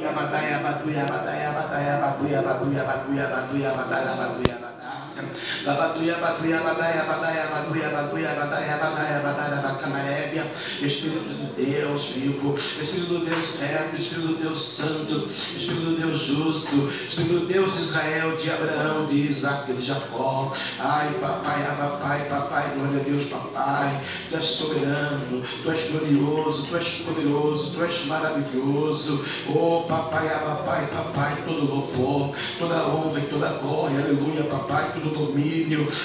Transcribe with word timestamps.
ya 0.00 0.10
bataya 0.16 0.56
batu 0.64 0.88
ya 0.88 1.04
bataya 1.04 1.48
bataya 1.52 1.94
batu 2.00 2.24
ya 2.24 2.40
batu 2.40 2.66
ya 2.72 2.82
batu 2.88 3.10
ya 3.12 3.26
batu 3.28 3.54
ya 3.60 3.70
bataya 3.76 4.12
batu 4.16 4.40
ya 4.48 4.56
bataya 4.56 4.96
Espírito 10.82 11.34
de 11.34 11.64
Deus 11.64 12.04
vivo 12.06 12.54
Espírito 12.80 13.18
de 13.18 13.30
Deus 13.30 13.56
reto 13.58 13.96
Espírito 13.96 14.28
de 14.28 14.42
Deus 14.42 14.62
santo 14.62 15.28
Espírito 15.54 15.90
de 15.90 15.96
Deus 15.96 16.18
justo 16.18 16.90
Espírito 17.06 17.40
de 17.40 17.52
Deus 17.52 17.74
de 17.74 17.82
Israel 17.82 18.36
de 18.36 18.50
Abraão 18.50 19.06
de 19.06 19.14
Isaac 19.14 19.72
de 19.72 19.84
Jacó. 19.84 20.52
Ai 20.78 21.12
papai, 21.14 21.62
papai, 21.76 22.28
papai 22.28 22.72
glória 22.74 23.00
a 23.00 23.04
Deus 23.04 23.24
papai. 23.24 24.00
Tu 24.30 24.36
és 24.36 24.44
soberano 24.44 25.42
Tu 25.62 25.70
és 25.70 25.90
glorioso 25.90 26.66
Tu 26.66 26.76
és 26.76 26.88
poderoso 27.04 27.72
Tu 27.72 27.84
és 27.84 28.06
maravilhoso. 28.06 29.24
Oh 29.48 29.84
papai, 29.86 30.28
papai, 30.28 30.86
papai 30.86 31.42
todo 31.44 31.64
louvor 31.64 32.34
toda 32.58 32.86
honra 32.88 33.20
e 33.20 33.26
toda 33.26 33.48
glória 33.58 33.98
aleluia 33.98 34.44
papai 34.44 34.92
todo 34.92 35.10
domínio, 35.10 35.49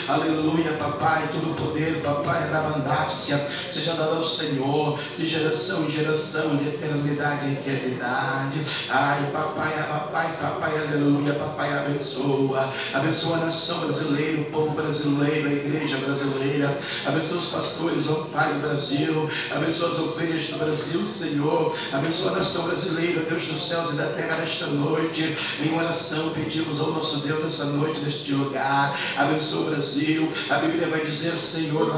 aleluia, 0.08 0.74
papai, 0.74 1.30
todo 1.32 1.56
poder, 1.56 2.02
papai, 2.02 2.50
da 2.50 2.60
abundância, 2.60 3.48
seja 3.72 3.94
dado 3.94 4.18
ao 4.18 4.26
Senhor, 4.26 5.00
de 5.18 5.26
geração 5.26 5.86
em 5.86 5.90
geração, 5.90 6.58
de 6.58 6.70
eternidade 6.70 7.48
em 7.48 7.54
eternidade. 7.54 8.62
Ai, 8.90 9.30
papai, 9.32 9.74
papai, 9.88 10.38
papai, 10.42 10.78
aleluia, 10.78 11.34
papai, 11.34 11.74
abençoa, 11.74 12.74
abençoa 12.94 13.38
a 13.38 13.40
nação 13.46 13.80
brasileira, 13.82 14.42
o 14.42 14.46
povo 14.46 14.72
brasileiro, 14.72 15.48
a 15.48 15.54
igreja 15.54 15.98
brasileira, 15.98 16.80
abençoa 17.06 17.38
os 17.38 17.46
pastores, 17.46 18.10
ó 18.10 18.26
Pai 18.26 18.54
do 18.54 18.60
Brasil, 18.60 19.30
abençoa 19.52 19.90
as 19.90 20.00
ovelhas 20.00 20.48
do 20.48 20.58
Brasil, 20.58 21.06
Senhor, 21.06 21.76
abençoa 21.92 22.32
a 22.32 22.36
nação 22.36 22.64
brasileira, 22.64 23.22
Deus 23.22 23.46
dos 23.46 23.68
céus 23.68 23.94
e 23.94 23.96
da 23.96 24.08
terra 24.08 24.38
nesta 24.38 24.68
noite, 24.68 25.36
em 25.62 25.76
oração 25.78 26.32
pedimos 26.32 26.80
ao 26.80 26.92
nosso 26.92 27.18
Deus 27.20 27.46
essa 27.46 27.66
noite 27.66 28.00
neste 28.02 28.32
lugar, 28.32 29.00
abençoa 29.16 29.35
o 29.36 29.66
Brasil. 29.66 30.32
A 30.50 30.60
Bíblia 30.60 30.88
vai 30.88 31.02
dizer, 31.02 31.36
Senhor, 31.38 31.92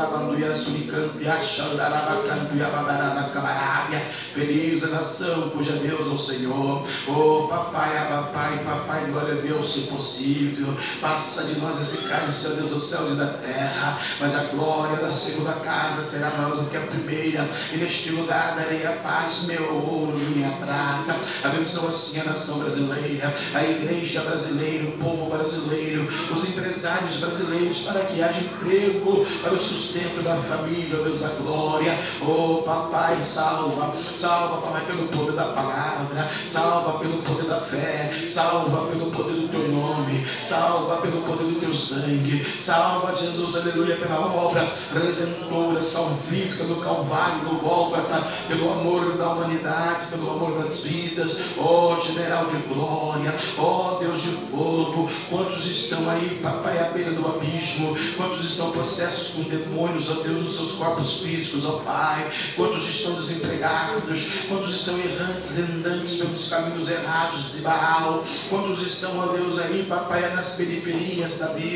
feliz 4.34 4.84
a 4.84 4.88
nação 4.88 5.50
cuja 5.50 5.74
Deus 5.74 6.08
é 6.08 6.10
o 6.10 6.18
Senhor. 6.18 6.84
Oh, 7.08 7.48
papai, 7.48 8.08
papai, 8.08 8.64
papai, 8.64 9.06
glória 9.12 9.34
a 9.34 9.42
Deus, 9.42 9.72
se 9.72 9.82
possível. 9.82 10.76
Passa 11.00 11.44
de 11.44 11.60
nós 11.60 11.80
esse 11.80 11.98
cálice, 12.08 12.42
Senhor 12.42 12.56
Deus 12.56 12.70
dos 12.72 12.90
céus 12.90 13.12
e 13.12 13.16
da 13.16 13.28
terra. 13.28 14.00
Mas 14.20 14.36
a 14.36 14.44
glória 14.46 14.98
da 14.98 15.12
segunda 15.12 15.54
casa 15.54 16.10
será 16.10 16.32
maior 16.32 16.58
do 16.58 16.70
que 16.70 16.78
a 16.78 16.82
primeira. 16.82 17.48
E 17.72 17.78
neste 17.78 18.10
lugar 18.10 18.56
darei 18.56 18.86
a 18.86 18.94
paz, 18.94 19.44
meu 19.44 19.76
ouro, 19.76 20.18
minha 20.18 20.52
prata. 20.54 21.20
Abençoa 21.44 21.90
assim 21.90 22.20
a 22.20 22.24
nação 22.24 22.58
brasileira, 22.60 23.34
a 23.54 23.64
igreja 23.64 24.22
brasileira, 24.22 24.90
o 24.90 24.92
povo 24.94 25.30
brasileiro, 25.30 26.08
os 26.32 26.44
empresários 26.44 26.88
empresários 26.88 27.18
brasileiros 27.28 27.82
para 27.82 28.02
que 28.06 28.22
haja 28.22 28.42
emprego 28.42 29.26
para 29.42 29.54
o 29.54 29.60
sustento 29.60 30.24
da 30.24 30.36
família, 30.36 30.98
Deus 30.98 31.20
da 31.20 31.30
glória. 31.30 32.00
Oh, 32.22 32.62
papai, 32.64 33.24
salva, 33.26 33.94
salva, 34.18 34.62
papai, 34.62 34.86
pelo 34.86 35.08
poder 35.08 35.34
da 35.34 35.46
palavra, 35.46 36.30
salva 36.48 37.00
pelo 37.00 37.18
poder 37.22 37.46
da 37.46 37.60
fé, 37.60 38.26
salva 38.30 38.88
pelo 38.88 39.12
poder 39.12 39.34
do 39.34 39.48
teu 39.50 39.68
nome, 39.68 40.26
salva 40.42 40.98
pelo 40.98 41.22
poder 41.22 41.47
sangue, 41.78 42.60
salva, 42.60 43.16
Jesus, 43.16 43.56
aleluia, 43.56 43.96
pela 43.96 44.20
obra 44.20 44.74
redentora, 44.94 45.82
salvífica 45.82 46.64
do 46.64 46.78
Calvário, 46.78 47.50
do 47.50 47.56
Gólgota, 47.58 48.28
pelo 48.48 48.72
amor 48.72 49.18
da 49.18 49.30
humanidade, 49.30 50.08
pelo 50.10 50.30
amor 50.32 50.64
das 50.64 50.80
vidas, 50.80 51.40
oh, 51.58 51.96
general 52.02 52.48
de 52.48 52.58
glória, 52.68 53.34
oh, 53.58 53.98
Deus 54.00 54.22
de 54.22 54.32
fogo, 54.50 55.10
quantos 55.30 55.66
estão 55.66 56.10
aí, 56.10 56.40
papai, 56.42 56.80
à 56.80 56.90
beira 56.92 57.12
do 57.12 57.26
abismo, 57.28 57.96
quantos 58.16 58.44
estão 58.44 58.72
processos 58.72 59.30
com 59.30 59.44
demônios, 59.44 60.10
ó 60.10 60.16
Deus, 60.22 60.44
nos 60.44 60.56
seus 60.56 60.72
corpos 60.74 61.18
físicos, 61.22 61.66
ó 61.66 61.78
Pai, 61.80 62.30
quantos 62.56 62.88
estão 62.88 63.16
desempregados, 63.16 64.28
quantos 64.48 64.74
estão 64.74 64.98
errantes, 64.98 65.58
andantes 65.58 66.16
pelos 66.16 66.50
caminhos 66.50 66.90
errados 66.90 67.52
de 67.54 67.62
Baal, 67.62 68.24
quantos 68.50 68.82
estão, 68.82 69.20
ó 69.20 69.28
Deus, 69.28 69.60
aí, 69.60 69.86
papai, 69.88 70.34
nas 70.34 70.50
periferias 70.50 71.38
da 71.38 71.48
vida, 71.48 71.67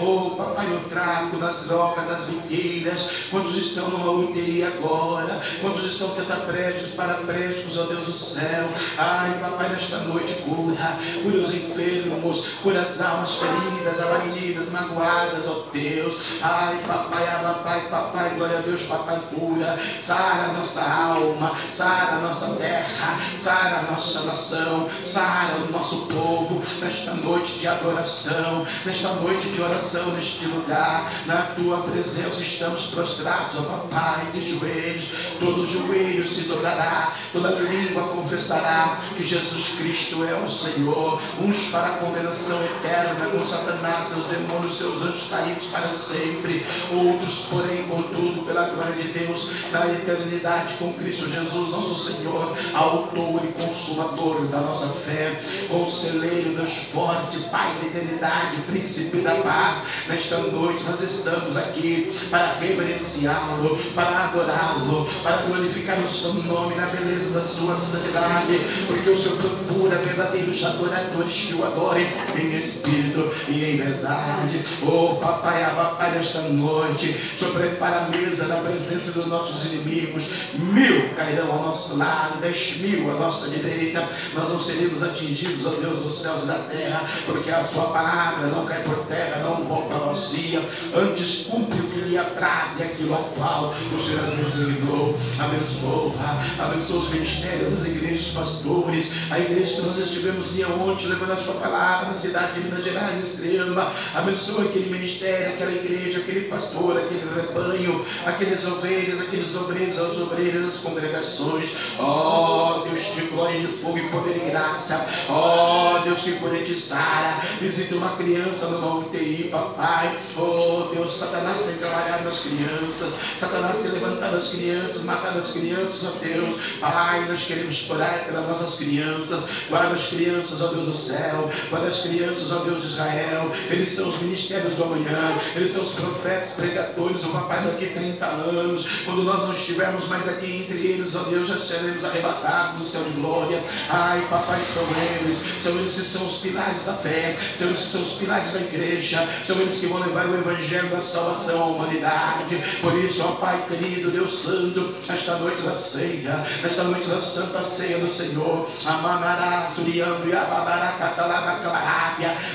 oh, 0.00 0.30
papai, 0.36 0.66
no 0.66 0.80
trago, 0.88 1.38
nas 1.38 1.62
drogas, 1.64 2.06
nas 2.06 2.24
biqueiras, 2.24 3.08
quantos 3.30 3.56
estão 3.56 3.88
numa 3.88 4.10
UTI 4.10 4.64
agora, 4.64 5.40
quantos 5.60 5.84
estão 5.92 6.10
tetraprédicos, 6.10 6.90
parapléticos, 6.90 7.78
ó 7.78 7.84
Deus 7.84 8.06
do 8.06 8.12
céu, 8.12 8.68
ai, 8.96 9.38
papai, 9.40 9.70
nesta 9.70 9.98
noite, 9.98 10.34
cura, 10.42 10.98
cura 11.22 11.38
os 11.38 11.54
enfermos, 11.54 12.46
cura 12.62 12.80
as 12.82 13.00
almas 13.00 13.34
feridas, 13.34 14.00
abatidas, 14.00 14.70
magoadas, 14.70 15.46
ó 15.46 15.64
Deus. 15.72 16.32
Ai, 16.42 16.80
papai, 16.86 17.26
papai, 17.42 17.80
papai, 17.88 18.30
glória 18.36 18.58
a 18.58 18.60
Deus, 18.62 18.82
papai, 18.82 19.20
cura. 19.34 19.78
Sara 19.98 20.52
nossa 20.52 20.82
alma, 20.82 21.52
sara 21.70 22.20
nossa 22.20 22.54
terra, 22.56 23.18
sara 23.36 23.82
nossa 23.82 24.22
nação, 24.22 24.88
sara 25.04 25.56
o 25.56 25.70
nosso 25.70 26.06
povo. 26.06 26.62
Nesta 26.80 27.14
noite 27.14 27.58
de 27.58 27.66
adoração, 27.66 28.66
nesta 28.84 29.08
noite 29.14 29.25
de 29.34 29.60
oração, 29.60 30.12
neste 30.12 30.46
lugar, 30.46 31.10
na 31.26 31.42
tua 31.42 31.78
presença 31.78 32.40
estamos 32.40 32.86
prostrados, 32.86 33.56
ó 33.58 33.62
papai, 33.62 34.26
de 34.32 34.48
joelhos. 34.48 35.08
Todo 35.40 35.66
joelho 35.66 36.26
se 36.26 36.42
dobrará, 36.42 37.12
toda 37.32 37.50
língua 37.50 38.04
confessará 38.08 39.00
que 39.16 39.24
Jesus 39.24 39.74
Cristo 39.78 40.24
é 40.24 40.32
o 40.34 40.46
Senhor. 40.46 41.20
Uns 41.40 41.68
para 41.70 41.86
a 41.88 41.96
condenação 41.98 42.62
eterna 42.64 43.26
com 43.26 43.44
Satanás, 43.44 44.06
seus 44.06 44.26
demônios, 44.26 44.78
seus 44.78 45.02
anjos 45.02 45.28
caídos 45.28 45.66
para 45.66 45.88
sempre. 45.88 46.64
Outros, 46.92 47.46
porém, 47.50 47.82
contudo, 47.88 48.46
pela 48.46 48.68
glória 48.68 48.94
de 48.94 49.08
Deus, 49.08 49.50
na 49.72 49.86
eternidade 49.92 50.74
com 50.74 50.92
Cristo 50.92 51.28
Jesus, 51.28 51.70
nosso 51.70 51.94
Senhor, 51.94 52.56
autor 52.72 53.42
e 53.44 53.52
consumador 53.60 54.46
da 54.46 54.60
nossa 54.60 54.88
fé, 54.88 55.40
conselheiro, 55.68 56.54
Deus 56.54 56.76
forte, 56.92 57.38
Pai 57.50 57.76
da 57.80 57.86
eternidade, 57.86 58.62
príncipe 58.62 59.15
da 59.22 59.36
paz. 59.36 59.78
Nesta 60.08 60.38
noite 60.38 60.82
nós 60.84 61.00
estamos 61.00 61.56
aqui 61.56 62.12
para 62.30 62.54
reverenciá-lo, 62.54 63.78
para 63.94 64.24
adorá-lo, 64.24 65.08
para 65.22 65.38
glorificar 65.38 65.98
o 66.00 66.08
seu 66.08 66.34
nome 66.34 66.74
na 66.74 66.86
beleza 66.86 67.30
da 67.30 67.42
sua 67.42 67.76
santidade, 67.76 68.60
porque 68.86 69.10
o 69.10 69.16
Senhor 69.16 69.36
procura 69.38 69.96
verdadeiros 69.96 70.64
adoradores 70.64 71.32
que 71.32 71.54
o 71.54 71.64
adorem 71.64 72.12
em 72.36 72.56
espírito 72.56 73.32
e 73.48 73.64
em 73.64 73.76
verdade. 73.76 74.60
Oh, 74.82 75.16
papai, 75.16 75.64
papai, 75.74 76.12
nesta 76.12 76.42
noite, 76.42 77.16
o 77.34 77.38
Senhor 77.38 77.54
prepara 77.54 78.06
a 78.06 78.08
mesa 78.08 78.46
na 78.46 78.56
presença 78.56 79.12
dos 79.12 79.26
nossos 79.26 79.64
inimigos. 79.64 80.24
Mil 80.54 81.10
cairão 81.14 81.50
ao 81.52 81.62
nosso 81.62 81.96
lado, 81.96 82.40
dez 82.40 82.76
mil 82.78 83.10
à 83.10 83.14
nossa 83.14 83.48
direita. 83.48 84.08
Nós 84.34 84.48
não 84.48 84.60
seremos 84.60 85.02
atingidos, 85.02 85.66
ó 85.66 85.70
Deus 85.70 86.00
dos 86.00 86.20
céus 86.20 86.42
e 86.44 86.46
da 86.46 86.58
terra, 86.60 87.04
porque 87.24 87.50
a 87.50 87.64
sua 87.64 87.86
palavra 87.86 88.46
não 88.48 88.64
cai 88.64 88.82
por 88.82 88.95
terra, 89.04 89.42
não 89.42 89.62
volta 89.62 89.94
vazia. 89.98 90.62
Antes 90.94 91.46
cumpre 91.46 91.80
o 91.80 91.88
que 91.90 92.00
lhe 92.00 92.18
apraz 92.18 92.78
e 92.78 92.82
aquilo 92.82 93.14
ao 93.14 93.24
qual 93.36 93.74
o 93.92 93.98
Senhor 93.98 94.30
designou. 94.36 95.18
Abençoa, 95.38 96.12
abençoa 96.58 96.98
os 96.98 97.08
ministérios, 97.10 97.72
as 97.72 97.86
igrejas, 97.86 98.28
os 98.28 98.32
pastores, 98.32 99.12
a 99.30 99.38
igreja 99.38 99.76
que 99.76 99.82
nós 99.82 99.98
estivemos 99.98 100.52
dia 100.52 100.68
ontem, 100.68 101.06
levando 101.06 101.32
a 101.32 101.36
sua 101.36 101.54
palavra 101.54 102.10
na 102.10 102.16
cidade 102.16 102.54
de 102.54 102.60
Minas 102.60 102.84
Gerais 102.84 103.22
extrema. 103.22 103.92
Abençoa 104.14 104.64
aquele 104.64 104.90
ministério, 104.90 105.54
aquela 105.54 105.72
igreja, 105.72 106.18
aquele 106.18 106.42
pastor, 106.42 106.96
aquele 106.96 107.22
rebanho, 107.34 108.04
aqueles 108.24 108.64
ovelhas, 108.66 109.20
aqueles 109.20 109.54
obreiros, 109.54 109.98
as 109.98 110.16
obreiras, 110.18 110.68
as 110.68 110.78
congregações. 110.78 111.70
Ó 111.98 112.82
oh, 112.82 112.88
Deus 112.88 113.00
de 113.14 113.22
glória, 113.22 113.60
de 113.60 113.68
fogo 113.68 113.98
e 113.98 114.08
poder 114.08 114.36
e 114.36 114.50
graça. 114.50 115.06
Ó 115.28 115.96
oh, 115.96 116.04
Deus 116.04 116.22
que 116.22 116.32
poder 116.32 116.64
de 116.64 116.76
Sara. 116.76 117.40
Visita 117.60 117.94
uma 117.94 118.16
criança 118.16 118.66
numa 118.66 118.85
UTI, 118.94 119.48
papai. 119.50 120.16
Ó 120.36 120.42
oh, 120.42 120.94
Deus, 120.94 121.18
Satanás 121.18 121.60
tem 121.62 121.76
trabalhado 121.76 122.24
nas 122.24 122.38
crianças. 122.40 123.14
Satanás 123.38 123.78
tem 123.78 123.90
levantado 123.90 124.36
as 124.36 124.48
crianças, 124.48 125.02
matado 125.02 125.38
as 125.38 125.50
crianças, 125.50 126.04
ó 126.04 126.18
Deus. 126.18 126.56
Pai, 126.80 127.26
nós 127.28 127.44
queremos 127.44 127.88
orar 127.90 128.24
pelas 128.26 128.48
nossas 128.48 128.74
crianças. 128.76 129.46
Guarda 129.68 129.94
as 129.94 130.06
crianças, 130.06 130.60
ó 130.60 130.68
Deus 130.68 130.86
do 130.86 130.94
céu. 130.94 131.50
Guarda 131.70 131.88
as 131.88 132.00
crianças, 132.00 132.52
ó 132.52 132.58
Deus 132.60 132.80
de 132.82 132.86
Israel. 132.86 133.50
Eles 133.70 133.94
são 133.94 134.08
os 134.08 134.18
ministérios 134.20 134.74
do 134.74 134.84
amanhã, 134.84 135.32
eles 135.54 135.72
são 135.72 135.82
os 135.82 135.92
profetas, 135.92 136.52
pregadores, 136.52 137.24
o 137.24 137.28
papai 137.28 137.64
daqui 137.64 137.86
30 137.86 138.24
anos, 138.24 138.86
quando 139.04 139.22
nós 139.22 139.42
não 139.42 139.52
estivermos 139.52 140.08
mais 140.08 140.28
aqui 140.28 140.46
entre 140.46 140.78
eles, 140.78 141.14
ó 141.14 141.24
Deus, 141.24 141.46
já 141.46 141.58
seremos 141.58 142.04
arrebatados 142.04 142.78
no 142.78 142.84
céu 142.84 143.04
de 143.04 143.10
glória. 143.10 143.62
Ai, 143.88 144.24
papai, 144.30 144.60
são 144.62 144.84
eles, 145.22 145.42
são 145.60 145.76
eles 145.78 145.94
que 145.94 146.02
são 146.02 146.24
os 146.24 146.38
pilares 146.38 146.84
da 146.84 146.94
fé, 146.94 147.36
são 147.56 147.68
eles 147.68 147.80
que 147.80 147.88
são 147.88 148.02
os 148.02 148.12
pilares 148.12 148.52
da 148.52 148.60
igreja 148.60 148.75
igreja, 148.76 149.26
são 149.42 149.60
eles 149.60 149.78
que 149.78 149.86
vão 149.86 150.00
levar 150.00 150.26
o 150.26 150.34
evangelho 150.36 150.90
da 150.90 151.00
salvação 151.00 151.62
à 151.62 151.66
humanidade. 151.66 152.56
Por 152.80 152.94
isso, 152.98 153.22
ó 153.22 153.32
Pai 153.32 153.64
querido, 153.68 154.10
Deus 154.10 154.42
Santo, 154.42 154.94
esta 155.08 155.36
noite 155.36 155.62
da 155.62 155.72
ceia, 155.72 156.44
esta 156.62 156.84
noite 156.84 157.08
da 157.08 157.20
santa 157.20 157.62
ceia 157.62 157.98
do 157.98 158.08
Senhor, 158.08 158.68
Amanará, 158.84 159.70
Suriando, 159.74 160.28
Yababará, 160.28 160.96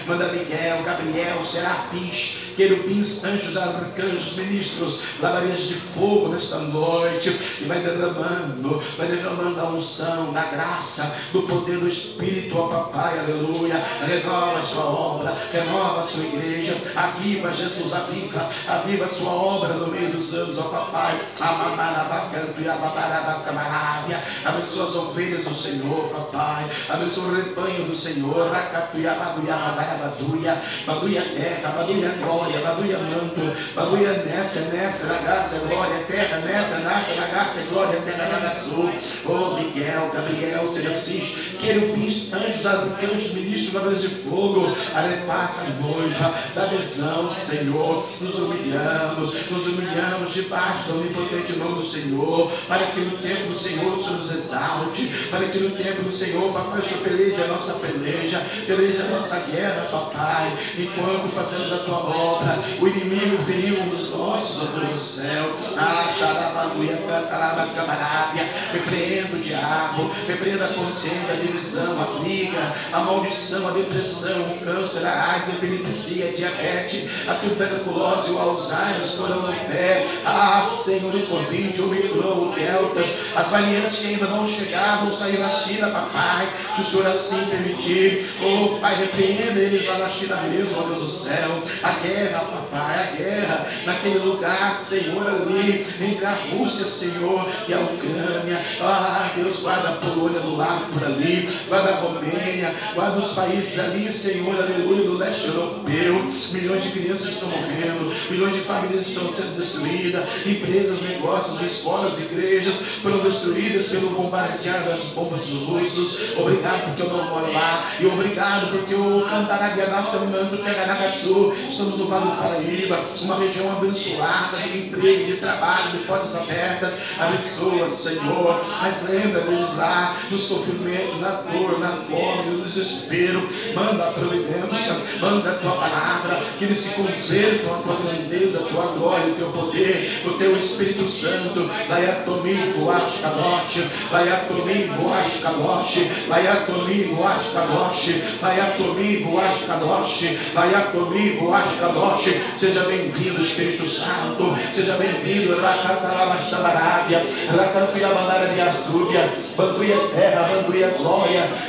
manda 0.05 0.27
Miguel, 0.27 0.83
Gabriel, 0.83 1.43
Serafins, 1.43 2.37
querubins, 2.55 3.23
anjos, 3.23 3.57
arcanjos, 3.57 4.33
ministros, 4.33 5.01
lavarias 5.19 5.63
de 5.63 5.75
fogo 5.75 6.29
nesta 6.29 6.59
noite, 6.59 7.29
e 7.59 7.65
vai 7.65 7.79
derramando, 7.79 8.81
vai 8.97 9.07
derramando 9.07 9.59
a 9.59 9.69
unção, 9.69 10.31
da 10.31 10.43
graça, 10.43 11.15
do 11.31 11.43
poder 11.43 11.77
do 11.77 11.87
Espírito, 11.87 12.57
ó 12.57 12.67
Papai, 12.67 13.19
aleluia, 13.19 13.81
renova 14.05 14.59
a 14.59 14.61
sua 14.61 14.83
obra, 14.83 15.35
renova 15.51 16.01
a 16.01 16.03
sua 16.11 16.23
igreja, 16.25 16.77
aviva 16.95 17.51
Jesus, 17.51 17.93
aviva, 17.93 18.49
aviva 18.67 19.07
sua 19.07 19.31
obra 19.31 19.73
no 19.73 19.87
meio 19.87 20.11
dos 20.11 20.33
anos, 20.33 20.57
ó 20.57 20.63
Papai, 20.63 21.21
amamarabacanto 21.39 22.59
e 22.59 22.67
ababarabacamarabia, 22.67 24.21
abençoa 24.43 24.85
as 24.85 24.95
ovelhas 24.95 25.45
do 25.45 25.53
Senhor, 25.53 26.09
Papai, 26.09 26.69
abençoa 26.89 27.25
o 27.25 27.35
rebanho 27.35 27.85
do 27.85 27.93
Senhor, 27.93 28.51
racatuia, 28.51 29.13
baduia, 29.13 29.55
badarabaduia, 29.55 30.61
baduia 30.85 31.21
terra, 31.21 31.69
baduia 31.69 32.09
glória, 32.09 32.59
baduia 32.59 32.97
manto, 32.97 33.73
baduia 33.73 34.11
nessa, 34.11 34.59
nessa, 34.61 35.05
na 35.05 35.17
graça, 35.19 35.55
glória, 35.59 36.03
terra, 36.07 36.37
nessa, 36.39 36.77
nessa, 36.77 37.15
na 37.15 37.27
graça, 37.27 37.61
glória, 37.69 38.01
terra, 38.01 38.39
na 38.39 38.51
sul, 38.55 38.91
oh 39.25 39.55
Miguel, 39.55 40.11
Gabriel, 40.13 40.67
serafins, 40.73 41.50
querubins, 41.61 42.33
anjos, 42.33 42.65
arcanjos, 42.65 43.33
ministros, 43.33 43.73
lavadas 43.73 44.01
de 44.01 44.09
fogo, 44.09 44.75
arepata, 44.93 45.63
noiva, 45.79 46.33
da 46.55 46.65
visão, 46.65 47.29
Senhor, 47.29 48.07
nos 48.19 48.39
humilhamos, 48.39 49.49
nos 49.49 49.67
humilhamos 49.67 50.33
debaixo 50.33 50.85
do 50.87 50.99
onipotente 50.99 51.53
nome 51.53 51.75
do 51.75 51.83
Senhor, 51.83 52.51
para 52.67 52.87
que 52.87 52.99
no 52.99 53.17
tempo 53.17 53.47
do 53.49 53.55
Senhor 53.55 53.93
o 53.93 54.03
Senhor 54.03 54.17
nos 54.17 54.31
exalte, 54.31 55.07
para 55.29 55.47
que 55.47 55.59
no 55.59 55.71
tempo 55.71 56.01
do 56.01 56.11
Senhor, 56.11 56.51
papai, 56.51 56.79
o 56.79 56.83
Senhor 56.83 57.03
peleje 57.03 57.41
a 57.43 57.47
nossa 57.47 57.73
peleja, 57.73 58.45
peleje 58.65 59.01
a 59.01 59.05
nossa 59.05 59.39
guerra, 59.39 59.87
papai, 59.91 60.57
enquanto 60.77 61.29
fazemos 61.29 61.71
a 61.71 61.79
tua 61.79 61.97
obra, 61.97 62.59
o 62.79 62.87
inimigo 62.87 63.37
feriu 63.43 63.85
nos 63.85 64.09
nossos, 64.09 64.61
ó 64.61 64.65
Deus 64.65 64.89
do 64.89 64.97
céu, 64.97 65.55
ah, 65.77 66.11
xarabaluia, 66.17 66.97
cantaraba, 66.97 67.73
camarábia, 67.73 68.49
repreenda 68.73 69.35
o 69.35 69.39
diabo, 69.39 70.11
repreenda 70.27 70.65
a 70.65 70.73
contenda, 70.73 71.33
a 71.51 71.57
divisão, 71.57 72.01
a 72.01 72.19
briga, 72.19 72.73
a 72.91 72.99
maldição, 72.99 73.67
a 73.67 73.71
depressão, 73.71 74.53
o 74.53 74.59
câncer, 74.59 75.05
a 75.05 75.33
AIDS, 75.33 75.49
a 75.49 75.53
epilepsia, 75.53 76.29
a 76.29 76.31
diabetes, 76.31 77.09
a 77.27 77.35
tuberculose, 77.35 78.31
o 78.31 78.39
Alzheimer, 78.39 79.01
o 79.01 79.69
pé, 79.71 80.05
ah, 80.25 80.71
Senhor, 80.83 81.13
o 81.13 81.27
Covid, 81.27 81.81
o 81.81 81.87
Micron, 81.87 82.49
o 82.49 82.55
Deltas, 82.55 83.07
as 83.35 83.49
variantes 83.49 83.99
que 83.99 84.07
ainda 84.07 84.27
não 84.27 84.45
chegaram, 84.45 85.03
vão 85.03 85.11
sair 85.11 85.37
da 85.37 85.49
China, 85.49 85.89
papai, 85.89 86.49
se 86.75 86.81
o 86.81 86.85
Senhor 86.85 87.07
assim 87.07 87.45
permitir, 87.45 88.29
oh, 88.41 88.79
Pai, 88.79 88.95
repreenda 88.95 89.59
eles 89.59 89.85
lá 89.85 89.97
na 89.97 90.09
China 90.09 90.37
mesmo, 90.37 90.79
ó 90.79 90.83
Deus 90.83 90.99
do 90.99 91.07
céu, 91.07 91.61
a 91.83 91.91
guerra, 91.91 92.39
papai, 92.39 92.99
a 92.99 93.15
guerra, 93.15 93.67
naquele 93.85 94.19
lugar, 94.19 94.75
Senhor, 94.75 95.27
ali, 95.27 95.85
entre 95.99 96.25
a 96.25 96.33
Rússia, 96.51 96.85
Senhor, 96.85 97.47
e 97.67 97.73
a 97.73 97.79
Ucrânia, 97.79 98.61
ah, 98.81 99.31
Deus, 99.35 99.57
guarda 99.57 99.89
a 99.89 99.93
Polônia 99.93 100.39
do 100.39 100.55
lado 100.55 100.85
por 100.93 101.03
ali, 101.03 101.40
guarda 101.67 101.91
a 101.91 101.95
Romênia, 101.95 102.73
guarda 102.93 103.19
os 103.19 103.31
países 103.33 103.77
ali, 103.79 104.11
Senhor, 104.11 104.55
aleluia, 104.55 105.03
do 105.03 105.17
leste 105.17 105.47
europeu. 105.47 106.29
Milhões 106.51 106.83
de 106.83 106.91
crianças 106.91 107.33
estão 107.33 107.49
morrendo, 107.49 108.13
milhões 108.29 108.53
de 108.53 108.61
famílias 108.61 109.07
estão 109.07 109.31
sendo 109.31 109.57
destruídas, 109.57 110.27
empresas, 110.45 111.01
negócios, 111.01 111.61
escolas, 111.61 112.19
igrejas 112.19 112.75
foram 113.01 113.19
destruídas 113.19 113.87
pelo 113.87 114.09
bombardear 114.11 114.83
das 114.85 115.01
bombas 115.05 115.41
dos 115.41 115.67
russos. 115.67 116.19
Obrigado 116.37 116.85
porque 116.85 117.01
eu 117.01 117.09
não 117.09 117.23
moro 117.29 117.51
lá, 117.51 117.91
e 117.99 118.05
obrigado 118.05 118.71
porque 118.71 118.93
o 118.93 119.25
Cantaraguianá, 119.29 120.03
Sanmando, 120.03 120.57
Peganagaçu, 120.57 121.53
estamos 121.67 121.99
no 121.99 122.05
Vale 122.05 122.25
do 122.25 122.37
Paraíba, 122.37 123.05
uma 123.21 123.37
região 123.37 123.71
abençoada 123.71 124.57
de 124.57 124.77
emprego, 124.77 125.25
de 125.25 125.37
trabalho, 125.37 125.91
de 125.91 126.05
portas 126.05 126.35
abertas. 126.35 126.93
Abençoa, 127.17 127.89
Senhor, 127.89 128.65
mas 128.81 129.09
lembra 129.09 129.41
deles 129.41 129.75
lá 129.75 130.17
no 130.29 130.37
sofrimento, 130.37 131.17
na 131.17 131.30
dor, 131.31 131.79
na 131.79 131.91
fome, 131.91 132.51
no 132.51 132.63
desespero. 132.63 133.47
Manda 133.73 134.09
a 134.09 134.11
providência, 134.11 134.95
manda 135.19 135.51
a 135.51 135.55
tua 135.55 135.71
palavra, 135.71 136.43
que 136.57 136.65
eles 136.65 136.79
se 136.79 136.89
convertam 136.89 137.73
a 137.73 137.77
tua 137.77 137.95
grandeza, 137.95 138.59
a 138.59 138.63
tua 138.63 138.85
glória, 138.93 139.33
o 139.33 139.35
teu 139.35 139.49
poder, 139.51 140.21
o 140.25 140.31
teu 140.33 140.57
Espírito 140.57 141.05
Santo. 141.05 141.69
Laiatomi, 141.89 142.73
Boash 142.77 143.21
Kadosh, 143.21 143.87
Laiatomi, 144.11 144.87
Boash 144.97 145.41
Kadosh, 145.41 146.27
Laiatomi, 146.27 147.03
Boash 147.05 147.51
Kadosh, 147.53 148.21
Laiatomi, 148.41 149.23
Boash 149.23 149.65
Kadosh, 149.65 150.39
Laiatomi, 150.53 151.37
Boash 151.37 151.79
Kadosh. 151.79 152.41
Seja 152.55 152.81
bem-vindo, 152.85 153.41
Espírito 153.41 153.85
Santo, 153.85 154.55
seja 154.71 154.95
bem-vindo, 154.95 155.59
Rakataraba 155.59 156.37
Shabarábia, 156.37 157.23
Rakantuyabandara 157.55 158.47
de 158.47 158.61
Açúbia, 158.61 159.31
Banduia 159.55 159.97
Terra, 160.13 160.47
Banduia 160.47 160.89
Glória, 160.89 161.20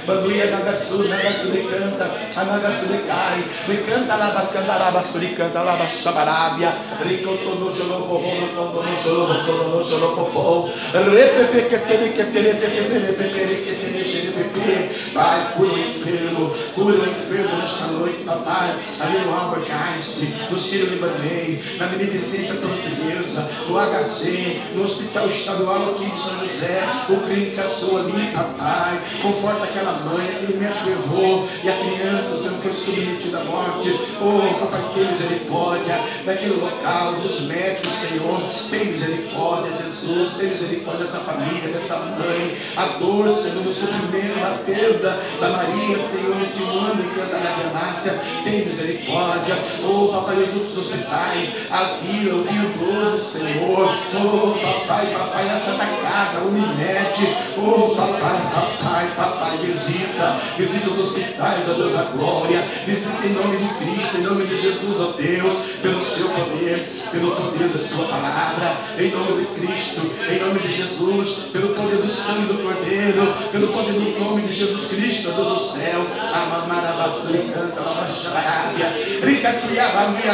Banduia 0.06 0.50
Nagasu, 0.50 1.04
Nagasu 1.08 1.52
de 1.52 1.62
Canta, 1.62 2.10
Anagasu 2.36 2.86
de 2.86 2.98
Cai, 3.06 3.44
de 3.66 3.76
Canta 3.84 4.16
Laba 4.16 4.46
Cantaraba 4.46 5.02
Suricanta 5.02 5.62
Laba 5.62 5.86
Shabarábia, 5.86 6.74
Ricotono 7.04 7.74
Jolobo, 7.74 8.16
Rono 8.16 8.96
Jolobo, 9.02 9.34
Cotono 9.44 9.88
Jolobo, 9.88 10.70
Repepe 10.92 11.68
que 11.68 11.78
tele 11.78 12.12
que 12.12 12.24
tele 12.24 12.54
que 12.54 12.66
tele 12.66 13.12
que 13.14 13.28
tele 13.28 13.56
que 13.64 13.72
tele 13.74 14.04
xerepepe, 14.04 15.12
Pai, 15.12 15.54
cura 15.56 15.74
o 15.74 15.78
enfermo, 15.78 16.50
cura 16.74 16.96
o 16.96 17.10
enfermo 17.10 17.56
nesta 17.56 17.86
noite, 17.86 18.24
papai, 18.24 18.76
ali 19.00 19.18
no 19.24 19.34
Albert 19.34 19.70
Einstein, 19.70 20.34
no 20.50 20.58
Ciro 20.58 20.90
Libanês, 20.90 21.78
na 21.78 21.86
Beneficência 21.86 22.54
Portuguesa, 22.54 23.48
no 23.68 23.78
HC, 23.78 24.62
no 24.74 24.82
Hospital 24.82 25.28
Estadual 25.28 25.90
aqui 25.90 26.06
de 26.06 26.18
São 26.18 26.38
José, 26.38 26.82
o 27.08 27.16
clínica 27.26 27.68
sua 27.68 28.00
ali, 28.00 28.32
papai, 28.32 29.00
conforta 29.32 29.64
aquela 29.64 29.92
mãe, 29.92 30.28
aquele 30.28 30.58
médico 30.58 30.90
errou, 30.90 31.48
e 31.64 31.68
a 31.68 31.76
criança 31.78 32.36
sempre 32.36 32.60
foi 32.60 32.72
submetida 32.72 33.40
à 33.40 33.44
morte, 33.44 33.98
oh, 34.20 34.60
papai, 34.60 34.82
tem 34.94 35.06
misericórdia 35.06 36.00
daquele 36.24 36.56
local, 36.56 37.14
dos 37.14 37.40
médicos, 37.40 37.90
Senhor, 37.92 38.42
tem 38.70 38.92
misericórdia, 38.92 39.72
Jesus, 39.72 40.34
tem 40.34 40.50
misericórdia 40.50 41.04
dessa 41.06 41.20
família, 41.20 41.72
dessa 41.72 41.96
mãe, 41.96 42.56
a 42.76 42.98
dor, 42.98 43.34
Senhor, 43.34 43.62
do 43.62 43.72
sofrimento, 43.72 44.38
da 44.38 44.58
perda 44.64 45.18
da 45.40 45.48
Maria, 45.48 45.98
Senhor, 45.98 46.36
nesse 46.36 46.62
em 46.62 47.08
que 47.08 47.20
anda 47.20 47.38
na 47.38 47.50
ganância, 47.56 48.12
tem 48.44 48.66
misericórdia, 48.66 49.56
oh, 49.82 50.08
papai, 50.08 50.42
os 50.42 50.54
outros 50.54 50.78
hospitais, 50.78 51.48
a 51.70 51.96
Vila, 52.02 52.34
o 52.34 52.46
Rio 52.46 52.94
12, 53.04 53.18
Senhor, 53.18 53.96
oh, 54.14 54.58
papai, 54.58 55.06
papai, 55.06 55.48
a 55.48 55.58
Santa 55.58 55.86
Casa, 55.86 56.38
o 56.40 56.48
Unimed, 56.48 57.36
oh, 57.56 57.94
papai, 57.94 58.50
papai, 58.50 59.06
papai, 59.16 59.21
visita, 59.60 60.38
visita 60.56 60.90
os 60.90 60.98
hospitais, 60.98 61.68
ó 61.68 61.74
Deus 61.74 61.92
da 61.92 62.02
glória, 62.04 62.62
visita 62.86 63.26
em 63.26 63.32
nome 63.32 63.56
de 63.56 63.68
Cristo, 63.74 64.16
em 64.18 64.22
nome 64.22 64.46
de 64.46 64.56
Jesus, 64.56 65.00
ó 65.00 65.12
Deus, 65.12 65.54
pelo 65.80 66.00
seu 66.00 66.28
poder, 66.28 66.88
pelo 67.10 67.32
poder 67.32 67.68
da 67.68 67.78
sua 67.78 68.06
palavra, 68.06 68.76
em 68.98 69.10
nome 69.10 69.40
de 69.40 69.60
Cristo, 69.60 70.00
em 70.28 70.38
nome 70.38 70.60
de 70.60 70.72
Jesus, 70.72 71.30
pelo 71.52 71.74
poder 71.74 71.96
do 71.96 72.08
sangue 72.08 72.46
do 72.46 72.62
Cordeiro, 72.62 73.34
pelo 73.50 73.68
poder 73.68 73.92
do 73.92 74.18
nome 74.18 74.42
de 74.42 74.54
Jesus 74.54 74.86
Cristo, 74.86 75.30
ó 75.30 75.36
Deus 75.36 75.48
do 75.48 75.78
céu, 75.78 76.06
Amamarabassuri, 76.32 77.50
canta, 77.52 77.80
Labashabarábia, 77.80 78.92
Ricatuiabamia, 79.22 80.32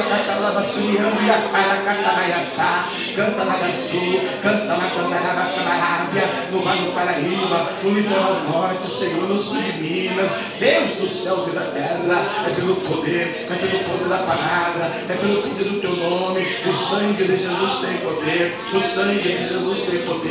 canta, 3.19 3.43
Labassuriambia, 3.43 4.39
Caracatanaiaçá, 4.39 4.39
canta 4.41 4.65
Lagaçu, 4.65 4.69
canta 4.69 4.77
Lacandarabacabarábia, 4.77 6.23
no 6.53 6.63
Vale 6.63 6.83
do 6.83 6.93
Paraíba, 6.93 7.71
no 7.83 7.91
litoral 7.91 8.41
norte, 8.45 8.91
Senhor, 8.91 9.29
no 9.29 9.37
sul 9.37 9.61
de 9.61 9.73
Minas, 9.73 10.31
Deus 10.61 10.93
dos 10.93 11.11
céus 11.23 11.49
e 11.49 11.51
da 11.51 11.63
terra, 11.63 12.47
é 12.47 12.51
pelo 12.55 12.77
poder, 12.77 13.45
é 13.51 13.55
pelo 13.55 13.85
poder 13.85 14.09
da 14.09 14.19
palavra, 14.19 14.93
é 15.09 15.15
pelo 15.15 15.43
poder 15.43 15.65
do 15.65 15.81
teu 15.81 15.97
nome, 15.97 16.47
o 16.67 16.73
sangue 16.73 17.25
de 17.25 17.37
Jesus 17.37 17.73
tem 17.81 17.99
poder, 17.99 18.57
o 18.73 18.81
sangue 18.81 19.23
de 19.23 19.45
Jesus 19.45 19.81
tem 19.81 20.03
poder, 20.03 20.29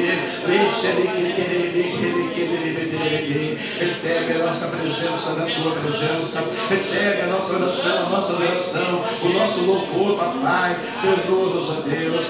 recebe 3.79 4.33
a 4.33 4.45
nossa 4.45 4.67
presença 4.67 5.33
na 5.33 5.45
tua 5.45 5.71
presença, 5.71 6.43
recebe 6.69 7.21
a 7.21 7.27
nossa 7.27 7.53
oração, 7.53 8.05
a 8.05 8.09
nossa 8.09 8.33
oração, 8.33 9.03
o 9.21 9.29
nosso 9.29 9.61
louvor, 9.61 10.17
papai, 10.17 10.77
perdoa-nos, 11.01 11.69
ó 11.69 11.81
Deus, 11.81 12.25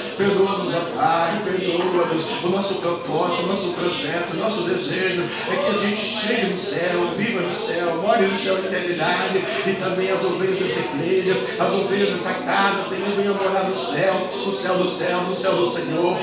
perdoa-nos, 0.48 0.74
ó 0.74 0.80
Pai, 0.96 1.42
perdoa-nos, 1.44 2.44
o 2.44 2.50
nosso 2.50 2.75
propósito, 2.75 3.44
o 3.44 3.48
nosso 3.48 3.74
projeto, 3.74 4.34
o 4.34 4.38
nosso 4.38 4.62
desejo 4.63 5.24
é 5.51 5.56
que 5.56 5.66
a 5.66 5.74
gente 5.74 6.01
chegue 6.01 6.48
no 6.48 6.58
céu, 6.58 7.08
viva 7.16 7.42
no 7.42 7.54
céu, 7.54 8.01
more 8.01 8.25
no 8.25 8.38
céu 8.38 8.58
de 8.58 8.68
eternidade, 8.68 9.39
e 9.66 9.74
também 9.74 10.12
as 10.12 10.24
ovelhas 10.24 10.60
dessa 10.60 10.80
igreja, 10.80 11.38
as 11.60 11.74
ovelhas 11.74 12.10
dessa 12.12 12.34
casa, 12.34 12.89
Senhor, 12.89 13.10
venham 13.18 13.36
morar 13.36 13.63
no 13.63 13.75
céu, 13.75 14.30
no 14.34 14.54
céu 14.54 14.77
do 14.77 14.88
céu, 14.88 15.22
no 15.22 15.34
céu 15.34 15.56
do 15.56 15.70
Senhor. 15.70 16.18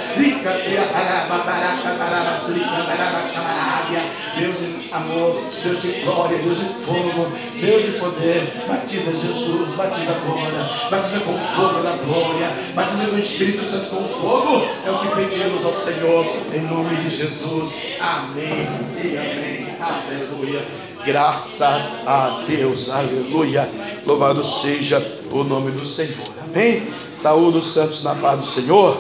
Deus 4.39 4.59
de 4.59 4.93
amor, 4.93 5.43
Deus 5.63 5.81
de 5.81 5.93
glória, 6.01 6.39
Deus 6.39 6.59
de 6.59 6.65
fogo, 6.85 7.33
Deus 7.61 7.85
de 7.85 7.93
poder, 7.99 8.65
batiza 8.67 9.13
Jesus, 9.15 9.71
batiza 9.75 10.13
agora, 10.13 10.89
batiza 10.91 11.21
com 11.21 11.39
fogo 11.39 11.81
da 11.81 11.93
glória, 12.05 12.53
batiza 12.75 13.07
com 13.07 13.17
o 13.17 13.19
Espírito 13.19 13.65
Santo 13.65 13.91
com 13.91 14.05
fogo, 14.21 14.63
é 14.85 14.91
o 14.91 14.99
que 14.99 15.09
pedimos 15.17 15.65
ao 15.65 15.75
Senhor, 15.75 16.25
em 16.53 16.61
nome 16.61 16.97
de 16.97 17.11
Jesus, 17.11 17.77
amém 18.01 18.69
e 19.03 19.17
amém, 19.17 19.77
aleluia, 19.81 20.65
graças 21.05 21.97
a 22.07 22.43
Deus, 22.47 22.89
aleluia, 22.91 23.69
louvado 24.07 24.45
seja 24.45 25.21
o 25.31 25.43
nome 25.43 25.71
do 25.73 25.85
Senhor, 25.85 26.29
amém, 26.43 26.87
saúde 27.15 27.59
os 27.59 27.73
santos 27.73 28.03
na 28.03 28.15
paz 28.15 28.41
do 28.41 28.47
Senhor, 28.47 28.99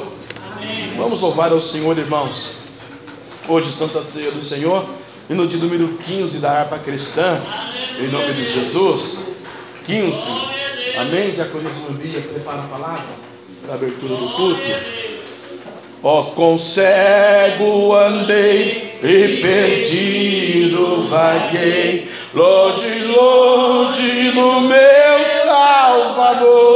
vamos 0.97 1.21
louvar 1.21 1.52
ao 1.52 1.61
Senhor, 1.61 1.97
irmãos, 1.97 2.56
hoje 3.49 3.71
Santa 3.73 4.02
Ceia 4.04 4.30
do 4.30 4.42
Senhor, 4.42 4.85
e 5.28 5.35
no 5.35 5.47
dia 5.47 5.59
número 5.59 5.88
15 6.04 6.38
da 6.38 6.50
harpa 6.52 6.78
cristã, 6.78 7.40
em 7.99 8.09
nome 8.09 8.33
de 8.35 8.47
Jesus, 8.47 9.25
15, 9.87 10.18
amém? 10.99 11.30
Diaconismo 11.30 11.90
Bia, 11.92 12.21
prepara 12.21 12.61
a 12.61 12.66
palavra 12.66 13.34
para 13.64 13.75
a 13.75 13.76
abertura 13.76 14.14
do 14.16 14.30
culto. 14.30 14.61
Ó, 16.02 16.21
oh, 16.21 16.25
com 16.33 16.59
cego 16.59 17.94
andei 17.94 18.99
e 19.02 19.38
perdido 19.40 21.06
vaguei, 21.09 22.11
longe, 22.35 23.04
longe 23.04 24.30
do 24.33 24.61
meu 24.61 25.25
Salvador. 25.47 26.75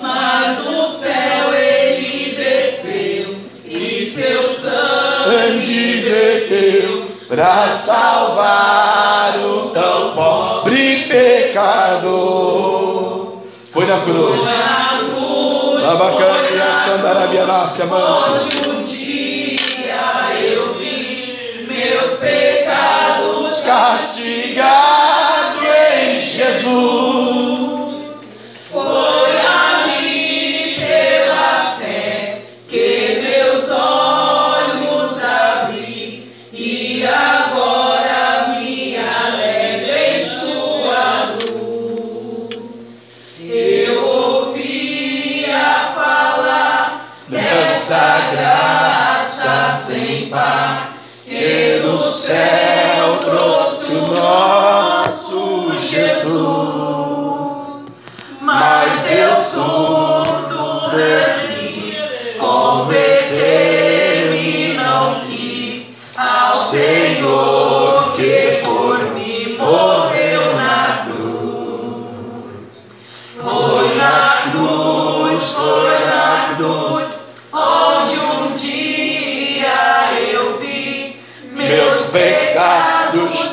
Mas 0.00 0.64
no 0.64 0.88
céu 0.98 1.52
ele 1.52 2.34
desceu 2.34 3.36
e 3.66 4.10
seu 4.14 4.54
sangue 4.54 6.00
verteu 6.00 7.02
para 7.28 7.76
salvar 7.76 9.38
o 9.44 9.68
tão 9.74 10.14
pobre 10.14 11.04
pecador. 11.06 12.62
Foi 13.72 13.86
na 13.86 14.00
cruz. 14.00 14.42
Lavacante, 15.82 16.54
Xandarabianácia, 16.86 17.86
mano. 17.86 18.34
Onde 18.34 18.70
um 18.70 18.84
dia 18.84 20.34
eu 20.40 20.74
vi 20.74 21.66
meus 21.68 22.18
pecados 22.20 23.60
Castigado 23.62 25.58
em 25.92 26.20
Jesus. 26.20 27.11
Do 52.32 52.61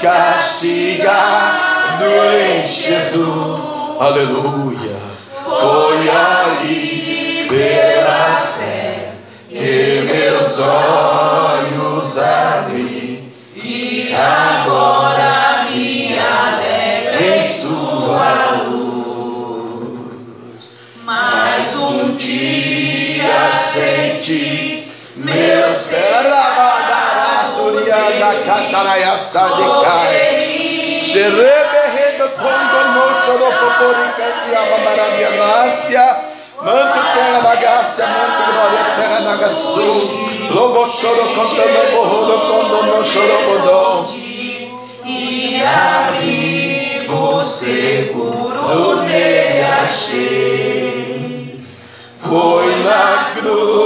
castigado 0.01 2.05
em 2.05 2.67
Jesus. 2.67 3.59
Aleluia. 3.99 4.97
Foi 5.43 6.09
ali 6.09 7.45
pela 7.49 8.41
fé 8.57 9.11
que 9.49 10.05
meus 10.09 10.57
olhos 10.59 12.17
abri 12.17 13.31
e 13.55 14.15
agora 14.15 15.67
me 15.69 16.17
alegro 16.17 17.23
em 17.23 17.43
sua 17.43 18.63
luz. 18.67 20.71
Mais 21.03 21.75
um 21.75 22.15
dia 22.15 23.51
senti 23.53 24.87
pés 25.23 25.58
surianda 28.29 28.45
cataraya 28.45 29.17
sadicai 29.17 31.01
xereberredo 31.01 32.29
condono 32.37 33.03
xoropoporika 33.25 34.25
e 34.49 34.55
amamarabianácia 34.55 36.05
manto 36.61 37.01
terra 37.13 37.39
bagácia 37.41 38.05
manto 38.07 38.41
glória 38.51 38.83
terra 38.95 39.19
nagaçu 39.21 39.89
logo 40.51 40.85
choro 40.89 41.25
contando 41.35 41.91
borrodo 41.91 42.35
condono 42.39 43.03
chorobodom 43.03 44.05
e 45.05 45.61
abrigo 45.63 47.41
seguro 47.41 49.01
nele 49.03 49.63
achei. 49.63 51.59
Foi 52.21 52.75
na 52.83 53.31
cruz, 53.33 53.78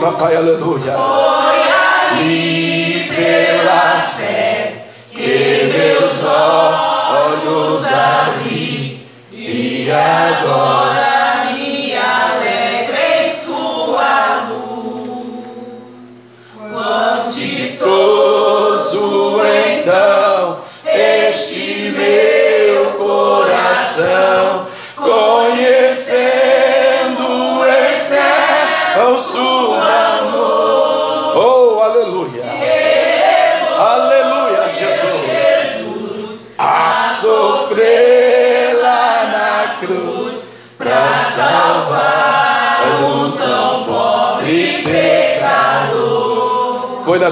Papai, 0.00 0.36
aleluia. 0.36 0.92
Foi 0.92 2.22
E 2.22 3.12
pela 3.14 4.08
fé 4.16 4.86
que 5.10 5.72
meus 5.72 6.24
olhos 6.24 7.86
abri 7.86 9.06
e 9.32 9.90
agora 9.90 10.75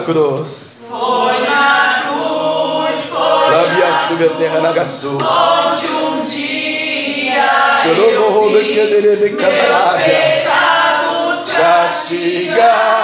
pecador. 0.05 0.45
Foi 0.45 1.41
na 1.41 2.03
cruz. 2.05 3.05
Foi 3.09 3.51
na 3.51 3.65
cruz, 3.65 4.27
a 4.27 4.37
terra 4.37 4.61
nagaçu. 4.61 5.17
onde 5.17 5.87
um 5.87 6.21
dia 6.25 7.45
Chorou 7.83 8.11
eu 8.11 8.49
vi 8.49 9.01
meus 9.03 9.41
camarada. 9.41 9.99
pecados 10.05 11.53
Castigado 11.53 13.04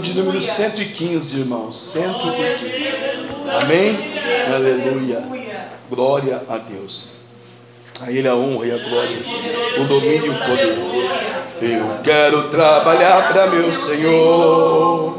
de 0.00 0.14
número 0.14 0.40
115, 0.40 1.38
irmãos. 1.38 1.92
115. 1.92 2.96
Amém? 3.62 3.96
Aleluia. 4.52 5.22
Glória 5.90 6.42
a 6.48 6.56
Deus. 6.56 7.20
A 8.00 8.10
Ele 8.10 8.26
a 8.26 8.34
honra 8.34 8.66
e 8.66 8.72
a 8.72 8.78
glória, 8.78 9.18
o 9.78 9.84
domínio 9.84 10.26
e 10.26 10.30
o 10.30 10.38
poder. 10.38 10.78
Eu 11.60 11.98
quero 12.02 12.48
trabalhar 12.48 13.28
para 13.30 13.48
meu 13.48 13.70
Senhor, 13.74 15.18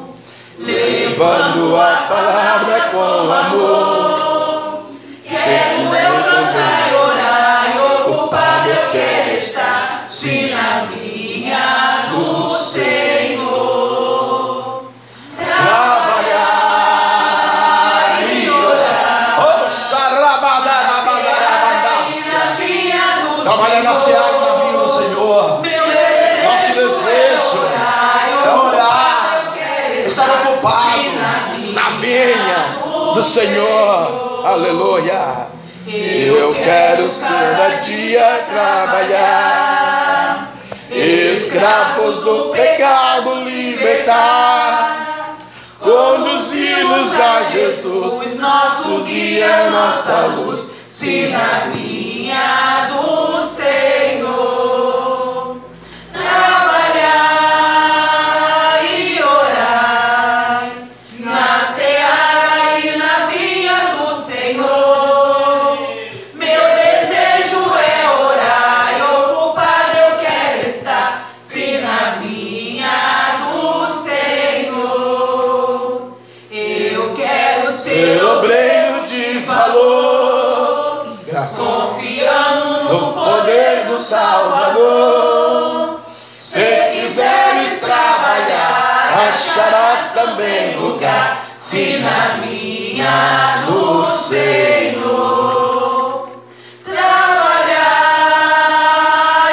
levando 0.57 1.75
a 1.75 2.07
palavra 2.09 2.81
com 2.89 3.31
amor. 3.31 4.00
Do 33.21 33.25
Senhor. 33.25 34.41
Aleluia. 34.43 35.47
Eu 35.87 36.53
quero 36.53 37.09
cada 37.09 37.69
dia 37.81 38.47
trabalhar, 38.49 40.53
escravos 40.91 42.17
do 42.17 42.49
pecado 42.49 43.35
libertar, 43.43 45.37
conduzir-nos 45.79 47.19
a 47.19 47.43
Jesus, 47.43 48.39
nosso 48.39 49.03
guia, 49.03 49.69
nossa 49.69 50.25
luz. 50.27 50.67
se 50.91 51.27
na 51.27 51.71
vinha 51.71 52.89
do 52.89 53.47
Senhor. 94.31 96.29
Trabalhar 96.85 97.99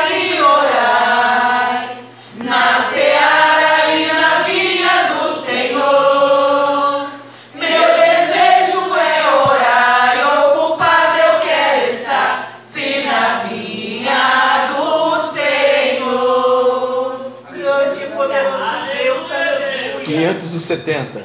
e 0.08 0.40
orar 0.40 1.96
na 2.36 2.82
seara 2.84 3.92
e 3.92 4.06
na 4.06 4.42
vinha 4.44 4.96
do 5.08 5.34
Senhor. 5.44 7.10
Meu 7.56 7.86
desejo 7.98 8.94
é 8.94 9.26
orar 9.34 10.16
e 10.16 10.20
ocupado 10.46 11.18
eu 11.18 11.34
quero 11.40 11.80
estar, 11.94 12.30
se 12.60 13.02
na 13.02 13.22
vinha 13.48 14.70
do 14.76 14.86
Senhor. 15.32 17.18
Grande 17.50 18.06
poderoso 18.14 18.74
Deus, 18.94 19.26
aleluia. 19.32 20.04
570. 20.04 21.17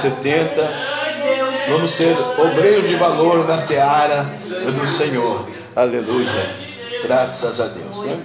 570. 0.00 0.90
Vamos 1.68 1.90
ser 1.92 2.16
obreiros 2.38 2.88
de 2.88 2.96
valor 2.96 3.46
na 3.46 3.58
seara 3.58 4.26
do 4.44 4.86
Senhor. 4.86 5.46
Aleluia. 5.76 6.56
Graças 7.02 7.60
a 7.60 7.66
Deus. 7.66 8.02
Né? 8.04 8.18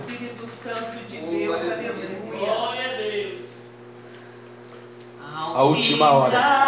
A 5.53 5.63
última 5.63 6.11
hora. 6.11 6.65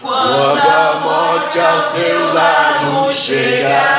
Quando 0.00 0.60
a 0.60 1.00
morte 1.02 1.58
ao 1.58 1.92
teu 1.92 2.32
lado 2.32 3.12
chegar, 3.12 3.97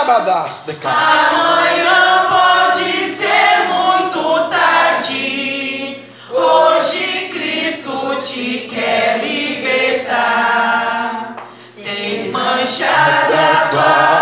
Abadarabadas, 0.06 0.62
decas. 0.68 0.92
Amanhã 0.92 2.28
pode 2.30 3.16
ser 3.16 3.68
muito 3.68 4.50
tarde. 4.50 6.06
Hoje 6.30 7.30
Cristo 7.34 8.16
te 8.28 8.70
quer 8.72 9.20
libertar. 9.24 10.16
Tens 11.76 12.32
manchada 12.32 13.70
tua 13.72 14.15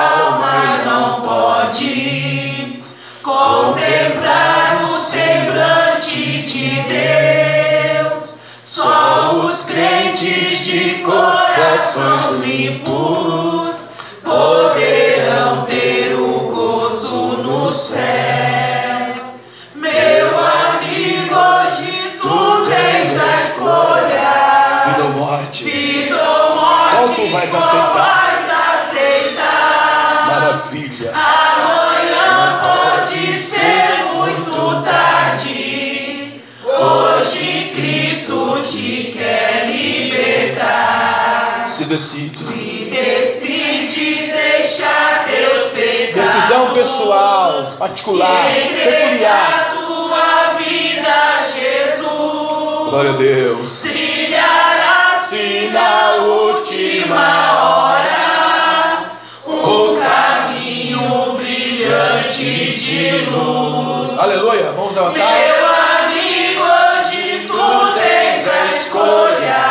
pessoal, 46.93 47.73
particular, 47.79 48.53
peculiar. 48.53 49.73
Tua 49.73 50.53
vida 50.59 51.41
Jesus. 51.51 52.89
Glória 52.89 53.11
a 53.11 53.15
Deus. 53.15 53.81
Trilhará 53.81 55.21
se 55.23 55.71
na 55.73 56.15
última 56.17 57.53
hora 57.63 59.07
um 59.47 59.99
caminho 59.99 61.33
brilhante 61.33 62.75
de 62.75 63.25
luz. 63.25 64.19
Aleluia. 64.19 64.71
Vamos 64.75 64.95
ao 64.95 65.07
altar. 65.07 65.33
Meu 65.33 65.65
amigo, 66.05 66.61
hoje 66.61 67.47
tu 67.47 67.93
tens 67.95 68.47
a 68.47 68.75
escolha. 68.75 69.63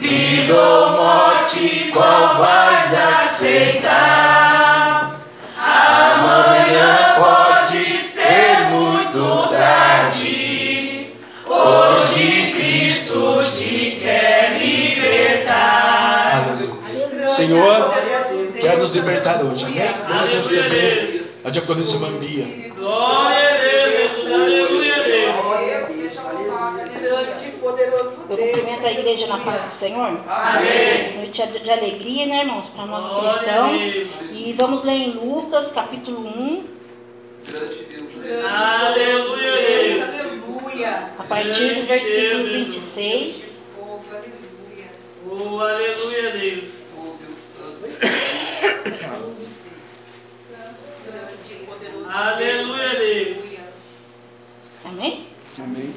Vida 0.00 0.54
ou 0.54 0.90
morte, 0.90 1.90
qual 1.92 2.36
vais 2.36 2.92
aceitar? 2.92 4.13
Nos 18.94 19.04
libertar 19.04 19.44
hoje. 19.44 19.64
Amém? 19.64 19.88
Vamos 20.08 20.30
receber 20.30 21.24
a 21.44 21.50
diaconisa 21.50 21.98
Mambia. 21.98 22.46
Glória 22.76 23.50
a 23.50 23.56
Deus, 23.58 24.32
aleluia 24.32 24.94
a 24.94 25.02
Deus. 25.02 25.34
Deus. 27.76 28.14
cumprimento 28.28 28.86
a 28.86 28.92
igreja 28.92 29.26
na 29.26 29.38
paz 29.38 29.64
do 29.64 29.70
Senhor. 29.70 30.20
Amém. 30.28 31.16
Noite 31.16 31.46
de 31.46 31.70
alegria, 31.70 32.26
né, 32.26 32.40
irmãos, 32.40 32.68
para 32.68 32.86
nós 32.86 33.04
cristãos. 33.04 33.80
Deus. 33.80 34.08
E 34.32 34.52
vamos 34.52 34.84
ler 34.84 34.92
em 34.92 35.12
Lucas, 35.12 35.72
capítulo 35.72 36.20
1, 36.20 36.64
Grande 37.46 38.46
Aleluia, 38.46 39.52
Deus. 39.52 40.04
Deus. 40.04 40.20
Aleluia. 40.20 41.10
a 41.18 41.22
partir 41.24 41.74
do 41.74 41.86
versículo 41.86 42.44
26. 42.44 43.42
Oh, 43.78 43.98
aleluia. 44.10 44.86
Oh, 45.28 45.60
aleluia 45.60 46.28
a 46.28 46.32
Deus. 46.32 46.84
Grande 46.94 47.44
e 47.84 47.96
poderoso 47.96 48.53
Aleluia 52.12 52.94
Deus. 52.96 53.58
Amém? 54.84 55.26
Amém. 55.58 55.94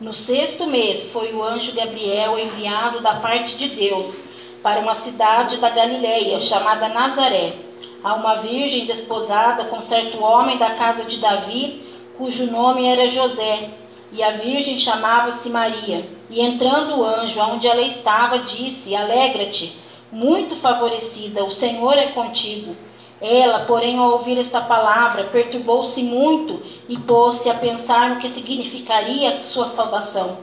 No 0.00 0.12
sexto 0.12 0.66
mês 0.66 1.10
foi 1.12 1.32
o 1.32 1.42
anjo 1.42 1.74
Gabriel 1.74 2.38
enviado 2.38 3.00
da 3.00 3.14
parte 3.16 3.56
de 3.56 3.68
Deus 3.68 4.18
para 4.62 4.80
uma 4.80 4.94
cidade 4.94 5.58
da 5.58 5.70
Galileia 5.70 6.40
chamada 6.40 6.88
Nazaré, 6.88 7.54
a 8.02 8.14
uma 8.14 8.36
virgem 8.36 8.86
desposada 8.86 9.64
com 9.64 9.80
certo 9.80 10.22
homem 10.22 10.58
da 10.58 10.70
casa 10.70 11.04
de 11.04 11.18
Davi, 11.18 11.84
cujo 12.16 12.50
nome 12.50 12.86
era 12.86 13.08
José, 13.08 13.70
e 14.12 14.22
a 14.22 14.32
virgem 14.32 14.78
chamava-se 14.78 15.48
Maria. 15.48 16.08
E 16.28 16.40
entrando 16.40 16.98
o 16.98 17.04
anjo 17.04 17.40
aonde 17.40 17.66
ela 17.66 17.82
estava, 17.82 18.38
disse: 18.38 18.94
Alegra-te, 18.96 19.76
muito 20.12 20.56
favorecida, 20.56 21.44
o 21.44 21.50
Senhor 21.50 21.96
é 21.96 22.08
contigo. 22.08 22.76
Ela, 23.20 23.66
porém, 23.66 23.98
ao 23.98 24.12
ouvir 24.12 24.38
esta 24.38 24.60
palavra, 24.60 25.24
perturbou-se 25.24 26.02
muito 26.02 26.62
e 26.88 26.96
pôs-se 26.96 27.50
a 27.50 27.54
pensar 27.54 28.10
no 28.10 28.20
que 28.20 28.30
significaria 28.30 29.42
sua 29.42 29.66
saudação. 29.66 30.38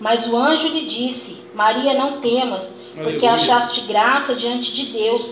Mas 0.00 0.26
o 0.26 0.36
anjo 0.36 0.68
lhe 0.68 0.86
disse: 0.86 1.36
Maria, 1.54 1.94
não 1.94 2.20
temas, 2.20 2.64
porque 2.94 3.26
Aleluia. 3.26 3.32
achaste 3.32 3.82
graça 3.82 4.34
diante 4.34 4.72
de 4.72 4.86
Deus. 4.86 5.26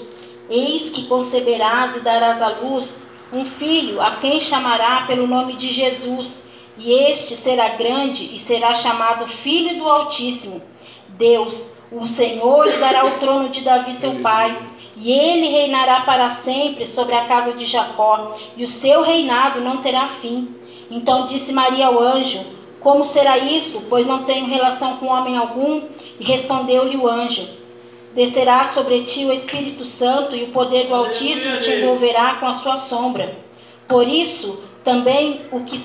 Eis 0.50 0.90
que 0.90 1.07
conceberás 1.07 1.96
e 1.96 2.00
darás 2.00 2.42
à 2.42 2.48
luz 2.48 2.96
um 3.33 3.44
filho, 3.44 4.00
a 4.00 4.16
quem 4.16 4.40
chamará 4.40 5.03
pelo 5.07 5.26
nome 5.26 5.55
de 5.55 5.72
Jesus. 5.72 6.29
E 6.76 6.92
este 6.92 7.37
será 7.37 7.70
grande 7.70 8.35
e 8.35 8.38
será 8.38 8.74
chamado 8.74 9.26
Filho 9.26 9.79
do 9.79 9.88
Altíssimo. 9.88 10.62
Deus, 11.09 11.55
o 11.92 12.07
Senhor, 12.07 12.66
lhe 12.66 12.76
dará 12.76 13.05
o 13.05 13.18
trono 13.18 13.48
de 13.48 13.62
Davi, 13.62 13.94
seu 13.94 14.12
pai. 14.16 14.57
E 14.96 15.11
ele 15.11 15.48
reinará 15.48 16.00
para 16.00 16.29
sempre 16.31 16.87
sobre 16.87 17.14
a 17.14 17.24
casa 17.24 17.53
de 17.53 17.64
Jacó, 17.64 18.37
e 18.57 18.62
o 18.62 18.66
seu 18.66 19.03
reinado 19.03 19.61
não 19.61 19.79
terá 19.79 20.09
fim. 20.09 20.55
Então 20.90 21.24
disse 21.24 21.53
Maria 21.53 21.87
ao 21.87 21.98
anjo: 21.98 22.40
Como 22.81 23.05
será 23.05 23.38
isto? 23.38 23.81
Pois 23.88 24.07
não 24.07 24.24
tenho 24.24 24.46
relação 24.46 24.98
com 24.98 25.07
homem 25.07 25.37
algum. 25.37 25.83
E 26.18 26.24
respondeu-lhe 26.24 26.96
o 26.96 27.09
anjo: 27.09 27.48
Descerá 28.14 28.66
sobre 28.66 29.03
ti 29.05 29.24
o 29.24 29.33
Espírito 29.33 29.85
Santo, 29.85 30.37
e 30.37 30.44
o 30.44 30.48
poder 30.48 30.88
do 30.88 30.94
Altíssimo 30.94 31.59
te 31.61 31.70
envolverá 31.70 32.35
com 32.35 32.46
a 32.46 32.53
sua 32.53 32.76
sombra. 32.76 33.38
Por 33.88 34.07
isso, 34.07 34.61
também 34.85 35.42
o, 35.50 35.61
que, 35.61 35.83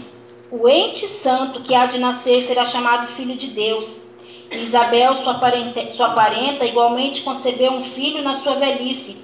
o 0.51 0.67
ente 0.67 1.07
santo 1.07 1.61
que 1.61 1.73
há 1.73 1.85
de 1.85 1.99
nascer 1.99 2.41
será 2.41 2.65
chamado 2.65 3.07
Filho 3.07 3.35
de 3.35 3.47
Deus. 3.47 4.04
Isabel, 4.57 5.15
sua 5.15 5.35
parenta, 5.35 5.91
sua 5.91 6.09
parenta, 6.09 6.65
igualmente 6.65 7.21
concebeu 7.21 7.71
um 7.71 7.83
filho 7.83 8.23
na 8.23 8.35
sua 8.35 8.55
velhice, 8.55 9.17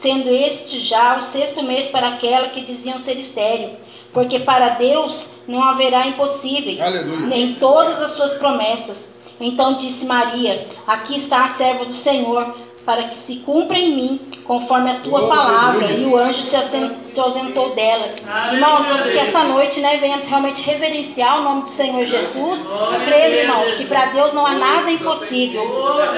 sendo 0.00 0.28
este 0.28 0.78
já 0.78 1.18
o 1.18 1.22
sexto 1.22 1.62
mês 1.62 1.88
para 1.88 2.08
aquela 2.08 2.48
que 2.48 2.60
diziam 2.60 2.98
ser 3.00 3.18
estéril. 3.18 3.70
Porque 4.12 4.38
para 4.40 4.70
Deus 4.70 5.26
não 5.48 5.62
haverá 5.62 6.06
impossíveis, 6.06 6.80
Aleluia. 6.80 7.26
nem 7.26 7.54
todas 7.54 8.00
as 8.02 8.12
suas 8.12 8.34
promessas. 8.34 8.98
Então 9.40 9.74
disse 9.74 10.04
Maria: 10.04 10.66
Aqui 10.86 11.16
está 11.16 11.44
a 11.44 11.48
serva 11.54 11.84
do 11.84 11.94
Senhor, 11.94 12.54
para 12.84 13.04
que 13.04 13.14
se 13.14 13.36
cumpra 13.36 13.78
em 13.78 13.94
mim, 13.94 14.20
conforme 14.44 14.90
a 14.90 14.94
tua 14.96 15.24
Oh, 15.24 15.28
palavra. 15.28 15.86
E 15.86 16.04
o 16.04 16.16
anjo 16.16 16.42
se, 16.42 17.20
ausentou 17.20 17.74
dela. 17.74 18.08
Irmãos, 18.52 18.86
que 19.02 19.18
esta 19.18 19.44
noite, 19.44 19.80
né, 19.80 19.98
venhamos 19.98 20.26
realmente 20.26 20.62
reverenciar 20.62 21.38
o 21.38 21.42
nome 21.42 21.62
do 21.62 21.68
Senhor 21.68 22.04
Jesus. 22.04 22.60
Creio, 23.04 23.42
irmãos, 23.42 23.74
que 23.74 23.84
para 23.84 24.06
Deus 24.06 24.32
não 24.32 24.44
há 24.44 24.54
nada 24.54 24.90
impossível. 24.90 25.62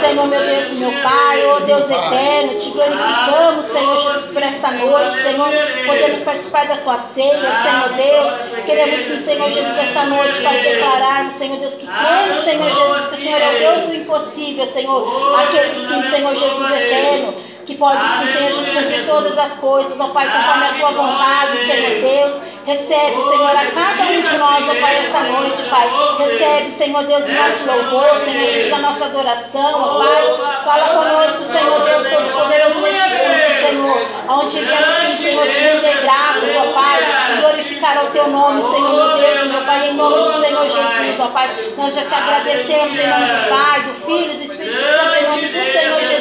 Senhor, 0.00 0.26
meu 0.26 0.40
Deus 0.40 0.72
e 0.72 0.74
meu 0.74 0.92
Pai, 1.02 1.44
oh 1.46 1.60
Deus 1.60 1.84
eterno, 1.84 2.58
te 2.58 2.70
glorificamos, 2.70 3.64
Senhor 3.66 3.96
Jesus, 3.96 4.32
por 4.32 4.42
esta 4.42 4.70
noite. 4.70 5.14
Senhor, 5.16 5.48
podemos 5.86 6.20
participar 6.20 6.66
da 6.66 6.76
tua 6.78 6.98
ceia, 7.14 7.62
Senhor 7.62 7.92
Deus. 7.94 8.64
Queremos 8.64 9.00
sim, 9.00 9.18
Senhor 9.18 9.50
Jesus, 9.50 9.76
esta 9.76 10.06
noite, 10.06 10.40
para 10.40 10.62
declararmos, 10.62 11.34
Senhor 11.34 11.58
Deus, 11.58 11.74
que 11.74 11.86
cremos, 11.86 12.44
Senhor 12.44 12.70
Jesus, 12.70 13.08
que 13.08 13.14
o 13.14 13.18
Senhor 13.18 13.40
é 13.40 13.54
o 13.54 13.58
Deus 13.58 13.88
do 13.90 13.94
impossível, 13.96 14.66
Senhor. 14.66 15.38
Aquele 15.40 15.74
sim, 15.74 16.10
Senhor 16.10 16.34
Jesus 16.34 16.53
eterno, 16.62 17.34
que 17.66 17.74
pode 17.76 18.00
sim, 18.02 18.32
Senhor 18.32 18.52
Jesus, 18.52 18.68
cumprir 18.68 19.06
todas 19.06 19.38
as 19.38 19.52
coisas, 19.52 19.98
ó 19.98 20.08
Pai, 20.08 20.30
conforme 20.30 20.66
a 20.66 20.72
tua 20.74 20.90
vontade, 20.90 21.58
Senhor 21.66 22.00
Deus. 22.00 22.54
Recebe, 22.66 23.22
Senhor, 23.28 23.50
a 23.50 23.66
cada 23.72 24.04
um 24.04 24.22
de 24.22 24.38
nós, 24.38 24.64
ó 24.68 24.80
Pai, 24.80 24.96
esta 24.96 25.20
noite, 25.20 25.62
Pai. 25.68 25.90
Recebe, 26.18 26.70
Senhor 26.70 27.04
Deus, 27.04 27.24
o 27.26 27.32
nosso 27.32 27.66
louvor, 27.66 28.18
Senhor 28.20 28.46
Jesus, 28.48 28.72
a 28.72 28.78
nossa 28.78 29.04
adoração, 29.04 29.74
ó 29.74 29.98
Pai. 29.98 30.64
Fala 30.64 30.88
conosco, 30.88 31.44
Senhor 31.44 31.84
Deus 31.84 32.08
Todo-Poderoso, 32.08 32.80
neste 32.80 33.10
culto, 33.10 33.68
Senhor. 33.68 34.08
Onde 34.28 34.60
viemos, 34.60 34.94
sim, 34.94 35.16
Senhor, 35.22 35.46
te 35.48 35.58
render 35.58 36.00
graças, 36.02 36.56
ó 36.56 36.72
Pai. 36.72 37.40
Glorificar 37.40 38.04
o 38.04 38.10
teu 38.10 38.28
nome, 38.28 38.62
Senhor, 38.62 39.08
meu 39.08 39.18
Deus, 39.18 39.46
meu 39.46 39.62
Pai, 39.62 39.88
em 39.88 39.94
nome 39.94 40.22
do 40.22 40.32
Senhor 40.40 40.66
Jesus, 40.66 41.20
ó 41.20 41.26
Pai. 41.26 41.50
Nós 41.76 41.94
já 41.94 42.02
te 42.02 42.14
agradecemos 42.14 42.98
em 42.98 43.08
nome 43.08 43.26
do 43.26 43.48
Pai, 43.50 43.80
do 43.82 43.94
Filho, 44.06 44.38
do 44.38 44.44
Espírito 44.44 44.80
Santo, 44.80 45.14
em 45.16 45.28
nome 45.28 45.48
do 45.48 45.72
Senhor 45.72 46.00
Jesus. 46.00 46.13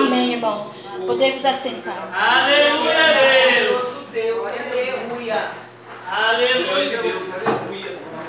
Amém, 0.00 0.32
irmãos. 0.32 0.70
Podemos 1.06 1.44
assentar. 1.44 2.08
Aleluia 2.14 3.04
a 3.04 3.12
Deus. 3.12 3.82
Deus, 4.10 4.46
aleluia. 4.46 5.50
Aleluia. 6.10 7.02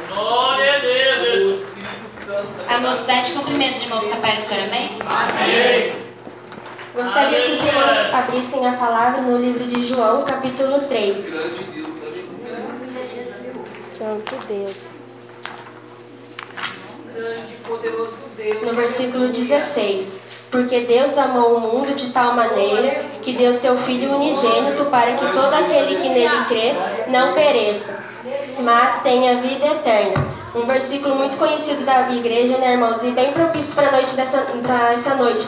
Glória 0.09 0.75
a 0.75 0.79
Deus, 0.79 1.21
Jesus. 1.21 1.67
Irmãos, 2.69 3.01
pede 3.01 3.31
cumprimentos, 3.31 3.83
irmãos, 3.83 4.03
capaz 4.03 4.39
do 4.41 4.47
Senhor, 4.49 4.67
amém? 4.67 4.89
Amém. 4.99 5.93
Gostaria 6.93 7.41
que 7.41 7.51
os 7.53 7.63
irmãos 7.63 8.13
abrissem 8.13 8.67
a 8.67 8.73
palavra 8.73 9.21
no 9.21 9.37
livro 9.37 9.65
de 9.65 9.87
João, 9.87 10.23
capítulo 10.23 10.77
3. 10.81 11.25
Santo 13.97 14.35
Deus. 14.45 14.75
Grande 17.15 17.53
e 17.53 17.57
poderoso 17.65 18.17
no 18.61 18.73
versículo 18.73 19.29
16. 19.29 20.20
Porque 20.51 20.81
Deus 20.81 21.17
amou 21.17 21.55
o 21.55 21.59
mundo 21.61 21.95
de 21.95 22.09
tal 22.09 22.33
maneira 22.33 23.05
que 23.23 23.31
deu 23.31 23.53
seu 23.53 23.77
Filho 23.77 24.13
unigênito 24.15 24.83
para 24.91 25.13
que 25.13 25.25
todo 25.33 25.53
aquele 25.53 25.95
que 25.95 26.09
nele 26.09 26.45
crê 26.49 26.73
não 27.07 27.33
pereça, 27.33 28.03
mas 28.59 29.01
tenha 29.01 29.41
vida 29.41 29.65
eterna. 29.65 30.41
Um 30.53 30.65
versículo 30.65 31.15
muito 31.15 31.37
conhecido 31.37 31.85
da 31.85 32.11
igreja, 32.11 32.57
né, 32.57 32.73
irmãos? 32.73 33.01
E 33.01 33.11
bem 33.11 33.31
propício 33.31 33.73
para 33.73 33.93
noite 33.93 34.13
dessa, 34.13 34.45
essa 34.93 35.15
noite. 35.15 35.47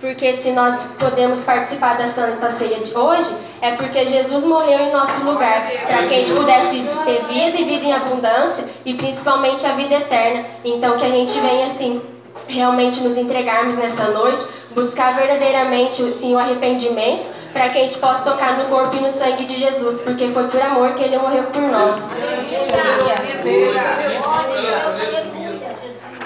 Porque 0.00 0.32
se 0.34 0.52
nós 0.52 0.80
podemos 0.98 1.40
participar 1.40 1.98
da 1.98 2.06
Santa 2.06 2.50
Ceia 2.50 2.78
de 2.78 2.96
hoje, 2.96 3.28
é 3.60 3.72
porque 3.72 4.06
Jesus 4.06 4.44
morreu 4.44 4.78
em 4.78 4.92
nosso 4.92 5.22
lugar, 5.24 5.68
para 5.86 6.06
que 6.06 6.14
a 6.14 6.18
gente 6.18 6.32
pudesse 6.32 6.88
ter 7.04 7.24
vida 7.26 7.58
e 7.58 7.64
vida 7.64 7.84
em 7.84 7.92
abundância, 7.92 8.64
e 8.84 8.94
principalmente 8.94 9.66
a 9.66 9.72
vida 9.72 9.96
eterna. 9.96 10.46
Então 10.64 10.96
que 10.96 11.04
a 11.04 11.10
gente 11.10 11.38
venha 11.40 11.66
assim, 11.66 12.00
realmente 12.46 13.00
nos 13.00 13.16
entregarmos 13.16 13.76
nessa 13.76 14.04
noite, 14.04 14.44
buscar 14.70 15.14
verdadeiramente 15.16 16.02
assim, 16.02 16.34
o 16.34 16.38
arrependimento, 16.38 17.28
para 17.52 17.70
que 17.70 17.78
a 17.78 17.82
gente 17.82 17.98
possa 17.98 18.22
tocar 18.22 18.58
no 18.58 18.64
corpo 18.66 18.94
e 18.96 19.00
no 19.00 19.08
sangue 19.08 19.44
de 19.44 19.58
Jesus, 19.58 20.00
porque 20.02 20.28
foi 20.28 20.44
por 20.48 20.60
amor 20.60 20.94
que 20.94 21.02
ele 21.04 21.18
morreu 21.18 21.44
por 21.44 21.62
nós. 21.62 21.94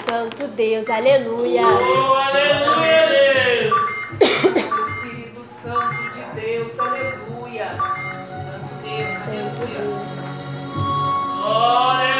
Santo 0.05 0.47
Deus, 0.55 0.89
aleluia. 0.89 1.63
Oh, 1.65 2.13
aleluia, 2.13 3.07
Deus. 3.09 3.73
Espírito 4.21 5.41
Santo 5.63 6.03
de 6.13 6.41
Deus, 6.41 6.79
aleluia. 6.79 7.67
Santo 8.27 8.73
Deus, 8.83 9.15
Santo 9.15 9.65
Deus. 9.65 10.11
Glória 11.43 12.12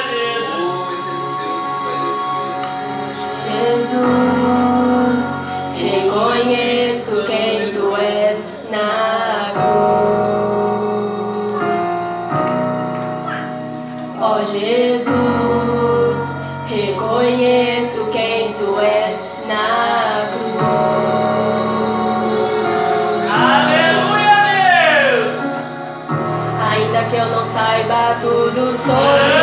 saiba 27.64 28.20
tudo 28.22 28.76
sobre 28.76 29.43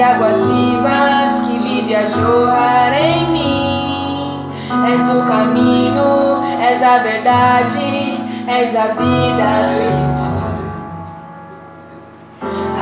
águas 0.00 0.36
vivas 0.36 1.46
que 1.46 1.58
vive 1.58 1.94
a 1.94 2.06
jorrar 2.06 2.92
em 2.92 3.30
mim. 3.30 4.50
És 4.86 5.00
o 5.00 5.22
caminho, 5.26 6.42
és 6.60 6.82
a 6.82 6.98
verdade, 6.98 8.18
és 8.46 8.76
a 8.76 8.86
vida, 8.94 9.64
Senhor. 9.74 10.26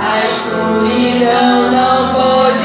A 0.01 0.27
escuridão 0.27 1.71
não 1.71 2.15
pode. 2.15 2.64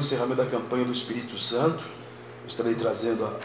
encerramento 0.00 0.42
da 0.42 0.46
campanha 0.46 0.84
do 0.84 0.92
Espírito 0.92 1.38
Santo. 1.38 1.84
Eu 2.42 2.48
estarei 2.48 2.74
trazendo 2.74 3.24
a, 3.24 3.38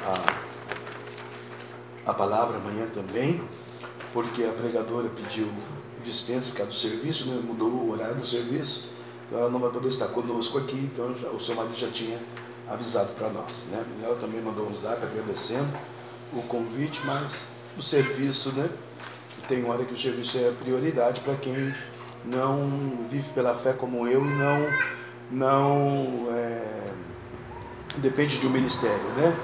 a, 2.05 2.11
a 2.11 2.13
palavra 2.13 2.57
amanhã 2.57 2.87
também, 2.87 3.41
porque 4.13 4.43
a 4.43 4.51
pregadora 4.51 5.09
pediu 5.09 5.47
dispensa 6.03 6.51
por 6.51 6.67
do 6.67 6.73
serviço, 6.73 7.27
né? 7.27 7.41
mudou 7.43 7.67
o 7.67 7.91
horário 7.91 8.15
do 8.15 8.25
serviço, 8.25 8.89
então 9.25 9.39
ela 9.39 9.49
não 9.49 9.59
vai 9.59 9.71
poder 9.71 9.87
estar 9.87 10.07
conosco 10.09 10.59
aqui, 10.59 10.75
então 10.75 11.15
já, 11.15 11.29
o 11.29 11.39
seu 11.39 11.55
marido 11.55 11.75
já 11.75 11.89
tinha 11.89 12.19
avisado 12.69 13.13
para 13.13 13.29
nós. 13.29 13.69
Né? 13.71 13.83
Ela 14.03 14.15
também 14.15 14.39
mandou 14.39 14.69
um 14.69 14.75
zap 14.75 15.03
agradecendo 15.03 15.67
o 16.31 16.41
convite, 16.43 17.01
mas 17.05 17.49
o 17.77 17.81
serviço, 17.81 18.51
né? 18.53 18.69
Tem 19.47 19.63
hora 19.65 19.83
que 19.83 19.93
o 19.93 19.97
serviço 19.97 20.37
é 20.37 20.51
prioridade 20.51 21.21
para 21.21 21.35
quem 21.35 21.73
não 22.23 23.05
vive 23.09 23.31
pela 23.33 23.53
fé 23.55 23.73
como 23.73 24.07
eu 24.07 24.25
e 24.25 24.29
não, 24.29 24.69
não 25.31 26.34
depende 28.05 28.37
de 28.37 28.45
um 28.45 28.51
ministério, 28.51 29.03
né? 29.17 29.35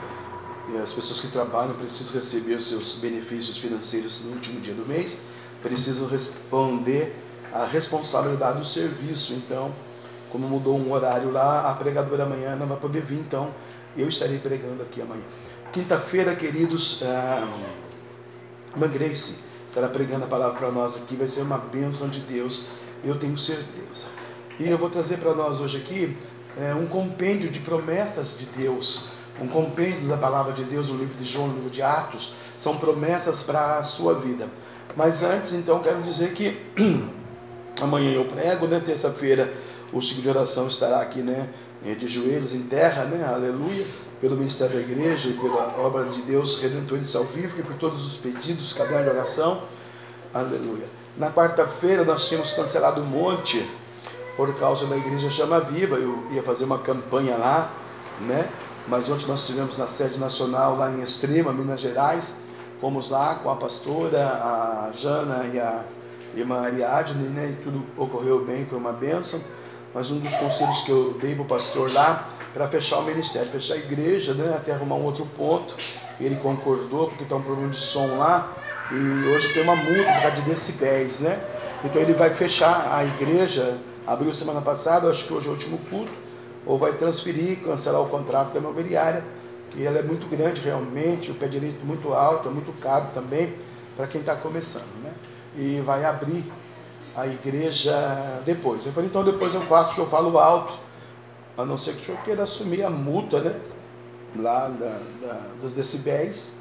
E 0.70 0.78
as 0.78 0.94
pessoas 0.94 1.20
que 1.20 1.28
trabalham 1.28 1.74
precisam 1.74 2.14
receber 2.14 2.56
os 2.56 2.70
seus 2.70 2.94
benefícios 2.94 3.58
financeiros 3.58 4.22
no 4.24 4.34
último 4.34 4.62
dia 4.62 4.76
do 4.76 4.88
mês, 4.88 5.22
precisam 5.64 6.08
responder 6.08 7.16
à 7.52 7.66
responsabilidade 7.66 8.60
do 8.60 8.66
serviço. 8.66 9.34
Então, 9.34 9.74
como 10.30 10.48
mudou 10.48 10.78
um 10.78 10.92
horário 10.92 11.32
lá, 11.32 11.72
a 11.72 11.74
pregadora 11.74 12.24
amanhã 12.24 12.56
não 12.56 12.68
vai 12.68 12.78
poder 12.78 13.02
vir, 13.02 13.18
então 13.18 13.50
eu 13.98 14.08
estarei 14.08 14.38
pregando 14.38 14.84
aqui 14.84 15.02
amanhã. 15.02 15.24
Quinta-feira, 15.74 16.36
queridos, 16.36 17.02
ah, 17.04 17.48
Mangrace 18.76 19.40
estará 19.68 19.88
pregando 19.88 20.26
a 20.26 20.28
palavra 20.28 20.58
para 20.60 20.72
nós 20.72 20.96
aqui, 20.96 21.16
vai 21.16 21.28
ser 21.28 21.42
uma 21.42 21.58
bênção 21.58 22.08
de 22.08 22.20
Deus, 22.20 22.68
eu 23.04 23.18
tenho 23.18 23.38
certeza. 23.38 24.10
E 24.60 24.70
eu 24.70 24.78
vou 24.78 24.90
trazer 24.90 25.18
para 25.18 25.34
nós 25.34 25.60
hoje 25.60 25.78
aqui 25.78 26.16
é, 26.60 26.74
um 26.74 26.86
compêndio 26.86 27.50
de 27.50 27.60
promessas 27.60 28.38
de 28.38 28.46
Deus, 28.46 29.12
um 29.42 29.48
compêndio 29.48 30.08
da 30.08 30.18
palavra 30.18 30.54
de 30.54 30.64
Deus 30.64 30.90
no 30.90 30.98
livro 30.98 31.16
de 31.16 31.24
João, 31.24 31.48
no 31.48 31.56
livro 31.56 31.70
de 31.70 31.82
Atos, 31.82 32.34
são 32.58 32.78
promessas 32.78 33.44
para 33.44 33.78
a 33.78 33.84
sua 33.84 34.14
vida. 34.14 34.48
Mas 34.96 35.24
antes, 35.24 35.54
então, 35.54 35.80
quero 35.80 36.02
dizer 36.02 36.34
que 36.34 36.60
amanhã 37.82 38.12
eu 38.12 38.26
prego, 38.26 38.68
né? 38.68 38.82
Terça-feira 38.84 39.52
o 39.94 40.02
ciclo 40.02 40.22
de 40.22 40.30
oração 40.30 40.68
estará 40.68 41.02
aqui, 41.02 41.22
né? 41.22 41.50
De 41.98 42.08
joelhos 42.08 42.54
em 42.54 42.62
terra, 42.64 43.06
né? 43.06 43.26
Aleluia. 43.26 43.86
Pelo 44.20 44.36
ministério 44.36 44.76
da 44.76 44.82
igreja 44.82 45.30
e 45.30 45.34
pela 45.34 45.76
obra 45.80 46.06
de 46.06 46.22
Deus 46.22 46.62
Redentor 46.62 47.00
e 47.00 47.08
Salvífico 47.08 47.60
e 47.60 47.64
por 47.64 47.76
todos 47.76 48.06
os 48.06 48.16
pedidos, 48.16 48.72
caderno 48.74 49.06
de 49.06 49.10
oração. 49.10 49.64
Aleluia. 50.34 50.86
Na 51.18 51.32
quarta-feira 51.32 52.04
nós 52.04 52.28
tínhamos 52.28 52.52
cancelado 52.52 53.02
um 53.02 53.06
monte 53.06 53.68
por 54.36 54.54
causa 54.56 54.86
da 54.86 54.98
igreja 54.98 55.30
Chama 55.30 55.60
Viva. 55.60 55.98
Eu 55.98 56.24
ia 56.32 56.44
fazer 56.44 56.66
uma 56.66 56.80
campanha 56.80 57.36
lá, 57.38 57.72
né? 58.22 58.48
Mas 58.88 59.10
ontem 59.10 59.28
nós 59.28 59.46
tivemos 59.46 59.78
na 59.78 59.86
sede 59.86 60.20
nacional 60.20 60.76
lá 60.76 60.90
em 60.90 61.02
Extrema, 61.02 61.54
Minas 61.54 61.80
Gerais. 61.80 62.36
Fomos 62.80 63.10
lá 63.10 63.36
com 63.36 63.50
a 63.50 63.56
pastora, 63.56 64.26
a 64.28 64.90
Jana 64.94 65.46
e 65.54 65.60
a 65.60 65.84
irmã 66.36 66.62
Ariadne, 66.62 67.28
né? 67.30 67.56
E 67.58 67.64
tudo 67.64 67.86
ocorreu 67.96 68.44
bem, 68.44 68.66
foi 68.66 68.78
uma 68.78 68.92
bênção. 68.92 69.40
Mas 69.94 70.10
um 70.10 70.20
dos 70.20 70.34
conselhos 70.36 70.82
que 70.82 70.90
eu 70.90 71.16
dei 71.22 71.36
para 71.36 71.44
o 71.44 71.46
pastor 71.46 71.92
lá, 71.94 72.28
para 72.54 72.68
fechar 72.68 73.00
o 73.00 73.04
ministério, 73.04 73.52
fechar 73.52 73.76
a 73.76 73.78
igreja, 73.78 74.34
né? 74.34 74.54
Até 74.56 74.74
arrumar 74.74 74.96
um 74.96 75.04
outro 75.04 75.26
ponto. 75.38 75.76
Ele 76.20 76.36
concordou, 76.38 77.08
porque 77.08 77.24
está 77.24 77.36
um 77.36 77.42
problema 77.42 77.70
de 77.70 77.80
som 77.80 78.18
lá. 78.18 78.52
E 78.92 79.28
hoje 79.30 79.54
tem 79.54 79.64
uma 79.64 79.76
multa 79.76 80.32
de 80.32 80.42
decibéis, 80.42 81.20
né? 81.20 81.40
Então 81.84 82.02
ele 82.02 82.14
vai 82.14 82.34
fechar 82.34 82.94
a 82.94 83.04
igreja, 83.04 83.78
abriu 84.06 84.34
semana 84.34 84.62
passada, 84.62 85.10
acho 85.10 85.26
que 85.26 85.34
hoje 85.34 85.48
é 85.48 85.50
o 85.50 85.54
último 85.54 85.78
culto, 85.90 86.12
ou 86.66 86.78
vai 86.78 86.94
transferir, 86.94 87.60
cancelar 87.60 88.02
o 88.02 88.10
contrato 88.10 88.52
com 88.52 88.58
a 88.58 88.62
imobiliária, 88.62 89.24
que 89.72 89.86
ela 89.86 90.00
é 90.00 90.04
muito 90.04 90.28
grande 90.28 90.62
realmente, 90.62 91.32
o 91.32 91.36
pé 91.36 91.48
direito 91.48 91.86
muito 91.86 92.14
alto, 92.14 92.48
é 92.48 92.52
muito 92.52 92.72
caro 92.80 93.08
também 93.14 93.56
para 93.96 94.08
quem 94.08 94.22
está 94.22 94.36
começando, 94.36 95.02
né? 95.04 95.14
E 95.56 95.82
vai 95.82 96.04
abrir 96.06 96.44
a 97.16 97.28
igreja 97.28 98.42
depois. 98.46 98.86
Eu 98.86 98.92
falei, 98.92 99.10
então 99.10 99.24
depois 99.24 99.54
eu 99.54 99.62
faço, 99.62 99.90
porque 99.90 100.02
eu 100.02 100.08
falo 100.08 100.38
alto, 100.38 100.74
a 101.58 101.66
não 101.66 101.78
ser 101.78 101.96
que 101.96 102.02
o 102.02 102.06
senhor 102.06 102.22
queira 102.22 102.44
assumir 102.44 102.84
a 102.84 102.90
multa, 102.90 103.40
né? 103.40 103.60
Lá 104.36 104.68
da, 104.68 104.98
da, 105.22 105.42
dos 105.62 105.72
decibéis. 105.74 106.54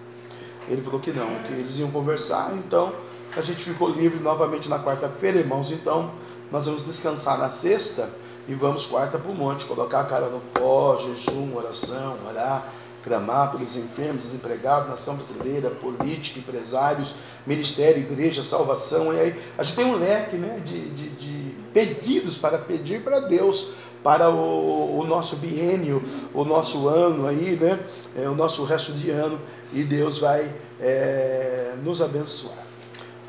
Ele 0.68 0.82
falou 0.82 1.01
que 1.01 1.11
não, 1.12 1.26
que 1.47 1.53
eles 1.53 1.78
iam 1.78 1.91
conversar, 1.91 2.53
então 2.55 2.93
a 3.36 3.41
gente 3.41 3.62
ficou 3.62 3.88
livre 3.88 4.20
novamente 4.20 4.68
na 4.68 4.78
quarta-feira, 4.82 5.38
irmãos. 5.38 5.70
Então 5.70 6.11
nós 6.51 6.66
vamos 6.66 6.84
descansar 6.84 7.38
na 7.38 7.48
sexta 7.48 8.11
e 8.48 8.55
vamos 8.55 8.84
quarta 8.84 9.18
para 9.18 9.30
o 9.30 9.34
monte, 9.34 9.64
colocar 9.64 10.01
a 10.01 10.05
cara 10.05 10.26
no 10.26 10.40
pó, 10.40 10.98
jejum, 10.98 11.55
oração, 11.55 12.16
orar, 12.28 12.72
clamar 13.03 13.53
pelos 13.53 13.76
enfermos, 13.76 14.24
desempregados, 14.24 14.88
nação 14.88 15.16
brasileira, 15.16 15.70
política, 15.70 16.38
empresários, 16.38 17.14
ministério, 17.46 18.03
igreja, 18.03 18.42
salvação. 18.42 19.14
E 19.14 19.20
aí 19.20 19.42
a 19.57 19.62
gente 19.62 19.76
tem 19.76 19.84
um 19.84 19.96
leque 19.96 20.36
né, 20.36 20.61
de, 20.64 20.90
de, 20.90 21.09
de 21.11 21.55
pedidos 21.72 22.36
para 22.36 22.59
pedir 22.59 23.03
para 23.03 23.20
Deus 23.20 23.72
para 24.03 24.30
o, 24.30 24.98
o, 24.98 25.07
nosso 25.07 25.36
biênio, 25.36 26.03
o 26.32 26.42
nosso 26.44 26.88
ano 26.88 27.26
aí, 27.26 27.57
né? 27.61 27.78
É, 28.16 28.26
o 28.28 28.34
nosso 28.34 28.64
resto 28.64 28.92
de 28.92 29.11
ano, 29.11 29.38
e 29.74 29.82
Deus 29.82 30.16
vai 30.16 30.51
é, 30.80 31.74
nos 31.82 32.01
abençoar. 32.01 32.70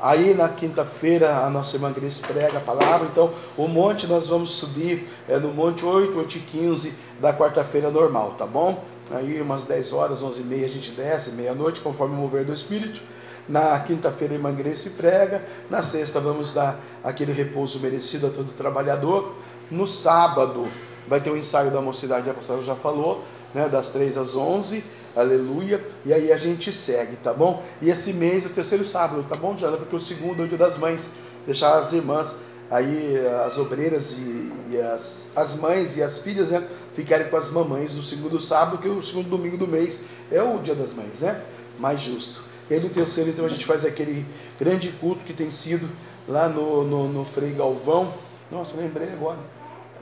Aí 0.02 0.34
na 0.34 0.48
quinta-feira 0.48 1.36
a 1.36 1.48
nossa 1.48 1.76
irmã 1.76 1.92
Grace 1.92 2.20
prega 2.20 2.58
a 2.58 2.60
palavra, 2.60 3.06
então 3.06 3.32
o 3.56 3.68
monte 3.68 4.08
nós 4.08 4.26
vamos 4.26 4.56
subir 4.56 5.08
é, 5.28 5.38
no 5.38 5.54
monte 5.54 5.84
8, 5.84 6.18
8 6.18 6.38
e 6.38 6.40
15 6.40 6.94
da 7.20 7.32
quarta-feira 7.32 7.88
normal, 7.88 8.34
tá 8.36 8.44
bom? 8.44 8.82
Aí 9.12 9.40
umas 9.40 9.64
10 9.64 9.92
horas, 9.92 10.20
11 10.20 10.40
e 10.40 10.44
meia 10.44 10.66
a 10.66 10.68
gente 10.68 10.90
desce, 10.90 11.30
meia-noite, 11.30 11.80
conforme 11.80 12.16
o 12.16 12.18
mover 12.18 12.44
do 12.44 12.52
Espírito. 12.52 13.00
Na 13.48 13.78
quinta-feira 13.78 14.34
a 14.34 14.36
irmã 14.36 14.52
Grace 14.52 14.90
prega, 14.90 15.44
na 15.70 15.82
sexta 15.82 16.18
vamos 16.18 16.52
dar 16.52 16.80
aquele 17.04 17.32
repouso 17.32 17.78
merecido 17.78 18.26
a 18.26 18.30
todo 18.30 18.52
trabalhador. 18.54 19.36
No 19.70 19.86
sábado 19.86 20.66
vai 21.06 21.20
ter 21.20 21.30
o 21.30 21.34
um 21.34 21.36
ensaio 21.36 21.70
da 21.70 21.80
mocidade, 21.80 22.28
a 22.28 22.34
pastora 22.34 22.60
já 22.64 22.74
falou, 22.74 23.22
né, 23.54 23.68
das 23.68 23.90
3 23.90 24.16
às 24.16 24.34
11, 24.34 24.82
aleluia, 25.14 25.84
e 26.04 26.12
aí 26.12 26.32
a 26.32 26.36
gente 26.36 26.70
segue, 26.72 27.16
tá 27.16 27.32
bom? 27.32 27.62
E 27.80 27.90
esse 27.90 28.12
mês 28.12 28.44
é 28.44 28.46
o 28.46 28.50
terceiro 28.50 28.84
sábado, 28.84 29.24
tá 29.28 29.36
bom, 29.36 29.56
Jana? 29.56 29.76
Porque 29.76 29.94
o 29.94 29.98
segundo 29.98 30.42
é 30.42 30.44
o 30.44 30.48
dia 30.48 30.58
das 30.58 30.76
mães, 30.76 31.10
deixar 31.46 31.78
as 31.78 31.92
irmãs, 31.92 32.34
aí 32.70 33.18
as 33.44 33.58
obreiras 33.58 34.12
e, 34.12 34.52
e 34.70 34.80
as, 34.80 35.28
as 35.36 35.54
mães 35.54 35.96
e 35.96 36.02
as 36.02 36.18
filhas, 36.18 36.50
né, 36.50 36.66
ficarem 36.94 37.28
com 37.28 37.36
as 37.36 37.50
mamães 37.50 37.94
no 37.94 38.02
segundo 38.02 38.40
sábado, 38.40 38.78
que 38.78 38.88
o 38.88 39.02
segundo 39.02 39.28
domingo 39.28 39.56
do 39.56 39.68
mês 39.68 40.04
é 40.30 40.42
o 40.42 40.58
dia 40.58 40.74
das 40.74 40.92
mães, 40.92 41.20
né? 41.20 41.42
Mais 41.78 42.00
justo. 42.00 42.42
E 42.70 42.74
aí 42.74 42.80
no 42.80 42.88
terceiro, 42.88 43.30
então, 43.30 43.44
a 43.44 43.48
gente 43.48 43.66
faz 43.66 43.84
aquele 43.84 44.24
grande 44.58 44.90
culto 44.92 45.24
que 45.24 45.32
tem 45.32 45.50
sido 45.50 45.88
lá 46.26 46.48
no, 46.48 46.84
no, 46.84 47.08
no 47.08 47.24
Frei 47.24 47.52
Galvão. 47.52 48.12
Nossa, 48.50 48.76
lembrei 48.76 49.08
agora 49.12 49.38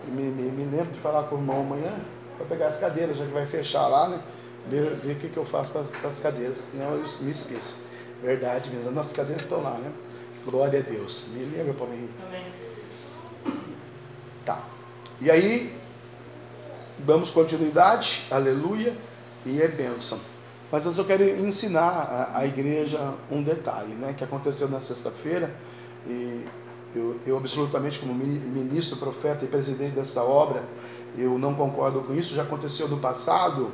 me, 0.07 0.23
me, 0.23 0.51
me 0.51 0.65
lembro 0.65 0.93
de 0.93 1.01
falar 1.01 1.25
com 1.25 1.37
o 1.37 1.39
irmão 1.39 1.61
amanhã 1.61 1.95
para 2.37 2.47
pegar 2.47 2.69
as 2.69 2.77
cadeiras, 2.77 3.17
já 3.17 3.25
que 3.25 3.33
vai 3.33 3.47
fechar 3.47 3.87
lá, 3.87 4.09
né? 4.09 4.21
Ver, 4.71 4.95
ver 4.97 5.13
o 5.15 5.17
que, 5.17 5.29
que 5.29 5.37
eu 5.37 5.45
faço 5.45 5.71
para 5.71 5.81
as 6.09 6.21
cadeiras, 6.21 6.69
senão 6.71 6.95
eu 6.95 7.03
me 7.21 7.33
esqueço. 7.33 7.77
Verdade 8.23 8.71
mesmo, 8.71 8.89
as 8.89 8.95
nossas 8.95 9.13
cadeiras 9.13 9.43
estão 9.43 9.61
lá, 9.61 9.73
né? 9.73 9.91
Glória 10.45 10.79
a 10.79 10.83
Deus. 10.83 11.27
Me 11.33 11.45
lembra, 11.45 11.75
Henrique? 11.93 12.15
Amém. 12.25 12.47
Tá. 14.45 14.65
E 15.21 15.29
aí, 15.29 15.77
damos 16.99 17.31
continuidade, 17.31 18.27
aleluia, 18.31 18.97
e 19.45 19.61
é 19.61 19.67
bênção. 19.67 20.21
Mas 20.71 20.87
eu 20.87 20.93
só 20.93 21.03
quero 21.03 21.25
ensinar 21.25 22.31
a, 22.33 22.39
a 22.39 22.47
igreja 22.47 23.15
um 23.29 23.43
detalhe, 23.43 23.95
né? 23.95 24.15
Que 24.17 24.23
aconteceu 24.23 24.69
na 24.69 24.79
sexta-feira, 24.79 25.53
e 26.07 26.47
eu, 26.95 27.21
eu, 27.27 27.37
absolutamente, 27.37 27.99
como 27.99 28.15
ministro, 28.15 28.97
profeta 28.99 29.45
e 29.45 29.49
presidente 29.49 29.95
dessa 29.95 30.23
obra, 30.23 30.63
eu 31.17 31.39
não 31.39 31.55
concordo 31.55 32.03
com 32.03 32.15
isso. 32.15 32.35
Já 32.35 32.43
aconteceu 32.43 32.89
no 32.89 32.99
passado 32.99 33.73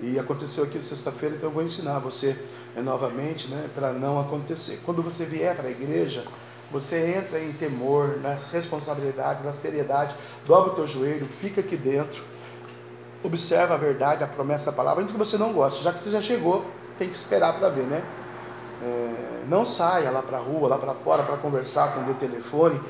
e 0.00 0.18
aconteceu 0.18 0.64
aqui 0.64 0.80
sexta-feira, 0.80 1.34
então 1.36 1.48
eu 1.48 1.52
vou 1.52 1.62
ensinar 1.62 1.98
você 1.98 2.38
é, 2.76 2.80
novamente 2.80 3.48
né, 3.48 3.68
para 3.74 3.92
não 3.92 4.20
acontecer. 4.20 4.80
Quando 4.84 5.02
você 5.02 5.24
vier 5.24 5.56
para 5.56 5.68
a 5.68 5.70
igreja, 5.70 6.24
você 6.70 7.16
entra 7.16 7.40
em 7.40 7.52
temor, 7.52 8.18
na 8.22 8.34
responsabilidade, 8.52 9.42
na 9.42 9.52
seriedade, 9.52 10.14
dobra 10.46 10.72
o 10.72 10.74
teu 10.74 10.86
joelho, 10.86 11.26
fica 11.26 11.60
aqui 11.60 11.76
dentro, 11.76 12.22
observa 13.24 13.74
a 13.74 13.76
verdade, 13.76 14.22
a 14.22 14.26
promessa, 14.26 14.70
a 14.70 14.72
palavra, 14.72 15.00
ainda 15.00 15.12
que 15.12 15.18
você 15.18 15.36
não 15.36 15.52
goste, 15.52 15.82
já 15.82 15.92
que 15.92 15.98
você 15.98 16.10
já 16.10 16.20
chegou, 16.20 16.64
tem 16.98 17.08
que 17.08 17.14
esperar 17.14 17.58
para 17.58 17.68
ver, 17.68 17.84
né? 17.84 18.02
É, 18.82 19.44
não 19.48 19.64
saia 19.64 20.10
lá 20.10 20.22
para 20.22 20.38
a 20.38 20.40
rua, 20.40 20.68
lá 20.68 20.78
para 20.78 20.94
fora 20.94 21.22
para 21.22 21.36
conversar, 21.36 21.86
atender 21.86 22.14
telefone 22.14 22.80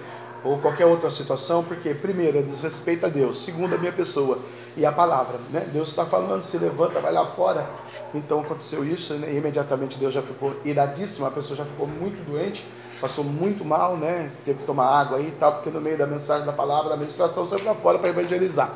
ou 0.45 0.59
qualquer 0.59 0.87
outra 0.87 1.11
situação, 1.11 1.65
porque 1.65 1.95
primeiro 1.95 2.39
é 2.39 2.43
desrespeito 2.43 3.07
a 3.07 3.09
Deus, 3.09 3.45
segundo 3.45 3.75
a 3.75 3.79
minha 3.79 3.93
pessoa 3.93 4.39
e 4.79 4.87
a 4.87 4.93
palavra, 4.93 5.39
né? 5.53 5.67
Deus 5.73 5.89
está 5.89 6.07
falando, 6.07 6.43
se 6.43 6.57
levanta, 6.57 7.01
vai 7.01 7.13
lá 7.13 7.27
fora. 7.27 7.69
Então 8.15 8.41
aconteceu 8.41 8.85
isso, 8.85 9.15
né? 9.15 9.33
E 9.33 9.37
imediatamente 9.37 9.99
Deus 9.99 10.15
já 10.15 10.23
ficou 10.23 10.57
iradíssimo, 10.65 11.27
a 11.27 11.31
pessoa 11.31 11.57
já 11.57 11.65
ficou 11.65 11.87
muito 11.87 12.25
doente, 12.25 12.65
passou 13.01 13.25
muito 13.25 13.65
mal, 13.65 13.97
né? 13.97 14.31
Teve 14.45 14.61
que 14.61 14.65
tomar 14.65 14.87
água 14.87 15.19
aí 15.19 15.29
e 15.29 15.33
tal, 15.33 15.55
porque 15.55 15.71
no 15.71 15.81
meio 15.81 15.99
da 15.99 16.07
mensagem 16.07 16.47
da 16.47 16.53
palavra, 16.53 16.89
da 16.89 16.95
administração, 16.95 17.45
saiu 17.45 17.61
para 17.61 17.75
fora 17.75 17.99
para 17.99 18.09
evangelizar. 18.09 18.73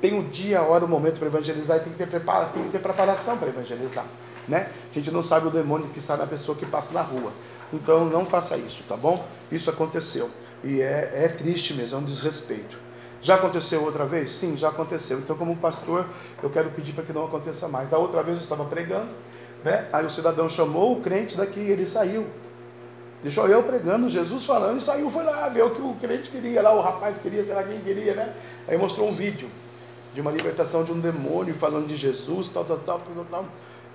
Tem 0.00 0.18
o 0.18 0.24
dia, 0.24 0.58
a 0.58 0.62
hora, 0.62 0.84
o 0.84 0.88
momento 0.88 1.18
para 1.18 1.28
evangelizar 1.28 1.78
e 1.78 1.80
tem 1.80 1.92
que 1.92 1.98
ter, 1.98 2.08
tem 2.08 2.62
que 2.64 2.70
ter 2.70 2.80
preparação 2.80 3.38
para 3.38 3.48
evangelizar 3.48 4.04
né? 4.48 4.68
A 4.90 4.94
gente 4.94 5.10
não 5.10 5.22
sabe 5.22 5.48
o 5.48 5.50
demônio 5.50 5.88
que 5.88 5.98
está 5.98 6.16
na 6.16 6.26
pessoa 6.26 6.56
que 6.56 6.64
passa 6.64 6.92
na 6.92 7.02
rua. 7.02 7.32
Então 7.72 8.04
não 8.04 8.24
faça 8.24 8.56
isso, 8.56 8.82
tá 8.88 8.96
bom? 8.96 9.26
Isso 9.50 9.68
aconteceu. 9.68 10.30
E 10.62 10.80
é, 10.80 11.24
é 11.24 11.28
triste 11.28 11.74
mesmo, 11.74 11.98
é 11.98 12.00
um 12.00 12.04
desrespeito. 12.04 12.78
Já 13.20 13.36
aconteceu 13.36 13.82
outra 13.82 14.04
vez? 14.04 14.30
Sim, 14.30 14.56
já 14.56 14.68
aconteceu. 14.68 15.18
Então, 15.18 15.36
como 15.36 15.56
pastor, 15.56 16.06
eu 16.42 16.50
quero 16.50 16.70
pedir 16.70 16.92
para 16.92 17.04
que 17.04 17.12
não 17.12 17.24
aconteça 17.24 17.66
mais. 17.66 17.90
Da 17.90 17.98
outra 17.98 18.22
vez 18.22 18.36
eu 18.36 18.42
estava 18.42 18.64
pregando, 18.64 19.08
né? 19.64 19.88
Aí 19.92 20.04
o 20.04 20.10
cidadão 20.10 20.48
chamou 20.48 20.92
o 20.92 21.00
crente 21.00 21.36
daqui 21.36 21.60
ele 21.60 21.86
saiu. 21.86 22.26
Deixou 23.22 23.48
eu 23.48 23.62
pregando, 23.62 24.08
Jesus 24.08 24.44
falando, 24.44 24.78
e 24.78 24.80
saiu, 24.80 25.10
foi 25.10 25.24
lá 25.24 25.48
ver 25.48 25.64
o 25.64 25.70
que 25.70 25.80
o 25.80 25.94
crente 25.94 26.30
queria, 26.30 26.62
lá 26.62 26.72
o 26.72 26.80
rapaz 26.80 27.18
queria, 27.18 27.42
sei 27.42 27.54
lá 27.54 27.62
quem 27.64 27.80
queria, 27.80 28.14
né? 28.14 28.34
Aí 28.68 28.76
mostrou 28.76 29.08
um 29.08 29.12
vídeo 29.12 29.48
de 30.14 30.20
uma 30.20 30.30
libertação 30.30 30.84
de 30.84 30.92
um 30.92 31.00
demônio, 31.00 31.54
falando 31.54 31.86
de 31.86 31.96
Jesus, 31.96 32.48
tal, 32.48 32.64
tal, 32.64 32.78
tal, 32.78 33.00
tal, 33.00 33.24
tal. 33.24 33.44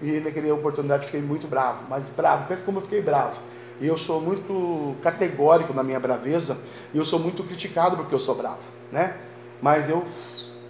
E 0.02 0.20
naquela 0.20 0.54
oportunidade 0.54 1.06
fiquei 1.06 1.22
muito 1.22 1.48
bravo, 1.48 1.86
mas 1.88 2.10
bravo, 2.10 2.48
pensa 2.48 2.66
como 2.66 2.80
eu 2.80 2.82
fiquei 2.82 3.02
bravo. 3.02 3.40
E 3.82 3.88
eu 3.88 3.98
sou 3.98 4.22
muito 4.22 4.96
categórico 5.02 5.74
na 5.74 5.82
minha 5.82 6.00
braveza, 6.00 6.60
e 6.94 7.00
eu 7.00 7.04
sou 7.04 7.20
muito 7.20 7.44
criticado 7.44 7.98
porque 7.98 8.14
eu 8.14 8.20
sou 8.20 8.36
bravo, 8.36 8.62
né? 8.92 9.18
Mas 9.60 9.90
eu 9.90 10.06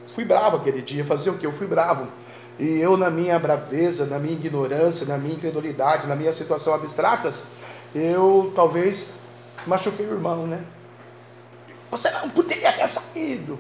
fui 0.07 0.24
bravo 0.24 0.55
aquele 0.55 0.82
dia, 0.82 1.05
fazer 1.05 1.30
o 1.30 1.38
que? 1.38 1.45
Eu 1.45 1.51
fui 1.51 1.68
bravo. 1.68 2.07
E 2.57 2.80
eu, 2.80 2.95
na 2.95 3.09
minha 3.09 3.38
braveza, 3.38 4.05
na 4.05 4.18
minha 4.18 4.34
ignorância, 4.34 5.05
na 5.05 5.18
minha 5.18 5.34
incredulidade, 5.34 6.07
na 6.07 6.16
minha 6.16 6.32
situação 6.32 6.74
abstratas, 6.74 7.47
eu 7.93 8.53
talvez 8.55 9.20
machuquei 9.68 10.05
o 10.05 10.14
irmão, 10.14 10.47
né? 10.47 10.64
Você 11.89 12.09
não 12.12 12.30
poderia 12.30 12.72
ter 12.72 12.88
saído. 12.88 13.59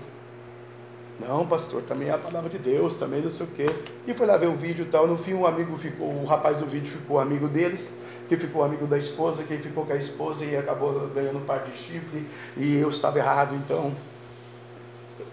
Não, 1.19 1.45
pastor, 1.45 1.83
também 1.83 2.07
é 2.07 2.13
a 2.13 2.17
palavra 2.17 2.49
de 2.49 2.57
Deus, 2.57 2.95
também 2.95 3.21
não 3.21 3.29
sei 3.29 3.45
o 3.45 3.49
quê. 3.49 3.69
E 4.07 4.13
foi 4.13 4.25
lá 4.25 4.37
ver 4.37 4.47
o 4.47 4.55
vídeo 4.55 4.85
e 4.85 4.87
tal. 4.87 5.05
No 5.05 5.17
fim, 5.17 5.33
um 5.33 5.45
amigo 5.45 5.77
ficou, 5.77 6.07
o 6.07 6.25
rapaz 6.25 6.57
do 6.57 6.65
vídeo 6.65 6.89
ficou 6.89 7.19
amigo 7.19 7.47
deles, 7.47 7.89
que 8.31 8.37
ficou 8.37 8.63
amigo 8.63 8.87
da 8.87 8.97
esposa, 8.97 9.43
quem 9.43 9.57
ficou 9.57 9.85
com 9.85 9.91
a 9.91 9.97
esposa 9.97 10.45
e 10.45 10.55
acabou 10.55 11.09
ganhando 11.09 11.39
um 11.39 11.43
par 11.43 11.65
de 11.65 11.77
chifre. 11.77 12.25
E 12.55 12.77
eu 12.77 12.89
estava 12.89 13.17
errado, 13.19 13.53
então 13.55 13.93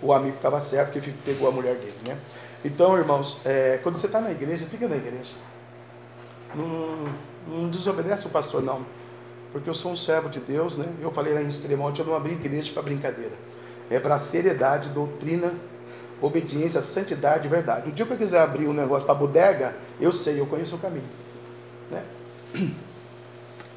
o 0.03 0.13
amigo 0.13 0.35
estava 0.35 0.59
certo, 0.59 0.99
que 0.99 1.13
pegou 1.25 1.49
a 1.49 1.53
mulher 1.53 1.77
dele, 1.77 1.95
né? 2.09 2.19
Então, 2.65 2.99
irmãos, 2.99 3.41
é, 3.45 3.79
quando 3.85 3.95
você 3.95 4.07
está 4.07 4.21
na 4.21 4.33
igreja, 4.33 4.67
fica 4.67 4.89
na 4.89 4.97
igreja. 4.97 5.31
Não, 6.53 7.05
não 7.47 7.71
desobedece 7.71 8.27
o 8.27 8.31
pastor, 8.31 8.65
não. 8.65 8.85
Porque 9.53 9.71
eu 9.71 9.75
sou 9.75 9.93
um 9.93 9.97
servo 9.97 10.29
de 10.29 10.41
Deus, 10.41 10.77
né? 10.77 10.93
Eu 11.01 11.13
falei 11.13 11.33
lá 11.33 11.41
em 11.41 11.49
Extremonte, 11.49 12.01
eu 12.01 12.07
não 12.07 12.17
abri 12.17 12.33
igreja 12.33 12.73
para 12.73 12.83
brincadeira. 12.83 13.35
É 13.89 14.01
para 14.01 14.19
seriedade, 14.19 14.89
doutrina, 14.89 15.55
obediência, 16.21 16.83
santidade 16.83 17.47
e 17.47 17.49
verdade. 17.49 17.91
O 17.91 17.93
dia 17.93 18.05
que 18.05 18.13
eu 18.13 18.19
quiser 18.19 18.41
abrir 18.41 18.67
um 18.67 18.75
negócio 18.75 19.07
para 19.07 19.15
bodega, 19.15 19.77
eu 20.01 20.11
sei, 20.11 20.41
eu 20.41 20.47
conheço 20.47 20.75
o 20.75 20.79
caminho. 20.81 21.09
Né? 21.89 22.03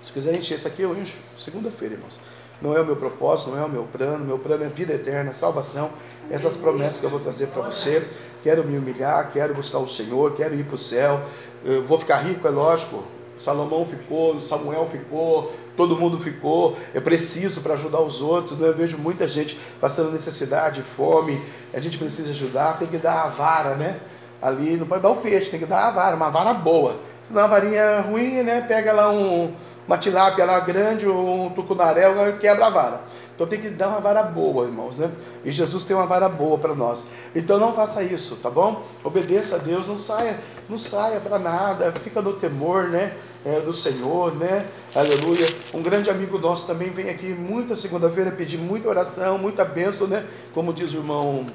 Se 0.03 0.11
quiser 0.11 0.35
encher 0.35 0.55
isso 0.55 0.67
aqui, 0.67 0.81
eu 0.81 0.97
encho. 0.97 1.17
Segunda-feira, 1.37 1.95
irmãos. 1.95 2.19
Não 2.61 2.75
é 2.75 2.81
o 2.81 2.85
meu 2.85 2.95
propósito, 2.95 3.49
não 3.49 3.57
é 3.57 3.65
o 3.65 3.69
meu 3.69 3.83
plano. 3.83 4.23
Meu 4.23 4.37
plano 4.37 4.63
é 4.63 4.67
vida 4.67 4.93
eterna, 4.93 5.33
salvação. 5.33 5.89
Essas 6.29 6.55
promessas 6.55 6.99
que 6.99 7.05
eu 7.05 7.09
vou 7.09 7.19
trazer 7.19 7.47
para 7.47 7.63
você. 7.63 8.07
Quero 8.43 8.63
me 8.63 8.77
humilhar, 8.77 9.31
quero 9.31 9.53
buscar 9.53 9.79
o 9.79 9.87
Senhor, 9.87 10.33
quero 10.33 10.55
ir 10.55 10.63
para 10.63 10.75
o 10.75 10.77
céu. 10.77 11.21
Eu 11.63 11.85
vou 11.85 11.99
ficar 11.99 12.17
rico, 12.17 12.47
é 12.47 12.51
lógico. 12.51 13.03
Salomão 13.37 13.83
ficou, 13.85 14.39
Samuel 14.39 14.87
ficou, 14.87 15.51
todo 15.75 15.97
mundo 15.97 16.19
ficou. 16.19 16.77
Eu 16.93 17.01
preciso 17.01 17.61
para 17.61 17.73
ajudar 17.73 18.01
os 18.01 18.21
outros. 18.21 18.59
Né? 18.59 18.67
Eu 18.67 18.75
vejo 18.75 18.97
muita 18.97 19.27
gente 19.27 19.59
passando 19.79 20.11
necessidade, 20.11 20.83
fome. 20.83 21.41
A 21.73 21.79
gente 21.79 21.97
precisa 21.97 22.29
ajudar, 22.29 22.77
tem 22.77 22.87
que 22.87 22.97
dar 22.97 23.23
a 23.23 23.27
vara, 23.27 23.75
né? 23.75 23.99
Ali 24.39 24.77
não 24.77 24.87
pode 24.87 25.03
dar 25.03 25.09
o 25.09 25.17
peixe, 25.17 25.49
tem 25.49 25.59
que 25.59 25.65
dar 25.65 25.87
a 25.87 25.91
vara, 25.91 26.15
uma 26.15 26.29
vara 26.29 26.53
boa. 26.53 26.95
Se 27.21 27.31
não, 27.31 27.41
a 27.41 27.47
varinha 27.47 28.01
ruim, 28.01 28.41
né? 28.43 28.61
Pega 28.61 28.91
lá 28.91 29.11
um, 29.11 29.53
uma 29.91 29.97
tilápia 29.97 30.45
lá 30.45 30.57
grande, 30.61 31.05
um 31.05 31.49
tucunaré, 31.49 32.03
quebra 32.39 32.67
a 32.67 32.69
vara. 32.69 33.01
Então 33.35 33.45
tem 33.45 33.59
que 33.59 33.69
dar 33.69 33.89
uma 33.89 33.99
vara 33.99 34.23
boa, 34.23 34.65
irmãos, 34.65 34.97
né? 34.97 35.11
E 35.43 35.51
Jesus 35.51 35.83
tem 35.83 35.93
uma 35.93 36.05
vara 36.05 36.29
boa 36.29 36.57
para 36.57 36.73
nós. 36.73 37.05
Então 37.35 37.59
não 37.59 37.73
faça 37.73 38.01
isso, 38.01 38.37
tá 38.37 38.49
bom? 38.49 38.83
Obedeça 39.03 39.55
a 39.55 39.57
Deus, 39.57 39.89
não 39.89 39.97
saia, 39.97 40.39
não 40.69 40.77
saia 40.77 41.19
para 41.19 41.37
nada, 41.37 41.91
fica 41.91 42.21
no 42.21 42.31
temor, 42.31 42.87
né? 42.87 43.17
É, 43.43 43.59
do 43.59 43.73
Senhor, 43.73 44.33
né? 44.33 44.67
Aleluia. 44.95 45.47
Um 45.73 45.81
grande 45.81 46.09
amigo 46.09 46.37
nosso 46.37 46.65
também 46.65 46.91
vem 46.91 47.09
aqui 47.09 47.25
muita 47.25 47.75
segunda-feira 47.75 48.31
pedir 48.31 48.59
muita 48.59 48.87
oração, 48.87 49.37
muita 49.37 49.65
bênção, 49.65 50.07
né? 50.07 50.25
Como 50.53 50.71
diz 50.73 50.93
o 50.93 50.97
irmão 50.97 51.47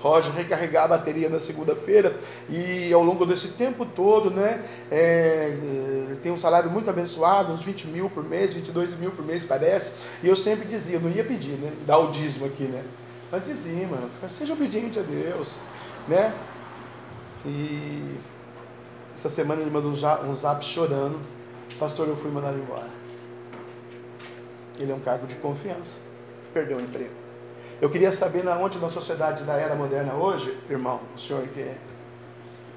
Roger, 0.00 0.32
recarregar 0.32 0.84
a 0.84 0.88
bateria 0.88 1.28
na 1.28 1.40
segunda-feira 1.40 2.16
e 2.48 2.92
ao 2.92 3.02
longo 3.02 3.26
desse 3.26 3.48
tempo 3.48 3.84
todo, 3.84 4.30
né, 4.30 4.64
é, 4.90 6.16
tem 6.22 6.30
um 6.30 6.36
salário 6.36 6.70
muito 6.70 6.88
abençoado, 6.88 7.52
uns 7.52 7.62
20 7.62 7.88
mil 7.88 8.08
por 8.08 8.24
mês, 8.24 8.54
22 8.54 8.94
mil 8.96 9.10
por 9.10 9.24
mês 9.24 9.44
parece, 9.44 9.90
e 10.22 10.28
eu 10.28 10.36
sempre 10.36 10.66
dizia, 10.66 10.98
não 10.98 11.10
ia 11.10 11.24
pedir, 11.24 11.52
né, 11.52 11.72
dar 11.84 11.98
o 11.98 12.10
dízimo 12.10 12.46
aqui, 12.46 12.64
né, 12.64 12.84
mas 13.30 13.44
dizia, 13.44 13.86
mano, 13.86 14.08
seja 14.28 14.52
obediente 14.52 14.98
a 14.98 15.02
Deus, 15.02 15.60
né, 16.06 16.32
e 17.44 18.16
essa 19.14 19.28
semana 19.28 19.60
ele 19.60 19.70
mandou 19.70 19.90
um 19.90 20.34
zap 20.34 20.64
chorando, 20.64 21.18
pastor, 21.78 22.06
eu 22.08 22.16
fui 22.16 22.30
mandado 22.30 22.56
embora. 22.56 22.88
Ele 24.78 24.92
é 24.92 24.94
um 24.94 25.00
cargo 25.00 25.26
de 25.26 25.34
confiança, 25.36 25.98
perdeu 26.54 26.76
o 26.76 26.80
emprego. 26.80 27.27
Eu 27.80 27.88
queria 27.88 28.10
saber 28.10 28.42
na 28.42 28.56
onde 28.56 28.78
na 28.78 28.88
sociedade 28.88 29.44
da 29.44 29.54
era 29.54 29.76
moderna 29.76 30.14
hoje, 30.14 30.58
irmão, 30.68 31.00
o 31.14 31.18
senhor 31.18 31.46
que 31.48 31.60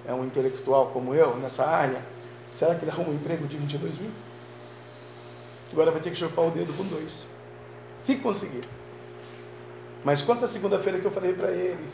é 0.05 0.13
um 0.13 0.23
intelectual 0.23 0.87
como 0.87 1.15
eu 1.15 1.35
nessa 1.37 1.65
área, 1.65 2.01
será 2.55 2.75
que 2.75 2.83
ele 2.83 2.91
arruma 2.91 3.09
um 3.09 3.15
emprego 3.15 3.47
de 3.47 3.57
22 3.57 3.97
mil? 3.97 4.11
Agora 5.71 5.89
vai 5.89 6.01
ter 6.01 6.11
que 6.11 6.17
chupar 6.17 6.45
o 6.45 6.51
dedo 6.51 6.71
com 6.73 6.83
dois, 6.83 7.25
se 7.95 8.17
conseguir. 8.17 8.63
Mas 10.03 10.21
quanto 10.21 10.45
a 10.45 10.47
segunda-feira 10.47 10.99
que 10.99 11.05
eu 11.05 11.11
falei 11.11 11.33
para 11.33 11.51
ele, 11.51 11.87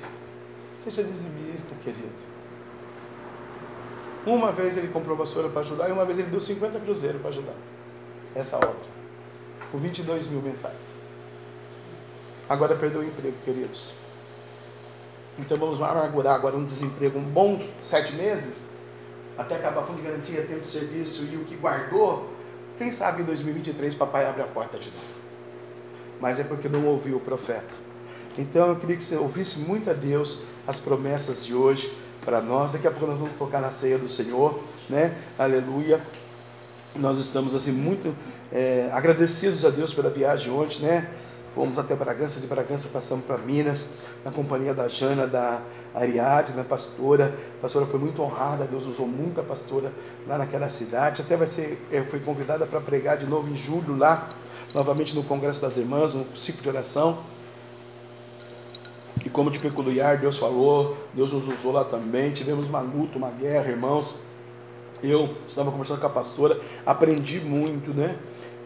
seja 0.84 1.04
dizimista, 1.04 1.76
querido. 1.84 2.28
Uma 4.26 4.52
vez 4.52 4.76
ele 4.76 4.90
comprou 4.90 5.16
vassoura 5.16 5.48
para 5.48 5.62
ajudar 5.62 5.88
e 5.88 5.92
uma 5.94 6.04
vez 6.04 6.20
ele 6.20 6.30
deu 6.30 6.42
50 6.42 6.80
cruzeiros 6.82 7.22
para 7.22 7.30
ajudar 7.30 7.56
essa 8.36 8.58
obra, 8.58 8.76
com 9.72 9.78
22 9.78 10.28
mil 10.28 10.42
mensais. 10.42 10.97
Agora 12.50 12.76
perdeu 12.76 13.02
o 13.02 13.04
emprego, 13.04 13.36
queridos. 13.44 13.94
Então 15.38 15.58
vamos 15.58 15.80
amargurar 15.82 16.36
agora 16.36 16.56
um 16.56 16.66
desemprego, 16.66 17.20
um 17.20 17.24
bom 17.24 17.62
sete 17.80 18.16
meses, 18.16 18.66
até 19.38 19.56
acabar 19.56 19.84
fundo 19.84 19.98
de 19.98 20.08
garantia, 20.08 20.42
tempo 20.44 20.62
de 20.62 20.68
serviço 20.68 21.24
e 21.24 21.36
o 21.36 21.46
que 21.46 21.56
guardou. 21.56 22.34
Quem 22.78 22.90
sabe 22.90 23.22
em 23.22 23.26
2023 23.26 23.94
papai 23.96 24.26
abre 24.26 24.42
a 24.42 24.48
porta 24.48 24.80
de 24.80 24.90
novo. 24.90 25.06
Mas 26.20 26.40
é 26.40 26.44
porque 26.44 26.68
não 26.68 26.86
ouviu 26.86 27.18
o 27.18 27.20
profeta. 27.20 27.74
Então 28.38 28.70
eu 28.70 28.76
queria 28.76 28.96
que 28.96 29.04
você 29.04 29.16
ouvisse 29.16 29.60
muito 29.60 29.90
a 29.90 29.94
Deus 29.94 30.44
as 30.66 30.80
promessas 30.80 31.46
de 31.46 31.54
hoje 31.54 31.96
para 32.24 32.42
nós. 32.42 32.74
Daqui 32.74 32.88
a 32.88 32.92
pouco 32.92 33.08
nós 33.08 33.20
vamos 33.20 33.34
tocar 33.36 33.62
na 33.62 33.70
ceia 33.70 33.98
do 33.98 34.08
Senhor, 34.08 34.60
né? 34.90 35.18
Aleluia. 35.38 36.02
Nós 36.96 37.18
estamos 37.20 37.54
assim 37.54 37.72
muito 37.72 38.16
é, 38.52 38.90
agradecidos 38.92 39.66
a 39.66 39.70
Deus 39.70 39.94
pela 39.94 40.10
viagem 40.10 40.52
ontem, 40.52 40.82
né? 40.82 41.10
Fomos 41.58 41.80
até 41.80 41.96
Bragança, 41.96 42.40
de 42.40 42.46
Bragança 42.46 42.88
passamos 42.88 43.26
para 43.26 43.40
Minas, 43.40 43.88
na 44.24 44.30
companhia 44.30 44.76
da 44.76 44.88
Jana, 44.88 45.26
da 45.26 45.60
Ariadne, 45.92 46.56
da 46.56 46.64
pastora. 46.64 47.36
A 47.58 47.62
pastora 47.64 47.88
foi 47.88 48.00
muito 48.00 48.22
honrada, 48.22 48.66
Deus 48.66 48.86
usou 48.86 49.08
muito 49.08 49.42
a 49.42 49.44
pastora 49.44 49.92
lá 50.28 50.38
naquela 50.38 50.70
cidade. 50.70 51.24
Até 51.24 51.36
vai 51.36 51.48
ser, 51.48 51.84
eh, 51.92 52.04
foi 52.04 52.20
convidada 52.20 52.68
para 52.68 52.80
pregar 52.80 53.18
de 53.18 53.26
novo 53.26 53.50
em 53.50 53.56
julho 53.56 53.98
lá, 53.98 54.30
novamente 54.72 55.16
no 55.16 55.24
Congresso 55.24 55.60
das 55.60 55.78
Irmãs, 55.78 56.14
no 56.14 56.28
ciclo 56.38 56.62
de 56.62 56.70
oração. 56.70 57.24
E 59.26 59.28
como 59.28 59.50
de 59.50 59.58
peculiar, 59.58 60.20
Deus 60.20 60.38
falou, 60.38 60.96
Deus 61.12 61.32
nos 61.32 61.48
usou 61.48 61.72
lá 61.72 61.84
também. 61.84 62.30
Tivemos 62.30 62.70
uma 62.70 62.82
luta, 62.82 63.18
uma 63.18 63.32
guerra, 63.32 63.72
irmãos. 63.72 64.20
Eu 65.02 65.36
estava 65.48 65.72
conversando 65.72 66.00
com 66.02 66.06
a 66.06 66.12
pastora, 66.12 66.62
aprendi 66.86 67.40
muito, 67.40 67.96
né? 67.96 68.16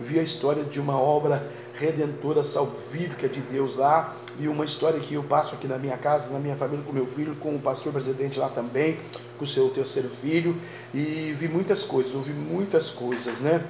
Vi 0.01 0.19
a 0.19 0.23
história 0.23 0.63
de 0.63 0.79
uma 0.79 0.99
obra 0.99 1.47
redentora, 1.73 2.43
salvífica 2.43 3.29
de 3.29 3.39
Deus 3.39 3.75
lá, 3.75 4.15
vi 4.37 4.47
uma 4.47 4.65
história 4.65 4.99
que 4.99 5.13
eu 5.13 5.23
passo 5.23 5.55
aqui 5.55 5.67
na 5.67 5.77
minha 5.77 5.97
casa, 5.97 6.29
na 6.29 6.39
minha 6.39 6.55
família, 6.55 6.83
com 6.83 6.91
meu 6.91 7.05
filho, 7.05 7.35
com 7.35 7.55
o 7.55 7.59
pastor 7.59 7.93
presidente 7.93 8.39
lá 8.39 8.49
também, 8.49 8.97
com 9.37 9.45
o 9.45 9.47
seu 9.47 9.69
terceiro 9.69 10.09
filho, 10.09 10.55
e 10.93 11.33
vi 11.37 11.47
muitas 11.47 11.83
coisas, 11.83 12.13
ouvi 12.13 12.33
muitas 12.33 12.89
coisas, 12.89 13.39
né? 13.39 13.63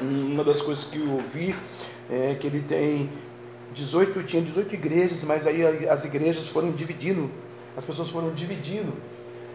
Uma 0.00 0.44
das 0.44 0.60
coisas 0.60 0.84
que 0.84 1.00
eu 1.00 1.10
ouvi 1.12 1.54
é 2.10 2.34
que 2.34 2.46
ele 2.46 2.60
tem 2.60 3.10
18, 3.72 4.22
tinha 4.22 4.42
18 4.42 4.74
igrejas, 4.74 5.24
mas 5.24 5.46
aí 5.46 5.64
as 5.88 6.04
igrejas 6.04 6.46
foram 6.48 6.70
dividindo, 6.72 7.30
as 7.76 7.84
pessoas 7.84 8.08
foram 8.10 8.30
dividindo 8.32 8.92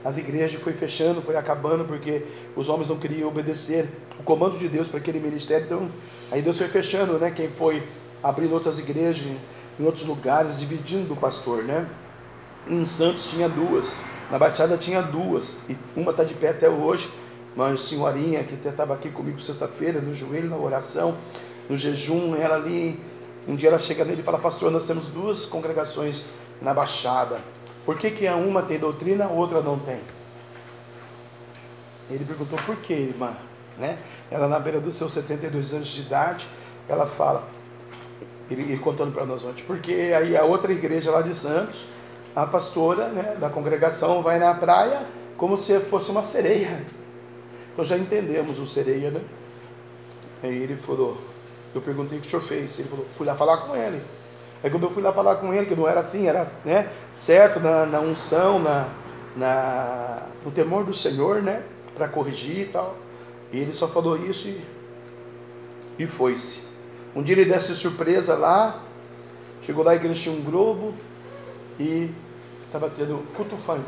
as 0.03 0.17
igrejas 0.17 0.61
foi 0.61 0.73
fechando, 0.73 1.21
foi 1.21 1.35
acabando, 1.35 1.85
porque 1.85 2.25
os 2.55 2.69
homens 2.69 2.89
não 2.89 2.97
queriam 2.97 3.29
obedecer 3.29 3.89
o 4.19 4.23
comando 4.23 4.57
de 4.57 4.67
Deus 4.67 4.87
para 4.87 4.99
aquele 4.99 5.19
ministério. 5.19 5.65
Então, 5.65 5.91
aí 6.31 6.41
Deus 6.41 6.57
foi 6.57 6.67
fechando, 6.67 7.19
né? 7.19 7.31
Quem 7.31 7.49
foi 7.49 7.83
abrindo 8.23 8.53
outras 8.53 8.79
igrejas 8.79 9.25
em 9.79 9.85
outros 9.85 10.05
lugares, 10.05 10.59
dividindo 10.59 11.13
o 11.13 11.17
pastor, 11.17 11.63
né? 11.63 11.87
Em 12.67 12.83
Santos 12.85 13.29
tinha 13.29 13.49
duas, 13.49 13.95
na 14.29 14.37
Baixada 14.37 14.77
tinha 14.77 15.01
duas, 15.01 15.57
e 15.67 15.77
uma 15.95 16.11
está 16.11 16.23
de 16.23 16.33
pé 16.33 16.49
até 16.49 16.69
hoje. 16.69 17.09
Uma 17.53 17.75
senhorinha 17.75 18.41
que 18.45 18.55
estava 18.55 18.93
aqui 18.93 19.09
comigo 19.09 19.37
sexta-feira, 19.41 19.99
no 19.99 20.13
joelho, 20.13 20.49
na 20.49 20.55
oração, 20.55 21.17
no 21.69 21.75
jejum, 21.75 22.33
ela 22.33 22.55
ali, 22.55 22.97
um 23.45 23.57
dia 23.57 23.67
ela 23.67 23.77
chega 23.77 24.05
nele 24.05 24.21
e 24.21 24.23
fala, 24.23 24.39
pastor, 24.39 24.71
nós 24.71 24.85
temos 24.87 25.09
duas 25.09 25.45
congregações 25.45 26.23
na 26.61 26.73
Baixada. 26.73 27.41
Por 27.85 27.97
que, 27.97 28.11
que 28.11 28.27
uma 28.29 28.61
tem 28.61 28.79
doutrina, 28.79 29.27
outra 29.27 29.61
não 29.61 29.79
tem? 29.79 29.99
Ele 32.09 32.25
perguntou 32.25 32.59
por 32.65 32.75
que, 32.77 32.93
irmã? 32.93 33.35
né? 33.77 33.97
Ela 34.29 34.47
na 34.47 34.59
beira 34.59 34.79
dos 34.79 34.95
seus 34.95 35.11
72 35.11 35.73
anos 35.73 35.87
de 35.87 36.01
idade, 36.01 36.47
ela 36.87 37.05
fala, 37.05 37.43
ele, 38.49 38.63
ele 38.63 38.77
contando 38.77 39.11
para 39.11 39.25
nós 39.25 39.43
ontem, 39.43 39.63
porque 39.65 40.13
aí 40.15 40.37
a 40.37 40.43
outra 40.43 40.71
igreja 40.71 41.11
lá 41.11 41.21
de 41.21 41.33
Santos, 41.33 41.85
a 42.35 42.45
pastora 42.45 43.09
né, 43.09 43.35
da 43.39 43.49
congregação 43.49 44.21
vai 44.21 44.39
na 44.39 44.53
praia 44.53 45.05
como 45.35 45.57
se 45.57 45.77
fosse 45.79 46.11
uma 46.11 46.23
sereia. 46.23 46.85
Então 47.73 47.83
já 47.83 47.97
entendemos 47.97 48.59
o 48.59 48.65
sereia, 48.65 49.11
né? 49.11 49.21
Aí 50.43 50.55
ele 50.55 50.75
falou, 50.75 51.17
eu 51.73 51.81
perguntei 51.81 52.17
o 52.17 52.21
que 52.21 52.27
o 52.27 52.29
senhor 52.29 52.41
fez. 52.41 52.79
Ele 52.79 52.89
falou, 52.89 53.05
fui 53.15 53.25
lá 53.25 53.35
falar 53.35 53.57
com 53.57 53.75
ele. 53.75 54.01
Aí 54.63 54.69
quando 54.69 54.83
eu 54.83 54.89
fui 54.89 55.01
lá 55.01 55.11
falar 55.11 55.37
com 55.37 55.53
ele, 55.53 55.65
que 55.65 55.75
não 55.75 55.87
era 55.87 55.99
assim, 55.99 56.27
era 56.27 56.47
né, 56.63 56.91
certo 57.13 57.59
na, 57.59 57.85
na 57.85 57.99
unção, 57.99 58.59
na, 58.59 58.87
na, 59.35 60.23
no 60.45 60.51
temor 60.51 60.83
do 60.83 60.93
Senhor, 60.93 61.41
né? 61.41 61.63
Para 61.95 62.07
corrigir 62.07 62.59
e 62.59 62.65
tal. 62.65 62.95
E 63.51 63.57
ele 63.57 63.73
só 63.73 63.87
falou 63.87 64.17
isso 64.17 64.47
e, 64.47 64.61
e 65.97 66.07
foi-se. 66.07 66.61
Um 67.15 67.23
dia 67.23 67.35
ele 67.35 67.45
desse 67.45 67.75
surpresa 67.75 68.35
lá, 68.35 68.81
chegou 69.61 69.83
lá 69.83 69.93
e 69.93 69.97
igreja 69.97 70.21
tinha 70.21 70.35
um 70.35 70.41
globo 70.41 70.93
e 71.79 72.11
estava 72.65 72.89
tendo 72.89 73.25
culto 73.35 73.57
funk. 73.57 73.83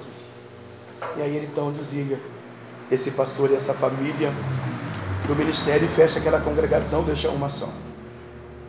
E 1.15 1.21
aí 1.21 1.35
ele 1.35 1.45
então 1.45 1.71
desliga 1.71 2.19
esse 2.91 3.11
pastor 3.11 3.51
e 3.51 3.55
essa 3.55 3.73
família 3.73 4.31
do 5.27 5.35
ministério 5.35 5.85
e 5.85 5.89
fecha 5.89 6.19
aquela 6.19 6.41
congregação, 6.41 7.03
deixa 7.03 7.29
uma 7.29 7.47
só. 7.47 7.69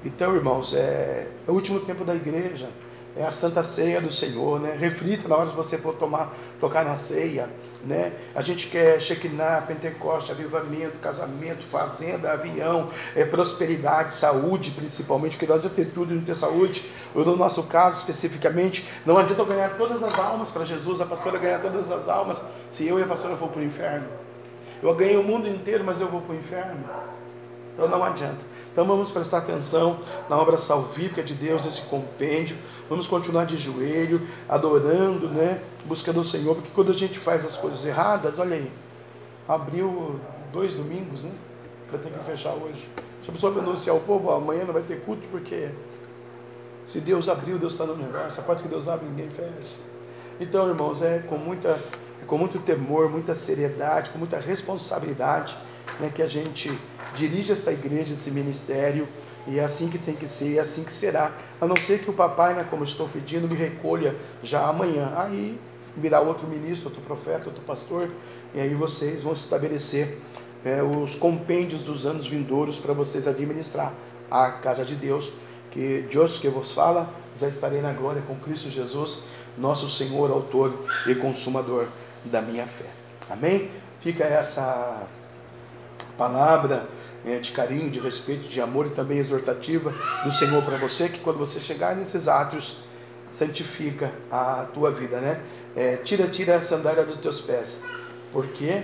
Então, 0.04 0.34
irmãos, 0.34 0.74
é, 0.74 1.28
é 1.46 1.50
o 1.50 1.54
último 1.54 1.80
tempo 1.80 2.04
da 2.04 2.14
igreja, 2.14 2.68
é 3.16 3.24
a 3.24 3.30
Santa 3.30 3.62
Ceia 3.62 4.02
do 4.02 4.10
Senhor, 4.10 4.60
né? 4.60 4.76
Reflita 4.78 5.26
na 5.28 5.36
hora 5.36 5.48
que 5.48 5.56
você 5.56 5.78
for 5.78 5.94
tomar, 5.94 6.34
tocar 6.60 6.84
na 6.84 6.94
ceia, 6.94 7.48
né? 7.84 8.12
A 8.34 8.42
gente 8.42 8.66
quer 8.66 9.00
Shekinah, 9.00 9.62
Pentecoste, 9.62 10.30
avivamento, 10.30 10.98
casamento, 10.98 11.64
fazenda, 11.64 12.32
avião, 12.32 12.90
é, 13.16 13.24
prosperidade, 13.24 14.12
saúde, 14.12 14.72
principalmente, 14.72 15.36
porque 15.36 15.46
não 15.46 15.54
adianta 15.54 15.74
ter 15.74 15.86
tudo 15.86 16.12
e 16.12 16.16
não 16.16 16.24
ter 16.24 16.34
saúde. 16.34 16.84
No 17.14 17.36
nosso 17.36 17.62
caso, 17.62 18.00
especificamente, 18.00 18.86
não 19.06 19.16
adianta 19.16 19.40
eu 19.40 19.46
ganhar 19.46 19.78
todas 19.78 20.02
as 20.02 20.18
almas 20.18 20.50
para 20.50 20.64
Jesus, 20.64 21.00
a 21.00 21.06
pastora 21.06 21.38
ganhar 21.38 21.62
todas 21.62 21.90
as 21.90 22.08
almas, 22.08 22.36
se 22.70 22.86
eu 22.86 22.98
e 22.98 23.02
a 23.04 23.06
pastora 23.06 23.36
for 23.36 23.48
para 23.48 23.60
o 23.60 23.64
inferno. 23.64 24.08
Eu 24.82 24.94
ganhei 24.94 25.16
o 25.16 25.22
mundo 25.22 25.48
inteiro, 25.48 25.82
mas 25.82 25.98
eu 26.00 26.08
vou 26.08 26.20
para 26.20 26.34
o 26.34 26.36
inferno. 26.36 26.84
Então 27.72 27.88
não 27.88 28.04
adianta. 28.04 28.53
Então 28.74 28.84
vamos 28.84 29.12
prestar 29.12 29.38
atenção 29.38 30.00
na 30.28 30.36
obra 30.36 30.58
salvífica 30.58 31.22
de 31.22 31.32
Deus, 31.32 31.64
nesse 31.64 31.82
compêndio. 31.82 32.56
Vamos 32.90 33.06
continuar 33.06 33.44
de 33.44 33.56
joelho, 33.56 34.26
adorando, 34.48 35.28
né? 35.28 35.62
Buscando 35.84 36.18
o 36.18 36.24
Senhor, 36.24 36.56
porque 36.56 36.72
quando 36.74 36.90
a 36.90 36.94
gente 36.94 37.20
faz 37.20 37.44
as 37.44 37.56
coisas 37.56 37.84
erradas, 37.84 38.40
olha 38.40 38.56
aí, 38.56 38.72
abriu 39.46 40.18
dois 40.52 40.74
domingos, 40.74 41.22
né? 41.22 41.30
Vai 41.88 42.00
ter 42.00 42.10
que 42.10 42.18
fechar 42.24 42.52
hoje. 42.54 42.84
Se 43.22 43.30
a 43.30 43.32
pessoa 43.32 43.56
anunciar 43.56 43.94
ao 43.94 44.02
povo, 44.02 44.28
ó, 44.28 44.38
amanhã 44.38 44.64
não 44.64 44.72
vai 44.72 44.82
ter 44.82 45.02
culto, 45.02 45.22
porque 45.30 45.68
se 46.84 46.98
Deus 46.98 47.28
abriu, 47.28 47.56
Deus 47.58 47.74
está 47.74 47.86
no 47.86 47.94
negócio. 47.94 48.40
A 48.40 48.42
porta 48.42 48.64
que 48.64 48.68
Deus 48.68 48.88
abre, 48.88 49.06
ninguém 49.06 49.30
fecha. 49.30 49.76
Então, 50.40 50.68
irmãos, 50.68 51.00
é 51.00 51.20
com 51.20 51.38
muita, 51.38 51.78
é 52.20 52.24
com 52.26 52.36
muito 52.36 52.58
temor, 52.58 53.08
muita 53.08 53.36
seriedade, 53.36 54.10
com 54.10 54.18
muita 54.18 54.40
responsabilidade, 54.40 55.56
né, 56.00 56.10
que 56.12 56.20
a 56.20 56.26
gente 56.26 56.76
dirige 57.14 57.52
essa 57.52 57.72
igreja, 57.72 58.14
esse 58.14 58.30
ministério, 58.30 59.08
e 59.46 59.58
é 59.58 59.64
assim 59.64 59.88
que 59.88 59.98
tem 59.98 60.14
que 60.14 60.26
ser, 60.26 60.56
é 60.56 60.60
assim 60.60 60.84
que 60.84 60.92
será. 60.92 61.32
A 61.60 61.66
não 61.66 61.76
ser 61.76 62.00
que 62.00 62.10
o 62.10 62.12
papai, 62.12 62.54
né, 62.54 62.66
como 62.68 62.84
estou 62.84 63.08
pedindo, 63.08 63.48
me 63.48 63.54
recolha 63.54 64.16
já 64.42 64.66
amanhã. 64.66 65.12
Aí 65.16 65.58
virá 65.96 66.20
outro 66.20 66.46
ministro, 66.46 66.88
outro 66.88 67.02
profeta, 67.02 67.46
outro 67.46 67.62
pastor, 67.62 68.10
e 68.54 68.60
aí 68.60 68.74
vocês 68.74 69.22
vão 69.22 69.32
estabelecer 69.32 70.18
é, 70.64 70.82
os 70.82 71.14
compêndios 71.14 71.82
dos 71.82 72.06
anos 72.06 72.26
vindouros 72.26 72.78
para 72.78 72.92
vocês 72.92 73.28
administrar 73.28 73.92
a 74.30 74.50
casa 74.50 74.84
de 74.84 74.94
Deus, 74.94 75.30
que 75.70 76.06
Deus 76.10 76.38
que 76.38 76.48
vos 76.48 76.72
fala, 76.72 77.08
já 77.38 77.48
estarei 77.48 77.80
na 77.80 77.92
glória 77.92 78.22
com 78.22 78.34
Cristo 78.36 78.70
Jesus, 78.70 79.24
nosso 79.56 79.88
Senhor, 79.88 80.30
autor 80.30 80.84
e 81.06 81.14
consumador 81.14 81.88
da 82.24 82.40
minha 82.40 82.66
fé. 82.66 82.86
Amém? 83.30 83.70
Fica 84.00 84.24
essa 84.24 85.06
palavra 86.16 86.88
de 87.40 87.52
carinho, 87.52 87.90
de 87.90 87.98
respeito, 87.98 88.48
de 88.48 88.60
amor 88.60 88.86
e 88.86 88.90
também 88.90 89.18
exortativa 89.18 89.92
do 90.22 90.30
Senhor 90.30 90.62
para 90.62 90.76
você, 90.76 91.08
que 91.08 91.20
quando 91.20 91.38
você 91.38 91.58
chegar 91.58 91.96
nesses 91.96 92.28
átrios, 92.28 92.76
santifica 93.30 94.12
a 94.30 94.66
tua 94.72 94.90
vida, 94.90 95.20
né? 95.20 95.40
É, 95.74 95.96
tira, 95.96 96.28
tira 96.28 96.56
a 96.56 96.60
sandália 96.60 97.04
dos 97.04 97.16
teus 97.16 97.40
pés, 97.40 97.78
porque 98.32 98.82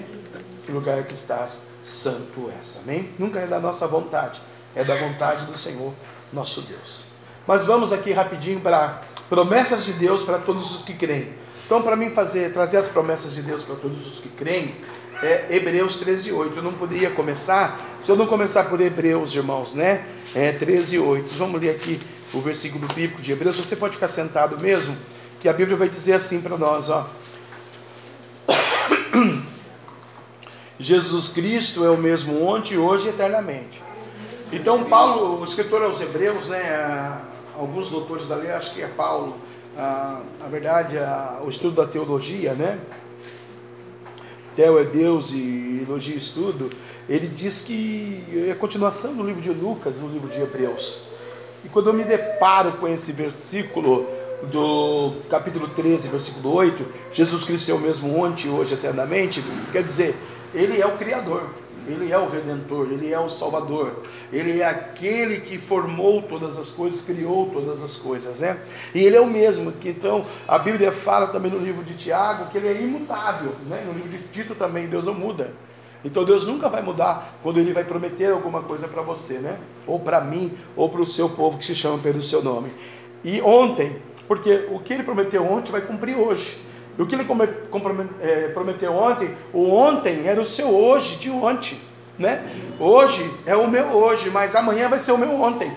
o 0.68 0.72
lugar 0.72 1.04
que 1.04 1.14
estás, 1.14 1.60
santo 1.84 2.50
és, 2.58 2.80
amém? 2.82 3.10
Nunca 3.18 3.38
é 3.38 3.46
da 3.46 3.60
nossa 3.60 3.86
vontade, 3.86 4.40
é 4.74 4.82
da 4.82 4.96
vontade 4.96 5.46
do 5.46 5.56
Senhor, 5.56 5.92
nosso 6.32 6.62
Deus. 6.62 7.04
Mas 7.46 7.64
vamos 7.64 7.92
aqui 7.92 8.12
rapidinho 8.12 8.60
para 8.60 9.02
promessas 9.28 9.84
de 9.84 9.92
Deus 9.92 10.24
para 10.24 10.38
todos 10.38 10.76
os 10.76 10.82
que 10.82 10.94
creem. 10.94 11.32
Então, 11.64 11.82
para 11.82 11.94
mim 11.94 12.10
fazer, 12.10 12.52
trazer 12.52 12.78
as 12.78 12.88
promessas 12.88 13.32
de 13.32 13.42
Deus 13.42 13.62
para 13.62 13.76
todos 13.76 14.04
os 14.04 14.18
que 14.18 14.28
creem, 14.28 14.74
é 15.22 15.46
Hebreus 15.50 15.96
13, 15.96 16.32
8. 16.32 16.56
Eu 16.56 16.62
não 16.62 16.72
poderia 16.72 17.10
começar, 17.10 17.80
se 18.00 18.10
eu 18.10 18.16
não 18.16 18.26
começar 18.26 18.64
por 18.64 18.80
Hebreus, 18.80 19.34
irmãos, 19.34 19.74
né? 19.74 20.06
É 20.34 20.52
13, 20.52 20.98
8. 20.98 21.34
Vamos 21.34 21.60
ler 21.60 21.70
aqui 21.70 22.00
o 22.32 22.40
versículo 22.40 22.86
bíblico 22.88 23.20
de 23.20 23.32
Hebreus. 23.32 23.56
Você 23.56 23.76
pode 23.76 23.94
ficar 23.94 24.08
sentado 24.08 24.58
mesmo, 24.58 24.96
que 25.40 25.48
a 25.48 25.52
Bíblia 25.52 25.76
vai 25.76 25.88
dizer 25.88 26.14
assim 26.14 26.40
para 26.40 26.56
nós, 26.56 26.88
ó. 26.88 27.08
Jesus 30.78 31.28
Cristo 31.28 31.84
é 31.84 31.90
o 31.90 31.98
mesmo 31.98 32.42
ontem, 32.42 32.78
hoje 32.78 33.06
e 33.06 33.10
eternamente. 33.10 33.82
Então, 34.52 34.84
Paulo, 34.84 35.40
o 35.40 35.44
escritor 35.44 35.82
aos 35.82 36.00
Hebreus, 36.00 36.48
né? 36.48 37.20
Alguns 37.56 37.90
doutores 37.90 38.28
da 38.28 38.36
lei, 38.36 38.50
acho 38.50 38.72
que 38.72 38.82
é 38.82 38.88
Paulo, 38.88 39.36
a, 39.76 40.22
verdade, 40.50 40.96
o 41.44 41.48
estudo 41.48 41.76
da 41.76 41.86
teologia, 41.86 42.54
né? 42.54 42.78
Teo 44.54 44.78
é 44.78 44.84
Deus 44.84 45.30
e 45.32 45.84
elogia 45.86 46.16
estudo, 46.16 46.70
ele 47.08 47.26
diz 47.26 47.62
que 47.62 48.24
é 48.48 48.52
a 48.52 48.54
continuação 48.54 49.14
do 49.14 49.22
livro 49.22 49.40
de 49.40 49.50
Lucas, 49.50 49.98
no 49.98 50.08
livro 50.08 50.28
de 50.28 50.40
Hebreus. 50.40 51.02
E 51.64 51.68
quando 51.68 51.88
eu 51.88 51.92
me 51.92 52.04
deparo 52.04 52.72
com 52.72 52.88
esse 52.88 53.12
versículo 53.12 54.06
do 54.50 55.14
capítulo 55.28 55.68
13, 55.68 56.08
versículo 56.08 56.54
8, 56.54 56.86
Jesus 57.12 57.44
Cristo 57.44 57.70
é 57.70 57.74
o 57.74 57.78
mesmo 57.78 58.18
ontem, 58.18 58.50
hoje, 58.50 58.74
eternamente, 58.74 59.44
quer 59.72 59.82
dizer, 59.82 60.16
ele 60.54 60.80
é 60.80 60.86
o 60.86 60.96
Criador. 60.96 61.42
Ele 61.90 62.12
é 62.12 62.18
o 62.18 62.28
Redentor, 62.28 62.88
Ele 62.90 63.12
é 63.12 63.18
o 63.18 63.28
Salvador, 63.28 64.02
Ele 64.32 64.60
é 64.60 64.64
aquele 64.64 65.40
que 65.40 65.58
formou 65.58 66.22
todas 66.22 66.56
as 66.56 66.68
coisas, 66.70 67.00
criou 67.00 67.50
todas 67.50 67.82
as 67.82 67.96
coisas, 67.96 68.38
né? 68.38 68.58
E 68.94 69.00
Ele 69.00 69.16
é 69.16 69.20
o 69.20 69.26
mesmo, 69.26 69.72
que 69.72 69.88
então 69.88 70.22
a 70.46 70.58
Bíblia 70.58 70.92
fala 70.92 71.28
também 71.28 71.50
no 71.50 71.58
livro 71.58 71.82
de 71.82 71.94
Tiago 71.94 72.50
que 72.50 72.58
Ele 72.58 72.68
é 72.68 72.80
imutável, 72.80 73.54
né? 73.66 73.82
No 73.86 73.92
livro 73.92 74.08
de 74.08 74.18
Tito 74.28 74.54
também, 74.54 74.86
Deus 74.86 75.04
não 75.04 75.14
muda. 75.14 75.52
Então 76.04 76.24
Deus 76.24 76.46
nunca 76.46 76.68
vai 76.68 76.82
mudar 76.82 77.34
quando 77.42 77.58
Ele 77.58 77.72
vai 77.72 77.84
prometer 77.84 78.32
alguma 78.32 78.62
coisa 78.62 78.88
para 78.88 79.02
você, 79.02 79.34
né? 79.38 79.58
Ou 79.86 79.98
para 79.98 80.20
mim, 80.20 80.56
ou 80.76 80.88
para 80.88 81.02
o 81.02 81.06
seu 81.06 81.28
povo 81.28 81.58
que 81.58 81.64
se 81.64 81.74
chama 81.74 81.98
pelo 81.98 82.22
seu 82.22 82.42
nome. 82.42 82.72
E 83.22 83.40
ontem, 83.42 83.96
porque 84.26 84.66
o 84.70 84.78
que 84.78 84.94
Ele 84.94 85.02
prometeu 85.02 85.44
ontem 85.44 85.70
vai 85.70 85.80
cumprir 85.80 86.16
hoje. 86.16 86.69
E 86.98 87.02
o 87.02 87.06
que 87.06 87.14
ele 87.14 87.26
é, 88.20 88.48
prometeu 88.48 88.92
ontem, 88.92 89.34
o 89.52 89.74
ontem 89.74 90.26
era 90.26 90.40
o 90.40 90.44
seu 90.44 90.68
hoje 90.68 91.16
de 91.16 91.30
ontem, 91.30 91.80
né? 92.18 92.44
Hoje 92.78 93.30
é 93.46 93.56
o 93.56 93.68
meu 93.68 93.86
hoje, 93.86 94.30
mas 94.30 94.54
amanhã 94.54 94.88
vai 94.88 94.98
ser 94.98 95.12
o 95.12 95.18
meu 95.18 95.40
ontem. 95.40 95.72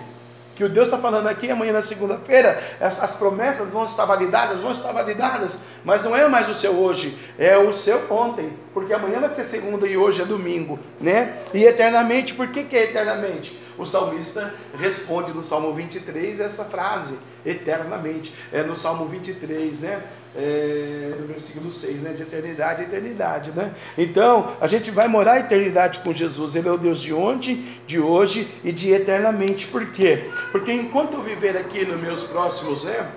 Que 0.55 0.63
o 0.63 0.69
Deus 0.69 0.85
está 0.85 0.99
falando 0.99 1.27
aqui, 1.27 1.49
amanhã 1.49 1.73
na 1.73 1.81
segunda-feira, 1.81 2.61
as, 2.79 3.01
as, 3.01 3.15
promessas 3.15 3.71
vão 3.71 3.85
estar 3.85 4.05
validadas, 4.05 4.61
vão 4.61 4.71
estar 4.71 4.91
validadas, 4.91 5.57
mas 5.83 6.03
não 6.03 6.15
é 6.15 6.27
mais 6.27 6.47
o 6.47 6.53
seu 6.53 6.73
hoje, 6.73 7.17
é 7.39 7.57
o 7.57 7.73
seu 7.73 8.11
ontem, 8.11 8.53
porque 8.71 8.93
amanhã 8.93 9.19
vai 9.19 9.29
ser 9.29 9.45
segunda 9.45 9.87
e 9.87 9.97
hoje 9.97 10.21
é 10.21 10.25
domingo, 10.25 10.77
né? 11.01 11.39
E 11.53 11.63
eternamente, 11.63 12.35
por 12.35 12.49
que, 12.49 12.65
que 12.65 12.75
é 12.75 12.83
eternamente? 12.83 13.59
O 13.77 13.85
salmista 13.85 14.53
responde 14.79 15.33
no 15.33 15.41
Salmo 15.41 15.73
23 15.73 16.39
essa 16.39 16.63
frase, 16.63 17.17
eternamente. 17.43 18.33
É 18.51 18.61
no 18.61 18.75
Salmo 18.75 19.05
23, 19.05 19.79
né? 19.81 20.03
É, 20.35 21.13
no 21.19 21.27
versículo 21.27 21.69
6, 21.69 22.01
né? 22.01 22.13
De 22.13 22.23
eternidade 22.23 22.81
a 22.81 22.83
eternidade, 22.85 23.51
né? 23.51 23.73
Então, 23.97 24.55
a 24.59 24.67
gente 24.67 24.89
vai 24.89 25.07
morar 25.07 25.33
a 25.33 25.39
eternidade 25.39 25.99
com 25.99 26.13
Jesus. 26.13 26.55
Ele 26.55 26.67
é 26.67 26.71
o 26.71 26.77
Deus 26.77 27.01
de 27.01 27.13
ontem, 27.13 27.77
de 27.85 27.99
hoje 27.99 28.47
e 28.63 28.71
de 28.71 28.91
eternamente. 28.91 29.67
Por 29.67 29.85
quê? 29.91 30.29
Porque 30.51 30.71
enquanto 30.71 31.13
eu 31.13 31.21
viver 31.21 31.55
aqui 31.55 31.85
nos 31.85 32.01
meus 32.01 32.23
próximos, 32.23 32.83
né? 32.83 33.07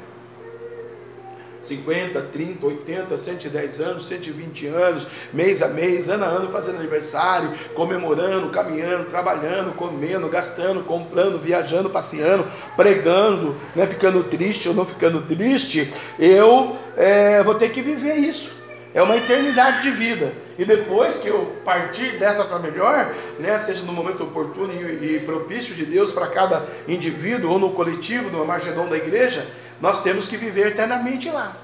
50, 1.66 2.20
30, 2.20 2.66
80, 2.66 3.18
110 3.18 3.80
anos, 3.80 4.06
120 4.06 4.66
anos, 4.66 5.06
mês 5.32 5.62
a 5.62 5.68
mês, 5.68 6.08
ano 6.08 6.24
a 6.24 6.28
ano, 6.28 6.50
fazendo 6.50 6.78
aniversário, 6.78 7.52
comemorando, 7.74 8.50
caminhando, 8.50 9.10
trabalhando, 9.10 9.74
comendo, 9.74 10.28
gastando, 10.28 10.82
comprando, 10.82 11.38
viajando, 11.38 11.90
passeando, 11.90 12.46
pregando, 12.76 13.56
né, 13.74 13.86
ficando 13.86 14.24
triste 14.24 14.68
ou 14.68 14.74
não 14.74 14.84
ficando 14.84 15.22
triste, 15.22 15.92
eu 16.18 16.76
é, 16.96 17.42
vou 17.42 17.54
ter 17.54 17.70
que 17.70 17.82
viver 17.82 18.14
isso. 18.16 18.54
é 18.94 19.02
uma 19.02 19.14
eternidade 19.14 19.82
de 19.82 19.90
vida. 19.90 20.32
E 20.58 20.64
depois 20.64 21.18
que 21.18 21.28
eu 21.28 21.54
partir 21.62 22.18
dessa 22.18 22.44
para 22.44 22.58
melhor, 22.58 23.14
né, 23.38 23.58
seja 23.58 23.82
no 23.82 23.92
momento 23.92 24.24
oportuno 24.24 24.72
e, 24.72 25.20
propício 25.20 25.74
de 25.74 25.84
Deus 25.84 26.10
para 26.10 26.28
cada 26.28 26.66
indivíduo 26.88 27.52
ou 27.52 27.58
no 27.58 27.72
coletivo, 27.72 28.30
no 28.30 28.46
Margedon 28.46 28.86
da 28.86 28.96
igreja, 28.96 29.46
nós 29.80 30.02
temos 30.02 30.28
que 30.28 30.36
viver 30.36 30.68
eternamente 30.68 31.30
lá. 31.30 31.56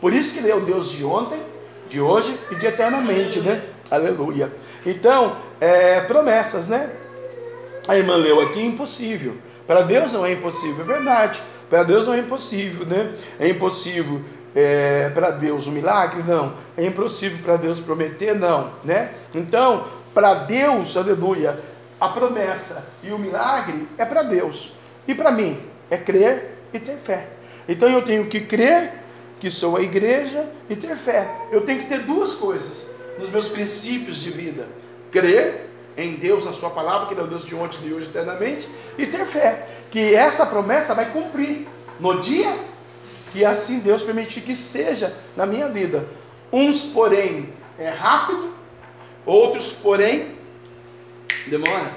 Por 0.00 0.12
isso 0.12 0.32
que 0.32 0.38
ele 0.38 0.50
é 0.50 0.54
o 0.54 0.60
Deus 0.60 0.90
de 0.90 1.04
ontem, 1.04 1.40
de 1.88 2.00
hoje 2.00 2.38
e 2.50 2.54
de 2.54 2.66
eternamente, 2.66 3.40
né? 3.40 3.62
Aleluia. 3.90 4.52
Então, 4.84 5.36
é, 5.60 6.00
promessas, 6.02 6.68
né? 6.68 6.90
A 7.86 7.96
irmã 7.96 8.16
leu 8.16 8.40
aqui 8.40 8.60
impossível. 8.60 9.36
Para 9.66 9.82
Deus 9.82 10.12
não 10.12 10.24
é 10.24 10.32
impossível, 10.32 10.80
é 10.80 10.84
verdade. 10.84 11.42
Para 11.68 11.82
Deus 11.82 12.06
não 12.06 12.14
é 12.14 12.18
impossível, 12.18 12.86
né? 12.86 13.14
É 13.38 13.48
impossível 13.48 14.22
é, 14.54 15.10
para 15.10 15.30
Deus 15.30 15.66
um 15.66 15.72
milagre? 15.72 16.22
Não. 16.22 16.54
É 16.76 16.84
impossível 16.84 17.38
para 17.42 17.56
Deus 17.56 17.80
prometer? 17.80 18.34
Não, 18.34 18.72
né? 18.84 19.12
Então, 19.34 19.86
para 20.14 20.34
Deus, 20.34 20.96
aleluia, 20.96 21.58
a 22.00 22.08
promessa 22.08 22.84
e 23.02 23.10
o 23.10 23.18
milagre 23.18 23.88
é 23.96 24.04
para 24.04 24.22
Deus. 24.22 24.72
E 25.06 25.14
para 25.14 25.30
mim 25.30 25.60
é 25.90 25.96
crer 25.96 26.58
e 26.72 26.78
ter 26.78 26.96
fé. 26.96 27.37
Então 27.68 27.88
eu 27.88 28.02
tenho 28.02 28.26
que 28.26 28.40
crer 28.40 28.94
que 29.38 29.50
sou 29.50 29.76
a 29.76 29.82
igreja 29.82 30.50
e 30.68 30.74
ter 30.74 30.96
fé. 30.96 31.28
Eu 31.52 31.60
tenho 31.60 31.82
que 31.82 31.88
ter 31.88 32.00
duas 32.00 32.34
coisas 32.34 32.90
nos 33.18 33.30
meus 33.30 33.48
princípios 33.48 34.16
de 34.16 34.30
vida: 34.30 34.66
crer 35.10 35.68
em 35.96 36.14
Deus, 36.14 36.44
na 36.44 36.52
Sua 36.52 36.70
palavra, 36.70 37.06
que 37.06 37.14
Ele 37.14 37.20
é 37.20 37.24
o 37.24 37.26
Deus 37.26 37.44
de 37.44 37.54
ontem, 37.54 37.80
de 37.80 37.92
hoje, 37.92 38.08
eternamente, 38.08 38.68
e 38.96 39.06
ter 39.06 39.26
fé, 39.26 39.66
que 39.90 40.14
essa 40.14 40.46
promessa 40.46 40.94
vai 40.94 41.12
cumprir 41.12 41.66
no 42.00 42.20
dia 42.20 42.56
que 43.32 43.44
assim 43.44 43.78
Deus 43.80 44.00
permitir 44.00 44.40
que 44.40 44.56
seja 44.56 45.16
na 45.36 45.44
minha 45.44 45.68
vida. 45.68 46.08
Uns, 46.52 46.84
porém, 46.84 47.52
é 47.78 47.90
rápido, 47.90 48.54
outros, 49.26 49.72
porém, 49.72 50.36
demora. 51.46 51.96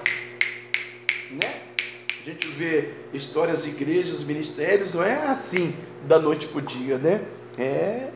Né? 1.32 1.54
A 2.22 2.26
gente 2.26 2.48
vê 2.48 2.92
histórias 3.14 3.64
de 3.64 3.70
igrejas, 3.70 4.24
ministérios, 4.24 4.94
não 4.94 5.04
é 5.04 5.28
assim 5.28 5.76
da 6.08 6.18
noite 6.18 6.48
para 6.48 6.60
o 6.60 6.62
dia, 6.62 6.98
né? 6.98 7.22
É 7.58 8.10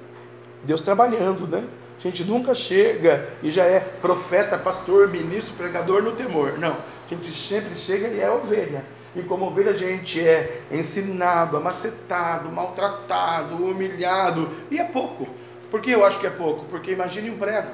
Deus 0.64 0.82
trabalhando, 0.82 1.48
né? 1.48 1.64
A 1.98 2.02
gente 2.02 2.24
nunca 2.24 2.54
chega 2.54 3.28
e 3.41 3.50
já 3.50 3.64
é 3.64 3.80
profeta, 3.80 4.58
pastor, 4.58 5.08
ministro, 5.08 5.54
pregador 5.56 6.04
no 6.04 6.12
temor. 6.12 6.58
Não. 6.58 6.74
A 6.74 7.10
gente 7.10 7.32
sempre 7.32 7.74
chega 7.74 8.08
e 8.08 8.20
é 8.20 8.30
ovelha. 8.30 8.84
E 9.16 9.22
como 9.22 9.46
ovelha 9.46 9.72
a 9.72 9.78
gente 9.78 10.20
é 10.20 10.64
ensinado, 10.72 11.56
amacetado, 11.56 12.50
maltratado, 12.50 13.56
humilhado. 13.56 14.52
E 14.70 14.78
é 14.78 14.84
pouco. 14.84 15.28
Por 15.72 15.82
que 15.82 15.91
eu 15.91 16.04
acho 16.04 16.20
que 16.20 16.28
é 16.28 16.32
pouco? 16.32 16.66
Porque 16.66 16.91
imagine 16.91 17.30
um 17.30 17.38
prego. 17.38 17.70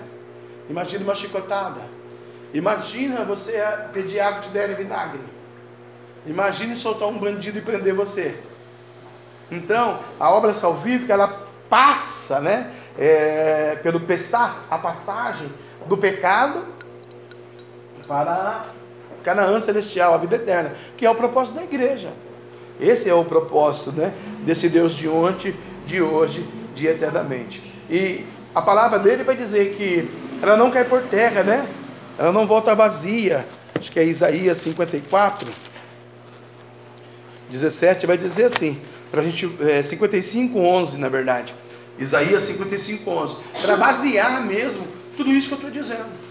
Imagine 0.70 1.04
uma 1.04 1.16
chicotada. 1.16 1.82
Imagina 2.54 3.24
você 3.24 3.60
pedir 3.94 4.20
água 4.20 4.42
te 4.42 4.50
derem 4.50 4.76
vinagre. 4.76 5.22
Imagine 6.26 6.76
soltar 6.76 7.08
um 7.08 7.18
bandido 7.18 7.58
e 7.58 7.62
prender 7.62 7.94
você. 7.94 8.36
Então, 9.50 10.00
a 10.20 10.30
obra 10.32 10.54
salvífica, 10.54 11.14
ela 11.14 11.48
passa, 11.70 12.40
né? 12.40 12.72
É, 12.98 13.80
pelo 13.82 14.02
pensar, 14.02 14.66
a 14.70 14.78
passagem 14.78 15.52
do 15.88 15.98
pecado 15.98 16.66
para 18.08 18.66
Canaã 19.24 19.60
celestial, 19.60 20.14
a 20.14 20.18
vida 20.18 20.36
eterna, 20.36 20.74
que 20.98 21.06
é 21.06 21.10
o 21.10 21.16
propósito 21.16 21.56
da 21.56 21.64
igreja. 21.64 22.10
Esse 22.80 23.10
é 23.10 23.14
o 23.14 23.24
propósito, 23.24 23.92
né? 23.92 24.14
Desse 24.46 24.68
Deus 24.68 24.94
de 24.94 25.08
ontem, 25.08 25.56
de 25.86 26.02
hoje, 26.02 26.48
de 26.74 26.88
eternamente. 26.88 27.62
E 27.90 28.26
a 28.54 28.62
palavra 28.62 29.00
dele 29.00 29.24
vai 29.24 29.36
dizer 29.36 29.74
que 29.76 30.10
ela 30.42 30.58
não 30.58 30.72
cai 30.72 30.84
por 30.84 31.02
terra, 31.04 31.44
né? 31.44 31.68
Ela 32.18 32.32
não 32.32 32.46
volta 32.46 32.76
vazia. 32.76 33.46
Acho 33.78 33.92
que 33.92 34.00
é 34.00 34.04
Isaías 34.04 34.58
54, 34.60 35.52
17, 37.52 38.08
vai 38.08 38.18
dizer 38.18 38.46
assim, 38.46 38.80
para 39.12 39.22
a 39.22 39.24
gente, 39.24 39.52
é, 39.62 39.82
55, 39.82 40.58
11 40.58 40.98
na 40.98 41.10
verdade. 41.10 41.54
Isaías 42.00 42.42
55, 42.44 43.10
11. 43.10 43.38
Para 43.62 43.78
basear 43.78 44.44
mesmo 44.46 44.88
tudo 45.16 45.30
isso 45.32 45.50
que 45.50 45.54
eu 45.54 45.68
estou 45.68 45.72
dizendo. 45.72 46.31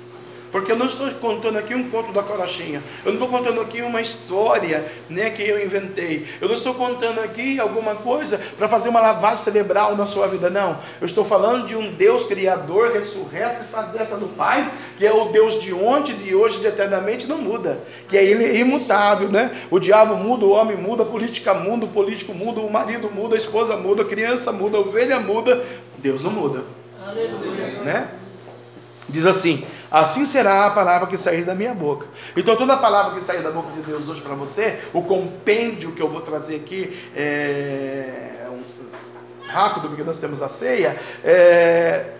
Porque 0.50 0.72
eu 0.72 0.76
não 0.76 0.86
estou 0.86 1.08
contando 1.12 1.58
aqui 1.58 1.74
um 1.74 1.88
conto 1.88 2.12
da 2.12 2.22
carochinha. 2.22 2.82
Eu 3.04 3.12
não 3.12 3.22
estou 3.22 3.28
contando 3.28 3.60
aqui 3.60 3.82
uma 3.82 4.00
história 4.00 4.84
né, 5.08 5.30
que 5.30 5.42
eu 5.42 5.64
inventei. 5.64 6.26
Eu 6.40 6.48
não 6.48 6.54
estou 6.54 6.74
contando 6.74 7.20
aqui 7.20 7.60
alguma 7.60 7.94
coisa 7.94 8.38
para 8.58 8.68
fazer 8.68 8.88
uma 8.88 9.00
lavagem 9.00 9.44
cerebral 9.44 9.96
na 9.96 10.06
sua 10.06 10.26
vida. 10.26 10.50
Não. 10.50 10.78
Eu 11.00 11.06
estou 11.06 11.24
falando 11.24 11.66
de 11.66 11.76
um 11.76 11.92
Deus 11.92 12.24
criador, 12.24 12.90
ressurreto, 12.92 13.58
que 13.58 13.64
está 13.64 13.82
dessa 13.82 14.16
do 14.16 14.26
Pai, 14.26 14.72
que 14.96 15.06
é 15.06 15.12
o 15.12 15.26
Deus 15.26 15.60
de 15.60 15.72
ontem, 15.72 16.16
de 16.16 16.34
hoje, 16.34 16.60
de 16.60 16.66
eternamente, 16.66 17.28
não 17.28 17.38
muda. 17.38 17.84
Que 18.08 18.16
é 18.16 18.24
ele 18.24 18.58
imutável, 18.58 19.28
né? 19.28 19.56
O 19.70 19.78
diabo 19.78 20.16
muda, 20.16 20.44
o 20.46 20.50
homem 20.50 20.76
muda, 20.76 21.04
a 21.04 21.06
política 21.06 21.54
muda, 21.54 21.86
o 21.86 21.88
político 21.88 22.34
muda, 22.34 22.60
o 22.60 22.70
marido 22.70 23.08
muda, 23.10 23.36
a 23.36 23.38
esposa 23.38 23.76
muda, 23.76 24.02
a 24.02 24.06
criança 24.06 24.50
muda, 24.50 24.76
a 24.76 24.80
ovelha 24.80 25.20
muda. 25.20 25.64
Deus 25.98 26.24
não 26.24 26.32
muda. 26.32 26.64
Aleluia. 27.06 27.66
Né? 27.84 28.08
Diz 29.08 29.26
assim: 29.26 29.64
Assim 29.90 30.24
será 30.24 30.66
a 30.66 30.70
palavra 30.70 31.08
que 31.08 31.16
sair 31.16 31.44
da 31.44 31.54
minha 31.54 31.74
boca. 31.74 32.06
Então, 32.36 32.54
toda 32.56 32.74
a 32.74 32.76
palavra 32.76 33.18
que 33.18 33.24
sair 33.24 33.42
da 33.42 33.50
boca 33.50 33.72
de 33.72 33.82
Deus 33.82 34.08
hoje 34.08 34.20
para 34.20 34.34
você, 34.34 34.80
o 34.92 35.02
compêndio 35.02 35.92
que 35.92 36.00
eu 36.00 36.08
vou 36.08 36.20
trazer 36.20 36.56
aqui, 36.56 36.96
é, 37.14 38.46
rápido, 39.50 39.88
porque 39.88 40.04
nós 40.04 40.18
temos 40.18 40.40
a 40.42 40.48
ceia, 40.48 40.96
é, 41.24 42.12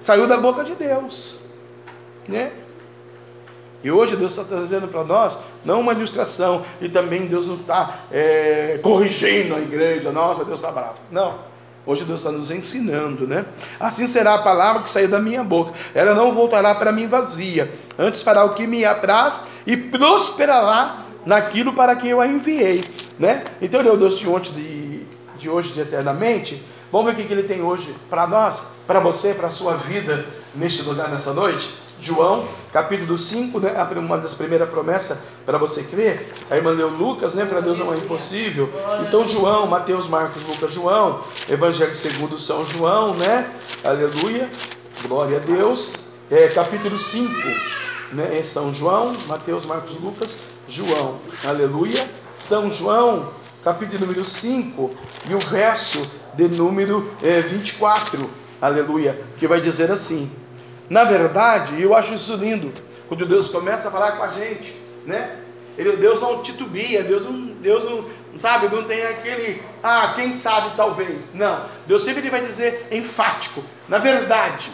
saiu 0.00 0.26
da 0.26 0.36
boca 0.36 0.62
de 0.62 0.74
Deus. 0.74 1.40
Né? 2.28 2.52
E 3.82 3.90
hoje 3.90 4.16
Deus 4.16 4.32
está 4.32 4.44
trazendo 4.44 4.88
para 4.88 5.04
nós, 5.04 5.38
não 5.64 5.80
uma 5.80 5.92
ilustração, 5.92 6.64
e 6.80 6.88
também 6.88 7.26
Deus 7.26 7.46
não 7.46 7.56
está 7.56 8.00
é, 8.10 8.78
corrigindo 8.82 9.54
a 9.54 9.60
igreja, 9.60 10.10
nossa, 10.10 10.44
Deus 10.44 10.60
está 10.60 10.70
bravo. 10.70 10.96
Não. 11.10 11.53
Hoje 11.86 12.04
Deus 12.04 12.20
está 12.20 12.32
nos 12.32 12.50
ensinando, 12.50 13.26
né? 13.26 13.44
Assim 13.78 14.06
será 14.06 14.36
a 14.36 14.42
palavra 14.42 14.82
que 14.82 14.90
sair 14.90 15.06
da 15.06 15.18
minha 15.18 15.44
boca. 15.44 15.74
Ela 15.94 16.14
não 16.14 16.32
voltará 16.32 16.74
para 16.74 16.90
mim 16.90 17.06
vazia. 17.06 17.72
Antes 17.98 18.22
fará 18.22 18.44
o 18.44 18.54
que 18.54 18.66
me 18.66 18.84
apraz 18.84 19.40
e 19.66 19.76
prosperará 19.76 21.04
naquilo 21.26 21.74
para 21.74 21.94
que 21.96 22.08
eu 22.08 22.20
a 22.20 22.26
enviei, 22.26 22.82
né? 23.18 23.44
Então 23.60 23.80
o 23.80 23.96
Deus 23.96 24.18
de 24.18 24.28
ontem, 24.28 24.52
de, 24.52 25.02
de 25.36 25.50
hoje, 25.50 25.72
de 25.72 25.80
eternamente. 25.80 26.62
Vamos 26.90 27.12
ver 27.12 27.22
o 27.22 27.26
que 27.26 27.32
ele 27.32 27.42
tem 27.42 27.60
hoje 27.60 27.94
para 28.08 28.26
nós, 28.26 28.68
para 28.86 29.00
você, 29.00 29.34
para 29.34 29.48
a 29.48 29.50
sua 29.50 29.74
vida 29.74 30.24
neste 30.54 30.82
lugar 30.82 31.10
nessa 31.10 31.32
noite. 31.32 31.83
João, 32.00 32.44
capítulo 32.72 33.16
5, 33.16 33.58
né? 33.60 33.72
Uma 33.96 34.18
das 34.18 34.34
primeiras 34.34 34.68
promessas 34.68 35.18
para 35.46 35.56
você 35.58 35.82
crer. 35.82 36.32
A 36.50 36.56
irmã 36.56 36.70
leu 36.70 36.88
Lucas, 36.88 37.34
né? 37.34 37.44
Para 37.44 37.60
Deus 37.60 37.78
não 37.78 37.92
é 37.92 37.96
impossível. 37.96 38.70
Então, 39.06 39.26
João, 39.26 39.66
Mateus, 39.66 40.06
Marcos, 40.06 40.44
Lucas, 40.44 40.72
João. 40.72 41.20
Evangelho 41.48 41.96
segundo 41.96 42.38
São 42.38 42.64
João, 42.66 43.14
né? 43.14 43.50
Aleluia. 43.82 44.48
Glória 45.06 45.38
a 45.38 45.40
Deus. 45.40 45.92
É, 46.30 46.48
capítulo 46.48 46.98
5, 46.98 47.30
né? 48.12 48.38
É 48.38 48.42
São 48.42 48.72
João, 48.72 49.12
Mateus, 49.26 49.66
Marcos, 49.66 49.94
Lucas, 50.00 50.38
João. 50.66 51.18
Aleluia. 51.44 52.04
São 52.38 52.68
João, 52.68 53.30
capítulo 53.62 54.00
número 54.00 54.24
5, 54.24 54.90
e 55.28 55.34
o 55.34 55.38
verso 55.38 56.02
de 56.34 56.48
número 56.48 57.10
é, 57.22 57.40
24. 57.40 58.28
Aleluia. 58.60 59.18
Que 59.38 59.46
vai 59.46 59.60
dizer 59.60 59.90
assim. 59.90 60.30
Na 60.88 61.04
verdade, 61.04 61.80
eu 61.80 61.94
acho 61.94 62.14
isso 62.14 62.34
lindo, 62.36 62.72
quando 63.08 63.26
Deus 63.26 63.48
começa 63.48 63.88
a 63.88 63.90
falar 63.90 64.12
com 64.12 64.22
a 64.22 64.28
gente, 64.28 64.74
né? 65.06 65.36
Ele, 65.76 65.96
Deus 65.96 66.20
não 66.20 66.42
titubia, 66.42 67.02
Deus 67.02 67.24
não, 67.24 67.46
Deus 67.60 67.84
não, 67.84 68.04
sabe, 68.36 68.68
não 68.68 68.84
tem 68.84 69.02
aquele, 69.02 69.60
ah, 69.82 70.12
quem 70.14 70.32
sabe 70.32 70.76
talvez. 70.76 71.34
Não, 71.34 71.64
Deus 71.86 72.04
sempre 72.04 72.28
vai 72.30 72.44
dizer 72.44 72.88
enfático, 72.92 73.62
na 73.88 73.98
verdade, 73.98 74.70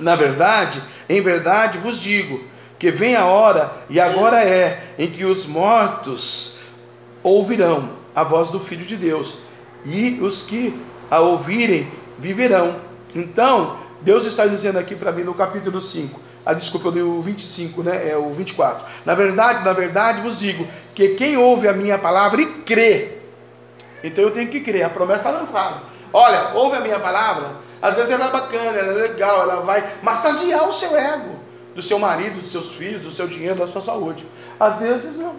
na 0.00 0.16
verdade, 0.16 0.82
em 1.08 1.20
verdade 1.20 1.78
vos 1.78 1.98
digo, 1.98 2.42
que 2.78 2.90
vem 2.90 3.14
a 3.14 3.26
hora, 3.26 3.70
e 3.88 4.00
agora 4.00 4.42
é, 4.42 4.94
em 4.98 5.10
que 5.10 5.24
os 5.24 5.44
mortos 5.46 6.58
ouvirão 7.22 7.90
a 8.14 8.24
voz 8.24 8.50
do 8.50 8.58
Filho 8.58 8.86
de 8.86 8.96
Deus, 8.96 9.36
e 9.84 10.18
os 10.22 10.42
que 10.42 10.80
a 11.10 11.20
ouvirem 11.20 11.90
viverão. 12.18 12.76
Então, 13.14 13.79
Deus 14.02 14.24
está 14.24 14.46
dizendo 14.46 14.78
aqui 14.78 14.96
para 14.96 15.12
mim 15.12 15.24
no 15.24 15.34
capítulo 15.34 15.80
5, 15.80 16.20
a 16.44 16.50
ah, 16.50 16.54
desculpa, 16.54 16.88
o 16.88 17.20
25, 17.20 17.82
né? 17.82 18.10
É 18.10 18.16
o 18.16 18.30
24. 18.32 18.84
Na 19.04 19.14
verdade, 19.14 19.62
na 19.62 19.72
verdade 19.72 20.22
vos 20.22 20.38
digo 20.38 20.66
que 20.94 21.08
quem 21.10 21.36
ouve 21.36 21.68
a 21.68 21.72
minha 21.72 21.98
palavra 21.98 22.40
e 22.40 22.46
crê, 22.62 23.18
então 24.02 24.24
eu 24.24 24.30
tenho 24.30 24.48
que 24.48 24.60
crer, 24.60 24.84
a 24.84 24.90
promessa 24.90 25.28
está 25.28 25.38
lançada. 25.38 25.76
Olha, 26.12 26.52
ouve 26.54 26.76
a 26.76 26.80
minha 26.80 26.98
palavra, 26.98 27.56
às 27.80 27.96
vezes 27.96 28.10
ela 28.10 28.26
é 28.26 28.30
bacana, 28.30 28.78
ela 28.78 28.92
é 28.92 29.08
legal, 29.08 29.42
ela 29.42 29.60
vai 29.60 29.98
massagear 30.02 30.68
o 30.68 30.72
seu 30.72 30.96
ego, 30.96 31.36
do 31.74 31.82
seu 31.82 31.98
marido, 31.98 32.36
dos 32.36 32.50
seus 32.50 32.72
filhos, 32.72 33.02
do 33.02 33.10
seu 33.10 33.28
dinheiro, 33.28 33.56
da 33.56 33.66
sua 33.66 33.82
saúde. 33.82 34.26
Às 34.58 34.80
vezes 34.80 35.18
não, 35.18 35.36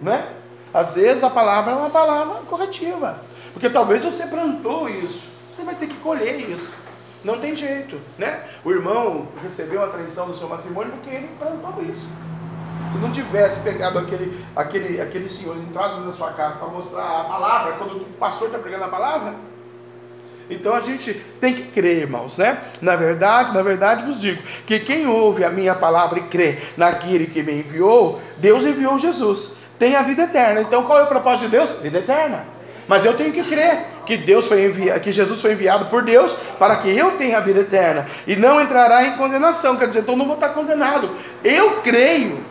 né? 0.00 0.28
Às 0.74 0.96
vezes 0.96 1.22
a 1.22 1.30
palavra 1.30 1.72
é 1.72 1.76
uma 1.76 1.90
palavra 1.90 2.40
corretiva, 2.48 3.20
porque 3.52 3.70
talvez 3.70 4.02
você 4.02 4.26
plantou 4.26 4.88
isso, 4.88 5.24
você 5.48 5.62
vai 5.62 5.74
ter 5.74 5.86
que 5.86 5.96
colher 5.96 6.50
isso. 6.50 6.81
Não 7.24 7.38
tem 7.38 7.54
jeito, 7.54 8.00
né? 8.18 8.44
O 8.64 8.70
irmão 8.70 9.28
recebeu 9.42 9.82
a 9.84 9.88
traição 9.88 10.26
do 10.26 10.34
seu 10.34 10.48
matrimônio 10.48 10.92
porque 10.92 11.10
ele 11.10 11.28
plantou 11.38 11.82
isso. 11.84 12.10
Se 12.90 12.98
não 12.98 13.10
tivesse 13.10 13.60
pegado 13.60 13.98
aquele, 13.98 14.44
aquele, 14.54 15.00
aquele 15.00 15.28
senhor 15.28 15.56
entrado 15.56 16.04
na 16.04 16.12
sua 16.12 16.32
casa 16.32 16.58
para 16.58 16.68
mostrar 16.68 17.20
a 17.20 17.24
palavra, 17.24 17.72
quando 17.74 17.96
o 17.96 18.04
pastor 18.18 18.48
está 18.48 18.58
pregando 18.58 18.84
a 18.84 18.88
palavra, 18.88 19.34
então 20.50 20.74
a 20.74 20.80
gente 20.80 21.14
tem 21.40 21.54
que 21.54 21.62
crer, 21.62 22.02
irmãos, 22.02 22.36
né? 22.36 22.58
Na 22.82 22.96
verdade, 22.96 23.54
na 23.54 23.62
verdade 23.62 24.04
vos 24.04 24.20
digo 24.20 24.42
que 24.66 24.80
quem 24.80 25.06
ouve 25.06 25.44
a 25.44 25.50
minha 25.50 25.74
palavra 25.74 26.18
e 26.18 26.22
crê 26.22 26.58
naquele 26.76 27.26
que 27.26 27.42
me 27.42 27.60
enviou, 27.60 28.20
Deus 28.36 28.64
enviou 28.64 28.98
Jesus, 28.98 29.56
tem 29.78 29.96
a 29.96 30.02
vida 30.02 30.24
eterna. 30.24 30.60
Então 30.60 30.84
qual 30.84 30.98
é 30.98 31.02
o 31.04 31.06
propósito 31.06 31.46
de 31.46 31.52
Deus? 31.52 31.78
Vida 31.80 31.98
eterna. 31.98 32.46
Mas 32.86 33.04
eu 33.04 33.16
tenho 33.16 33.32
que 33.32 33.44
crer 33.44 33.86
que 34.04 34.16
Deus 34.16 34.46
foi 34.46 34.64
enviado, 34.64 35.00
que 35.00 35.12
Jesus 35.12 35.40
foi 35.40 35.52
enviado 35.52 35.86
por 35.86 36.02
Deus 36.02 36.32
para 36.58 36.76
que 36.76 36.90
eu 36.96 37.12
tenha 37.12 37.38
a 37.38 37.40
vida 37.40 37.60
eterna 37.60 38.06
e 38.26 38.36
não 38.36 38.60
entrará 38.60 39.04
em 39.06 39.16
condenação. 39.16 39.76
Quer 39.76 39.88
dizer, 39.88 40.00
então 40.00 40.16
não 40.16 40.26
vou 40.26 40.34
estar 40.34 40.50
condenado. 40.50 41.10
Eu 41.44 41.80
creio 41.82 42.44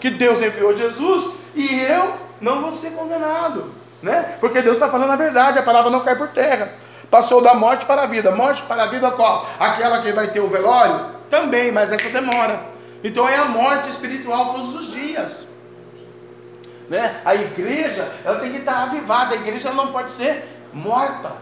que 0.00 0.10
Deus 0.10 0.42
enviou 0.42 0.76
Jesus 0.76 1.36
e 1.54 1.80
eu 1.80 2.14
não 2.40 2.60
vou 2.60 2.70
ser 2.70 2.90
condenado, 2.90 3.72
né? 4.02 4.36
Porque 4.40 4.60
Deus 4.60 4.76
está 4.76 4.88
falando 4.88 5.12
a 5.12 5.16
verdade, 5.16 5.58
a 5.58 5.62
palavra 5.62 5.90
não 5.90 6.00
cai 6.00 6.16
por 6.16 6.28
terra. 6.28 6.72
Passou 7.10 7.40
da 7.40 7.54
morte 7.54 7.86
para 7.86 8.02
a 8.02 8.06
vida. 8.06 8.30
Morte 8.32 8.62
para 8.62 8.82
a 8.82 8.86
vida 8.86 9.10
qual? 9.12 9.48
Aquela 9.58 10.02
que 10.02 10.12
vai 10.12 10.28
ter 10.28 10.40
o 10.40 10.48
velório? 10.48 11.14
Também, 11.30 11.70
mas 11.70 11.92
essa 11.92 12.08
demora. 12.08 12.60
Então 13.02 13.28
é 13.28 13.36
a 13.36 13.44
morte 13.44 13.88
espiritual 13.90 14.54
todos 14.54 14.74
os 14.74 14.92
dias. 14.92 15.53
Né? 16.88 17.20
A 17.24 17.34
igreja, 17.34 18.12
ela 18.24 18.38
tem 18.40 18.52
que 18.52 18.58
estar 18.58 18.82
avivada, 18.84 19.34
a 19.34 19.38
igreja 19.38 19.72
não 19.72 19.92
pode 19.92 20.12
ser 20.12 20.46
morta. 20.72 21.32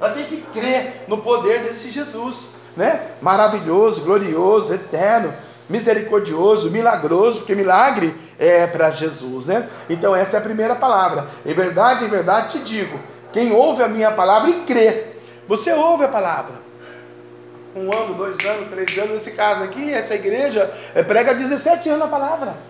Ela 0.00 0.10
tem 0.10 0.26
que 0.26 0.40
crer 0.52 1.04
no 1.06 1.18
poder 1.18 1.60
desse 1.60 1.90
Jesus, 1.90 2.56
né? 2.76 3.12
Maravilhoso, 3.20 4.02
glorioso, 4.02 4.72
eterno, 4.72 5.34
misericordioso, 5.68 6.70
milagroso, 6.70 7.40
porque 7.40 7.54
milagre 7.54 8.14
é 8.38 8.66
para 8.66 8.90
Jesus, 8.90 9.46
né? 9.46 9.68
Então 9.88 10.16
essa 10.16 10.36
é 10.36 10.40
a 10.40 10.42
primeira 10.42 10.74
palavra. 10.74 11.28
Em 11.44 11.52
verdade, 11.52 12.04
em 12.04 12.08
verdade 12.08 12.58
te 12.58 12.64
digo, 12.64 12.98
quem 13.32 13.52
ouve 13.52 13.82
a 13.82 13.88
minha 13.88 14.10
palavra 14.10 14.50
e 14.50 14.62
crê, 14.62 15.08
você 15.46 15.72
ouve 15.72 16.04
a 16.04 16.08
palavra. 16.08 16.54
Um 17.76 17.92
ano, 17.92 18.14
dois 18.14 18.36
anos, 18.44 18.68
três 18.68 18.98
anos, 18.98 19.14
nesse 19.14 19.32
caso 19.32 19.62
aqui, 19.62 19.92
essa 19.92 20.14
igreja 20.14 20.74
é, 20.94 21.02
prega 21.04 21.34
17 21.34 21.88
anos 21.90 22.06
a 22.06 22.08
palavra. 22.08 22.69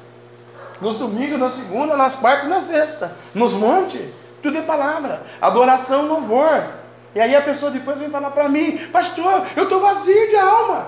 Nos 0.80 0.98
domingos, 0.98 1.38
na 1.38 1.50
segunda, 1.50 1.96
nas 1.96 2.14
quartas 2.14 2.46
e 2.46 2.48
na 2.48 2.60
sexta. 2.60 3.14
Nos 3.34 3.52
montes, 3.52 4.00
tudo 4.42 4.58
é 4.58 4.62
palavra. 4.62 5.22
Adoração, 5.40 6.06
louvor. 6.06 6.68
E 7.14 7.20
aí 7.20 7.34
a 7.34 7.42
pessoa 7.42 7.70
depois 7.70 7.98
vem 7.98 8.08
falar 8.08 8.30
para 8.30 8.48
mim, 8.48 8.78
pastor, 8.92 9.46
eu 9.56 9.64
estou 9.64 9.80
vazio 9.80 10.28
de 10.28 10.36
alma. 10.36 10.86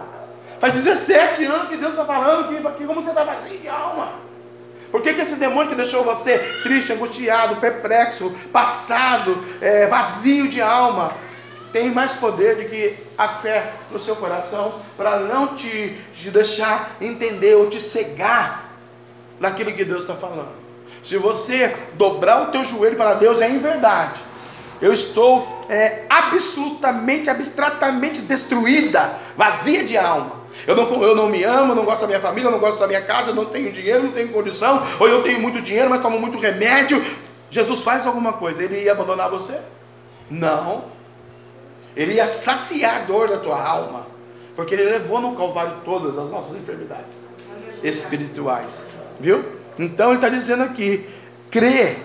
Faz 0.61 0.73
17 0.75 1.45
anos 1.45 1.69
que 1.69 1.77
Deus 1.77 1.93
está 1.93 2.05
falando 2.05 2.49
que, 2.49 2.79
que 2.79 2.87
como 2.87 3.03
você 3.03 3.11
está 3.11 3.25
vazio 3.25 3.59
de 3.59 3.69
alma. 3.69 4.09
Por 4.93 5.03
que, 5.03 5.15
que 5.15 5.23
esse 5.23 5.37
demônio 5.37 5.71
que 5.71 5.75
deixou 5.75 6.05
você 6.05 6.39
triste, 6.63 6.93
angustiado, 6.93 7.57
perplexo, 7.57 8.31
passado, 8.53 9.43
é, 9.61 9.87
vazio 9.87 10.49
de 10.49 10.61
alma, 10.61 11.13
tem 11.73 11.91
mais 11.91 12.13
poder 12.13 12.57
do 12.57 12.69
que 12.69 12.99
a 13.17 13.27
fé 13.27 13.73
no 13.91 13.99
seu 13.99 14.15
coração 14.15 14.81
para 14.97 15.21
não 15.21 15.55
te, 15.55 15.99
te 16.13 16.31
deixar 16.31 16.97
entender 17.01 17.55
ou 17.55 17.71
te 17.71 17.81
cegar 17.81 18.72
naquilo 19.43 19.73
que 19.73 19.85
Deus 19.85 20.03
está 20.03 20.15
falando. 20.15 20.49
Se 21.03 21.19
você 21.19 21.77
dobrar 21.95 22.49
o 22.49 22.53
teu 22.53 22.65
joelho 22.65 22.95
e 22.95 22.97
falar, 22.97 23.15
Deus 23.15 23.41
é 23.41 23.51
em 23.51 23.59
verdade, 23.59 24.21
eu 24.81 24.93
estou 24.93 25.61
é, 25.69 26.05
absolutamente, 26.09 27.29
abstratamente 27.29 28.23
destruída, 28.23 29.19
vazia 29.37 29.85
de 29.85 29.99
alma. 29.99 30.41
Eu 30.67 30.77
não, 30.77 31.03
eu 31.03 31.17
não 31.17 31.29
me 31.29 31.43
amo, 31.43 31.73
eu 31.73 31.77
não 31.77 31.85
gosto 31.85 32.03
da 32.03 32.07
minha 32.07 32.21
família, 32.21 32.49
eu 32.49 32.53
não 32.53 32.61
gosto 32.61 32.79
da 32.79 32.87
minha 32.87 33.03
casa, 33.03 33.31
eu 33.31 33.35
não 33.35 33.47
tenho 33.47 33.73
dinheiro, 33.73 34.05
não 34.05 34.13
tenho 34.13 34.29
condição, 34.29 34.83
ou 35.01 35.09
eu 35.09 35.23
tenho 35.23 35.41
muito 35.41 35.61
dinheiro, 35.61 35.91
mas 35.91 36.01
tomo 36.01 36.19
muito 36.21 36.39
remédio. 36.39 37.05
Jesus 37.51 37.81
faz 37.81 38.07
alguma 38.07 38.35
coisa, 38.35 38.63
ele 38.63 38.83
ia 38.83 38.93
abandonar 38.93 39.29
você? 39.29 39.59
Não. 40.31 40.85
Ele 41.97 42.15
ia 42.15 42.27
saciar 42.27 42.97
a 42.97 42.99
dor 43.01 43.29
da 43.29 43.39
tua 43.39 43.61
alma, 43.61 44.07
porque 44.55 44.75
ele 44.75 44.85
levou 44.85 45.21
no 45.21 45.35
Calvário 45.35 45.75
todas 45.85 46.17
as 46.17 46.31
nossas 46.31 46.57
enfermidades 46.57 47.33
espirituais. 47.83 48.85
Viu? 49.23 49.45
Então 49.79 50.09
ele 50.09 50.17
está 50.17 50.29
dizendo 50.29 50.65
aqui: 50.65 51.09
crê 51.49 51.97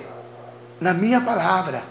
na 0.79 0.93
minha 0.93 1.19
palavra 1.19 1.83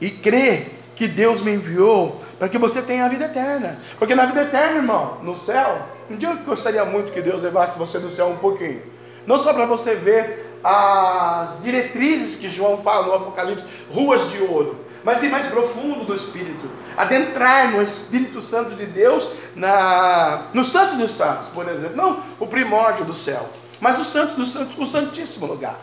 e 0.00 0.08
crê 0.08 0.66
que 0.94 1.08
Deus 1.08 1.40
me 1.40 1.52
enviou 1.52 2.22
para 2.38 2.48
que 2.48 2.56
você 2.56 2.80
tenha 2.80 3.04
a 3.04 3.08
vida 3.08 3.24
eterna. 3.24 3.78
Porque 3.98 4.14
na 4.14 4.26
vida 4.26 4.42
eterna, 4.42 4.76
irmão, 4.76 5.18
no 5.22 5.34
céu, 5.34 5.82
um 6.08 6.16
dia 6.16 6.30
eu 6.30 6.36
gostaria 6.38 6.84
muito 6.84 7.12
que 7.12 7.20
Deus 7.20 7.42
levasse 7.42 7.78
você 7.78 7.98
no 7.98 8.10
céu 8.10 8.28
um 8.28 8.36
pouquinho. 8.36 8.80
Não 9.26 9.36
só 9.38 9.52
para 9.52 9.66
você 9.66 9.96
ver 9.96 10.58
as 10.62 11.62
diretrizes 11.62 12.36
que 12.36 12.48
João 12.48 12.78
fala 12.78 13.06
no 13.06 13.14
Apocalipse, 13.14 13.66
ruas 13.90 14.30
de 14.30 14.40
ouro, 14.42 14.76
mas 15.02 15.22
ir 15.22 15.30
mais 15.30 15.46
profundo 15.46 16.04
do 16.04 16.14
Espírito, 16.14 16.70
adentrar 16.96 17.72
no 17.72 17.82
Espírito 17.82 18.40
Santo 18.40 18.74
de 18.74 18.86
Deus, 18.86 19.28
na, 19.56 20.44
no 20.52 20.62
Santo 20.62 20.96
dos 20.96 21.12
Santos, 21.12 21.48
por 21.48 21.66
exemplo, 21.68 21.96
não 21.96 22.22
o 22.38 22.46
primórdio 22.46 23.04
do 23.04 23.14
céu, 23.14 23.48
mas 23.80 23.98
o 23.98 24.04
Santo 24.04 24.34
dos 24.34 24.52
Santos, 24.52 24.76
o 24.78 24.86
Santíssimo 24.86 25.46
lugar, 25.46 25.80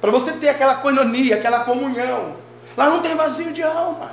para 0.00 0.10
você 0.10 0.32
ter 0.32 0.48
aquela 0.48 0.76
coinonia, 0.76 1.36
aquela 1.36 1.60
comunhão. 1.60 2.36
Lá 2.76 2.88
não 2.88 3.02
tem 3.02 3.14
vazio 3.14 3.52
de 3.52 3.62
alma. 3.62 4.12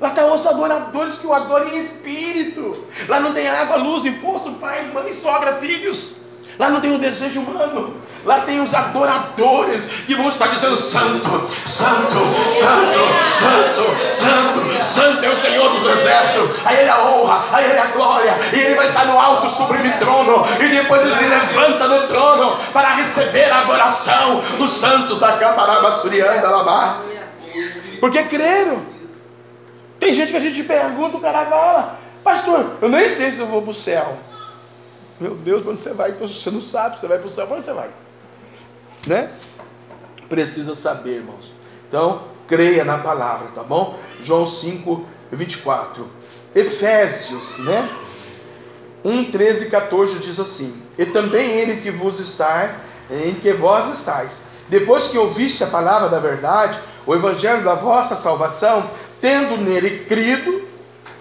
Lá 0.00 0.08
estão 0.08 0.28
tá 0.28 0.34
os 0.34 0.46
adoradores 0.46 1.18
que 1.18 1.26
o 1.26 1.32
adoram 1.32 1.68
em 1.68 1.78
espírito. 1.78 2.86
Lá 3.08 3.20
não 3.20 3.32
tem 3.32 3.48
água, 3.48 3.76
luz, 3.76 4.04
imposto, 4.04 4.52
pai, 4.54 4.90
mãe, 4.92 5.12
sogra, 5.12 5.54
filhos. 5.54 6.23
Lá 6.58 6.70
não 6.70 6.80
tem 6.80 6.94
o 6.94 6.98
desejo 6.98 7.40
humano. 7.40 7.96
Lá 8.24 8.40
tem 8.40 8.60
os 8.60 8.72
adoradores 8.72 9.86
que 10.06 10.14
vão 10.14 10.28
estar 10.28 10.46
dizendo: 10.48 10.76
Santo, 10.76 11.28
Santo, 11.66 12.14
Santo, 12.50 13.00
Santo, 13.28 14.10
Santo, 14.10 14.82
Santo 14.82 15.24
é 15.24 15.28
o 15.28 15.34
Senhor 15.36 15.70
dos 15.70 15.84
Exércitos. 15.84 16.56
A 16.64 16.72
Ele 16.72 16.88
a 16.88 17.04
honra, 17.04 17.44
a 17.52 17.62
Ele 17.62 17.78
a 17.78 17.86
glória. 17.86 18.34
E 18.52 18.58
Ele 18.58 18.74
vai 18.74 18.86
estar 18.86 19.04
no 19.06 19.18
alto, 19.18 19.48
sublime 19.48 19.92
trono. 19.98 20.46
E 20.58 20.68
depois 20.68 21.02
Ele 21.02 21.14
se 21.14 21.24
levanta 21.24 21.86
no 21.86 22.06
trono 22.08 22.56
para 22.72 22.94
receber 22.94 23.50
a 23.50 23.60
adoração 23.60 24.42
dos 24.56 24.72
santos 24.72 25.20
da 25.20 25.32
Camaraba 25.32 26.00
Surianda 26.00 26.48
Labar. 26.48 27.00
Porque 28.00 28.22
creram. 28.24 28.94
Tem 30.00 30.12
gente 30.12 30.30
que 30.30 30.36
a 30.36 30.40
gente 30.40 30.62
pergunta, 30.62 31.16
o 31.16 31.20
cara 31.20 31.96
pastor, 32.22 32.76
eu 32.80 32.88
nem 32.88 33.08
sei 33.08 33.32
se 33.32 33.38
eu 33.38 33.46
vou 33.46 33.62
para 33.62 33.70
o 33.70 33.74
céu. 33.74 34.18
Meu 35.24 35.34
Deus, 35.36 35.62
para 35.62 35.72
onde 35.72 35.80
você 35.80 35.94
vai? 35.94 36.10
Então, 36.10 36.28
você 36.28 36.50
não 36.50 36.60
sabe, 36.60 37.00
você 37.00 37.08
vai 37.08 37.16
para 37.16 37.26
o 37.26 37.30
céu, 37.30 37.46
para 37.46 37.56
onde 37.56 37.64
você 37.64 37.72
vai? 37.72 37.88
Né? 39.06 39.30
Precisa 40.28 40.74
saber, 40.74 41.16
irmãos. 41.16 41.50
Então, 41.88 42.24
creia 42.46 42.84
na 42.84 42.98
palavra, 42.98 43.48
tá 43.54 43.62
bom? 43.62 43.98
João 44.20 44.46
5, 44.46 45.06
24. 45.32 46.06
Efésios, 46.54 47.56
né? 47.60 47.88
1, 49.02 49.30
13 49.30 49.64
e 49.64 49.70
14 49.70 50.18
diz 50.18 50.38
assim: 50.38 50.82
E 50.98 51.06
também 51.06 51.52
ele 51.52 51.80
que 51.80 51.90
vos 51.90 52.20
está, 52.20 52.80
em 53.10 53.32
que 53.32 53.54
vós 53.54 53.98
estáis, 53.98 54.42
depois 54.68 55.08
que 55.08 55.16
ouviste 55.16 55.64
a 55.64 55.68
palavra 55.68 56.10
da 56.10 56.20
verdade, 56.20 56.78
o 57.06 57.14
evangelho 57.14 57.64
da 57.64 57.74
vossa 57.74 58.14
salvação, 58.14 58.90
tendo 59.22 59.56
nele 59.56 60.04
crido, 60.04 60.68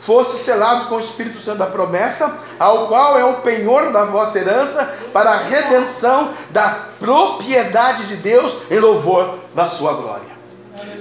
fosse 0.06 0.44
selados 0.44 0.88
com 0.88 0.96
o 0.96 1.00
Espírito 1.00 1.40
Santo 1.40 1.60
da 1.60 1.68
promessa, 1.68 2.40
ao 2.60 2.88
qual 2.88 3.18
é 3.18 3.24
o 3.24 3.42
penhor 3.42 3.92
da 3.92 4.06
vossa 4.06 4.40
herança, 4.40 4.86
para 5.14 5.32
a 5.32 5.38
redenção 5.38 6.34
da 6.50 6.88
propriedade 7.00 8.08
de 8.08 8.18
Deus 8.18 8.56
em 8.70 8.80
louvor 8.80 9.40
da 9.56 9.66
sua 9.66 9.94
glória. 9.94 10.34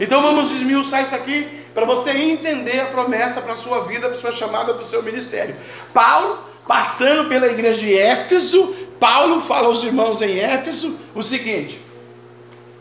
Então 0.00 0.22
vamos 0.22 0.50
esmiuçar 0.52 1.02
isso 1.02 1.14
aqui 1.14 1.62
para 1.74 1.84
você 1.84 2.10
entender 2.10 2.80
a 2.80 2.86
promessa 2.86 3.40
para 3.40 3.54
a 3.54 3.56
sua 3.56 3.84
vida, 3.84 4.08
para 4.08 4.16
a 4.16 4.20
sua 4.20 4.32
chamada, 4.32 4.74
para 4.74 4.82
o 4.82 4.86
seu 4.86 5.02
ministério. 5.02 5.56
Paulo, 5.92 6.38
passando 6.66 7.28
pela 7.28 7.46
igreja 7.46 7.78
de 7.78 7.96
Éfeso, 7.96 8.74
Paulo 9.00 9.40
fala 9.40 9.66
aos 9.66 9.82
irmãos 9.82 10.20
em 10.22 10.38
Éfeso 10.38 10.96
o 11.14 11.22
seguinte: 11.22 11.80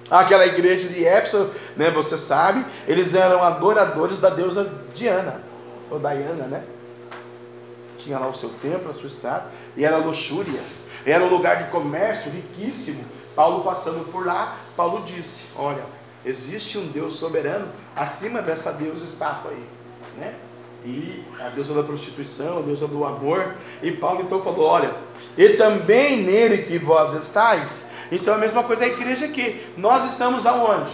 aquela 0.09 0.45
igreja 0.45 0.87
de 0.87 1.05
Éfeso, 1.05 1.49
né, 1.75 1.89
você 1.89 2.17
sabe, 2.17 2.65
eles 2.87 3.15
eram 3.15 3.41
adoradores 3.41 4.19
da 4.19 4.29
deusa 4.29 4.69
Diana 4.93 5.50
ou 5.91 5.99
Diana, 5.99 6.45
né? 6.45 6.63
Tinha 7.97 8.17
lá 8.17 8.27
o 8.27 8.33
seu 8.33 8.49
templo, 8.49 8.89
a 8.89 8.93
sua 8.93 9.07
estátua, 9.07 9.51
e 9.77 9.85
era 9.85 9.97
luxúria, 9.97 10.61
era 11.05 11.23
um 11.23 11.29
lugar 11.29 11.57
de 11.57 11.69
comércio 11.69 12.31
riquíssimo. 12.31 13.03
Paulo 13.35 13.63
passando 13.63 14.11
por 14.11 14.25
lá, 14.25 14.57
Paulo 14.75 15.03
disse: 15.03 15.45
Olha, 15.55 15.83
existe 16.25 16.77
um 16.77 16.87
Deus 16.87 17.17
soberano 17.17 17.67
acima 17.95 18.41
dessa 18.41 18.71
deusa 18.71 19.05
estátua 19.05 19.51
aí, 19.51 19.65
né? 20.17 20.35
E 20.83 21.23
a 21.39 21.49
deusa 21.49 21.75
da 21.75 21.83
prostituição, 21.83 22.57
a 22.57 22.61
deusa 22.61 22.87
do 22.87 23.05
amor. 23.05 23.55
E 23.83 23.91
Paulo 23.91 24.21
então 24.21 24.39
falou: 24.39 24.65
Olha, 24.65 24.95
e 25.37 25.49
também 25.49 26.23
nele 26.23 26.63
que 26.63 26.79
vós 26.79 27.13
estáis. 27.13 27.85
Então 28.11 28.33
a 28.33 28.37
mesma 28.37 28.63
coisa 28.63 28.85
a 28.85 28.87
igreja 28.87 29.25
aqui. 29.25 29.65
Nós 29.77 30.11
estamos 30.11 30.45
aonde? 30.45 30.91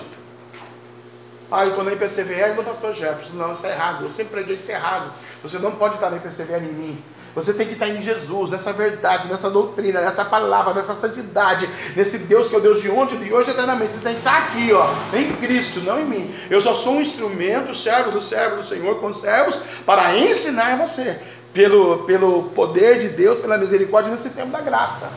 Ah, 1.51 1.63
eu 1.63 1.69
estou 1.69 1.83
na 1.83 1.93
IPCVR 1.93 2.55
do 2.55 2.63
pastor 2.63 2.93
Jefferson. 2.93 3.35
Não, 3.35 3.53
isso 3.53 3.65
é 3.65 3.71
errado. 3.71 4.03
Eu 4.03 4.09
sempre 4.09 4.33
preguei 4.33 4.57
que 4.57 4.71
é 4.71 4.75
errado. 4.75 5.11
Você 5.41 5.57
não 5.59 5.71
pode 5.71 5.95
estar 5.95 6.09
na 6.09 6.17
IPCVR 6.17 6.63
em 6.63 6.73
mim. 6.73 7.03
Você 7.37 7.53
tem 7.53 7.67
que 7.67 7.73
estar 7.73 7.87
em 7.87 8.01
Jesus, 8.01 8.49
nessa 8.49 8.73
verdade, 8.73 9.27
nessa 9.27 9.47
doutrina, 9.47 10.01
nessa 10.01 10.25
palavra, 10.25 10.73
nessa 10.73 10.95
santidade, 10.95 11.69
nesse 11.95 12.17
Deus 12.17 12.49
que 12.49 12.55
é 12.55 12.57
o 12.57 12.61
Deus 12.61 12.81
de 12.81 12.89
ontem, 12.89 13.15
de 13.19 13.31
hoje 13.31 13.51
eternamente. 13.51 13.93
Você 13.93 13.99
tem 13.99 14.13
que 14.13 14.21
estar 14.21 14.37
aqui, 14.39 14.73
ó, 14.73 14.89
em 15.15 15.31
Cristo, 15.33 15.79
não 15.81 15.99
em 15.99 16.05
mim. 16.05 16.35
Eu 16.49 16.59
só 16.59 16.73
sou 16.73 16.93
um 16.93 17.01
instrumento, 17.01 17.75
servo 17.75 18.09
do 18.09 18.19
servo 18.19 18.55
do 18.55 18.63
Senhor, 18.63 18.99
com 18.99 19.13
servos, 19.13 19.61
para 19.85 20.17
ensinar 20.17 20.77
você, 20.79 21.19
pelo, 21.53 22.05
pelo 22.05 22.45
poder 22.55 22.97
de 22.97 23.09
Deus, 23.09 23.37
pela 23.37 23.55
misericórdia 23.55 24.11
nesse 24.11 24.31
tempo 24.31 24.49
da 24.49 24.61
graça. 24.61 25.11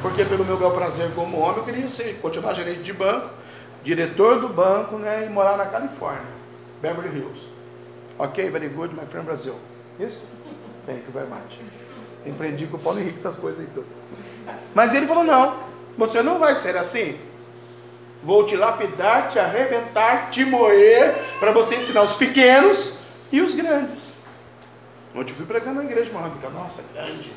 Porque 0.00 0.24
pelo 0.24 0.46
meu 0.46 0.56
bel 0.56 0.70
prazer 0.70 1.10
como 1.14 1.38
homem, 1.38 1.58
eu 1.58 1.64
queria 1.64 1.88
ser, 1.90 2.18
continuar 2.22 2.54
gerente 2.54 2.80
de 2.80 2.92
banco, 2.94 3.28
diretor 3.86 4.40
do 4.40 4.48
banco, 4.48 4.96
né, 4.98 5.26
e 5.26 5.28
morar 5.28 5.56
na 5.56 5.66
Califórnia, 5.66 6.26
Beverly 6.82 7.16
Hills. 7.16 7.40
Ok, 8.18 8.50
very 8.50 8.68
good, 8.68 8.92
my 8.92 9.06
friend 9.06 9.24
Brasil. 9.24 9.54
Isso? 10.00 10.28
Thank 10.84 11.04
you 11.06 11.12
very 11.12 11.28
much. 11.28 11.60
Empreendi 12.26 12.66
com 12.66 12.78
o 12.78 12.80
Paulo 12.80 12.98
Henrique 12.98 13.18
essas 13.18 13.36
coisas 13.36 13.64
aí 13.64 13.70
tudo. 13.72 13.86
Mas 14.74 14.92
ele 14.92 15.06
falou: 15.06 15.22
não, 15.22 15.56
você 15.96 16.20
não 16.20 16.40
vai 16.40 16.56
ser 16.56 16.76
assim. 16.76 17.16
Vou 18.24 18.44
te 18.44 18.56
lapidar, 18.56 19.28
te 19.28 19.38
arrebentar, 19.38 20.30
te 20.30 20.44
moer, 20.44 21.14
para 21.38 21.52
você 21.52 21.76
ensinar 21.76 22.02
os 22.02 22.16
pequenos 22.16 22.98
e 23.30 23.40
os 23.40 23.54
grandes. 23.54 24.14
Ontem 25.14 25.30
eu 25.30 25.36
fui 25.36 25.46
pregando 25.46 25.80
na 25.80 25.84
igreja, 25.84 26.10
uma 26.10 26.28
fica, 26.30 26.48
nossa, 26.50 26.82
grande. 26.92 27.30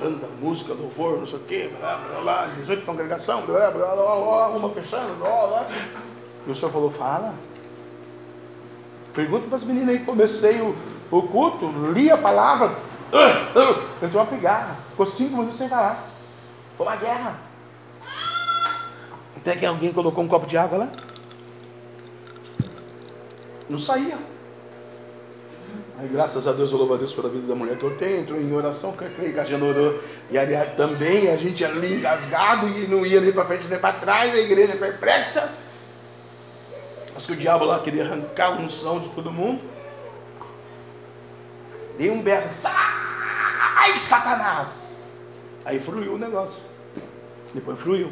Banda, 0.00 0.26
música, 0.40 0.72
louvor, 0.72 1.18
não 1.18 1.26
sei 1.26 1.38
o 1.38 1.42
quê, 1.42 1.70
blá, 1.78 1.96
blá, 1.96 2.20
blá, 2.20 2.46
18 2.56 2.86
congregação, 2.86 3.42
blá, 3.42 3.70
blá, 3.70 3.94
blá, 3.94 4.16
blá, 4.16 4.48
uma 4.48 4.70
fechando, 4.70 5.14
blá, 5.16 5.46
blá. 5.46 5.66
E 6.46 6.50
o 6.50 6.54
senhor 6.54 6.72
falou, 6.72 6.90
fala. 6.90 7.34
Pergunta 9.12 9.46
para 9.46 9.56
as 9.56 9.64
meninas 9.64 9.90
aí, 9.90 9.98
comecei 9.98 10.58
o, 10.62 10.74
o 11.10 11.22
culto, 11.24 11.70
li 11.92 12.10
a 12.10 12.16
palavra, 12.16 12.68
uh, 12.68 13.58
uh, 13.58 14.04
entrou 14.06 14.22
uma 14.22 14.30
pigarra, 14.30 14.78
ficou 14.88 15.04
cinco 15.04 15.36
minutos 15.36 15.58
sem 15.58 15.68
falar. 15.68 16.08
Foi 16.78 16.86
uma 16.86 16.96
guerra. 16.96 17.38
Até 19.36 19.54
que 19.54 19.66
alguém 19.66 19.92
colocou 19.92 20.24
um 20.24 20.28
copo 20.28 20.46
de 20.46 20.56
água 20.56 20.78
lá. 20.78 20.88
Não 23.68 23.78
saía. 23.78 24.29
Aí, 26.00 26.08
graças 26.08 26.46
a 26.48 26.52
Deus, 26.52 26.72
eu 26.72 26.78
louvo 26.78 26.94
a 26.94 26.96
Deus 26.96 27.12
pela 27.12 27.28
vida 27.28 27.46
da 27.46 27.54
mulher 27.54 27.76
que 27.76 27.84
eu 27.84 27.94
tenho. 27.98 28.20
Entrou 28.20 28.40
em 28.40 28.50
oração, 28.54 28.92
que 28.92 29.04
eu 29.04 29.10
creio 29.10 29.34
que 29.34 29.38
a 29.38 29.44
Jana 29.44 29.66
orou. 29.66 30.02
E 30.30 30.38
ali 30.38 30.54
também, 30.74 31.28
a 31.28 31.36
gente 31.36 31.62
ali 31.62 31.92
engasgado 31.92 32.66
e 32.66 32.86
não 32.86 33.04
ia 33.04 33.20
nem 33.20 33.30
para 33.30 33.44
frente 33.44 33.68
nem 33.68 33.78
para 33.78 34.00
trás, 34.00 34.34
a 34.34 34.38
igreja 34.38 34.74
perplexa. 34.76 35.52
Acho 37.14 37.26
que 37.26 37.34
o 37.34 37.36
diabo 37.36 37.66
lá 37.66 37.80
queria 37.80 38.04
arrancar 38.04 38.46
a 38.46 38.50
unção 38.52 38.98
de 38.98 39.10
todo 39.10 39.30
mundo. 39.30 39.60
Dei 41.98 42.10
um 42.10 42.22
berro, 42.22 42.48
sai, 42.50 43.98
Satanás! 43.98 45.18
Aí 45.66 45.78
fruiu 45.78 46.14
o 46.14 46.18
negócio. 46.18 46.62
Depois 47.52 47.78
fruiu. 47.78 48.10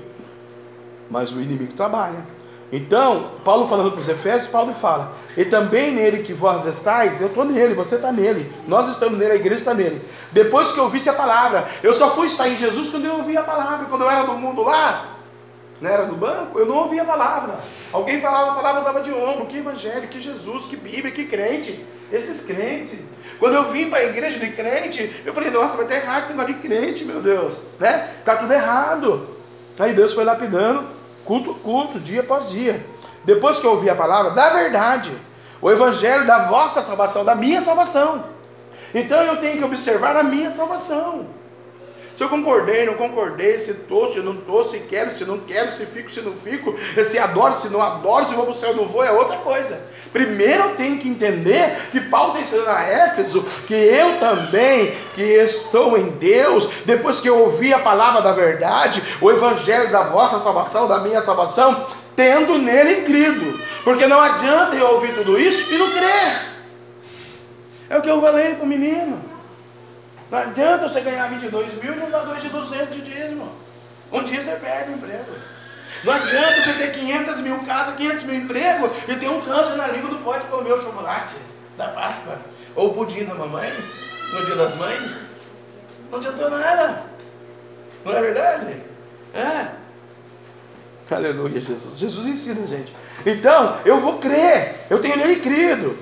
Mas 1.09 1.32
o 1.32 1.41
inimigo 1.41 1.72
trabalha. 1.72 2.22
Então, 2.71 3.31
Paulo 3.45 3.66
falando 3.66 3.93
para 3.93 4.01
os 4.01 4.09
Efésios, 4.09 4.51
Paulo 4.51 4.75
fala: 4.75 5.12
E 5.37 5.45
também 5.45 5.93
nele 5.93 6.23
que 6.23 6.35
vós 6.35 6.66
estáis, 6.66 7.21
eu 7.21 7.29
estou 7.29 7.45
nele, 7.45 7.75
você 7.75 7.95
está 7.95 8.12
nele, 8.12 8.51
nós 8.66 8.89
estamos 8.91 9.19
nele, 9.19 9.33
a 9.33 9.37
igreja 9.37 9.61
está 9.61 9.73
nele. 9.73 10.03
Depois 10.33 10.71
que 10.71 10.79
eu 10.79 10.85
ouvisse 10.85 11.09
a 11.09 11.14
palavra, 11.14 11.66
eu 11.83 11.95
só 11.95 12.11
fui 12.11 12.27
estar 12.27 12.49
em 12.49 12.57
Jesus 12.57 12.91
quando 12.91 13.07
eu 13.07 13.16
ouvi 13.16 13.37
a 13.37 13.43
palavra. 13.43 13.87
Quando 13.87 14.03
eu 14.03 14.11
era 14.11 14.25
do 14.25 14.35
mundo 14.35 14.62
lá, 14.62 15.16
não 15.81 15.91
era 15.91 16.05
do 16.05 16.16
banco, 16.16 16.59
eu 16.59 16.66
não 16.66 16.77
ouvia 16.77 17.03
a 17.03 17.07
palavra. 17.07 17.59
Alguém 17.93 18.21
falava, 18.21 18.55
falava, 18.55 18.81
eu 18.81 18.85
dava 18.85 19.01
de 19.01 19.12
ombro. 19.12 19.47
Que 19.47 19.59
evangelho, 19.59 20.09
que 20.09 20.21
Jesus, 20.21 20.66
que 20.66 20.77
Bíblia, 20.77 21.11
que 21.11 21.25
crente. 21.25 21.85
Esses 22.12 22.45
crentes. 22.45 22.99
Quando 23.39 23.55
eu 23.55 23.64
vim 23.64 23.89
para 23.89 24.01
a 24.01 24.05
igreja 24.05 24.39
de 24.39 24.51
crente, 24.51 25.23
eu 25.25 25.33
falei, 25.33 25.51
nossa, 25.51 25.77
vai 25.77 25.87
ter 25.87 25.97
errado 25.97 26.25
esse 26.25 26.33
negócio 26.33 26.55
de 26.55 26.61
crente, 26.61 27.05
meu 27.05 27.21
Deus. 27.21 27.62
Né? 27.79 28.11
Tá 28.25 28.37
tudo 28.37 28.53
errado. 28.53 29.29
Aí 29.79 29.93
Deus 29.93 30.12
foi 30.12 30.25
lapidando, 30.25 30.89
culto, 31.29 31.55
culto, 31.57 32.01
dia 32.01 32.22
após 32.22 32.49
dia. 32.49 32.83
Depois 33.22 33.61
que 33.61 33.66
eu 33.66 33.72
ouvi 33.72 33.91
a 33.91 33.95
palavra 33.95 34.31
da 34.31 34.49
verdade, 34.49 35.12
o 35.61 35.70
evangelho 35.70 36.26
da 36.26 36.47
vossa 36.47 36.81
salvação, 36.81 37.22
da 37.22 37.35
minha 37.35 37.61
salvação. 37.61 38.24
Então 38.95 39.20
eu 39.22 39.37
tenho 39.37 39.59
que 39.59 39.64
observar 39.64 40.16
a 40.16 40.22
minha 40.22 40.51
salvação. 40.51 41.26
Se 42.07 42.24
eu 42.24 42.31
concordei, 42.31 42.87
não 42.87 42.95
concordei, 42.95 43.59
se 43.59 43.72
estou, 43.72 44.11
se 44.11 44.20
não 44.20 44.33
estou, 44.33 44.64
se 44.64 44.81
quero, 44.81 45.12
se 45.12 45.26
não 45.26 45.39
quero, 45.39 45.70
se 45.70 45.85
fico, 45.85 46.11
se 46.11 46.22
não 46.22 46.33
fico, 46.33 46.74
se 47.05 47.18
adoro, 47.18 47.61
se 47.61 47.68
não 47.68 47.83
adoro, 47.83 48.26
se 48.26 48.35
vou 48.35 48.45
para 48.45 48.53
o 48.53 48.57
céu, 48.57 48.74
não 48.74 48.89
vou, 48.89 49.05
é 49.05 49.12
outra 49.12 49.37
coisa. 49.37 49.79
Primeiro 50.13 50.65
eu 50.65 50.77
tenho 50.77 50.99
que 50.99 51.09
entender 51.09 51.89
que 51.91 52.01
Paulo 52.01 52.31
está 52.31 52.41
ensinando 52.41 52.71
a 52.71 52.83
Éfeso 52.83 53.43
que 53.67 53.74
eu 53.74 54.19
também, 54.19 54.93
que 55.15 55.23
estou 55.23 55.99
em 55.99 56.11
Deus, 56.11 56.69
depois 56.85 57.20
que 57.20 57.28
eu 57.28 57.39
ouvi 57.41 57.73
a 57.74 57.78
palavra 57.78 58.23
da 58.23 58.32
verdade, 58.32 59.03
o 59.20 59.31
evangelho 59.31 59.91
da 59.91 60.05
vossa 60.05 60.39
salvação, 60.39 60.89
da 60.89 61.01
minha 61.01 61.20
salvação, 61.20 61.87
tendo 62.16 62.59
nele 62.59 63.03
crido. 63.03 63.59
Porque 63.85 64.07
não 64.07 64.20
adianta 64.20 64.77
eu 64.77 64.95
ouvir 64.95 65.15
tudo 65.15 65.39
isso 65.39 65.73
e 65.73 65.78
não 65.78 65.91
crer. 65.91 66.49
É 67.91 67.97
o 67.97 68.03
que 68.03 68.11
eu 68.11 68.20
falei 68.20 68.55
para 68.55 68.65
o 68.65 68.69
menino. 68.69 69.23
Não 70.31 70.39
adianta 70.39 70.89
você 70.89 71.01
ganhar 71.01 71.28
22 71.31 71.82
mil 71.82 71.95
e 71.95 71.97
não 71.97 72.11
dar 72.11 72.20
2 72.20 72.43
de 72.43 72.49
200 72.49 72.95
de 72.95 73.01
dízimo. 73.03 73.51
Um 74.12 74.24
dia 74.24 74.41
você 74.41 74.57
perde 74.57 74.91
o 74.91 74.95
emprego. 74.95 75.32
Não 76.05 76.12
adianta 76.12 76.61
você 76.61 76.73
ter 76.75 76.93
500 76.93 77.41
mil 77.41 77.59
casas, 77.61 77.97
500 77.97 78.23
mil 78.25 78.37
empregos 78.37 78.91
e 79.09 79.16
ter 79.16 79.29
um 79.29 79.41
câncer 79.41 79.77
na 79.77 79.89
língua 79.89 80.11
do 80.11 80.19
pode 80.19 80.45
comer 80.47 80.73
o 80.73 80.83
chocolate 80.83 81.35
da 81.77 81.89
Páscoa. 81.89 82.39
Ou 82.77 82.91
o 82.91 82.95
pudim 82.95 83.25
da 83.25 83.35
mamãe, 83.35 83.73
no 84.33 84.47
dia 84.47 84.55
das 84.55 84.75
mães. 84.77 85.27
Não 86.11 86.19
adiantou 86.19 86.51
nada. 86.51 87.03
Não 88.05 88.12
é 88.12 88.20
verdade? 88.20 88.83
É. 89.35 89.66
Aleluia, 91.11 91.61
Jesus. 91.61 91.99
Jesus 91.99 92.27
ensina 92.27 92.62
a 92.62 92.66
gente. 92.66 92.95
Então, 93.25 93.79
eu 93.85 94.01
vou 94.01 94.19
crer. 94.19 94.87
Eu 94.89 95.01
tenho 95.01 95.16
nele 95.16 95.37
crido. 95.37 95.99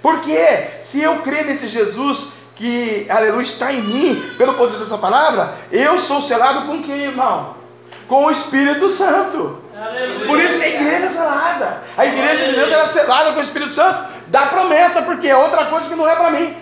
Porque 0.00 0.36
se 0.82 1.00
eu 1.00 1.20
crer 1.22 1.46
nesse 1.46 1.68
Jesus 1.68 2.32
que, 2.54 3.06
aleluia, 3.08 3.42
está 3.42 3.72
em 3.72 3.80
mim, 3.80 4.22
pelo 4.36 4.54
poder 4.54 4.78
dessa 4.78 4.98
palavra, 4.98 5.54
eu 5.70 5.98
sou 5.98 6.20
selado 6.20 6.66
com 6.66 6.82
quem, 6.82 7.04
irmão? 7.04 7.61
Com 8.08 8.26
o 8.26 8.30
Espírito 8.30 8.90
Santo. 8.90 9.62
Aleluia. 9.76 10.26
Por 10.26 10.38
isso 10.38 10.58
que 10.58 10.64
a 10.64 10.68
igreja 10.68 11.06
é 11.06 11.08
selada. 11.08 11.82
A 11.96 12.06
igreja 12.06 12.44
de 12.46 12.52
Deus 12.54 12.70
é 12.70 12.86
selada 12.86 13.32
com 13.32 13.40
o 13.40 13.42
Espírito 13.42 13.72
Santo. 13.72 14.04
Dá 14.28 14.46
promessa, 14.46 15.02
porque 15.02 15.28
é 15.28 15.36
outra 15.36 15.66
coisa 15.66 15.88
que 15.88 15.94
não 15.94 16.08
é 16.08 16.14
para 16.14 16.30
mim. 16.30 16.56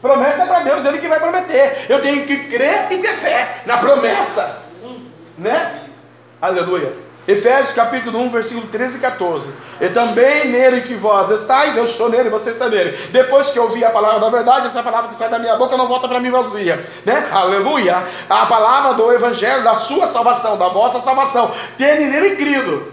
Promessa 0.00 0.42
é 0.42 0.46
para 0.46 0.60
Deus, 0.60 0.84
Ele 0.84 0.98
que 0.98 1.08
vai 1.08 1.18
prometer. 1.18 1.86
Eu 1.88 2.00
tenho 2.00 2.24
que 2.24 2.44
crer 2.44 2.92
e 2.92 2.98
ter 2.98 3.14
fé 3.14 3.62
na 3.66 3.78
promessa. 3.78 4.62
Né? 5.36 5.84
Aleluia. 6.40 7.07
Efésios 7.28 7.74
capítulo 7.74 8.20
1, 8.20 8.30
versículo 8.30 8.66
13 8.68 8.96
e 8.96 9.00
14. 9.00 9.52
E 9.82 9.90
também 9.90 10.48
nele 10.48 10.80
que 10.80 10.94
vós 10.94 11.28
estáis, 11.28 11.76
eu 11.76 11.84
estou 11.84 12.08
nele, 12.08 12.30
você 12.30 12.48
está 12.48 12.70
nele. 12.70 12.96
Depois 13.12 13.50
que 13.50 13.58
eu 13.58 13.64
ouvi 13.64 13.84
a 13.84 13.90
palavra 13.90 14.18
da 14.18 14.30
verdade, 14.30 14.66
essa 14.66 14.82
palavra 14.82 15.10
que 15.10 15.14
sai 15.14 15.28
da 15.28 15.38
minha 15.38 15.54
boca 15.56 15.76
não 15.76 15.86
volta 15.86 16.08
para 16.08 16.20
mim 16.20 16.30
vazia. 16.30 16.82
Né? 17.04 17.28
Aleluia. 17.30 18.02
A 18.30 18.46
palavra 18.46 18.94
do 18.94 19.12
evangelho, 19.12 19.62
da 19.62 19.74
sua 19.74 20.06
salvação, 20.06 20.56
da 20.56 20.70
vossa 20.70 21.00
salvação. 21.00 21.52
Tene 21.76 22.06
nele 22.06 22.34
crido. 22.36 22.90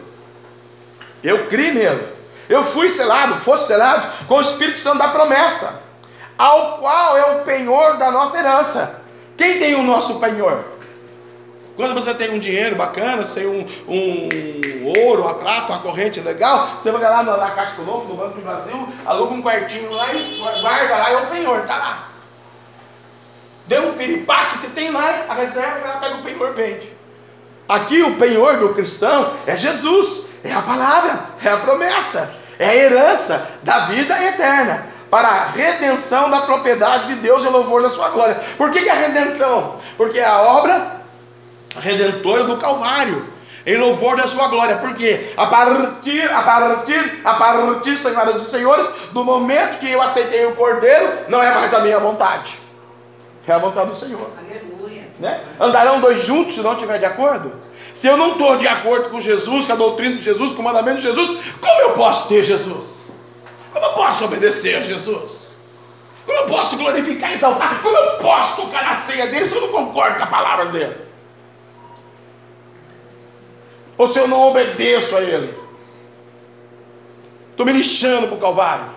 Eu 1.23 1.47
criei 1.47 1.71
nele. 1.71 2.05
Eu 2.49 2.61
fui 2.61 2.89
selado, 2.89 3.37
fosse 3.37 3.67
selado 3.67 4.05
com 4.27 4.35
o 4.35 4.41
Espírito 4.41 4.81
Santo 4.81 4.97
da 4.97 5.07
promessa, 5.07 5.81
ao 6.37 6.79
qual 6.79 7.17
é 7.17 7.37
o 7.37 7.45
penhor 7.45 7.97
da 7.97 8.11
nossa 8.11 8.37
herança. 8.37 9.01
Quem 9.37 9.59
tem 9.59 9.75
o 9.75 9.81
nosso 9.83 10.19
penhor? 10.19 10.74
Quando 11.75 11.93
você 11.93 12.13
tem 12.13 12.33
um 12.33 12.39
dinheiro 12.39 12.75
bacana, 12.75 13.23
você 13.23 13.41
tem 13.41 13.49
um, 13.49 13.65
um 13.87 14.87
ouro, 14.99 15.23
uma 15.23 15.33
prata, 15.33 15.73
uma 15.73 15.79
corrente 15.79 16.21
legal, 16.21 16.77
você 16.79 16.89
vai 16.89 17.01
lá 17.01 17.21
na, 17.21 17.35
na 17.35 17.51
Caixa 17.51 17.73
Econômica, 17.73 18.07
no 18.07 18.15
Banco 18.15 18.35
do 18.35 18.41
Brasil, 18.41 18.89
aluga 19.05 19.33
um 19.33 19.41
quartinho 19.41 19.91
lá 19.91 20.13
e 20.13 20.37
guarda 20.61 20.95
lá, 20.95 21.11
é 21.11 21.17
o 21.17 21.27
penhor, 21.27 21.61
tá 21.67 21.77
lá. 21.77 22.07
Deu 23.67 23.89
um 23.89 23.93
piripaque, 23.93 24.57
você 24.57 24.67
tem 24.67 24.91
lá 24.91 25.25
a 25.27 25.33
reserva, 25.33 25.79
ela 25.83 25.97
pega 25.97 26.15
o 26.15 26.23
penhor 26.23 26.51
e 26.51 26.53
vende. 26.53 26.93
Aqui 27.67 28.01
o 28.03 28.15
penhor 28.15 28.57
do 28.57 28.69
cristão 28.69 29.33
é 29.45 29.57
Jesus, 29.57 30.27
é 30.43 30.53
a 30.53 30.61
palavra, 30.61 31.25
é 31.43 31.49
a 31.49 31.57
promessa, 31.57 32.33
é 32.57 32.69
a 32.69 32.75
herança 32.75 33.49
da 33.63 33.79
vida 33.79 34.15
eterna 34.23 34.87
para 35.09 35.27
a 35.27 35.45
redenção 35.45 36.29
da 36.29 36.41
propriedade 36.41 37.07
de 37.07 37.15
Deus 37.15 37.43
e 37.43 37.47
louvor 37.47 37.81
da 37.81 37.89
sua 37.89 38.09
glória. 38.09 38.35
Por 38.57 38.71
que, 38.71 38.81
que 38.81 38.89
a 38.89 38.93
redenção? 38.93 39.77
Porque 39.97 40.19
a 40.19 40.41
obra 40.41 41.04
redentora 41.79 42.43
do 42.43 42.57
Calvário, 42.57 43.27
em 43.65 43.77
louvor 43.77 44.15
da 44.15 44.27
sua 44.27 44.47
glória, 44.47 44.77
porque 44.77 45.27
a 45.35 45.47
partir, 45.47 46.31
a 46.31 46.41
partir, 46.41 47.21
a 47.23 47.33
partir, 47.33 47.97
senhoras 47.97 48.41
e 48.41 48.49
senhores, 48.49 48.87
do 49.11 49.23
momento 49.23 49.79
que 49.79 49.89
eu 49.89 50.01
aceitei 50.01 50.45
o 50.45 50.55
Cordeiro, 50.55 51.11
não 51.27 51.41
é 51.41 51.53
mais 51.53 51.73
a 51.73 51.79
minha 51.79 51.99
vontade, 51.99 52.59
é 53.47 53.51
a 53.51 53.57
vontade 53.57 53.89
do 53.89 53.95
Senhor. 53.95 54.29
Aleluia. 54.37 55.07
Né? 55.19 55.41
Andarão 55.59 55.99
dois 55.99 56.23
juntos 56.23 56.55
se 56.55 56.61
não 56.61 56.73
estiver 56.73 56.99
de 56.99 57.05
acordo? 57.05 57.53
Se 57.93 58.07
eu 58.07 58.17
não 58.17 58.33
estou 58.33 58.57
de 58.57 58.67
acordo 58.67 59.09
com 59.09 59.21
Jesus, 59.21 59.65
com 59.65 59.73
a 59.73 59.75
doutrina 59.75 60.17
de 60.17 60.23
Jesus, 60.23 60.53
com 60.53 60.61
o 60.61 60.65
mandamento 60.65 60.97
de 60.97 61.03
Jesus, 61.03 61.39
como 61.61 61.81
eu 61.81 61.91
posso 61.91 62.27
ter 62.27 62.43
Jesus? 62.43 63.05
Como 63.71 63.85
eu 63.85 63.91
posso 63.93 64.25
obedecer 64.25 64.75
a 64.75 64.81
Jesus? 64.81 65.57
Como 66.25 66.37
eu 66.37 66.47
posso 66.47 66.75
glorificar 66.77 67.31
e 67.31 67.35
exaltar? 67.35 67.81
Como 67.81 67.95
eu 67.95 68.17
posso 68.17 68.61
tocar 68.61 68.83
na 68.83 68.95
ceia 68.95 69.27
dele 69.27 69.45
se 69.45 69.55
eu 69.55 69.61
não 69.61 69.69
concordo 69.69 70.17
com 70.17 70.23
a 70.23 70.27
palavra 70.27 70.65
dele? 70.65 71.04
Ou 73.97 74.07
se 74.07 74.19
eu 74.19 74.27
não 74.27 74.41
obedeço 74.49 75.15
a 75.15 75.21
ele? 75.21 75.57
Estou 77.51 77.65
me 77.65 77.71
lixando 77.71 78.27
para 78.27 78.35
o 78.35 78.39
Calvário. 78.39 78.89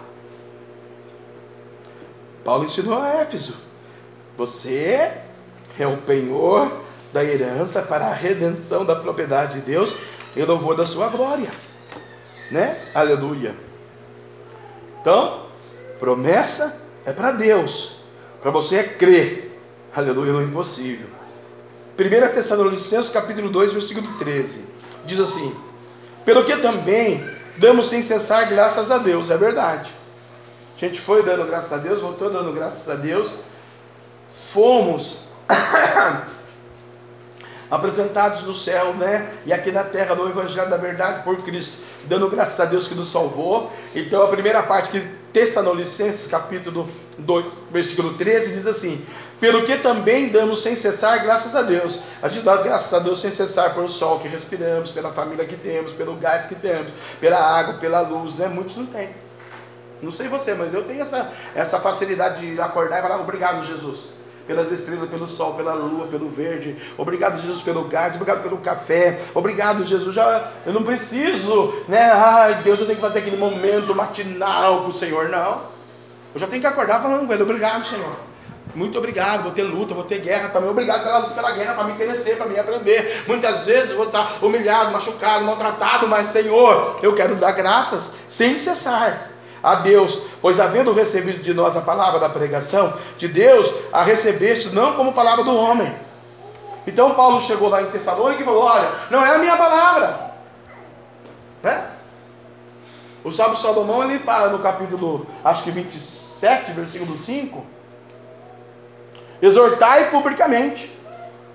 Paulo 2.44 2.64
ensinou 2.64 3.00
a 3.00 3.08
Éfeso: 3.20 3.56
você 4.36 5.20
é 5.78 5.86
o 5.86 5.98
penhor 5.98 6.70
da 7.12 7.24
herança 7.24 7.82
para 7.82 8.06
a 8.06 8.14
redenção 8.14 8.84
da 8.84 8.96
propriedade 8.96 9.60
de 9.60 9.66
Deus 9.66 9.94
e 10.34 10.42
louvor 10.42 10.76
da 10.76 10.84
sua 10.84 11.08
glória. 11.08 11.50
Né? 12.50 12.80
Aleluia. 12.94 13.54
Então, 15.00 15.46
promessa 15.98 16.80
é 17.04 17.12
para 17.12 17.32
Deus. 17.32 17.98
Para 18.40 18.50
você 18.50 18.76
é 18.76 18.82
crer. 18.84 19.60
Aleluia, 19.94 20.32
no 20.32 20.42
impossível. 20.42 21.08
1 21.98 22.34
Tessalonicenses 22.34 23.10
capítulo 23.10 23.50
2, 23.50 23.72
versículo 23.72 24.06
13. 24.18 24.62
Diz 25.08 25.18
assim: 25.18 25.56
Pelo 26.22 26.44
que 26.44 26.54
também 26.58 27.26
damos 27.56 27.88
sem 27.88 28.02
cessar 28.02 28.46
graças 28.46 28.90
a 28.90 28.98
Deus, 28.98 29.30
é 29.30 29.38
verdade. 29.38 29.90
A 30.76 30.78
gente 30.78 31.00
foi 31.00 31.22
dando 31.22 31.46
graças 31.46 31.72
a 31.72 31.78
Deus, 31.78 32.02
voltou 32.02 32.30
dando 32.30 32.52
graças 32.52 32.86
a 32.90 32.94
Deus. 32.94 33.34
Fomos 34.52 35.20
apresentados 37.70 38.42
no 38.42 38.54
céu, 38.54 38.92
né? 38.94 39.32
E 39.46 39.52
aqui 39.52 39.72
na 39.72 39.82
terra 39.82 40.14
no 40.14 40.28
Evangelho 40.28 40.68
da 40.68 40.76
Verdade 40.76 41.24
por 41.24 41.38
Cristo, 41.38 41.78
dando 42.04 42.28
graças 42.28 42.60
a 42.60 42.66
Deus 42.66 42.86
que 42.86 42.94
nos 42.94 43.08
salvou. 43.08 43.72
Então 43.94 44.22
a 44.22 44.28
primeira 44.28 44.62
parte 44.62 44.90
que 44.90 45.00
Tessalonicenses 45.32 46.26
capítulo 46.26 46.86
2, 47.16 47.58
versículo 47.70 48.12
13 48.14 48.52
diz 48.52 48.66
assim: 48.66 49.04
"Pelo 49.40 49.64
que 49.64 49.78
também 49.78 50.28
damos 50.28 50.62
sem 50.62 50.74
cessar 50.76 51.22
graças 51.22 51.54
a 51.54 51.62
Deus". 51.62 52.00
A 52.22 52.28
gente 52.28 52.44
dá 52.44 52.56
graças 52.58 52.92
a 52.92 52.98
Deus 52.98 53.20
sem 53.20 53.30
cessar 53.30 53.74
pelo 53.74 53.88
sol 53.88 54.18
que 54.18 54.28
respiramos, 54.28 54.90
pela 54.90 55.12
família 55.12 55.44
que 55.44 55.56
temos, 55.56 55.92
pelo 55.92 56.14
gás 56.14 56.46
que 56.46 56.54
temos, 56.54 56.92
pela 57.20 57.38
água, 57.38 57.74
pela 57.74 58.00
luz, 58.00 58.36
né? 58.36 58.48
Muitos 58.48 58.76
não 58.76 58.86
têm. 58.86 59.10
Não 60.00 60.12
sei 60.12 60.28
você, 60.28 60.54
mas 60.54 60.74
eu 60.74 60.84
tenho 60.84 61.02
essa, 61.02 61.32
essa 61.54 61.80
facilidade 61.80 62.54
de 62.54 62.60
acordar 62.60 63.00
e 63.00 63.02
falar 63.02 63.20
obrigado, 63.20 63.64
Jesus 63.64 64.18
pelas 64.48 64.72
estrelas, 64.72 65.10
pelo 65.10 65.26
sol, 65.26 65.52
pela 65.52 65.74
lua, 65.74 66.06
pelo 66.06 66.30
verde. 66.30 66.74
Obrigado, 66.96 67.38
Jesus, 67.38 67.60
pelo 67.60 67.84
gás, 67.84 68.14
obrigado 68.14 68.42
pelo 68.42 68.56
café. 68.56 69.20
Obrigado, 69.34 69.84
Jesus. 69.84 70.14
Já 70.14 70.52
eu 70.64 70.72
não 70.72 70.82
preciso, 70.82 71.74
né? 71.86 72.10
Ai, 72.10 72.62
Deus, 72.64 72.80
eu 72.80 72.86
tenho 72.86 72.96
que 72.96 73.04
fazer 73.04 73.18
aquele 73.18 73.36
momento 73.36 73.94
matinal 73.94 74.84
com 74.84 74.88
o 74.88 74.92
Senhor, 74.92 75.28
não. 75.28 75.64
Eu 76.34 76.40
já 76.40 76.46
tenho 76.46 76.62
que 76.62 76.66
acordar 76.66 77.02
falando 77.02 77.26
com 77.26 77.32
ele, 77.32 77.42
obrigado, 77.42 77.84
Senhor. 77.84 78.27
Muito 78.78 78.96
obrigado, 78.96 79.42
vou 79.42 79.50
ter 79.50 79.64
luta, 79.64 79.92
vou 79.92 80.04
ter 80.04 80.20
guerra 80.20 80.50
também. 80.50 80.70
Obrigado 80.70 81.02
pela, 81.02 81.22
pela 81.30 81.50
guerra, 81.50 81.74
para 81.74 81.82
me 81.82 81.94
crescer, 81.94 82.36
para 82.36 82.46
me 82.46 82.56
aprender. 82.56 83.24
Muitas 83.26 83.66
vezes 83.66 83.90
vou 83.90 84.06
estar 84.06 84.38
humilhado, 84.40 84.92
machucado, 84.92 85.44
maltratado, 85.44 86.06
mas 86.06 86.28
Senhor, 86.28 87.00
eu 87.02 87.12
quero 87.12 87.34
dar 87.34 87.50
graças 87.50 88.12
sem 88.28 88.56
cessar 88.56 89.30
a 89.60 89.74
Deus, 89.74 90.22
pois 90.40 90.60
havendo 90.60 90.92
recebido 90.92 91.40
de 91.40 91.52
nós 91.52 91.76
a 91.76 91.80
palavra 91.80 92.20
da 92.20 92.28
pregação 92.28 92.94
de 93.16 93.26
Deus, 93.26 93.68
a 93.92 94.04
recebeste 94.04 94.68
não 94.68 94.92
como 94.92 95.12
palavra 95.12 95.42
do 95.42 95.56
homem. 95.56 95.92
Então 96.86 97.16
Paulo 97.16 97.40
chegou 97.40 97.68
lá 97.68 97.82
em 97.82 97.86
Tessalônica 97.86 98.42
e 98.42 98.44
falou: 98.44 98.62
Olha, 98.62 98.92
não 99.10 99.26
é 99.26 99.34
a 99.34 99.38
minha 99.38 99.56
palavra, 99.56 100.30
né? 101.64 101.84
O 103.24 103.32
sábio 103.32 103.56
Salomão 103.56 104.04
ele 104.04 104.20
fala 104.20 104.50
no 104.50 104.60
capítulo, 104.60 105.26
acho 105.44 105.64
que 105.64 105.72
27, 105.72 106.70
versículo 106.70 107.16
5: 107.16 107.77
Exortai 109.40 110.10
publicamente 110.10 110.90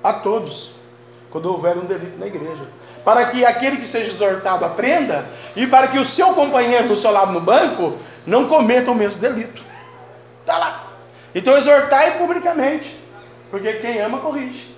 a 0.04 0.14
todos, 0.14 0.72
quando 1.30 1.48
houver 1.48 1.78
um 1.78 1.86
delito 1.86 2.18
na 2.18 2.28
igreja 2.28 2.64
para 3.04 3.26
que 3.26 3.46
aquele 3.46 3.78
que 3.78 3.88
seja 3.88 4.12
exortado 4.12 4.66
aprenda 4.66 5.26
e 5.56 5.68
para 5.68 5.88
que 5.88 6.00
o 6.00 6.06
seu 6.06 6.34
companheiro 6.34 6.88
do 6.88 6.96
seu 6.96 7.12
lado 7.12 7.32
no 7.32 7.42
banco 7.42 7.98
não 8.26 8.48
cometa 8.48 8.92
o 8.92 8.96
mesmo 8.96 9.20
delito. 9.20 9.62
Está 10.42 10.58
lá. 10.58 10.88
Então 11.36 11.58
exortai 11.58 12.18
publicamente, 12.18 12.98
porque 13.52 13.74
quem 13.74 14.00
ama 14.00 14.20
corrige. 14.20 14.74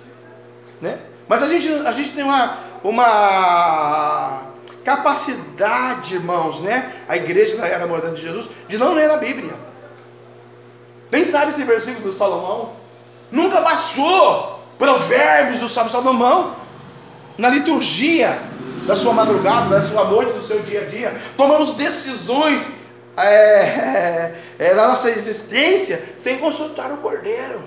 Né? 0.80 0.98
Mas 1.28 1.42
a 1.42 1.48
gente, 1.48 1.68
a 1.86 1.92
gente 1.92 2.12
tem 2.12 2.24
uma, 2.24 2.58
uma 2.82 4.42
capacidade, 4.84 6.14
irmãos, 6.14 6.60
né? 6.60 6.92
A 7.08 7.16
igreja 7.16 7.56
da 7.56 7.66
era 7.66 7.86
moderna 7.86 8.14
de 8.14 8.22
Jesus, 8.22 8.48
de 8.68 8.78
não 8.78 8.94
ler 8.94 9.10
a 9.10 9.16
Bíblia. 9.16 9.54
Nem 11.10 11.24
sabe 11.24 11.52
esse 11.52 11.62
versículo 11.62 12.06
do 12.06 12.12
Salomão. 12.12 12.72
Nunca 13.30 13.60
passou 13.60 14.60
provérbios 14.78 15.60
do 15.60 15.68
sábio 15.68 15.90
Salomão 15.90 16.54
na 17.36 17.48
liturgia 17.48 18.38
da 18.86 18.94
sua 18.94 19.12
madrugada, 19.12 19.80
da 19.80 19.82
sua 19.82 20.04
noite, 20.04 20.32
do 20.32 20.42
seu 20.42 20.60
dia 20.60 20.82
a 20.82 20.84
dia. 20.84 21.20
Tomamos 21.36 21.72
decisões 21.72 22.70
é, 23.16 24.34
é, 24.58 24.74
na 24.74 24.88
nossa 24.88 25.10
existência 25.10 26.12
sem 26.14 26.38
consultar 26.38 26.92
o 26.92 26.98
Cordeiro. 26.98 27.64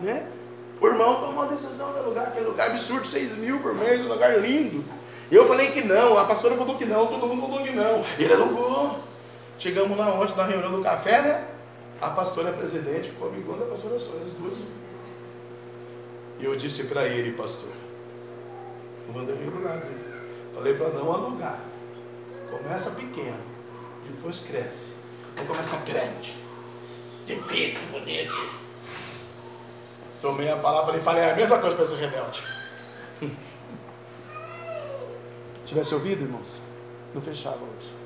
Né? 0.00 0.24
O 0.80 0.86
irmão 0.86 1.14
tomou 1.14 1.30
uma 1.30 1.46
decisão 1.46 1.90
no 1.92 2.02
lugar, 2.02 2.26
aquele 2.26 2.46
lugar 2.46 2.70
absurdo, 2.70 3.06
6 3.06 3.36
mil 3.36 3.60
por 3.60 3.74
mês, 3.74 4.02
um 4.02 4.08
lugar 4.08 4.38
lindo. 4.40 4.84
Eu 5.32 5.46
falei 5.46 5.70
que 5.70 5.82
não, 5.82 6.18
a 6.18 6.24
pastora 6.26 6.54
falou 6.54 6.76
que 6.76 6.84
não, 6.84 7.06
todo 7.06 7.26
mundo 7.26 7.40
falou 7.40 7.64
que 7.64 7.72
não. 7.72 8.04
Ele 8.18 8.32
alugou. 8.32 9.00
Chegamos 9.58 9.96
lá 9.96 10.08
ontem 10.12 10.36
na 10.36 10.44
reunião 10.44 10.70
do 10.70 10.82
café, 10.82 11.22
né? 11.22 11.44
A 12.00 12.10
pastora 12.10 12.52
presidente 12.52 13.08
ficou 13.10 13.28
amigona 13.28 13.64
da 13.64 13.70
pastora 13.70 13.98
Sônia, 13.98 14.26
as 14.26 14.32
duas. 14.32 14.58
E 16.38 16.44
eu 16.44 16.54
disse 16.56 16.84
para 16.84 17.06
ele, 17.06 17.32
pastor, 17.32 17.72
o 19.08 19.12
Vanderlei 19.12 19.48
lado. 19.62 19.88
Falei 20.54 20.74
para 20.74 20.90
não 20.90 21.12
alugar. 21.12 21.60
Começa 22.50 22.90
pequeno, 22.90 23.40
depois 24.06 24.40
cresce. 24.40 24.94
Então 25.32 25.46
começa 25.46 25.76
grande. 25.78 26.36
Tem 27.26 27.42
feito, 27.42 27.80
bonito. 27.90 28.34
Tomei 30.20 30.50
a 30.50 30.56
palavra 30.56 30.96
e 30.96 31.00
falei 31.00 31.24
a 31.24 31.34
mesma 31.34 31.58
coisa 31.58 31.76
para 31.76 31.84
esse 31.84 31.96
rebelde. 31.96 32.42
Tivesse 35.64 35.94
ouvido, 35.94 36.22
irmãos, 36.22 36.60
não 37.14 37.20
fechava 37.20 37.58
hoje. 37.58 38.05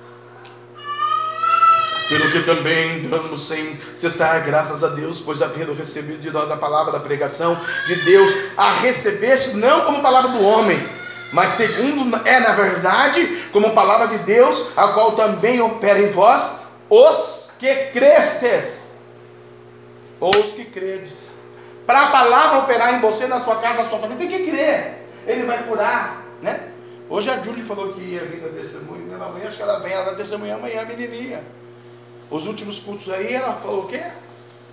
Pelo 2.10 2.28
que 2.32 2.42
também 2.42 3.08
damos 3.08 3.46
sem 3.46 3.78
cessar 3.94 4.42
graças 4.44 4.82
a 4.82 4.88
Deus, 4.88 5.20
pois 5.20 5.40
havendo 5.40 5.72
recebido 5.72 6.20
de 6.20 6.28
nós 6.28 6.50
a 6.50 6.56
palavra 6.56 6.90
da 6.90 6.98
pregação 6.98 7.56
de 7.86 7.94
Deus, 8.04 8.34
a 8.56 8.72
recebeste 8.72 9.56
não 9.56 9.82
como 9.82 10.02
palavra 10.02 10.32
do 10.32 10.44
homem, 10.44 10.76
mas 11.32 11.50
segundo 11.50 12.20
é 12.26 12.40
na 12.40 12.52
verdade 12.52 13.44
como 13.52 13.70
palavra 13.70 14.08
de 14.08 14.18
Deus, 14.24 14.76
a 14.76 14.88
qual 14.88 15.12
também 15.12 15.62
opera 15.62 16.00
em 16.00 16.10
vós 16.10 16.58
os 16.88 17.52
que 17.60 17.72
crestes, 17.92 18.92
ou 20.18 20.30
os 20.30 20.52
que 20.54 20.64
credes. 20.64 21.30
Para 21.86 22.08
a 22.08 22.10
palavra 22.10 22.58
operar 22.58 22.94
em 22.94 23.00
você, 23.00 23.28
na 23.28 23.38
sua 23.38 23.56
casa, 23.56 23.84
na 23.84 23.88
sua 23.88 24.00
família, 24.00 24.28
tem 24.28 24.36
que 24.36 24.50
crer. 24.50 25.06
Ele 25.28 25.44
vai 25.44 25.62
curar, 25.62 26.24
né? 26.42 26.70
Hoje 27.08 27.30
a 27.30 27.40
Julie 27.40 27.62
falou 27.62 27.92
que 27.92 28.00
ia 28.00 28.24
vir 28.24 28.42
na 28.42 28.48
testemunha, 28.48 29.16
né? 29.16 29.24
amanhã 29.24 29.46
acho 29.46 29.56
que 29.56 29.62
ela 29.62 29.78
vem, 29.78 29.92
ela 29.92 30.04
vai 30.06 30.16
testemunhar 30.16 30.58
amanhã 30.58 30.82
a 30.82 30.84
menininha. 30.84 31.42
Os 32.30 32.46
últimos 32.46 32.78
cultos 32.78 33.10
aí, 33.10 33.34
ela 33.34 33.54
falou 33.54 33.84
o 33.84 33.86
quê? 33.88 34.02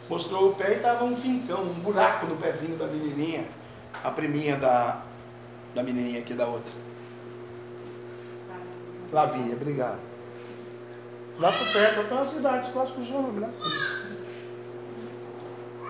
Mostrou 0.09 0.49
o 0.49 0.55
pé 0.55 0.73
e 0.73 0.75
estava 0.75 1.03
um 1.03 1.15
fincão, 1.15 1.63
um 1.63 1.73
buraco 1.73 2.27
no 2.27 2.37
pezinho 2.37 2.77
da 2.77 2.85
menininha. 2.85 3.45
A 4.03 4.11
priminha 4.11 4.55
da, 4.55 5.01
da 5.73 5.81
menininha 5.81 6.19
aqui 6.19 6.33
da 6.33 6.45
outra. 6.45 6.71
Lavínia, 9.11 9.55
obrigado. 9.55 9.99
Lá 11.39 11.51
por 11.51 11.73
perto, 11.73 12.13
lá 12.13 12.21
uma 12.21 12.27
cidade, 12.27 12.71
quase 12.71 12.93
com 12.93 13.01
o 13.01 13.05
seu 13.05 13.21
nome, 13.21 13.39
lá. 13.39 13.49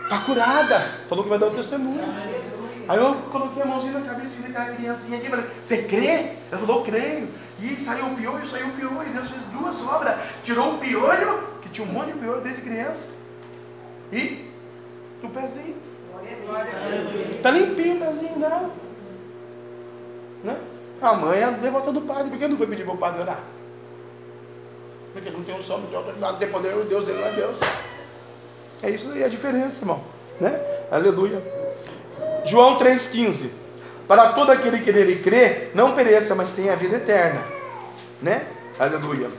Está 0.04 0.20
curada. 0.20 0.80
Falou 1.08 1.24
que 1.24 1.30
vai 1.30 1.40
dar 1.40 1.48
o 1.48 1.56
testemunho. 1.56 2.02
Aí 2.88 2.98
eu 2.98 3.16
coloquei 3.30 3.62
a 3.62 3.66
mãozinha 3.66 4.00
na 4.00 4.06
cabecinha 4.06 4.48
daquela 4.50 4.76
criancinha 4.76 5.18
aqui 5.18 5.30
falei, 5.30 5.46
você 5.62 5.84
crê? 5.84 6.38
Ela 6.50 6.62
falou, 6.62 6.84
creio. 6.84 7.30
E 7.60 7.76
saiu 7.76 8.06
o 8.06 8.16
piolho, 8.16 8.48
saiu 8.48 8.68
o 8.68 8.72
piolho. 8.72 9.12
Deus 9.12 9.30
fez 9.30 9.44
duas 9.52 9.82
obras. 9.82 10.16
Tirou 10.44 10.76
o 10.76 10.78
piolho, 10.78 11.44
tinha 11.78 11.88
um 11.88 11.92
monte 11.92 12.14
de 12.14 12.20
piolho 12.20 12.42
desde 12.42 12.62
criança. 12.62 13.10
E 14.12 14.50
o 15.22 15.30
pezinho. 15.30 15.76
Está 17.32 17.52
limpinho 17.52 17.98
o 17.98 18.00
pezinho 18.00 18.40
dela. 18.40 18.70
Né? 20.44 20.58
A 21.00 21.14
mãe 21.14 21.40
é 21.40 21.52
devota 21.52 21.92
do 21.92 22.02
padre. 22.02 22.32
Por 22.32 22.40
que 22.40 22.48
não 22.48 22.58
foi 22.58 22.68
pedir 22.68 22.84
para 22.84 22.94
o 22.94 22.98
padre 22.98 23.22
orar? 23.22 23.44
Porque 25.14 25.30
não 25.30 25.44
tem 25.44 25.56
um 25.56 25.62
sombra 25.62 25.88
de 25.88 25.96
autoridade, 25.96 26.38
tem 26.38 26.50
poder, 26.50 26.76
o 26.76 26.84
Deus 26.84 27.06
dele 27.06 27.20
não 27.20 27.28
é 27.28 27.32
Deus. 27.34 27.60
É 28.82 28.90
isso 28.90 29.12
aí 29.12 29.24
a 29.24 29.28
diferença, 29.28 29.82
irmão. 29.82 30.04
Né? 30.40 30.60
Aleluia. 30.92 31.42
João 32.46 32.78
3,15. 32.78 33.50
para 34.08 34.34
todo 34.34 34.52
aquele 34.52 34.80
que 34.80 34.92
nele 34.92 35.18
crê, 35.18 35.70
não 35.74 35.96
pereça, 35.96 36.34
mas 36.34 36.52
tenha 36.52 36.74
a 36.74 36.76
vida 36.76 36.98
eterna. 36.98 37.44
Né? 38.22 38.48
Aleluia. 38.80 39.30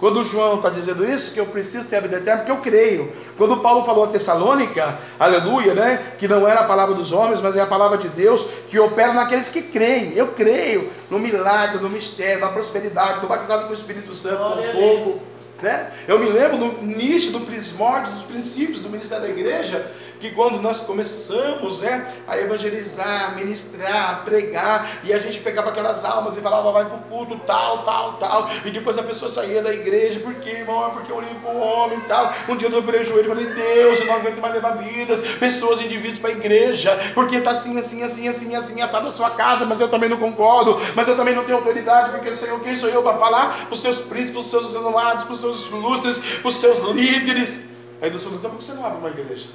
Quando 0.00 0.24
João 0.24 0.56
está 0.56 0.70
dizendo 0.70 1.04
isso, 1.04 1.32
que 1.32 1.38
eu 1.38 1.44
preciso 1.44 1.86
ter 1.86 1.96
a 1.96 2.00
vida 2.00 2.16
eterna, 2.16 2.38
porque 2.38 2.50
eu 2.50 2.56
creio. 2.56 3.12
Quando 3.36 3.58
Paulo 3.58 3.84
falou 3.84 4.04
a 4.04 4.08
Tessalônica, 4.08 4.98
aleluia, 5.18 5.74
né? 5.74 6.14
Que 6.18 6.26
não 6.26 6.48
era 6.48 6.60
a 6.60 6.64
palavra 6.64 6.94
dos 6.94 7.12
homens, 7.12 7.38
mas 7.42 7.54
é 7.54 7.60
a 7.60 7.66
palavra 7.66 7.98
de 7.98 8.08
Deus, 8.08 8.46
que 8.70 8.78
opera 8.78 9.12
naqueles 9.12 9.46
que 9.48 9.60
creem. 9.60 10.14
Eu 10.16 10.28
creio 10.28 10.90
no 11.10 11.18
milagre, 11.18 11.82
no 11.82 11.90
mistério, 11.90 12.40
na 12.40 12.48
prosperidade, 12.48 13.20
no 13.20 13.28
batizado 13.28 13.66
com 13.66 13.72
o 13.72 13.76
Espírito 13.76 14.14
Santo, 14.14 14.56
com 14.56 14.62
fogo. 14.72 15.22
Né? 15.60 15.90
Eu 16.08 16.18
me 16.18 16.30
lembro 16.30 16.56
no 16.56 16.82
início 16.82 17.32
do 17.32 17.40
primórdio, 17.40 18.14
dos 18.14 18.22
princípios 18.22 18.80
do 18.80 18.88
ministério 18.88 19.24
da 19.24 19.30
igreja, 19.30 19.92
que 20.20 20.30
quando 20.30 20.60
nós 20.60 20.82
começamos 20.82 21.80
né, 21.80 22.14
a 22.28 22.38
evangelizar, 22.38 23.34
ministrar, 23.34 24.22
pregar, 24.24 25.00
e 25.02 25.12
a 25.12 25.18
gente 25.18 25.40
pegava 25.40 25.70
aquelas 25.70 26.04
almas 26.04 26.36
e 26.36 26.40
falava, 26.40 26.70
vai 26.70 26.84
para 26.84 26.96
o 26.96 27.00
culto, 27.00 27.38
tal, 27.46 27.82
tal, 27.84 28.12
tal, 28.14 28.50
e 28.64 28.70
depois 28.70 28.98
a 28.98 29.02
pessoa 29.02 29.30
saía 29.30 29.62
da 29.62 29.72
igreja, 29.72 30.20
por 30.20 30.34
quê, 30.34 30.50
irmão? 30.50 30.90
Porque 30.90 31.10
eu 31.10 31.20
para 31.42 31.52
o 31.52 31.58
homem 31.58 31.98
e 31.98 32.02
tal. 32.02 32.32
Um 32.48 32.56
dia 32.56 32.68
eu 32.68 32.72
dobrei 32.72 33.00
o 33.00 33.04
joelho 33.04 33.24
e 33.24 33.28
falei, 33.28 33.46
Deus, 33.46 34.00
eu 34.00 34.06
não 34.06 34.14
aguento 34.14 34.40
mais 34.40 34.54
levar 34.54 34.76
vidas, 34.76 35.20
pessoas, 35.38 35.80
indivíduos 35.80 36.20
para 36.20 36.30
a 36.30 36.32
igreja, 36.32 36.98
porque 37.14 37.36
está 37.36 37.52
assim, 37.52 37.78
assim, 37.78 38.02
assim, 38.02 38.28
assim, 38.28 38.54
assim, 38.54 38.80
assado 38.80 39.08
a 39.08 39.12
sua 39.12 39.30
casa, 39.30 39.64
mas 39.64 39.80
eu 39.80 39.88
também 39.88 40.08
não 40.08 40.18
concordo, 40.18 40.78
mas 40.94 41.08
eu 41.08 41.16
também 41.16 41.34
não 41.34 41.44
tenho 41.44 41.58
autoridade, 41.58 42.10
porque 42.10 42.36
Senhor, 42.36 42.60
quem 42.60 42.76
sou 42.76 42.88
eu 42.88 43.02
para 43.02 43.16
falar 43.16 43.66
para 43.66 43.74
os 43.74 43.80
seus 43.80 43.98
príncipes, 43.98 44.32
para 44.32 44.40
os 44.40 44.50
seus 44.50 44.72
renomados, 44.72 45.24
para 45.24 45.32
os 45.32 45.40
seus 45.40 45.66
ilustres, 45.68 46.18
para 46.18 46.48
os 46.48 46.56
seus 46.56 46.80
líderes? 46.80 47.60
Aí 48.02 48.10
Deus 48.10 48.22
falou, 48.22 48.38
então 48.38 48.50
por 48.50 48.58
que 48.58 48.64
você 48.64 48.72
não 48.72 48.84
abre 48.84 48.98
uma 48.98 49.08
igreja? 49.08 49.46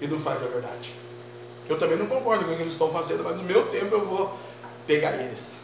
E 0.00 0.06
não 0.06 0.18
faz 0.18 0.42
a 0.42 0.46
verdade. 0.46 0.94
Eu 1.68 1.78
também 1.78 1.98
não 1.98 2.06
concordo 2.06 2.44
com 2.44 2.52
o 2.52 2.56
que 2.56 2.62
eles 2.62 2.72
estão 2.72 2.90
fazendo, 2.90 3.22
mas 3.22 3.36
no 3.36 3.42
meu 3.42 3.66
tempo 3.68 3.94
eu 3.94 4.06
vou 4.06 4.38
pegar 4.86 5.12
eles. 5.16 5.58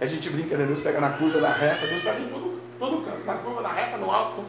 A 0.00 0.06
gente 0.06 0.30
brinca, 0.30 0.56
né? 0.56 0.64
Deus 0.64 0.80
pega 0.80 1.00
na 1.00 1.10
curva, 1.10 1.40
na 1.40 1.52
reta, 1.52 1.86
Deus 1.86 2.02
pega 2.02 2.20
em 2.20 2.28
todo, 2.28 2.60
todo 2.78 3.04
canto, 3.04 3.24
na 3.26 3.34
curva, 3.34 3.60
na 3.60 3.72
reta, 3.72 3.98
no 3.98 4.10
alto. 4.10 4.42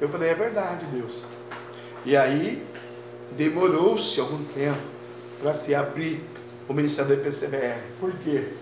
Eu 0.00 0.08
falei, 0.08 0.30
é 0.30 0.34
verdade, 0.34 0.84
Deus. 0.86 1.24
E 2.04 2.16
aí, 2.16 2.66
demorou-se 3.36 4.18
algum 4.18 4.44
tempo 4.44 4.80
para 5.40 5.54
se 5.54 5.72
abrir 5.72 6.24
o 6.68 6.74
ministério 6.74 7.16
da 7.16 7.22
PCBR. 7.22 7.80
Por 8.00 8.12
quê? 8.18 8.54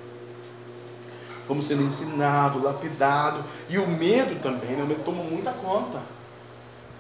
Fomos 1.47 1.67
sendo 1.67 1.83
ensinados, 1.83 2.63
lapidados, 2.63 3.43
e 3.69 3.79
o 3.79 3.89
medo 3.89 4.41
também, 4.43 4.77
né? 4.77 4.83
o 4.83 4.87
medo 4.87 5.03
tomou 5.03 5.25
muita 5.25 5.53
conta. 5.53 6.03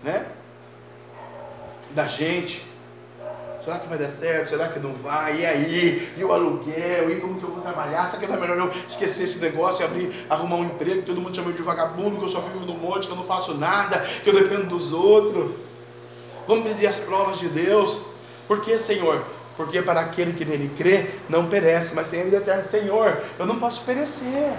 Né? 0.02 0.26
Da 1.94 2.06
gente. 2.06 2.70
Será 3.60 3.78
que 3.78 3.88
vai 3.88 3.98
dar 3.98 4.08
certo? 4.08 4.48
Será 4.48 4.68
que 4.68 4.78
não 4.78 4.94
vai? 4.94 5.40
E 5.40 5.46
aí? 5.46 6.12
E 6.16 6.24
o 6.24 6.32
aluguel? 6.32 7.10
E 7.10 7.20
como 7.20 7.38
que 7.38 7.44
eu 7.44 7.50
vou 7.50 7.60
trabalhar? 7.60 8.08
Será 8.08 8.26
que 8.26 8.32
é 8.32 8.36
melhor 8.36 8.56
eu 8.56 8.72
esquecer 8.88 9.24
esse 9.24 9.38
negócio 9.38 9.82
e 9.82 9.84
abrir, 9.84 10.26
arrumar 10.30 10.56
um 10.56 10.64
emprego? 10.64 11.02
Todo 11.02 11.20
mundo 11.20 11.36
chama 11.36 11.52
de 11.52 11.62
vagabundo, 11.62 12.16
que 12.16 12.24
eu 12.24 12.28
só 12.28 12.40
vivo 12.40 12.64
no 12.64 12.74
monte, 12.74 13.06
que 13.06 13.12
eu 13.12 13.16
não 13.16 13.24
faço 13.24 13.54
nada, 13.54 13.98
que 13.98 14.30
eu 14.30 14.34
dependo 14.34 14.64
dos 14.64 14.92
outros. 14.92 15.50
Vamos 16.48 16.66
pedir 16.68 16.86
as 16.86 17.00
provas 17.00 17.38
de 17.38 17.48
Deus. 17.48 18.00
Por 18.48 18.62
que, 18.62 18.78
Senhor? 18.78 19.24
Porque 19.58 19.82
para 19.82 20.00
aquele 20.00 20.32
que 20.32 20.44
nele 20.44 20.70
crê, 20.78 21.10
não 21.28 21.46
perece, 21.46 21.94
mas 21.94 22.08
tem 22.08 22.22
a 22.22 22.24
vida 22.24 22.38
eterna. 22.38 22.64
Senhor, 22.64 23.24
eu 23.38 23.44
não 23.44 23.60
posso 23.60 23.84
perecer. 23.84 24.54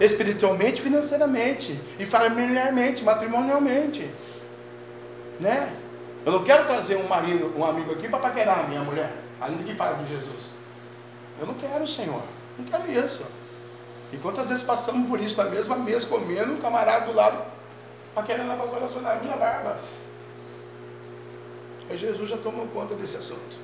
Espiritualmente, 0.00 0.82
financeiramente, 0.82 1.78
e 1.96 2.04
familiarmente, 2.04 3.04
matrimonialmente. 3.04 4.10
Né? 5.38 5.72
Eu 6.28 6.32
não 6.32 6.44
quero 6.44 6.66
trazer 6.66 6.96
um 6.96 7.08
marido, 7.08 7.54
um 7.56 7.64
amigo 7.64 7.90
aqui 7.92 8.06
para 8.06 8.18
paquerar 8.18 8.60
a 8.60 8.62
minha 8.64 8.82
mulher, 8.82 9.10
ainda 9.40 9.62
que 9.62 9.74
fale 9.74 10.04
de 10.04 10.10
Jesus. 10.10 10.52
Eu 11.40 11.46
não 11.46 11.54
quero, 11.54 11.88
Senhor. 11.88 12.22
Não 12.58 12.66
quero 12.66 12.92
isso. 12.92 13.24
E 14.12 14.18
quantas 14.18 14.50
vezes 14.50 14.62
passamos 14.62 15.08
por 15.08 15.18
isso 15.18 15.42
na 15.42 15.48
mesma 15.48 15.76
mesa, 15.76 16.06
comendo, 16.06 16.52
um 16.52 16.60
camarada 16.60 17.06
do 17.06 17.14
lado, 17.14 17.50
paquerando 18.14 18.52
a 18.52 18.56
pastora 18.56 19.00
na 19.00 19.14
minha 19.14 19.38
barba. 19.38 19.78
E 21.90 21.96
Jesus 21.96 22.28
já 22.28 22.36
tomou 22.36 22.66
conta 22.66 22.94
desse 22.94 23.16
assunto. 23.16 23.56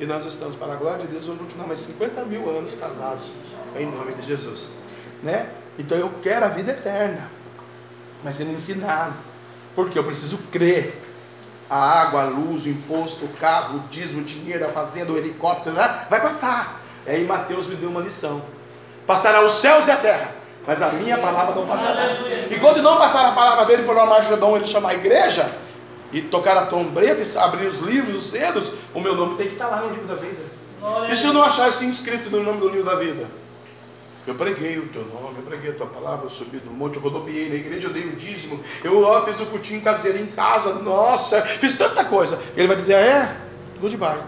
E 0.00 0.06
nós 0.06 0.26
estamos, 0.26 0.56
para 0.56 0.72
a 0.72 0.76
glória 0.76 1.06
de 1.06 1.12
Deus, 1.12 1.26
vamos 1.26 1.42
continuar 1.42 1.68
mais 1.68 1.78
50 1.78 2.24
mil 2.24 2.50
anos 2.50 2.74
casados, 2.74 3.30
em 3.76 3.86
nome 3.86 4.14
de 4.14 4.22
Jesus. 4.22 4.72
Né? 5.22 5.48
Então 5.78 5.96
eu 5.96 6.10
quero 6.20 6.46
a 6.46 6.48
vida 6.48 6.72
eterna, 6.72 7.30
mas 8.24 8.34
sendo 8.34 8.50
ensinado, 8.50 9.14
porque 9.76 9.96
eu 9.96 10.02
preciso 10.02 10.36
crer 10.50 10.99
a 11.70 12.02
água, 12.02 12.22
a 12.22 12.26
luz, 12.26 12.66
o 12.66 12.68
imposto, 12.68 13.24
o 13.24 13.28
carro, 13.28 13.76
o 13.76 13.80
dízimo, 13.88 14.22
o 14.22 14.24
dinheiro, 14.24 14.66
a 14.66 14.70
fazenda, 14.70 15.12
o 15.12 15.16
helicóptero, 15.16 15.76
né? 15.76 16.06
vai 16.10 16.20
passar. 16.20 16.82
E 17.06 17.10
aí 17.10 17.24
Mateus 17.24 17.66
me 17.68 17.76
deu 17.76 17.88
uma 17.88 18.00
lição. 18.00 18.42
Passará 19.06 19.46
os 19.46 19.54
céus 19.54 19.86
e 19.86 19.90
a 19.92 19.96
terra, 19.96 20.32
mas 20.66 20.82
a 20.82 20.88
minha 20.88 21.16
palavra 21.16 21.54
não 21.54 21.66
passará. 21.66 22.08
E 22.50 22.58
quando 22.58 22.82
não 22.82 22.98
passar 22.98 23.24
a 23.26 23.32
palavra 23.32 23.64
dele, 23.66 23.84
for 23.84 23.94
uma 23.94 24.06
marcha 24.06 24.36
de 24.36 24.44
ele 24.44 24.66
chamar 24.66 24.90
a 24.90 24.94
igreja, 24.94 25.48
e 26.12 26.20
tocar 26.22 26.56
a 26.56 26.66
trombeta 26.66 27.22
e 27.22 27.38
abrir 27.38 27.66
os 27.66 27.78
livros, 27.78 28.24
os 28.24 28.30
selos, 28.30 28.72
o 28.92 29.00
meu 29.00 29.14
nome 29.14 29.36
tem 29.36 29.46
que 29.46 29.52
estar 29.52 29.68
lá 29.68 29.76
no 29.78 29.90
livro 29.90 30.06
da 30.06 30.16
vida. 30.16 30.42
E 31.08 31.14
se 31.14 31.26
eu 31.26 31.32
não 31.32 31.42
achar 31.42 31.68
assim 31.68 31.86
inscrito 31.86 32.30
no 32.30 32.42
nome 32.42 32.58
do 32.58 32.68
livro 32.68 32.84
da 32.84 32.96
vida? 32.96 33.28
Eu 34.26 34.34
preguei 34.34 34.78
o 34.78 34.86
teu 34.88 35.04
nome, 35.06 35.38
eu 35.38 35.42
preguei 35.42 35.70
a 35.70 35.74
tua 35.74 35.86
palavra, 35.86 36.26
eu 36.26 36.30
subi 36.30 36.58
do 36.58 36.70
monte, 36.70 36.96
eu 36.96 37.02
rodopiei 37.02 37.48
na 37.48 37.54
igreja, 37.54 37.88
eu 37.88 37.92
dei 37.92 38.04
o 38.04 38.16
dízimo, 38.16 38.60
eu 38.84 39.02
ó, 39.02 39.24
fiz 39.24 39.40
o 39.40 39.46
cultinho 39.46 39.80
caseiro 39.80 40.18
em 40.18 40.26
casa, 40.26 40.74
nossa, 40.74 41.40
fiz 41.42 41.76
tanta 41.76 42.04
coisa. 42.04 42.38
Ele 42.56 42.66
vai 42.66 42.76
dizer, 42.76 42.94
é, 42.94 43.36
goodbye. 43.80 44.20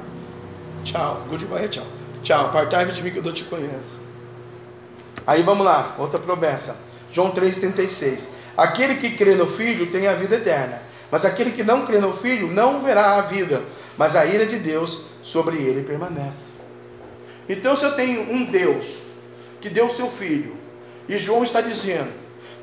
Tchau, 0.82 1.24
goodbye 1.28 1.64
é 1.64 1.68
tchau. 1.68 1.86
Tchau, 2.22 2.46
apartai 2.46 2.86
de 2.86 3.02
mim 3.02 3.10
que 3.10 3.18
eu 3.18 3.22
não 3.22 3.32
te 3.32 3.44
conheço. 3.44 4.00
Aí 5.26 5.42
vamos 5.42 5.64
lá, 5.64 5.94
outra 5.98 6.18
promessa. 6.18 6.76
João 7.12 7.32
3,36. 7.32 8.26
Aquele 8.56 8.96
que 8.96 9.10
crê 9.16 9.34
no 9.34 9.46
Filho 9.46 9.86
tem 9.90 10.08
a 10.08 10.14
vida 10.14 10.36
eterna, 10.36 10.82
mas 11.10 11.24
aquele 11.24 11.50
que 11.50 11.62
não 11.62 11.84
crê 11.84 11.98
no 11.98 12.12
Filho 12.12 12.48
não 12.48 12.80
verá 12.80 13.16
a 13.16 13.22
vida, 13.22 13.62
mas 13.96 14.16
a 14.16 14.24
ira 14.24 14.46
de 14.46 14.56
Deus 14.56 15.04
sobre 15.22 15.56
ele 15.56 15.82
permanece. 15.82 16.54
Então, 17.48 17.76
se 17.76 17.84
eu 17.84 17.92
tenho 17.94 18.32
um 18.32 18.44
Deus 18.44 19.02
que 19.62 19.70
deu 19.70 19.86
o 19.86 19.90
seu 19.90 20.10
filho. 20.10 20.56
E 21.08 21.16
João 21.16 21.44
está 21.44 21.60
dizendo 21.60 22.10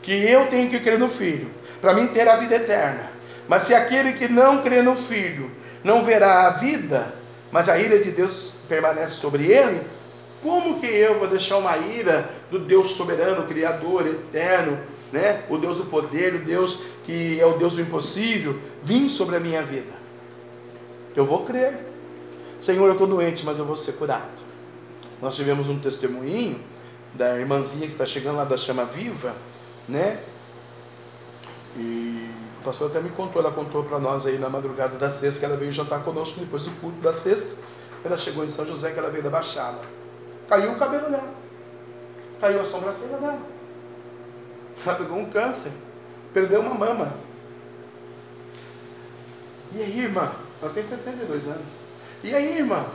que 0.04 0.12
eu 0.12 0.48
tenho 0.48 0.70
que 0.70 0.80
crer 0.80 1.00
no 1.00 1.10
filho, 1.10 1.50
para 1.82 1.94
mim 1.94 2.08
ter 2.08 2.28
a 2.28 2.36
vida 2.36 2.56
eterna. 2.56 3.12
Mas 3.48 3.64
se 3.64 3.74
aquele 3.74 4.14
que 4.14 4.28
não 4.28 4.62
crê 4.62 4.84
no 4.84 4.96
filho 4.96 5.50
não 5.84 6.04
verá 6.04 6.48
a 6.48 6.52
vida, 6.52 7.16
mas 7.52 7.68
a 7.68 7.80
ira 7.80 7.98
de 8.00 8.12
Deus 8.12 8.52
permanece 8.68 9.14
sobre 9.14 9.52
ele, 9.52 9.82
como 10.42 10.80
que 10.80 10.86
eu 10.86 11.18
vou 11.20 11.28
deixar 11.28 11.58
uma 11.58 11.76
ira 11.78 12.30
do 12.52 12.60
Deus 12.60 12.92
soberano, 12.92 13.48
criador, 13.48 14.06
eterno, 14.06 14.80
né? 15.12 15.44
O 15.50 15.58
Deus 15.58 15.78
do 15.78 15.86
poder, 15.86 16.36
o 16.36 16.40
Deus 16.40 16.82
que 17.04 17.40
é 17.40 17.46
o 17.46 17.58
Deus 17.58 17.76
do 17.76 17.82
impossível, 17.82 18.60
vir 18.84 19.10
sobre 19.10 19.36
a 19.36 19.40
minha 19.40 19.64
vida? 19.64 19.94
Eu 21.16 21.26
vou 21.26 21.44
crer. 21.44 21.74
Senhor, 22.60 22.86
eu 22.86 22.92
estou 22.92 23.08
doente, 23.08 23.44
mas 23.46 23.58
eu 23.58 23.66
vou 23.66 23.76
ser 23.76 23.94
curado. 23.94 24.50
Nós 25.22 25.36
tivemos 25.36 25.68
um 25.68 25.80
testemunho 25.80 26.60
da 27.14 27.38
irmãzinha 27.38 27.88
que 27.88 27.94
está 27.94 28.06
chegando 28.06 28.38
lá 28.38 28.44
da 28.44 28.58
Chama 28.58 28.86
Viva, 28.86 29.36
né? 29.88 30.24
E 31.76 32.30
o 32.60 32.64
pastor 32.64 32.90
até 32.90 33.00
me 33.00 33.10
contou, 33.10 33.42
ela 33.42 33.52
contou 33.52 33.84
para 33.84 34.00
nós 34.00 34.26
aí 34.26 34.38
na 34.38 34.50
madrugada 34.50 34.98
da 34.98 35.10
sexta, 35.10 35.40
que 35.40 35.46
ela 35.46 35.58
veio 35.58 35.72
jantar 35.72 36.04
conosco 36.04 36.40
depois 36.40 36.64
do 36.64 36.72
culto 36.82 37.00
da 37.00 37.14
sexta. 37.14 37.56
Ela 38.04 38.18
chegou 38.18 38.46
em 38.46 38.50
São 38.50 38.66
José, 38.66 38.92
que 38.92 39.00
ela 39.00 39.10
veio 39.10 39.24
da 39.24 39.30
Baixada. 39.30 39.80
Caiu 40.48 40.72
o 40.72 40.78
cabelo 40.78 41.10
dela. 41.10 41.34
Caiu 42.40 42.62
a 42.62 42.64
sobrancelha 42.64 43.18
dela. 43.18 43.40
Ela 44.86 44.96
pegou 44.96 45.18
um 45.18 45.30
câncer. 45.30 45.72
Perdeu 46.34 46.62
uma 46.62 46.74
mama. 46.74 47.14
E 49.72 49.82
aí, 49.82 50.00
irmã? 50.00 50.32
Ela 50.62 50.72
tem 50.72 50.84
72 50.84 51.48
anos. 51.48 51.74
E 52.24 52.34
aí, 52.34 52.58
irmã? 52.58 52.86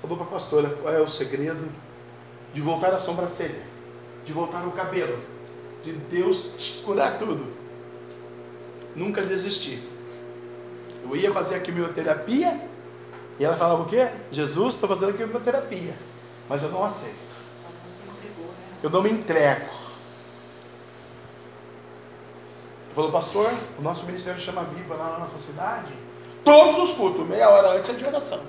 Falou 0.00 0.16
para 0.16 0.26
a 0.26 0.30
pastora, 0.30 0.70
qual 0.70 0.92
é 0.92 1.00
o 1.00 1.08
segredo? 1.08 1.68
De 2.56 2.62
voltar 2.62 2.94
a 2.94 2.98
sobrancelha, 2.98 3.60
de 4.24 4.32
voltar 4.32 4.66
o 4.66 4.70
cabelo, 4.70 5.18
de 5.84 5.92
Deus 5.92 6.80
curar 6.82 7.18
tudo. 7.18 7.52
Nunca 8.94 9.20
desisti. 9.20 9.86
Eu 11.04 11.14
ia 11.14 11.30
fazer 11.34 11.56
a 11.56 11.60
quimioterapia 11.60 12.58
e 13.38 13.44
ela 13.44 13.54
falava 13.54 13.82
o 13.82 13.84
quê? 13.84 14.08
Jesus, 14.30 14.72
estou 14.72 14.88
fazendo 14.88 15.10
a 15.10 15.12
quimioterapia, 15.12 15.94
mas 16.48 16.62
eu 16.62 16.70
não 16.70 16.82
aceito. 16.82 17.34
Eu 18.82 18.88
não 18.88 19.02
me 19.02 19.10
entrego. 19.10 19.68
Falou, 22.94 23.12
pastor, 23.12 23.52
o 23.78 23.82
nosso 23.82 24.06
ministério 24.06 24.40
chama 24.40 24.62
Viva 24.62 24.94
lá 24.94 25.10
na 25.10 25.18
nossa 25.18 25.38
cidade. 25.42 25.92
Todos 26.42 26.78
os 26.78 26.96
cultos, 26.96 27.28
meia 27.28 27.50
hora 27.50 27.76
antes 27.76 27.90
é 27.90 27.92
de 27.92 28.06
oração. 28.06 28.40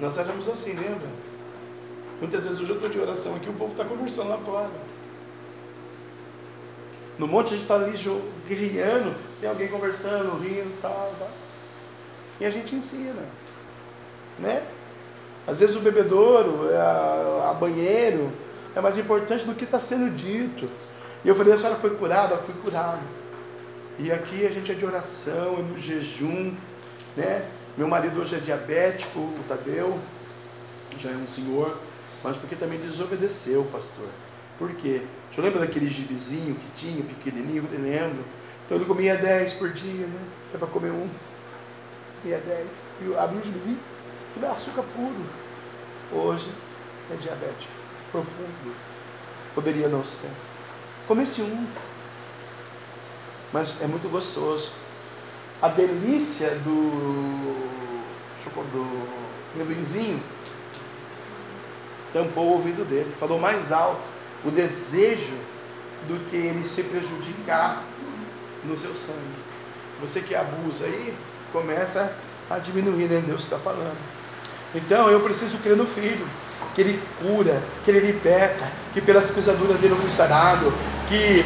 Nós 0.00 0.18
éramos 0.18 0.48
assim, 0.48 0.72
lembra? 0.72 1.08
Muitas 2.20 2.44
vezes 2.44 2.60
hoje 2.60 2.70
eu 2.70 2.76
estou 2.76 2.88
de 2.88 2.98
oração 2.98 3.34
aqui, 3.36 3.48
o 3.48 3.52
povo 3.54 3.72
está 3.72 3.84
conversando 3.84 4.28
lá 4.28 4.38
fora. 4.38 4.70
No 7.18 7.28
monte 7.28 7.48
a 7.48 7.50
gente 7.50 7.62
está 7.62 7.76
ali 7.76 7.92
guerreando, 8.46 9.14
tem 9.40 9.48
alguém 9.48 9.68
conversando, 9.68 10.36
rindo, 10.38 10.72
tal, 10.80 11.14
tal. 11.18 11.30
E 12.40 12.44
a 12.44 12.50
gente 12.50 12.74
ensina. 12.74 13.22
Né? 14.38 14.62
Às 15.46 15.60
vezes 15.60 15.76
o 15.76 15.80
bebedouro, 15.80 16.74
a, 16.76 17.50
a 17.50 17.54
banheiro, 17.54 18.32
é 18.74 18.80
mais 18.80 18.98
importante 18.98 19.44
do 19.44 19.54
que 19.54 19.64
está 19.64 19.78
sendo 19.78 20.10
dito. 20.10 20.68
E 21.24 21.28
eu 21.28 21.34
falei, 21.34 21.52
a 21.52 21.56
senhora 21.56 21.76
foi 21.76 21.90
curada? 21.90 22.36
Fui 22.38 22.54
curado. 22.54 23.02
E 23.98 24.10
aqui 24.10 24.44
a 24.44 24.50
gente 24.50 24.72
é 24.72 24.74
de 24.74 24.84
oração, 24.84 25.58
é 25.58 25.62
no 25.62 25.76
jejum, 25.76 26.52
né? 27.16 27.48
Meu 27.76 27.86
marido 27.86 28.20
hoje 28.20 28.34
é 28.34 28.38
diabético, 28.38 29.20
o 29.20 29.44
Tadeu, 29.46 29.98
já 30.98 31.10
é 31.10 31.14
um 31.14 31.26
senhor, 31.26 31.78
mas 32.24 32.38
porque 32.38 32.56
também 32.56 32.80
desobedeceu, 32.80 33.62
pastor. 33.70 34.08
Por 34.58 34.72
quê? 34.74 35.02
O 35.30 35.34
senhor 35.34 35.46
lembra 35.46 35.60
daquele 35.60 35.86
gibizinho 35.86 36.54
que 36.54 36.70
tinha, 36.74 37.04
pequenininho? 37.04 37.68
Eu 37.70 37.80
lembro. 37.80 38.24
Então 38.64 38.78
ele 38.78 38.86
comia 38.86 39.14
10 39.14 39.52
por 39.52 39.70
dia, 39.70 40.06
né? 40.06 40.20
É 40.54 40.56
para 40.56 40.66
comer 40.66 40.90
um. 40.90 41.06
Comia 42.22 42.38
10. 42.38 42.66
E 43.02 43.14
abriu 43.14 43.40
o 43.40 43.44
gibizinho, 43.44 43.78
que 44.32 44.40
dá 44.40 44.52
açúcar 44.52 44.84
puro. 44.96 45.26
Hoje 46.10 46.50
é 47.12 47.16
diabético, 47.16 47.72
profundo. 48.10 48.74
Poderia 49.54 49.88
não 49.88 50.02
ser. 50.02 50.30
Comece 51.06 51.42
um. 51.42 51.66
Mas 53.52 53.82
é 53.82 53.86
muito 53.86 54.08
gostoso. 54.08 54.72
A 55.60 55.68
delícia 55.68 56.52
do, 56.56 57.54
do 58.72 59.08
amendoinzinho 59.54 60.22
tampou 62.14 62.46
o 62.46 62.52
ouvido 62.52 62.88
dele. 62.88 63.12
Falou 63.20 63.38
mais 63.38 63.70
alto 63.70 64.00
o 64.44 64.50
desejo 64.50 65.34
do 66.08 66.24
que 66.26 66.36
ele 66.36 66.64
se 66.64 66.82
prejudicar 66.84 67.82
no 68.64 68.76
seu 68.76 68.94
sangue. 68.94 69.18
Você 70.00 70.20
que 70.20 70.34
abusa 70.34 70.84
aí, 70.86 71.14
começa 71.52 72.16
a 72.48 72.58
diminuir, 72.58 73.08
né? 73.08 73.22
Deus 73.26 73.42
está 73.42 73.58
falando. 73.58 73.96
Então 74.74 75.08
eu 75.10 75.20
preciso 75.20 75.58
crer 75.58 75.76
no 75.76 75.86
Filho, 75.86 76.26
que 76.74 76.80
Ele 76.80 77.02
cura, 77.20 77.62
que 77.84 77.90
Ele 77.90 78.00
liberta, 78.00 78.70
que 78.92 79.00
pelas 79.00 79.30
pisaduras 79.30 79.78
dele 79.78 79.94
eu 79.94 79.98
fui 79.98 80.10
sarado, 80.10 80.72
que 81.08 81.44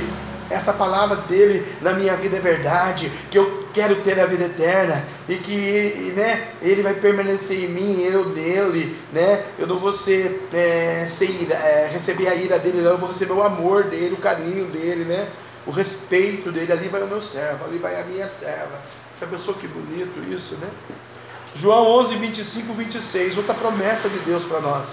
essa 0.51 0.73
palavra 0.73 1.16
dele 1.16 1.66
na 1.81 1.93
minha 1.93 2.16
vida 2.16 2.37
é 2.37 2.41
verdade, 2.41 3.12
que 3.31 3.39
eu 3.39 3.69
quero 3.73 3.97
ter 4.03 4.19
a 4.19 4.27
vida 4.27 4.45
eterna 4.45 5.05
e 5.29 5.37
que 5.37 6.12
né, 6.16 6.49
ele 6.62 6.83
vai 6.83 6.95
permanecer 6.95 7.65
em 7.65 7.69
mim, 7.69 8.03
eu 8.03 8.31
nele, 8.31 8.97
né? 9.12 9.45
Eu 9.59 9.66
não 9.66 9.79
vou 9.79 9.93
ser, 9.93 10.49
é, 10.53 11.07
ser 11.09 11.49
é, 11.51 11.91
receber 11.93 12.29
a 12.29 12.35
ira 12.35 12.59
dele, 12.59 12.81
não, 12.81 12.93
eu 12.93 12.99
vou 12.99 13.09
receber 13.09 13.33
o 13.33 13.43
amor 13.43 13.85
dele, 13.85 14.15
o 14.15 14.19
carinho 14.19 14.65
dele, 14.66 15.05
né? 15.05 15.29
O 15.66 15.70
respeito 15.70 16.51
dele, 16.51 16.73
ali 16.73 16.89
vai 16.89 17.03
o 17.03 17.07
meu 17.07 17.20
servo, 17.20 17.65
ali 17.66 17.79
vai 17.79 18.01
a 18.01 18.05
minha 18.05 18.27
serva. 18.27 18.81
Já 19.20 19.27
pensou 19.27 19.55
que 19.55 19.66
bonito 19.66 20.19
isso, 20.33 20.55
né? 20.57 20.69
João 21.55 21.87
11, 22.01 22.15
25, 22.16 22.73
26, 22.73 23.37
outra 23.37 23.53
promessa 23.53 24.09
de 24.09 24.19
Deus 24.20 24.45
para 24.45 24.61
nós. 24.61 24.93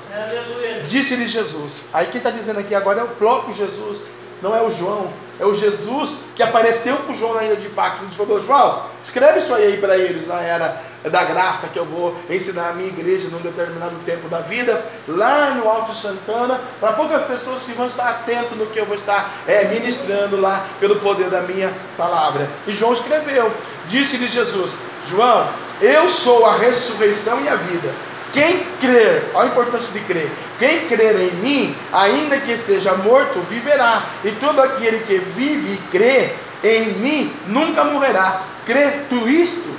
Disse-lhe 0.89 1.27
Jesus. 1.27 1.85
Aí 1.93 2.07
quem 2.07 2.17
está 2.17 2.31
dizendo 2.31 2.59
aqui 2.59 2.73
agora 2.73 3.01
é 3.01 3.03
o 3.03 3.09
próprio 3.09 3.53
Jesus, 3.53 4.03
não 4.41 4.55
é 4.55 4.61
o 4.61 4.69
João, 4.69 5.07
é 5.39 5.45
o 5.45 5.55
Jesus 5.55 6.19
que 6.35 6.43
apareceu 6.43 6.97
para 6.97 7.11
o 7.11 7.15
João 7.15 7.33
na 7.33 7.43
ilha 7.43 7.55
de 7.55 7.69
Patmos 7.69 8.13
e 8.13 8.15
falou: 8.15 8.43
João, 8.43 8.83
escreve 9.01 9.39
isso 9.39 9.53
aí 9.53 9.77
para 9.77 9.97
eles 9.97 10.27
na 10.27 10.41
era 10.41 10.81
da 11.03 11.23
graça 11.23 11.67
que 11.67 11.77
eu 11.77 11.85
vou 11.85 12.15
ensinar 12.29 12.69
a 12.69 12.73
minha 12.73 12.87
igreja 12.87 13.27
num 13.29 13.39
determinado 13.39 13.95
tempo 14.05 14.27
da 14.27 14.39
vida, 14.39 14.83
lá 15.07 15.51
no 15.51 15.69
Alto 15.69 15.93
Santana, 15.93 16.59
para 16.79 16.93
poucas 16.93 17.23
pessoas 17.25 17.63
que 17.63 17.73
vão 17.73 17.85
estar 17.85 18.09
atentos 18.09 18.57
no 18.57 18.65
que 18.67 18.79
eu 18.79 18.85
vou 18.85 18.95
estar 18.95 19.31
é, 19.47 19.65
ministrando 19.65 20.39
lá 20.39 20.65
pelo 20.79 20.95
poder 20.97 21.29
da 21.29 21.41
minha 21.41 21.71
palavra. 21.97 22.49
E 22.65 22.71
João 22.71 22.93
escreveu: 22.93 23.51
Disse-lhe 23.87 24.27
Jesus: 24.27 24.71
João, 25.07 25.47
eu 25.81 26.09
sou 26.09 26.45
a 26.45 26.55
ressurreição 26.55 27.41
e 27.41 27.49
a 27.49 27.55
vida. 27.55 28.14
Quem 28.35 28.65
crer, 28.81 29.31
olha 29.33 29.47
a 29.47 29.51
importância 29.51 29.93
de 29.93 29.99
crer. 30.01 30.29
Quem 30.59 30.89
crer 30.89 31.15
em 31.21 31.31
mim, 31.35 31.75
ainda 31.91 32.37
que 32.37 32.51
esteja 32.51 32.93
morto, 32.93 33.39
viverá. 33.49 34.03
E 34.25 34.31
todo 34.33 34.61
aquele 34.61 34.99
que 34.99 35.17
vive 35.17 35.73
e 35.73 35.77
crê 35.89 36.33
em 36.61 36.95
mim 36.95 37.33
nunca 37.47 37.85
morrerá. 37.85 38.43
Crê 38.65 38.91
tu 39.09 39.27
isto? 39.29 39.73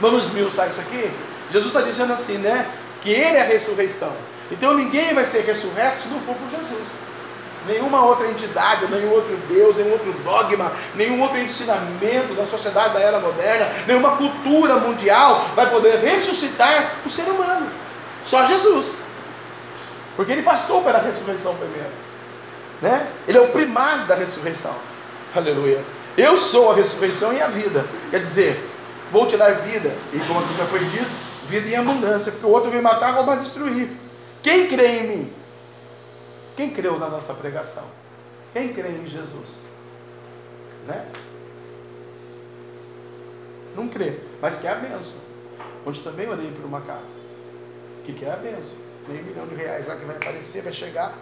Vamos 0.00 0.26
esmiuçar 0.26 0.68
isso 0.68 0.80
aqui? 0.80 1.10
Jesus 1.50 1.74
está 1.74 1.80
dizendo 1.80 2.12
assim, 2.12 2.38
né? 2.38 2.68
Que 3.02 3.10
Ele 3.10 3.36
é 3.36 3.40
a 3.40 3.44
ressurreição. 3.44 4.12
Então 4.48 4.74
ninguém 4.74 5.12
vai 5.12 5.24
ser 5.24 5.40
ressurreto 5.40 6.02
se 6.02 6.08
não 6.08 6.20
for 6.20 6.36
por 6.36 6.48
Jesus 6.50 7.13
nenhuma 7.66 8.04
outra 8.04 8.28
entidade, 8.28 8.86
nenhum 8.86 9.10
outro 9.10 9.36
Deus, 9.48 9.76
nenhum 9.76 9.92
outro 9.92 10.12
dogma, 10.24 10.72
nenhum 10.94 11.20
outro 11.20 11.38
ensinamento 11.38 12.34
da 12.34 12.46
sociedade 12.46 12.94
da 12.94 13.00
era 13.00 13.18
moderna, 13.18 13.68
nenhuma 13.86 14.16
cultura 14.16 14.76
mundial 14.76 15.46
vai 15.54 15.68
poder 15.70 15.98
ressuscitar 15.98 16.96
o 17.04 17.10
ser 17.10 17.24
humano. 17.24 17.66
Só 18.22 18.44
Jesus. 18.44 18.96
Porque 20.16 20.32
ele 20.32 20.42
passou 20.42 20.82
pela 20.82 20.98
ressurreição 20.98 21.54
primeiro. 21.56 21.90
Né? 22.80 23.06
Ele 23.26 23.38
é 23.38 23.40
o 23.40 23.48
primaz 23.48 24.04
da 24.04 24.14
ressurreição. 24.14 24.74
Aleluia. 25.34 25.82
Eu 26.16 26.40
sou 26.40 26.70
a 26.70 26.74
ressurreição 26.74 27.32
e 27.32 27.40
a 27.40 27.48
vida. 27.48 27.84
Quer 28.10 28.20
dizer, 28.20 28.70
vou 29.10 29.26
te 29.26 29.36
dar 29.36 29.52
vida. 29.54 29.92
E 30.12 30.18
como 30.20 30.40
já 30.56 30.64
foi 30.64 30.78
dito, 30.80 31.10
vida 31.48 31.68
em 31.68 31.76
abundância. 31.76 32.30
Porque 32.30 32.46
o 32.46 32.50
outro 32.50 32.70
veio 32.70 32.82
matar, 32.82 33.14
roubar, 33.14 33.38
destruir. 33.38 33.88
Quem 34.42 34.68
crê 34.68 34.98
em 34.98 35.08
mim? 35.08 35.32
Quem 36.56 36.70
creu 36.70 36.98
na 36.98 37.08
nossa 37.08 37.34
pregação? 37.34 37.84
Quem 38.52 38.72
crê 38.72 38.90
em 38.90 39.06
Jesus? 39.06 39.62
Né? 40.86 41.10
Não 43.74 43.88
crê, 43.88 44.20
mas 44.40 44.58
quer 44.58 44.68
a 44.68 44.74
benção. 44.76 45.18
Onde 45.84 46.00
também 46.00 46.28
orei 46.28 46.52
por 46.52 46.64
uma 46.64 46.80
casa. 46.80 47.16
Que 48.04 48.12
quer 48.12 48.32
a 48.32 48.36
benção. 48.36 48.78
Meio 49.08 49.24
milhão 49.24 49.46
de 49.46 49.54
reais 49.56 49.88
lá 49.88 49.96
que 49.96 50.04
vai 50.04 50.16
aparecer, 50.16 50.62
vai 50.62 50.72
chegar. 50.72 51.18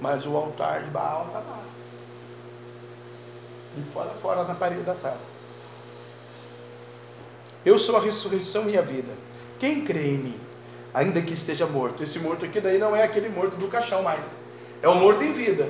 Mas 0.00 0.26
o 0.26 0.34
altar 0.34 0.82
de 0.82 0.90
Baal 0.90 1.26
está 1.26 1.40
lá. 1.40 1.62
E 3.76 3.82
fora, 3.92 4.10
fora 4.22 4.44
na 4.44 4.54
parede 4.54 4.82
da 4.82 4.94
sala. 4.94 5.20
Eu 7.66 7.78
sou 7.78 7.96
a 7.96 8.00
ressurreição 8.00 8.68
e 8.70 8.78
a 8.78 8.82
vida. 8.82 9.12
Quem 9.58 9.84
crê 9.84 10.12
em 10.12 10.18
mim, 10.18 10.40
ainda 10.92 11.20
que 11.20 11.34
esteja 11.34 11.66
morto, 11.66 12.02
esse 12.02 12.18
morto 12.18 12.44
aqui 12.44 12.60
daí 12.60 12.78
não 12.78 12.96
é 12.96 13.02
aquele 13.02 13.28
morto 13.28 13.56
do 13.56 13.68
caixão 13.68 14.02
mais 14.02 14.43
é 14.84 14.88
um 14.88 14.96
morto 14.96 15.24
em 15.24 15.32
vida. 15.32 15.66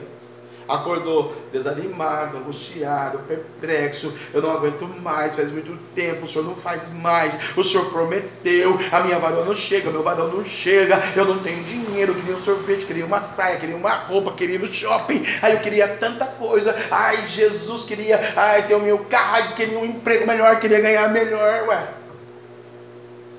Acordou 0.67 1.37
desanimado, 1.53 2.39
angustiado, 2.39 3.19
perplexo. 3.29 4.13
Eu 4.33 4.41
não 4.41 4.51
aguento 4.51 4.89
mais, 4.89 5.37
faz 5.37 5.51
muito 5.51 5.79
tempo. 5.95 6.25
O 6.25 6.29
senhor 6.29 6.45
não 6.45 6.57
faz 6.57 6.93
mais. 6.93 7.39
O 7.57 7.63
senhor 7.63 7.91
prometeu. 7.91 8.77
A 8.91 9.01
minha 9.01 9.19
varoa 9.19 9.45
não 9.45 9.55
chega, 9.55 9.91
meu 9.91 10.03
varão 10.03 10.29
não 10.29 10.43
chega. 10.43 10.99
Eu 11.15 11.27
não 11.27 11.39
tenho 11.39 11.63
dinheiro. 11.63 12.15
Queria 12.15 12.35
um 12.35 12.41
sorvete, 12.41 12.87
queria 12.87 13.05
uma 13.05 13.21
saia, 13.21 13.59
queria 13.59 13.77
uma 13.77 13.95
roupa, 13.95 14.33
queria 14.33 14.57
ir 14.57 14.59
no 14.59 14.73
shopping. 14.73 15.23
Aí 15.43 15.53
eu 15.53 15.61
queria 15.61 15.87
tanta 15.87 16.25
coisa. 16.25 16.75
Ai, 16.91 17.29
Jesus 17.29 17.85
queria. 17.85 18.19
Ai, 18.35 18.67
ter 18.67 18.75
o 18.75 18.81
meu 18.81 18.99
carro. 19.05 19.35
Ai, 19.35 19.55
queria 19.55 19.79
um 19.79 19.85
emprego 19.85 20.27
melhor, 20.27 20.59
queria 20.59 20.81
ganhar 20.81 21.09
melhor. 21.11 21.69
Ué. 21.69 21.89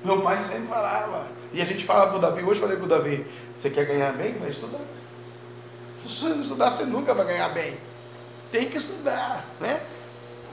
Meu 0.04 0.22
pai 0.22 0.42
sempre 0.42 0.68
falava. 0.68 1.26
E 1.52 1.60
a 1.60 1.64
gente 1.64 1.84
fala 1.84 2.06
para 2.06 2.16
o 2.16 2.20
Davi. 2.20 2.42
Hoje 2.42 2.60
eu 2.60 2.60
falei 2.60 2.76
para 2.76 2.86
o 2.86 2.88
Davi: 2.88 3.26
Você 3.54 3.68
quer 3.68 3.84
ganhar 3.84 4.12
bem? 4.12 4.34
Vai 4.38 4.50
estudar. 4.50 4.95
Se 6.18 6.24
não 6.24 6.40
estudar, 6.40 6.70
você 6.70 6.84
nunca 6.84 7.12
vai 7.12 7.26
ganhar 7.26 7.48
bem. 7.50 7.76
Tem 8.50 8.68
que 8.68 8.78
estudar, 8.78 9.44
né? 9.60 9.80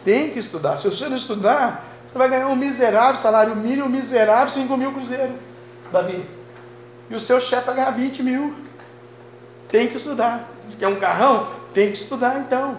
Tem 0.03 0.29
que 0.29 0.39
estudar. 0.39 0.75
Se 0.75 0.89
você 0.89 1.07
não 1.07 1.15
estudar, 1.15 1.85
você 2.05 2.17
vai 2.17 2.29
ganhar 2.29 2.47
um 2.47 2.55
miserável 2.55 3.15
salário 3.15 3.55
mínimo, 3.55 3.87
miserável, 3.87 4.49
5 4.49 4.75
mil 4.75 4.91
cruzeiros, 4.91 5.35
Davi. 5.91 6.27
E 7.09 7.15
o 7.15 7.19
seu 7.19 7.39
chefe 7.39 7.67
vai 7.67 7.75
ganhar 7.75 7.91
20 7.91 8.23
mil. 8.23 8.55
Tem 9.69 9.87
que 9.87 9.95
estudar. 9.95 10.49
Se 10.65 10.75
quer 10.75 10.87
um 10.87 10.97
carrão? 10.97 11.47
Tem 11.73 11.91
que 11.91 11.97
estudar 11.97 12.39
então. 12.39 12.77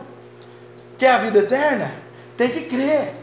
Quer 0.98 1.12
a 1.12 1.18
vida 1.18 1.38
eterna? 1.38 1.94
Tem 2.36 2.50
que 2.50 2.62
crer. 2.62 3.14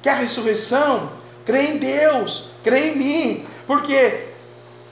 Quer 0.00 0.10
a 0.10 0.14
ressurreição? 0.14 1.12
Crê 1.44 1.62
em 1.72 1.78
Deus, 1.78 2.50
crê 2.62 2.90
em 2.90 2.96
mim. 2.96 3.46
Porque 3.66 4.28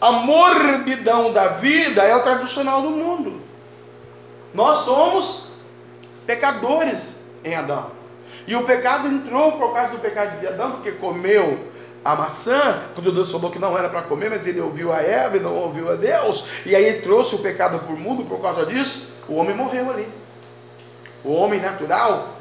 a 0.01 0.13
morbidão 0.13 1.33
da 1.33 1.49
vida 1.49 2.03
é 2.03 2.15
o 2.15 2.23
tradicional 2.23 2.83
do 2.83 2.91
mundo. 2.91 3.50
Nós 4.53 4.79
somos 4.81 5.47
pecadores 6.27 7.21
em 7.45 7.55
Adão. 7.55 7.91
E 8.47 8.57
o 8.57 8.65
pecado 8.65 9.09
entrou 9.09 9.53
por 9.53 9.73
causa 9.73 9.93
do 9.93 9.99
pecado 9.99 10.41
de 10.41 10.47
Adão, 10.47 10.73
porque 10.73 10.93
comeu 10.93 11.71
a 12.05 12.17
maçã, 12.17 12.81
quando 12.95 13.13
Deus 13.13 13.31
falou 13.31 13.51
que 13.51 13.59
não 13.59 13.77
era 13.77 13.89
para 13.89 14.03
comer, 14.03 14.31
mas 14.31 14.47
ele 14.47 14.61
ouviu 14.61 14.93
a 14.93 15.03
Eva 15.03 15.37
e 15.37 15.41
não 15.41 15.55
ouviu 15.55 15.91
a 15.91 15.95
Deus, 15.95 16.47
e 16.65 16.75
aí 16.75 17.01
trouxe 17.03 17.35
o 17.35 17.39
pecado 17.39 17.79
para 17.79 17.93
o 17.93 17.99
mundo 17.99 18.25
por 18.25 18.41
causa 18.41 18.65
disso, 18.65 19.13
o 19.29 19.35
homem 19.35 19.55
morreu 19.55 19.91
ali. 19.91 20.09
O 21.23 21.35
homem 21.35 21.61
natural 21.61 22.37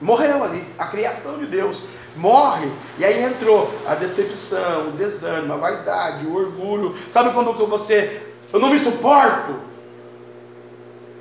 morreu 0.00 0.42
ali, 0.42 0.64
a 0.76 0.86
criação 0.86 1.38
de 1.38 1.46
Deus 1.46 1.82
morre, 2.16 2.68
e 2.98 3.04
aí 3.04 3.22
entrou 3.22 3.72
a 3.86 3.94
decepção, 3.94 4.88
o 4.88 4.92
desânimo, 4.92 5.52
a 5.52 5.56
vaidade, 5.56 6.26
o 6.26 6.34
orgulho. 6.34 6.96
Sabe 7.08 7.30
quando 7.30 7.52
você, 7.66 8.22
eu 8.52 8.58
não 8.58 8.70
me 8.70 8.78
suporto, 8.78 9.54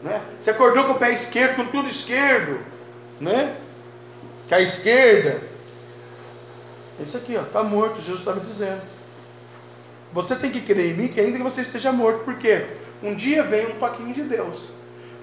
né? 0.05 0.21
Você 0.39 0.51
acordou 0.51 0.85
com 0.85 0.91
o 0.91 0.99
pé 0.99 1.11
esquerdo, 1.11 1.55
com 1.55 1.65
tudo 1.65 1.89
esquerdo. 1.89 2.59
Né? 3.19 3.57
Que 4.47 4.53
a 4.53 4.61
esquerda. 4.61 5.41
Esse 7.01 7.17
aqui, 7.17 7.35
ó, 7.35 7.41
está 7.41 7.63
morto, 7.63 7.99
Jesus 7.99 8.19
estava 8.19 8.39
dizendo. 8.39 8.81
Você 10.13 10.35
tem 10.35 10.51
que 10.51 10.61
crer 10.61 10.91
em 10.91 10.93
mim 10.93 11.07
que 11.07 11.19
ainda 11.19 11.37
que 11.37 11.43
você 11.43 11.61
esteja 11.61 11.91
morto, 11.91 12.23
porque 12.23 12.67
um 13.01 13.15
dia 13.15 13.41
vem 13.41 13.65
um 13.65 13.79
toquinho 13.79 14.13
de 14.13 14.21
Deus. 14.21 14.69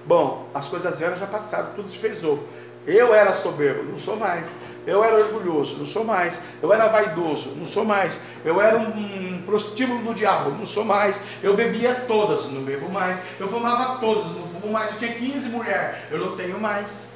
Bom, 0.05 0.49
as 0.53 0.67
coisas 0.67 0.99
velhas 0.99 1.17
já 1.17 1.27
passaram, 1.27 1.73
tudo 1.75 1.89
se 1.89 1.97
fez 1.97 2.21
novo. 2.21 2.45
Eu 2.85 3.13
era 3.13 3.33
soberbo, 3.33 3.83
não 3.83 3.97
sou 3.97 4.17
mais. 4.17 4.53
Eu 4.85 5.03
era 5.03 5.17
orgulhoso, 5.17 5.77
não 5.77 5.85
sou 5.85 6.03
mais. 6.03 6.41
Eu 6.61 6.73
era 6.73 6.87
vaidoso, 6.87 7.53
não 7.55 7.65
sou 7.65 7.85
mais. 7.85 8.19
Eu 8.43 8.59
era 8.61 8.77
um 8.77 9.41
prostíbulo 9.45 10.03
do 10.03 10.13
diabo, 10.13 10.51
não 10.51 10.65
sou 10.65 10.83
mais. 10.83 11.21
Eu 11.41 11.55
bebia 11.55 11.95
todas, 12.07 12.47
não 12.47 12.63
bebo 12.63 12.89
mais. 12.89 13.19
Eu 13.39 13.47
fumava 13.47 13.99
todas, 13.99 14.31
não 14.31 14.45
fumo 14.45 14.71
mais. 14.71 14.91
Eu 14.91 14.97
tinha 14.99 15.13
15 15.13 15.49
mulheres, 15.49 15.97
eu 16.11 16.19
não 16.19 16.35
tenho 16.35 16.59
mais. 16.59 17.07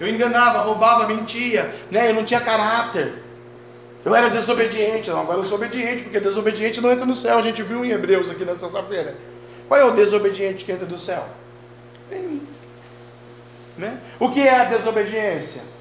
Eu 0.00 0.08
enganava, 0.08 0.58
roubava, 0.60 1.06
mentia, 1.06 1.72
né? 1.90 2.10
Eu 2.10 2.14
não 2.14 2.24
tinha 2.24 2.40
caráter. 2.40 3.22
Eu 4.04 4.14
era 4.14 4.28
desobediente, 4.28 5.08
não, 5.08 5.20
agora 5.20 5.38
eu 5.38 5.44
sou 5.44 5.56
obediente, 5.56 6.02
porque 6.02 6.20
desobediente 6.20 6.80
não 6.80 6.92
entra 6.92 7.06
no 7.06 7.14
céu. 7.14 7.38
A 7.38 7.42
gente 7.42 7.62
viu 7.62 7.84
em 7.84 7.90
Hebreus 7.90 8.30
aqui 8.30 8.44
na 8.44 8.58
sexta-feira. 8.58 9.16
Qual 9.66 9.80
é 9.80 9.84
o 9.84 9.92
desobediente 9.92 10.64
que 10.64 10.72
entra 10.72 10.86
no 10.86 10.98
céu? 10.98 11.26
Nenhum. 12.10 12.40
Né? 13.78 13.98
O 14.18 14.30
que 14.30 14.40
é 14.40 14.60
a 14.60 14.64
desobediência? 14.64 15.73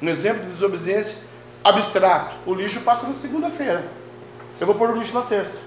Um 0.00 0.08
exemplo 0.08 0.44
de 0.44 0.52
desobediência 0.52 1.18
abstrato. 1.62 2.36
O 2.46 2.54
lixo 2.54 2.80
passa 2.80 3.06
na 3.06 3.14
segunda-feira. 3.14 3.84
Eu 4.60 4.66
vou 4.66 4.74
pôr 4.76 4.90
o 4.90 4.96
lixo 4.96 5.14
na 5.14 5.22
terça. 5.22 5.58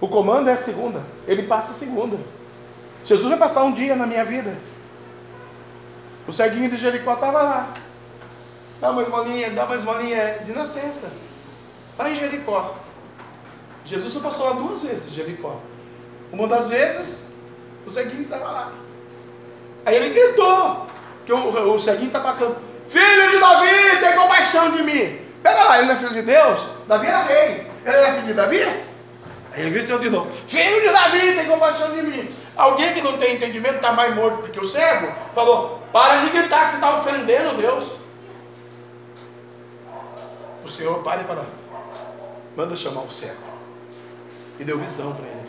O 0.00 0.08
comando 0.08 0.48
é 0.48 0.52
a 0.52 0.56
segunda. 0.56 1.02
Ele 1.26 1.42
passa 1.44 1.72
a 1.72 1.74
segunda. 1.74 2.18
Jesus 3.04 3.28
vai 3.28 3.38
passar 3.38 3.62
um 3.64 3.72
dia 3.72 3.96
na 3.96 4.06
minha 4.06 4.24
vida. 4.24 4.56
O 6.26 6.32
ceguinho 6.32 6.68
de 6.68 6.76
Jericó 6.76 7.14
estava 7.14 7.42
lá. 7.42 7.74
Dá 8.80 8.90
uma 8.90 9.02
esmolinha, 9.02 9.50
dá 9.50 9.64
uma 9.64 9.76
esmolinha 9.76 10.40
de 10.44 10.52
nascença. 10.52 11.10
Lá 11.98 12.10
em 12.10 12.14
Jericó. 12.14 12.74
Jesus 13.84 14.12
só 14.12 14.20
passou 14.20 14.46
lá 14.46 14.52
duas 14.52 14.82
vezes 14.82 15.10
em 15.10 15.14
Jericó. 15.14 15.60
Uma 16.32 16.48
das 16.48 16.68
vezes, 16.68 17.26
o 17.86 17.90
ceguinho 17.90 18.22
estava 18.22 18.50
lá. 18.50 18.72
Aí 19.84 19.94
ele 19.94 20.10
gritou, 20.10 20.86
que 21.26 21.32
o, 21.32 21.74
o 21.74 21.78
ceguinho 21.78 22.06
está 22.06 22.20
passando. 22.20 22.56
Filho 22.86 23.30
de 23.32 23.38
Davi, 23.38 23.98
tem 24.00 24.14
compaixão 24.14 24.70
de 24.70 24.82
mim. 24.82 25.18
Pera 25.42 25.64
lá, 25.64 25.78
ele 25.78 25.88
não 25.88 25.94
é 25.94 25.98
filho 25.98 26.12
de 26.12 26.22
Deus? 26.22 26.60
Davi 26.86 27.06
era 27.06 27.22
rei. 27.22 27.66
Ele 27.84 27.96
era 27.96 28.12
filho 28.12 28.26
de 28.26 28.32
Davi? 28.32 28.62
Aí 28.62 29.62
ele 29.62 29.70
gritou 29.70 29.98
de 29.98 30.08
novo: 30.08 30.30
Filho 30.46 30.80
de 30.80 30.88
Davi, 30.88 31.34
tem 31.34 31.46
compaixão 31.46 31.94
de 31.94 32.02
mim. 32.02 32.28
Alguém 32.56 32.94
que 32.94 33.02
não 33.02 33.18
tem 33.18 33.34
entendimento 33.34 33.76
está 33.76 33.92
mais 33.92 34.14
morto 34.14 34.42
do 34.42 34.48
que 34.50 34.60
o 34.60 34.66
cego, 34.66 35.12
falou: 35.34 35.82
Para 35.92 36.24
de 36.24 36.30
gritar 36.30 36.64
que 36.64 36.70
você 36.70 36.76
está 36.76 36.96
ofendendo 36.96 37.56
Deus. 37.56 37.96
O 40.64 40.68
Senhor 40.68 41.02
para 41.02 41.22
e 41.22 41.24
fala: 41.24 41.46
Manda 42.56 42.76
chamar 42.76 43.02
o 43.02 43.10
cego. 43.10 43.34
E 44.58 44.64
deu 44.64 44.78
visão 44.78 45.12
para 45.12 45.26
ele. 45.26 45.46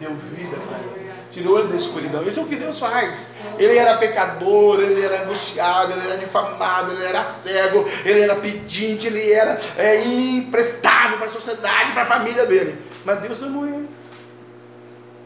Deu 0.00 0.14
vida 0.14 0.56
para 0.56 0.78
ele. 0.78 1.07
Tirou 1.30 1.58
ele 1.58 1.68
da 1.68 1.76
escuridão. 1.76 2.26
Isso 2.26 2.40
é 2.40 2.42
o 2.42 2.46
que 2.46 2.56
Deus 2.56 2.78
faz. 2.78 3.28
Ele 3.58 3.76
era 3.76 3.98
pecador, 3.98 4.80
ele 4.80 5.02
era 5.02 5.24
angustiado, 5.24 5.92
ele 5.92 6.06
era 6.06 6.16
difamado, 6.16 6.92
ele 6.92 7.04
era 7.04 7.22
cego, 7.22 7.86
ele 8.04 8.20
era 8.20 8.36
pedinte, 8.36 9.06
ele 9.06 9.30
era 9.30 9.60
é, 9.76 10.02
imprestável 10.04 11.18
para 11.18 11.26
a 11.26 11.30
sociedade, 11.30 11.92
para 11.92 12.02
a 12.02 12.06
família 12.06 12.46
dele. 12.46 12.78
Mas 13.04 13.20
Deus 13.20 13.42
amou 13.42 13.66
ele. 13.66 13.88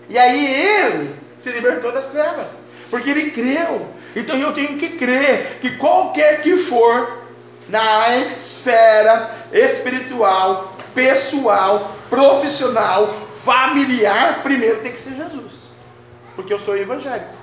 E 0.08 0.18
aí 0.18 0.44
ele 0.46 1.14
se 1.38 1.50
libertou 1.50 1.92
das 1.92 2.06
trevas. 2.06 2.58
Porque 2.90 3.08
ele 3.08 3.30
creu. 3.30 3.88
Então 4.14 4.36
eu 4.36 4.52
tenho 4.52 4.76
que 4.76 4.90
crer 4.90 5.58
que 5.60 5.76
qualquer 5.76 6.42
que 6.42 6.56
for 6.56 7.22
na 7.68 8.18
esfera 8.18 9.30
espiritual, 9.52 10.76
pessoal, 10.94 11.96
profissional, 12.10 13.26
familiar, 13.30 14.42
primeiro 14.42 14.80
tem 14.80 14.92
que 14.92 15.00
ser 15.00 15.14
Jesus. 15.14 15.61
Porque 16.34 16.52
eu 16.52 16.58
sou 16.58 16.76
evangélico. 16.76 17.34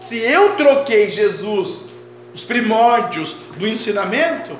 Se 0.00 0.18
eu 0.18 0.56
troquei 0.56 1.10
Jesus, 1.10 1.86
os 2.34 2.44
primórdios 2.44 3.36
do 3.56 3.66
ensinamento, 3.66 4.56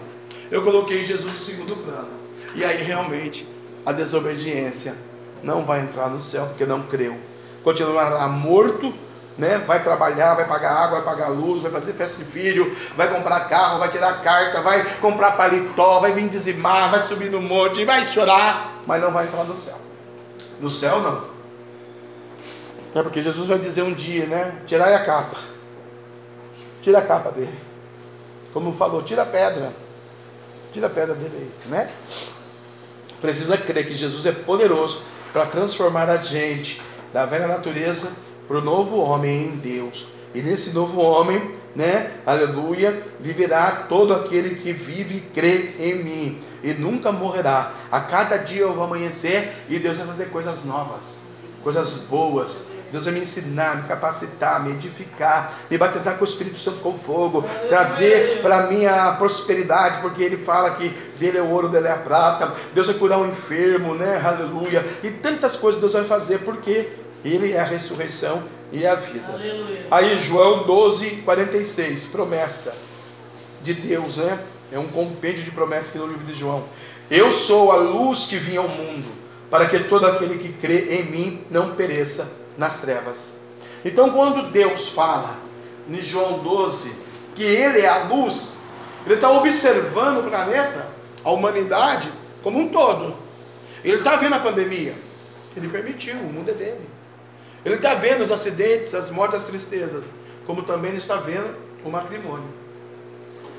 eu 0.51 0.63
coloquei 0.63 1.05
Jesus 1.05 1.33
no 1.33 1.41
segundo 1.41 1.77
plano. 1.77 2.09
E 2.55 2.65
aí 2.65 2.83
realmente 2.83 3.47
a 3.85 3.93
desobediência 3.93 4.95
não 5.43 5.65
vai 5.65 5.81
entrar 5.81 6.09
no 6.09 6.21
céu 6.21 6.47
porque 6.47 6.65
não 6.65 6.83
creu. 6.83 7.17
Continuará 7.63 8.27
morto, 8.29 8.95
né? 9.37 9.59
Vai 9.59 9.83
trabalhar, 9.83 10.35
vai 10.35 10.47
pagar 10.47 10.73
água, 10.73 11.01
vai 11.01 11.15
pagar 11.15 11.29
luz, 11.29 11.63
vai 11.63 11.71
fazer 11.71 11.93
festa 11.93 12.23
de 12.23 12.29
filho, 12.29 12.75
vai 12.97 13.09
comprar 13.13 13.41
carro, 13.49 13.79
vai 13.79 13.89
tirar 13.89 14.23
carta, 14.23 14.63
vai 14.63 14.85
comprar 14.97 15.33
paletó, 15.33 16.01
vai 16.01 16.13
vir 16.13 16.29
dizimar, 16.29 16.91
vai 16.91 17.07
subir 17.07 17.31
no 17.31 17.43
monte, 17.43 17.85
vai 17.85 18.07
chorar, 18.07 18.81
mas 18.87 19.03
não 19.03 19.11
vai 19.11 19.27
entrar 19.27 19.45
no 19.45 19.57
céu. 19.57 19.79
No 20.61 20.71
céu 20.71 21.01
não. 21.01 21.36
É 22.97 23.03
porque 23.03 23.21
Jesus 23.21 23.47
vai 23.47 23.59
dizer 23.59 23.83
um 23.83 23.93
dia, 23.93 24.25
né? 24.25 24.55
Tirai 24.65 24.95
a 24.95 25.05
capa. 25.05 25.37
Tira 26.81 26.99
a 27.01 27.03
capa 27.03 27.31
dele. 27.31 27.53
Como 28.55 28.73
falou, 28.73 29.03
tira 29.03 29.21
a 29.21 29.27
pedra. 29.27 29.71
Tira 30.73 30.87
a 30.87 30.91
pedra 30.91 31.15
dele 31.15 31.37
aí, 31.37 31.71
né? 31.71 31.91
Precisa 33.21 33.59
crer 33.59 33.87
que 33.87 33.95
Jesus 33.95 34.25
é 34.25 34.33
poderoso 34.33 35.03
para 35.31 35.45
transformar 35.45 36.09
a 36.09 36.17
gente 36.17 36.81
da 37.13 37.27
velha 37.27 37.47
natureza 37.47 38.11
para 38.49 38.57
o 38.57 38.63
novo 38.63 38.97
homem 38.99 39.49
em 39.49 39.57
Deus. 39.57 40.07
E 40.35 40.41
nesse 40.41 40.71
novo 40.71 40.99
homem, 41.01 41.55
né, 41.75 42.13
aleluia, 42.25 43.03
viverá 43.21 43.85
todo 43.89 44.15
aquele 44.15 44.55
que 44.55 44.73
vive 44.73 45.17
e 45.17 45.21
crê 45.21 45.75
em 45.79 46.03
mim, 46.03 46.43
e 46.63 46.73
nunca 46.73 47.13
morrerá. 47.13 47.75
A 47.91 48.01
cada 48.01 48.39
dia 48.39 48.63
eu 48.63 48.73
vou 48.73 48.85
amanhecer 48.85 49.53
e 49.69 49.79
Deus 49.79 49.99
vai 49.99 50.07
fazer 50.07 50.27
coisas 50.31 50.65
novas, 50.65 51.21
coisas 51.63 51.95
boas. 52.05 52.76
Deus 52.91 53.05
vai 53.05 53.15
me 53.15 53.21
ensinar, 53.21 53.77
me 53.77 53.89
capacitar, 53.89 54.63
me 54.63 54.73
edificar, 54.73 55.53
me 55.71 55.77
batizar 55.77 56.17
com 56.17 56.25
o 56.25 56.29
Espírito 56.29 56.59
Santo 56.59 56.81
com 56.81 56.93
fogo, 56.93 57.45
trazer 57.69 58.41
para 58.41 58.67
mim 58.69 58.87
a 58.87 59.13
prosperidade, 59.13 60.01
porque 60.01 60.23
Ele 60.23 60.37
fala 60.37 60.71
que 60.71 60.89
dele 61.19 61.39
é 61.39 61.43
o 61.43 61.51
ouro, 61.51 61.69
dele 61.69 61.89
é 61.89 61.93
a 61.93 61.99
prata. 61.99 62.53
Deus 62.73 62.87
vai 62.87 62.97
curar 62.97 63.21
o 63.21 63.27
enfermo, 63.27 63.95
né? 63.95 64.23
Aleluia. 64.25 64.85
E 65.03 65.11
tantas 65.11 65.57
coisas 65.57 65.81
Deus 65.81 65.93
vai 65.93 66.05
fazer, 66.05 66.39
porque 66.41 66.91
Ele 67.25 67.53
é 67.53 67.61
a 67.61 67.65
ressurreição 67.65 68.43
e 68.73 68.87
a 68.87 68.95
vida. 68.95 69.33
Aleluia. 69.33 69.81
Aí 69.91 70.19
João 70.19 70.65
12, 70.65 71.23
46, 71.25 72.07
promessa 72.07 72.75
de 73.63 73.75
Deus, 73.75 74.17
né? 74.17 74.39
É 74.71 74.79
um 74.79 74.89
compêndio 74.89 75.45
de 75.45 75.51
promessas 75.51 75.91
aqui 75.91 75.99
no 75.99 76.07
livro 76.07 76.25
de 76.25 76.35
João. 76.35 76.65
Eu 77.11 77.31
sou 77.31 77.71
a 77.71 77.77
luz 77.77 78.25
que 78.25 78.37
vinha 78.37 78.61
ao 78.61 78.69
mundo, 78.69 79.07
para 79.49 79.67
que 79.67 79.79
todo 79.81 80.07
aquele 80.07 80.39
que 80.39 80.53
crê 80.55 80.97
em 80.97 81.05
mim 81.05 81.45
não 81.51 81.75
pereça 81.75 82.29
nas 82.57 82.79
trevas. 82.79 83.31
Então, 83.85 84.11
quando 84.11 84.51
Deus 84.51 84.89
fala 84.89 85.37
em 85.89 86.01
João 86.01 86.39
12 86.39 86.93
que 87.35 87.45
Ele 87.45 87.81
é 87.81 87.89
a 87.89 88.05
luz, 88.05 88.59
Ele 89.05 89.15
está 89.15 89.31
observando 89.31 90.19
o 90.19 90.31
planeta, 90.31 90.87
a 91.23 91.31
humanidade 91.31 92.11
como 92.43 92.59
um 92.59 92.69
todo. 92.69 93.15
Ele 93.85 93.99
está 93.99 94.17
vendo 94.17 94.35
a 94.35 94.41
pandemia, 94.41 94.95
Ele 95.57 95.69
permitiu, 95.69 96.15
o 96.17 96.33
mundo 96.33 96.51
é 96.51 96.55
dele. 96.55 96.97
Ele 97.67 97.75
está 97.75 97.95
vendo 97.95 98.23
os 98.23 98.31
acidentes, 98.31 98.95
as 98.95 99.11
mortes, 99.11 99.41
as 99.41 99.47
tristezas, 99.47 100.05
como 100.47 100.63
também 100.63 100.93
ele 100.93 100.99
está 100.99 101.17
vendo 101.17 101.53
o 101.85 101.91
matrimônio. 101.91 102.49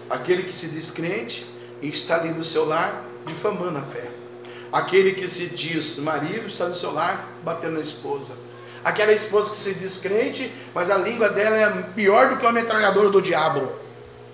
Aquele 0.10 0.44
que 0.44 0.54
se 0.54 0.68
diz 0.68 0.90
crente 0.90 1.46
e 1.82 1.90
está 1.90 2.16
ali 2.16 2.30
no 2.30 2.42
seu 2.42 2.66
lar 2.66 3.04
difamando 3.26 3.80
a 3.80 3.82
fé. 3.82 4.10
Aquele 4.72 5.14
que 5.14 5.28
se 5.28 5.48
diz 5.48 5.98
marido 5.98 6.48
está 6.48 6.70
no 6.70 6.76
seu 6.76 6.94
lar 6.94 7.28
batendo 7.44 7.74
na 7.74 7.82
esposa. 7.82 8.38
Aquela 8.88 9.12
esposa 9.12 9.50
que 9.50 9.58
se 9.58 9.74
diz 9.74 9.98
crente, 9.98 10.50
mas 10.74 10.90
a 10.90 10.96
língua 10.96 11.28
dela 11.28 11.58
é 11.58 11.70
pior 11.94 12.30
do 12.30 12.38
que 12.38 12.44
uma 12.44 12.54
metralhadora 12.54 13.10
do 13.10 13.22
diabo. 13.22 13.70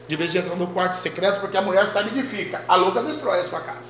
De 0.08 0.16
vez 0.16 0.32
de 0.32 0.38
entrar 0.38 0.56
no 0.56 0.68
quarto 0.68 0.94
secreto, 0.94 1.40
porque 1.40 1.58
a 1.58 1.62
mulher 1.64 1.88
sabe 1.88 2.12
onde 2.12 2.22
fica. 2.22 2.64
A 2.68 2.76
louca 2.76 3.02
destrói 3.02 3.40
a 3.40 3.44
sua 3.46 3.62
casa. 3.62 3.90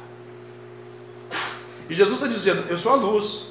E 1.89 1.93
Jesus 1.93 2.15
está 2.15 2.27
dizendo: 2.27 2.63
Eu 2.69 2.77
sou 2.77 2.93
a 2.93 2.95
luz. 2.95 3.47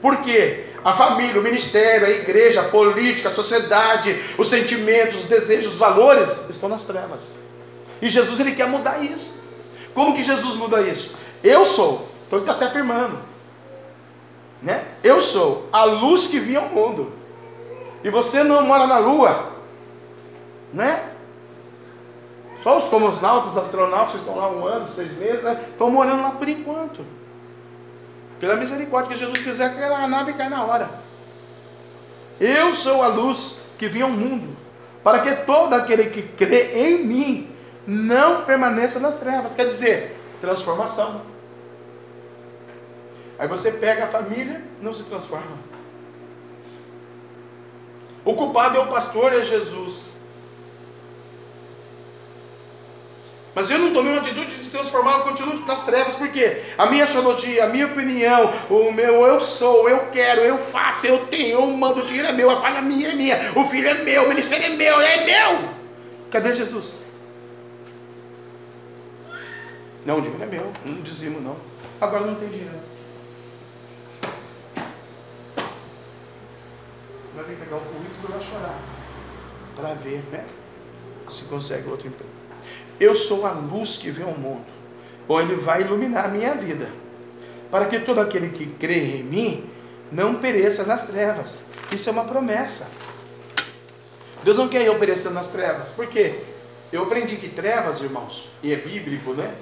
Por 0.00 0.18
quê? 0.18 0.66
A 0.84 0.92
família, 0.92 1.40
o 1.40 1.42
ministério, 1.42 2.06
a 2.06 2.10
igreja, 2.10 2.60
a 2.60 2.68
política, 2.68 3.30
a 3.30 3.34
sociedade, 3.34 4.22
os 4.38 4.46
sentimentos, 4.46 5.16
os 5.16 5.24
desejos, 5.24 5.72
os 5.72 5.78
valores 5.80 6.48
estão 6.48 6.68
nas 6.68 6.84
trevas. 6.84 7.34
E 8.00 8.08
Jesus 8.08 8.38
ele 8.38 8.52
quer 8.52 8.68
mudar 8.68 9.02
isso. 9.02 9.42
Como 9.92 10.14
que 10.14 10.22
Jesus 10.22 10.54
muda 10.54 10.80
isso? 10.80 11.16
Eu 11.42 11.64
sou. 11.64 12.08
Então 12.28 12.38
ele 12.38 12.48
está 12.48 12.54
se 12.54 12.62
afirmando. 12.62 13.31
Né? 14.62 14.84
Eu 15.02 15.20
sou 15.20 15.68
a 15.72 15.84
luz 15.84 16.26
que 16.26 16.38
vinha 16.38 16.60
ao 16.60 16.68
mundo. 16.68 17.12
E 18.04 18.10
você 18.10 18.42
não 18.44 18.62
mora 18.62 18.86
na 18.86 18.98
lua. 18.98 19.52
Né? 20.72 21.10
Só 22.62 22.76
os 22.76 22.88
cosmonautas, 22.88 23.56
astronautas 23.56 24.12
que 24.12 24.18
estão 24.18 24.36
lá 24.36 24.48
um 24.48 24.64
ano, 24.64 24.86
seis 24.86 25.12
meses, 25.18 25.42
né? 25.42 25.60
estão 25.68 25.90
morando 25.90 26.22
lá 26.22 26.30
por 26.30 26.48
enquanto. 26.48 27.04
Pela 28.38 28.56
misericórdia 28.56 29.12
que 29.12 29.18
Jesus 29.18 29.38
quiser, 29.38 29.66
aquela 29.66 30.06
nave 30.06 30.32
cai 30.34 30.48
na 30.48 30.64
hora. 30.64 30.90
Eu 32.40 32.72
sou 32.72 33.02
a 33.02 33.08
luz 33.08 33.62
que 33.78 33.88
vinha 33.88 34.04
ao 34.04 34.10
mundo, 34.10 34.56
para 35.02 35.20
que 35.20 35.32
todo 35.44 35.74
aquele 35.74 36.10
que 36.10 36.22
crê 36.22 36.72
em 36.74 37.04
mim 37.04 37.56
não 37.86 38.42
permaneça 38.42 39.00
nas 39.00 39.16
trevas. 39.18 39.54
Quer 39.54 39.66
dizer, 39.66 40.20
transformação. 40.40 41.31
Aí 43.42 43.48
você 43.48 43.72
pega 43.72 44.04
a 44.04 44.06
família, 44.06 44.62
não 44.80 44.92
se 44.92 45.02
transforma. 45.02 45.58
O 48.24 48.34
culpado 48.34 48.78
é 48.78 48.80
o 48.80 48.86
pastor, 48.86 49.32
é 49.32 49.42
Jesus. 49.42 50.12
Mas 53.52 53.68
eu 53.68 53.80
não 53.80 53.92
tomei 53.92 54.12
uma 54.12 54.20
atitude 54.20 54.62
de 54.62 54.70
transformar, 54.70 55.14
eu 55.14 55.24
continuo 55.24 55.58
nas 55.66 55.82
trevas, 55.82 56.14
porque 56.14 56.62
a 56.78 56.86
minha 56.86 57.04
teologia, 57.04 57.64
a 57.64 57.66
minha 57.66 57.88
opinião, 57.88 58.48
o 58.70 58.92
meu 58.92 59.26
eu 59.26 59.40
sou, 59.40 59.90
eu 59.90 60.12
quero, 60.12 60.42
eu 60.42 60.56
faço, 60.56 61.08
eu 61.08 61.26
tenho, 61.26 61.58
eu 61.58 61.66
mando, 61.66 61.98
o 61.98 62.06
dinheiro 62.06 62.28
é 62.28 62.32
meu, 62.32 62.48
a 62.48 62.60
falha 62.60 62.80
minha 62.80 63.08
é 63.08 63.14
minha, 63.16 63.36
o 63.56 63.64
filho 63.64 63.88
é 63.88 64.04
meu, 64.04 64.26
o 64.26 64.28
ministério 64.28 64.66
é 64.66 64.76
meu, 64.76 65.00
é 65.00 65.24
meu. 65.24 65.68
Cadê 66.30 66.54
Jesus? 66.54 67.00
Não, 70.06 70.18
o 70.18 70.22
dinheiro 70.22 70.44
é 70.44 70.46
meu, 70.46 70.72
não 70.86 71.02
dizimo 71.02 71.40
não. 71.40 71.56
Agora 72.00 72.24
não 72.24 72.36
tem 72.36 72.48
dinheiro. 72.48 72.91
Vai 77.34 77.44
ter 77.44 77.52
que 77.54 77.64
pegar 77.64 77.76
o 77.76 77.80
currículo 77.80 78.28
e 78.28 78.32
vai 78.32 78.42
chorar. 78.42 78.78
Para 79.74 79.94
ver, 79.94 80.22
né? 80.30 80.44
Se 81.30 81.44
consegue 81.44 81.88
outro 81.88 82.06
emprego. 82.06 82.30
Eu 83.00 83.14
sou 83.14 83.46
a 83.46 83.52
luz 83.52 83.96
que 83.96 84.10
vê 84.10 84.22
o 84.22 84.36
mundo. 84.38 84.66
Ou 85.26 85.40
ele 85.40 85.54
vai 85.54 85.80
iluminar 85.80 86.26
a 86.26 86.28
minha 86.28 86.54
vida. 86.54 86.90
Para 87.70 87.86
que 87.86 88.00
todo 88.00 88.20
aquele 88.20 88.50
que 88.50 88.66
crê 88.66 89.16
em 89.16 89.24
mim 89.24 89.70
não 90.10 90.34
pereça 90.34 90.84
nas 90.84 91.06
trevas. 91.06 91.62
Isso 91.90 92.08
é 92.08 92.12
uma 92.12 92.24
promessa. 92.24 92.86
Deus 94.44 94.56
não 94.58 94.68
quer 94.68 94.82
eu 94.82 94.98
perecer 94.98 95.30
nas 95.30 95.48
trevas. 95.48 95.90
Por 95.90 96.06
quê? 96.06 96.40
Eu 96.92 97.04
aprendi 97.04 97.36
que 97.36 97.48
trevas, 97.48 98.02
irmãos, 98.02 98.50
e 98.62 98.72
é 98.72 98.76
bíblico, 98.76 99.32
né? 99.32 99.54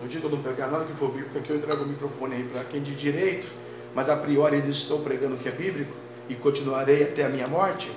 Não 0.00 0.08
digo 0.08 0.26
eu 0.26 0.30
não 0.32 0.42
pegar 0.42 0.66
nada 0.66 0.84
que 0.84 0.94
for 0.94 1.12
bíblico, 1.12 1.38
aqui 1.38 1.50
eu 1.50 1.56
entrego 1.56 1.84
o 1.84 1.86
microfone 1.86 2.34
aí 2.34 2.42
para 2.44 2.64
quem 2.64 2.82
de 2.82 2.94
direito, 2.96 3.52
mas 3.94 4.08
a 4.08 4.16
priori 4.16 4.56
ainda 4.56 4.68
estou 4.68 5.00
pregando 5.00 5.36
que 5.36 5.48
é 5.48 5.52
bíblico 5.52 5.92
e 6.30 6.36
continuarei 6.36 7.02
até 7.02 7.24
a 7.24 7.28
minha 7.28 7.48
morte. 7.48 7.90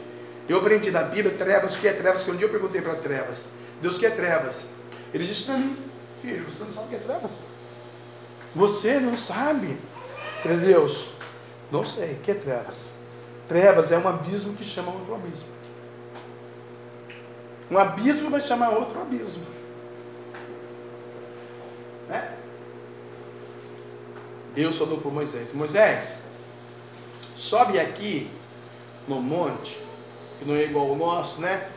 Eu 0.49 0.57
aprendi 0.57 0.89
na 0.89 1.03
Bíblia 1.03 1.35
trevas, 1.37 1.75
o 1.75 1.79
que 1.79 1.87
é 1.87 1.93
trevas, 1.93 2.23
que 2.23 2.31
um 2.31 2.35
dia 2.35 2.47
eu 2.47 2.51
perguntei 2.51 2.81
para 2.81 2.95
trevas, 2.95 3.45
Deus 3.79 3.97
quer 3.97 4.15
trevas. 4.15 4.71
Ele 5.13 5.25
disse 5.25 5.43
para 5.43 5.55
mim, 5.55 5.77
filho, 6.21 6.43
você 6.51 6.63
não 6.63 6.73
sabe 6.73 6.87
o 6.87 6.89
que 6.89 6.95
é 6.95 6.99
trevas? 6.99 7.45
Você 8.55 8.99
não 8.99 9.15
sabe. 9.15 9.77
Falei, 10.41 10.57
Deus, 10.57 11.09
não 11.71 11.85
sei, 11.85 12.13
o 12.13 12.15
que 12.17 12.31
é 12.31 12.33
trevas? 12.33 12.89
Trevas 13.47 13.91
é 13.91 13.97
um 13.97 14.07
abismo 14.07 14.55
que 14.55 14.63
chama 14.63 14.91
outro 14.91 15.13
abismo. 15.13 15.47
Um 17.69 17.77
abismo 17.77 18.29
vai 18.31 18.41
chamar 18.41 18.69
outro 18.69 18.99
abismo. 18.99 19.45
Né? 22.09 22.33
Deus 24.55 24.77
falou 24.77 24.99
para 24.99 25.11
Moisés: 25.11 25.53
Moisés, 25.53 26.19
sobe 27.43 27.77
aqui 27.77 28.31
no 29.05 29.21
monte, 29.21 29.77
que 30.39 30.45
não 30.45 30.55
é 30.55 30.63
igual 30.63 30.89
ao 30.89 30.95
nosso, 30.95 31.41
né? 31.41 31.69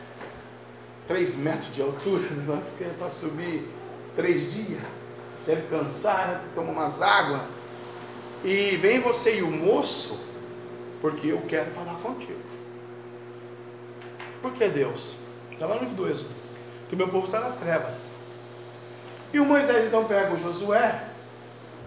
3 1.07 1.35
metros 1.35 1.75
de 1.75 1.81
altura, 1.81 2.25
nós 2.47 2.73
é 2.79 2.89
para 2.97 3.09
subir 3.09 3.67
três 4.15 4.53
dias, 4.53 4.81
deve 5.45 5.63
cansar, 5.63 6.27
né? 6.29 6.41
tomar 6.55 6.71
umas 6.71 7.01
águas. 7.01 7.41
E 8.45 8.77
vem 8.77 9.01
você 9.01 9.39
e 9.39 9.43
o 9.43 9.51
moço, 9.51 10.23
porque 11.01 11.27
eu 11.27 11.41
quero 11.41 11.69
falar 11.71 11.95
contigo. 11.95 12.39
Por 14.41 14.53
que 14.53 14.69
Deus? 14.69 15.19
Está 15.51 15.65
lá 15.65 15.75
no 15.75 15.81
livro 15.81 15.95
do 15.95 16.09
Êxodo, 16.09 16.33
que 16.87 16.95
meu 16.95 17.09
povo 17.09 17.25
está 17.25 17.41
nas 17.41 17.57
trevas. 17.57 18.11
E 19.33 19.39
o 19.39 19.45
Moisés 19.45 19.85
então 19.85 20.05
pega 20.05 20.33
o 20.33 20.37
Josué, 20.37 21.09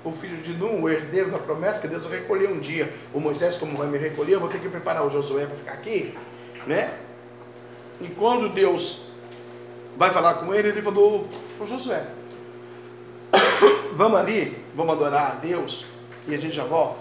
o 0.05 0.13
filho 0.13 0.39
de 0.39 0.53
Nun, 0.55 0.81
o 0.81 0.89
herdeiro 0.89 1.31
da 1.31 1.39
promessa, 1.39 1.81
que 1.81 1.89
Deus 1.89 2.05
vai 2.05 2.21
recolher 2.21 2.49
um 2.49 2.59
dia. 2.59 2.93
O 3.13 3.21
Moisés, 3.21 3.57
como 3.57 3.77
vai 3.77 3.87
me 3.87 3.99
recolher, 3.99 4.35
eu 4.35 4.41
vou 4.41 4.49
ter 4.49 4.61
que 4.61 4.69
preparar 4.69 5.05
o 5.05 5.11
Josué 5.11 5.47
para 5.47 5.57
ficar 5.57 5.73
aqui, 5.73 6.15
né? 6.67 6.99
E 8.01 8.09
quando 8.09 8.49
Deus 8.49 9.09
vai 9.97 10.11
falar 10.11 10.35
com 10.35 10.55
ele, 10.55 10.69
ele 10.69 10.81
falou 10.81 11.29
para 11.59 11.67
Josué: 11.67 12.07
Vamos 13.93 14.19
ali, 14.19 14.65
vamos 14.75 14.95
adorar 14.95 15.33
a 15.33 15.35
Deus 15.35 15.85
e 16.27 16.35
a 16.35 16.39
gente 16.39 16.57
já 16.57 16.65
volta. 16.65 17.01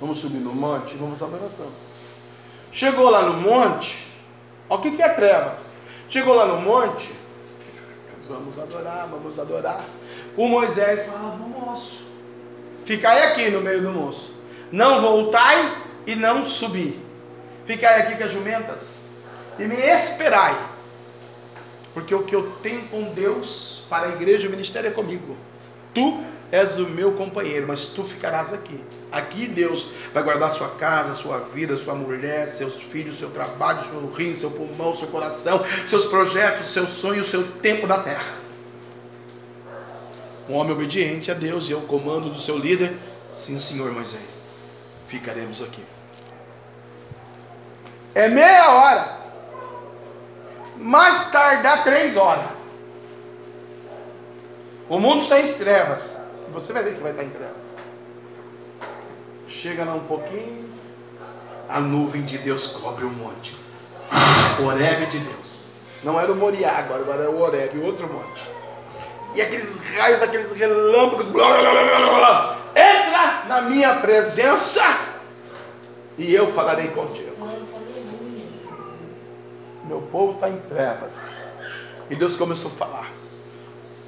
Vamos 0.00 0.16
subir 0.16 0.38
no 0.38 0.54
monte, 0.54 0.96
vamos 0.96 1.18
fazer 1.18 1.34
adoração. 1.34 1.68
Chegou 2.72 3.10
lá 3.10 3.22
no 3.22 3.34
monte, 3.34 4.10
olha 4.68 4.78
o 4.78 4.82
que, 4.82 4.92
que 4.92 5.02
é 5.02 5.08
trevas. 5.10 5.68
Chegou 6.08 6.34
lá 6.34 6.46
no 6.46 6.58
monte, 6.62 7.12
vamos 8.26 8.58
adorar, 8.58 9.06
vamos 9.08 9.38
adorar. 9.38 9.84
O 10.36 10.48
Moisés 10.48 11.06
fala: 11.06 11.36
Moço, 11.36 12.02
ficai 12.84 13.24
aqui 13.24 13.50
no 13.50 13.60
meio 13.60 13.82
do 13.82 13.92
moço, 13.92 14.34
não 14.70 15.00
voltai 15.00 15.76
e 16.06 16.14
não 16.14 16.42
subir. 16.42 17.00
Ficai 17.64 18.00
aqui 18.00 18.16
com 18.16 18.24
as 18.24 18.32
jumentas 18.32 18.96
e 19.58 19.64
me 19.64 19.76
esperai 19.76 20.56
porque 21.92 22.14
o 22.14 22.22
que 22.22 22.34
eu 22.34 22.52
tenho 22.62 22.86
com 22.88 23.12
Deus 23.12 23.84
para 23.88 24.06
a 24.06 24.10
igreja, 24.10 24.46
o 24.48 24.50
ministério 24.50 24.88
é 24.88 24.92
comigo. 24.92 25.36
Tu 25.92 26.22
és 26.52 26.78
o 26.78 26.86
meu 26.86 27.12
companheiro, 27.12 27.66
mas 27.66 27.86
tu 27.86 28.04
ficarás 28.04 28.52
aqui. 28.52 28.80
Aqui 29.10 29.46
Deus 29.46 29.90
vai 30.12 30.22
guardar 30.22 30.52
sua 30.52 30.68
casa, 30.68 31.14
sua 31.14 31.38
vida, 31.38 31.76
sua 31.76 31.94
mulher, 31.94 32.48
seus 32.48 32.80
filhos, 32.80 33.18
seu 33.18 33.30
trabalho, 33.30 33.82
seu 33.84 34.08
rim, 34.10 34.34
seu 34.34 34.50
pulmão, 34.50 34.94
seu 34.94 35.08
coração, 35.08 35.64
seus 35.84 36.04
projetos, 36.06 36.70
seus 36.70 36.90
sonhos, 36.90 37.28
seu 37.28 37.44
tempo 37.58 37.86
na 37.86 37.98
terra. 37.98 38.34
Um 40.50 40.56
homem 40.56 40.72
obediente 40.72 41.30
a 41.30 41.34
Deus 41.34 41.68
e 41.68 41.72
ao 41.72 41.82
comando 41.82 42.28
do 42.28 42.40
seu 42.40 42.58
líder, 42.58 42.98
sim, 43.36 43.56
senhor 43.56 43.92
Moisés, 43.92 44.36
ficaremos 45.06 45.62
aqui. 45.62 45.84
É 48.12 48.28
meia 48.28 48.68
hora 48.72 49.20
mais 50.76 51.30
tardar 51.30 51.84
três 51.84 52.16
horas. 52.16 52.46
O 54.88 54.98
mundo 54.98 55.22
está 55.22 55.38
em 55.38 55.52
trevas. 55.52 56.18
Você 56.52 56.72
vai 56.72 56.82
ver 56.82 56.94
que 56.94 57.00
vai 57.00 57.12
estar 57.12 57.22
em 57.22 57.30
trevas. 57.30 57.72
Chega 59.46 59.84
lá 59.84 59.94
um 59.94 60.04
pouquinho, 60.04 60.68
a 61.68 61.78
nuvem 61.78 62.22
de 62.22 62.38
Deus 62.38 62.66
cobre 62.66 63.04
o 63.04 63.10
monte. 63.10 63.56
O 64.58 64.64
Oreb 64.64 65.06
de 65.06 65.18
Deus. 65.20 65.66
Não 66.02 66.18
era 66.18 66.32
o 66.32 66.34
Moriá 66.34 66.76
agora, 66.76 67.02
agora 67.02 67.22
é 67.22 67.28
o 67.28 67.38
Oreb, 67.40 67.78
outro 67.84 68.12
monte. 68.12 68.42
E 69.34 69.42
aqueles 69.42 69.80
raios, 69.94 70.22
aqueles 70.22 70.52
relâmpagos. 70.52 71.26
Blá, 71.26 71.46
blá, 71.46 71.72
blá, 71.72 72.58
entra 72.74 73.44
na 73.46 73.62
minha 73.62 73.94
presença 73.96 74.82
e 76.18 76.34
eu 76.34 76.52
falarei 76.52 76.88
contigo 76.88 77.40
meu 79.90 80.02
povo 80.02 80.34
está 80.34 80.48
em 80.48 80.56
trevas. 80.56 81.32
E 82.08 82.14
Deus 82.14 82.36
começou 82.36 82.70
a 82.70 82.74
falar. 82.74 83.10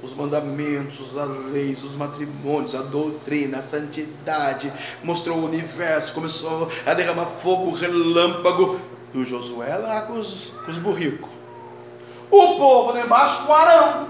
Os 0.01 0.15
mandamentos, 0.15 1.17
as 1.17 1.29
leis, 1.53 1.83
os 1.83 1.97
matrimônios, 1.97 2.75
a 2.75 2.83
doutrina, 2.83 3.59
a 3.59 3.63
santidade, 3.63 4.73
mostrou 5.03 5.39
o 5.39 5.45
universo, 5.45 6.15
começou 6.15 6.69
a 6.87 6.95
derramar 6.95 7.27
fogo, 7.27 7.73
relâmpago. 7.73 8.81
E 9.13 9.19
o 9.19 9.25
Josué 9.25 9.77
lá 9.77 10.03
com 10.03 10.15
os, 10.15 10.53
com 10.65 10.71
os 10.71 10.79
burricos. 10.79 11.29
O 12.31 12.57
povo 12.57 12.93
lá 12.93 13.05
embaixo 13.05 13.45
com 13.45 13.53
Arão. 13.53 14.09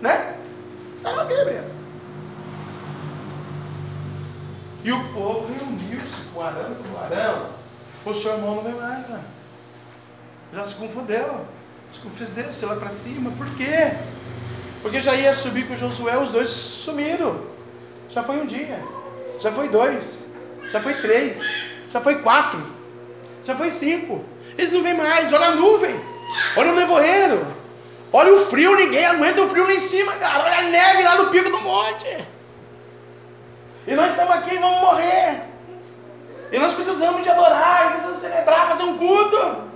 Né? 0.00 0.36
Está 0.96 1.12
na 1.12 1.24
Bíblia. 1.24 1.64
E 4.84 4.92
o 4.92 5.08
povo 5.12 5.52
reuniu-se 5.52 6.22
com 6.32 6.40
Arão 6.40 6.72
e 6.72 6.88
com 6.88 6.98
Arão. 6.98 7.46
O 8.04 8.14
seu 8.14 8.32
irmão 8.32 8.56
não 8.56 8.62
vem 8.62 8.74
mais, 8.74 9.06
velho. 9.06 9.20
Já 10.54 10.64
se 10.64 10.74
confundeu. 10.74 11.46
Se 11.92 12.00
confundeu, 12.00 12.52
se 12.52 12.64
lá 12.64 12.76
para 12.76 12.88
cima. 12.88 13.30
Por 13.32 13.46
quê? 13.56 13.92
Porque 14.80 15.00
já 15.00 15.14
ia 15.14 15.34
subir 15.34 15.66
com 15.66 15.76
Josué, 15.76 16.16
os 16.16 16.30
dois 16.30 16.48
sumiram. 16.48 17.40
Já 18.10 18.22
foi 18.22 18.36
um 18.36 18.46
dia. 18.46 18.80
Já 19.40 19.52
foi 19.52 19.68
dois. 19.68 20.20
Já 20.70 20.80
foi 20.80 20.94
três. 20.94 21.40
Já 21.90 22.00
foi 22.00 22.22
quatro. 22.22 22.64
Já 23.44 23.56
foi 23.56 23.70
cinco. 23.70 24.24
Eles 24.56 24.72
não 24.72 24.82
vêm 24.82 24.94
mais. 24.94 25.32
Olha 25.32 25.48
a 25.48 25.54
nuvem. 25.54 25.98
Olha 26.56 26.72
o 26.72 26.76
nevoeiro. 26.76 27.46
Olha 28.12 28.34
o 28.34 28.38
frio. 28.38 28.74
Ninguém 28.76 29.04
aguenta 29.04 29.42
o 29.42 29.46
frio 29.46 29.64
lá 29.64 29.72
em 29.72 29.80
cima, 29.80 30.12
cara. 30.14 30.44
Olha 30.44 30.58
a 30.58 30.62
neve 30.70 31.02
lá 31.02 31.16
no 31.16 31.30
pico 31.30 31.50
do 31.50 31.60
monte. 31.60 32.26
E 33.86 33.94
nós 33.94 34.10
estamos 34.10 34.34
aqui 34.34 34.54
e 34.54 34.58
vamos 34.58 34.80
morrer. 34.80 35.42
E 36.50 36.58
nós 36.58 36.72
precisamos 36.72 37.22
de 37.22 37.28
adorar, 37.28 37.90
precisamos 37.90 38.20
celebrar, 38.20 38.68
fazer 38.68 38.82
um 38.84 38.98
culto. 38.98 39.68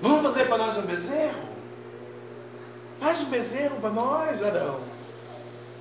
Vamos 0.00 0.22
fazer 0.22 0.46
para 0.46 0.58
nós 0.58 0.76
um 0.76 0.82
bezerro? 0.82 1.54
Faz 3.00 3.22
um 3.22 3.26
bezerro 3.26 3.80
para 3.80 3.90
nós, 3.90 4.42
Arão. 4.42 4.80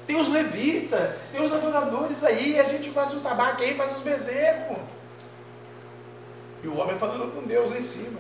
Tem 0.06 0.19
os 0.19 0.30
levitas, 0.30 1.11
tem 1.31 1.41
os 1.41 1.52
adoradores 1.52 2.23
aí, 2.23 2.60
a 2.60 2.64
gente 2.64 2.90
faz 2.91 3.14
um 3.14 3.22
tabaco 3.22 3.61
aí, 3.61 3.76
faz 3.76 3.98
os 3.98 4.02
bezerros. 4.02 4.77
E 6.61 6.68
o 6.68 6.77
homem 6.77 6.98
falando 6.98 7.34
com 7.34 7.45
Deus 7.48 7.72
em 7.72 7.81
cima. 7.81 8.19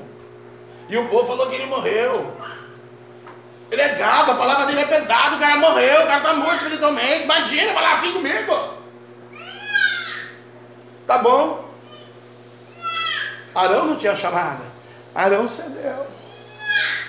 E 0.89 0.97
o 0.97 1.07
povo 1.07 1.25
falou 1.25 1.49
que 1.49 1.55
ele 1.55 1.65
morreu. 1.65 2.33
Ele 3.71 3.81
é 3.81 3.95
gado, 3.95 4.31
a 4.31 4.35
palavra 4.35 4.65
dele 4.67 4.81
é 4.81 4.85
pesada, 4.85 5.35
o 5.35 5.39
cara 5.39 5.57
morreu, 5.57 6.03
o 6.03 6.07
cara 6.07 6.17
está 6.17 6.33
morto 6.35 6.57
espiritualmente. 6.57 7.23
Imagina 7.23 7.73
falar 7.73 7.93
assim 7.93 8.13
comigo. 8.13 8.73
Tá 11.07 11.17
bom. 11.17 11.69
Arão 13.55 13.85
não 13.85 13.95
tinha 13.95 14.15
chamada. 14.15 14.61
Arão 15.13 15.47
cedeu. 15.47 16.05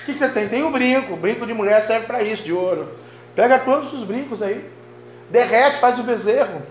O 0.03 0.07
que, 0.07 0.13
que 0.13 0.19
você 0.19 0.29
tem? 0.29 0.49
Tem 0.49 0.63
o 0.63 0.71
brinco. 0.71 1.15
O 1.15 1.17
brinco 1.17 1.47
de 1.47 1.55
mulher 1.55 1.81
serve 1.81 2.07
para 2.07 2.23
isso, 2.23 2.43
de 2.43 2.53
ouro. 2.53 2.99
Pega 3.35 3.59
todos 3.59 3.93
os 3.93 4.03
brincos 4.03 4.43
aí. 4.43 4.71
Derrete, 5.31 5.81
faz 5.81 5.99
o 5.99 6.03
bezerro. 6.03 6.63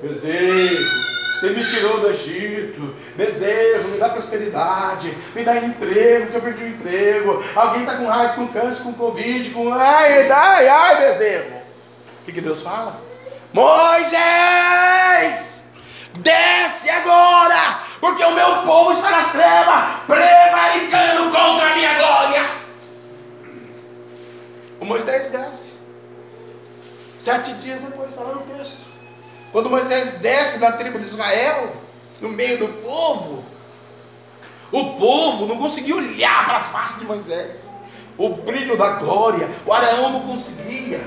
Bezerro, 0.00 1.15
você 1.36 1.50
me 1.50 1.62
tirou 1.66 2.00
do 2.00 2.08
Egito. 2.08 2.96
Bezerro, 3.14 3.88
me 3.90 3.98
dá 3.98 4.08
prosperidade. 4.08 5.14
Me 5.34 5.44
dá 5.44 5.56
emprego, 5.56 6.30
que 6.30 6.34
eu 6.34 6.40
perdi 6.40 6.64
o 6.64 6.68
emprego. 6.68 7.44
Alguém 7.54 7.82
está 7.82 7.96
com 7.96 8.10
AIDS, 8.10 8.34
com 8.36 8.48
câncer, 8.48 8.82
com 8.82 8.94
Covid, 8.94 9.50
com. 9.50 9.70
Ai, 9.72 10.30
ai, 10.30 10.68
ai, 10.68 10.96
bezerro. 10.98 11.56
O 12.22 12.24
que, 12.24 12.32
que 12.32 12.40
Deus 12.40 12.62
fala? 12.62 12.98
Moisés! 13.52 14.16
Desce 16.20 16.88
agora, 16.88 17.80
porque 18.00 18.24
o 18.24 18.32
meu 18.32 18.62
povo 18.62 18.92
está 18.92 19.10
nas 19.10 19.30
trevas, 19.32 19.84
prevaricando 20.06 21.24
contra 21.30 21.72
a 21.72 21.74
minha 21.74 21.98
glória. 21.98 22.50
O 24.80 24.86
Moisés 24.86 25.30
desce. 25.30 25.76
Sete 27.20 27.52
dias 27.54 27.80
depois, 27.80 28.08
está 28.08 28.22
lá 28.22 28.34
no 28.34 28.40
texto. 28.42 28.85
Quando 29.56 29.70
Moisés 29.70 30.18
desce 30.18 30.58
da 30.58 30.70
tribo 30.72 30.98
de 30.98 31.06
Israel, 31.06 31.72
no 32.20 32.28
meio 32.28 32.58
do 32.58 32.68
povo, 32.82 33.42
o 34.70 34.96
povo 34.96 35.46
não 35.46 35.56
conseguia 35.56 35.96
olhar 35.96 36.44
para 36.44 36.58
a 36.58 36.64
face 36.64 36.98
de 36.98 37.06
Moisés. 37.06 37.72
O 38.18 38.28
brilho 38.28 38.76
da 38.76 38.96
glória, 38.96 39.48
o 39.64 39.72
Araão 39.72 40.12
não 40.12 40.26
conseguia. 40.26 41.00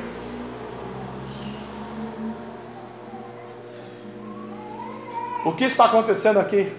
O 5.45 5.51
que 5.51 5.65
está 5.65 5.85
acontecendo 5.85 6.39
aqui? 6.39 6.75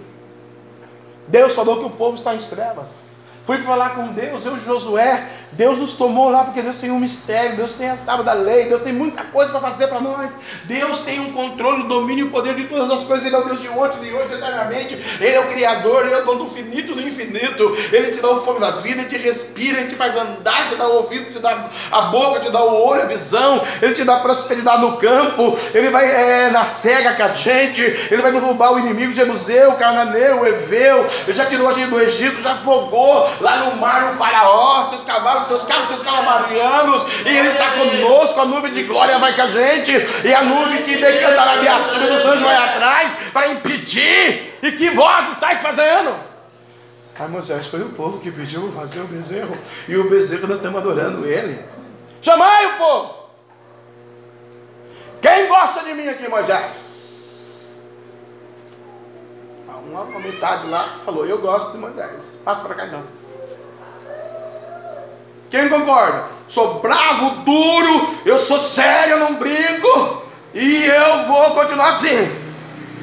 Deus 1.28 1.54
falou 1.54 1.78
que 1.78 1.84
o 1.84 1.90
povo 1.90 2.16
está 2.16 2.34
em 2.34 2.38
trevas. 2.38 2.98
Fui 3.44 3.58
falar 3.62 3.90
com 3.90 4.08
Deus, 4.08 4.44
eu 4.44 4.56
e 4.56 4.60
Josué, 4.60 5.26
Deus 5.52 5.78
nos 5.78 5.94
tomou 5.94 6.30
lá 6.30 6.44
porque 6.44 6.62
Deus 6.62 6.78
tem 6.78 6.90
um 6.90 6.98
mistério, 7.00 7.56
Deus 7.56 7.74
tem 7.74 7.90
as 7.90 8.00
tábuas 8.00 8.24
da 8.24 8.34
lei, 8.34 8.66
Deus 8.66 8.82
tem 8.82 8.92
muita 8.92 9.24
coisa 9.24 9.50
para 9.50 9.60
fazer 9.60 9.88
para 9.88 10.00
nós. 10.00 10.30
Deus 10.64 11.00
tem 11.00 11.18
um 11.18 11.32
controle, 11.32 11.82
o 11.82 11.88
domínio 11.88 12.26
e 12.26 12.28
o 12.28 12.30
poder 12.30 12.54
de 12.54 12.64
todas 12.64 12.90
as 12.90 13.02
coisas. 13.02 13.26
Ele 13.26 13.34
é 13.34 13.38
o 13.38 13.44
Deus 13.44 13.60
de 13.60 13.68
ontem, 13.68 13.98
de 14.00 14.12
hoje, 14.12 14.34
eternamente. 14.34 14.94
Ele 15.20 15.34
é 15.34 15.40
o 15.40 15.48
Criador, 15.48 16.06
Ele 16.06 16.14
é 16.14 16.22
o 16.22 16.24
dono 16.24 16.44
do 16.44 16.50
finito 16.50 16.94
do 16.94 17.02
infinito. 17.02 17.76
Ele 17.90 18.12
te 18.12 18.20
dá 18.20 18.30
o 18.30 18.36
fogo 18.36 18.60
da 18.60 18.70
vida, 18.70 19.00
Ele 19.00 19.08
te 19.08 19.16
respira, 19.16 19.80
Ele 19.80 19.88
te 19.88 19.96
faz 19.96 20.14
andar, 20.14 20.68
te 20.68 20.76
dá 20.76 20.86
o 20.86 20.98
ouvido, 20.98 21.32
te 21.32 21.38
dá 21.40 21.68
a 21.90 22.02
boca, 22.02 22.40
te 22.40 22.50
dá 22.50 22.62
o 22.62 22.86
olho, 22.86 23.02
a 23.02 23.06
visão. 23.06 23.60
Ele 23.82 23.92
te 23.92 24.04
dá 24.04 24.20
prosperidade 24.20 24.82
no 24.82 24.98
campo. 24.98 25.58
Ele 25.74 25.90
vai 25.90 26.08
é, 26.08 26.50
na 26.50 26.64
cega 26.64 27.14
com 27.14 27.24
a 27.24 27.28
gente. 27.32 27.82
Ele 27.82 28.22
vai 28.22 28.30
derrubar 28.30 28.72
o 28.72 28.78
inimigo 28.78 29.10
de 29.10 29.16
Jebuseu, 29.16 29.70
o 29.70 29.76
Cananeu, 29.76 30.46
Eveu. 30.46 31.06
Ele 31.26 31.36
já 31.36 31.46
tirou 31.46 31.68
a 31.68 31.72
gente 31.72 31.90
do 31.90 32.00
Egito, 32.00 32.40
já 32.40 32.52
afogou 32.52 33.29
lá 33.40 33.64
no 33.64 33.76
mar 33.76 34.12
o 34.12 34.16
faraó, 34.16 34.84
seus 34.84 35.04
cavalos, 35.04 35.46
seus 35.46 35.64
carros, 35.64 35.88
seus 35.88 36.02
calabarianos, 36.02 37.04
e 37.24 37.28
ele 37.28 37.48
está 37.48 37.72
conosco, 37.72 38.40
a 38.40 38.44
nuvem 38.44 38.72
de 38.72 38.82
glória 38.84 39.18
vai 39.18 39.34
com 39.34 39.42
a 39.42 39.46
gente, 39.48 39.92
e 40.24 40.34
a 40.34 40.42
nuvem 40.42 40.82
que 40.82 40.96
decantará 40.96 41.74
a 41.74 41.78
sombra 41.78 42.08
dos 42.08 42.24
anjos 42.24 42.42
vai 42.42 42.56
atrás 42.56 43.30
para 43.32 43.48
impedir. 43.48 44.58
E 44.62 44.72
que 44.72 44.90
vós 44.90 45.30
estáis 45.30 45.60
fazendo? 45.60 46.14
Ai 47.18 47.28
Moisés, 47.28 47.66
foi 47.66 47.82
o 47.82 47.90
povo 47.90 48.18
que 48.18 48.30
pediu 48.30 48.72
fazer 48.72 49.00
o 49.00 49.04
bezerro, 49.04 49.56
e 49.86 49.96
o 49.96 50.08
bezerro 50.08 50.46
nós 50.46 50.56
estamos 50.56 50.80
adorando 50.80 51.26
ele. 51.26 51.62
Chamai 52.22 52.66
o 52.66 52.76
povo. 52.78 53.20
Quem 55.20 55.46
gosta 55.48 55.84
de 55.84 55.92
mim 55.92 56.08
aqui, 56.08 56.28
Moisés? 56.28 56.90
Uma, 59.86 60.02
uma 60.02 60.20
metade 60.20 60.68
lá 60.68 61.00
falou, 61.04 61.26
eu 61.26 61.38
gosto 61.38 61.72
de 61.72 61.78
Moisés. 61.78 62.38
Passa 62.44 62.62
para 62.62 62.74
cá 62.74 62.86
então. 62.86 63.02
Quem 65.50 65.68
concorda? 65.68 66.28
Sou 66.48 66.80
bravo, 66.80 67.42
duro, 67.42 68.14
eu 68.24 68.38
sou 68.38 68.58
sério, 68.58 69.14
eu 69.14 69.18
não 69.18 69.34
brinco 69.34 70.22
e 70.54 70.86
eu 70.86 71.24
vou 71.24 71.50
continuar 71.50 71.88
assim. 71.88 72.30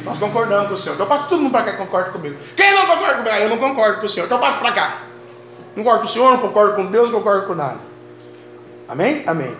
Nós 0.03 0.18
concordamos 0.18 0.69
com 0.69 0.74
o 0.74 0.78
Senhor. 0.78 0.95
Então 0.95 1.06
passa 1.07 1.28
todo 1.28 1.41
mundo 1.41 1.52
para 1.52 1.65
cá 1.65 1.72
que 1.72 1.78
concorda 1.78 2.11
comigo. 2.11 2.38
Quem 2.56 2.74
não 2.74 2.86
concorda 2.86 3.18
comigo? 3.18 3.30
Ah, 3.30 3.40
eu 3.40 3.49
não 3.49 3.57
concordo 3.57 3.99
com 3.99 4.06
o 4.06 4.10
Senhor. 4.10 4.26
Então 4.26 4.40
passa 4.40 4.57
para 4.60 4.72
cá. 4.72 4.98
Não 5.76 5.84
concordo 5.84 6.02
com 6.02 6.07
o 6.07 6.11
Senhor, 6.11 6.32
não 6.32 6.40
concordo 6.40 6.76
com 6.76 6.86
Deus, 6.86 7.10
não 7.10 7.19
concordo 7.19 7.48
com 7.48 7.56
nada. 7.56 7.80
Amém? 8.88 9.24
Amém. 9.28 9.52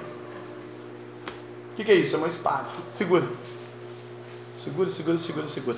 O 1.72 1.76
que, 1.76 1.84
que 1.84 1.92
é 1.92 1.96
isso? 1.96 2.16
É 2.16 2.18
uma 2.18 2.28
espada. 2.28 2.66
Segura. 2.90 3.28
Segura, 4.56 4.90
segura, 4.90 5.18
segura, 5.18 5.48
segura. 5.48 5.78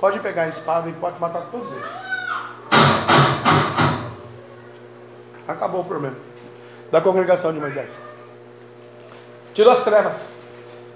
Pode 0.00 0.18
pegar 0.20 0.42
a 0.42 0.48
espada 0.48 0.88
e 0.88 0.92
pode 0.92 1.20
matar 1.20 1.42
todos 1.50 1.70
eles. 1.72 2.10
Acabou 5.50 5.80
o 5.80 5.84
problema 5.84 6.16
da 6.90 7.00
congregação 7.00 7.52
de 7.52 7.60
Moisés. 7.60 7.98
Tirou 9.54 9.72
as 9.72 9.84
trevas. 9.84 10.28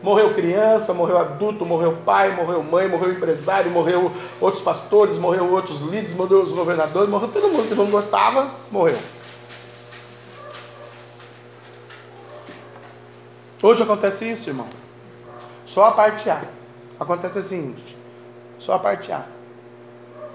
Morreu 0.02 0.34
criança, 0.34 0.92
morreu 0.92 1.16
adulto, 1.16 1.64
morreu 1.64 1.96
pai, 2.04 2.36
morreu 2.36 2.62
mãe, 2.62 2.86
morreu 2.86 3.12
empresário, 3.12 3.70
morreu 3.70 4.12
outros 4.38 4.62
pastores, 4.62 5.16
morreu 5.16 5.50
outros 5.50 5.80
líderes, 5.80 6.12
morreu 6.12 6.42
os 6.42 6.52
governadores, 6.52 7.08
morreu 7.08 7.28
todo 7.28 7.48
mundo 7.48 7.68
que 7.68 7.74
não 7.74 7.86
gostava, 7.86 8.50
morreu. 8.70 8.98
Hoje 13.62 13.82
acontece 13.82 14.30
isso, 14.30 14.50
irmão. 14.50 14.66
Só 15.64 15.86
a 15.86 15.92
parte 15.92 16.28
A. 16.28 16.42
Acontece 17.00 17.38
assim, 17.38 17.74
só 18.58 18.74
a 18.74 18.78
parte 18.78 19.10
A. 19.10 19.24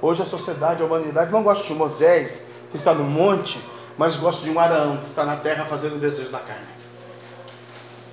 Hoje 0.01 0.23
a 0.23 0.25
sociedade, 0.25 0.81
a 0.81 0.85
humanidade 0.87 1.31
não 1.31 1.43
gosta 1.43 1.63
de 1.63 1.73
Moisés, 1.75 2.47
que 2.71 2.77
está 2.77 2.91
no 2.91 3.03
monte, 3.03 3.63
mas 3.99 4.15
gosta 4.15 4.41
de 4.41 4.49
um 4.49 4.57
Arão, 4.57 4.95
que 4.95 5.07
está 5.07 5.26
na 5.26 5.35
terra 5.35 5.65
fazendo 5.65 5.99
desejo 5.99 6.30
da 6.30 6.39
carne. 6.39 6.63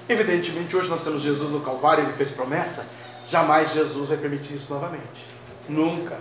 Evidentemente, 0.09 0.75
hoje 0.77 0.91
nós 0.91 1.05
temos 1.05 1.23
Jesus 1.23 1.53
no 1.53 1.61
Calvário, 1.61 2.03
ele 2.03 2.13
fez 2.15 2.33
promessa, 2.33 2.85
jamais 3.29 3.73
Jesus 3.73 4.09
vai 4.09 4.19
permitir 4.19 4.55
isso 4.55 4.75
novamente. 4.75 5.25
Nunca. 5.69 6.19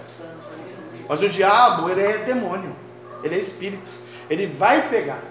Mas 1.09 1.19
o 1.19 1.27
diabo, 1.27 1.89
ele 1.89 2.03
é 2.03 2.19
demônio, 2.19 2.75
ele 3.23 3.33
é 3.33 3.39
espírito, 3.39 3.89
ele 4.29 4.45
vai 4.45 4.87
pegar. 4.87 5.23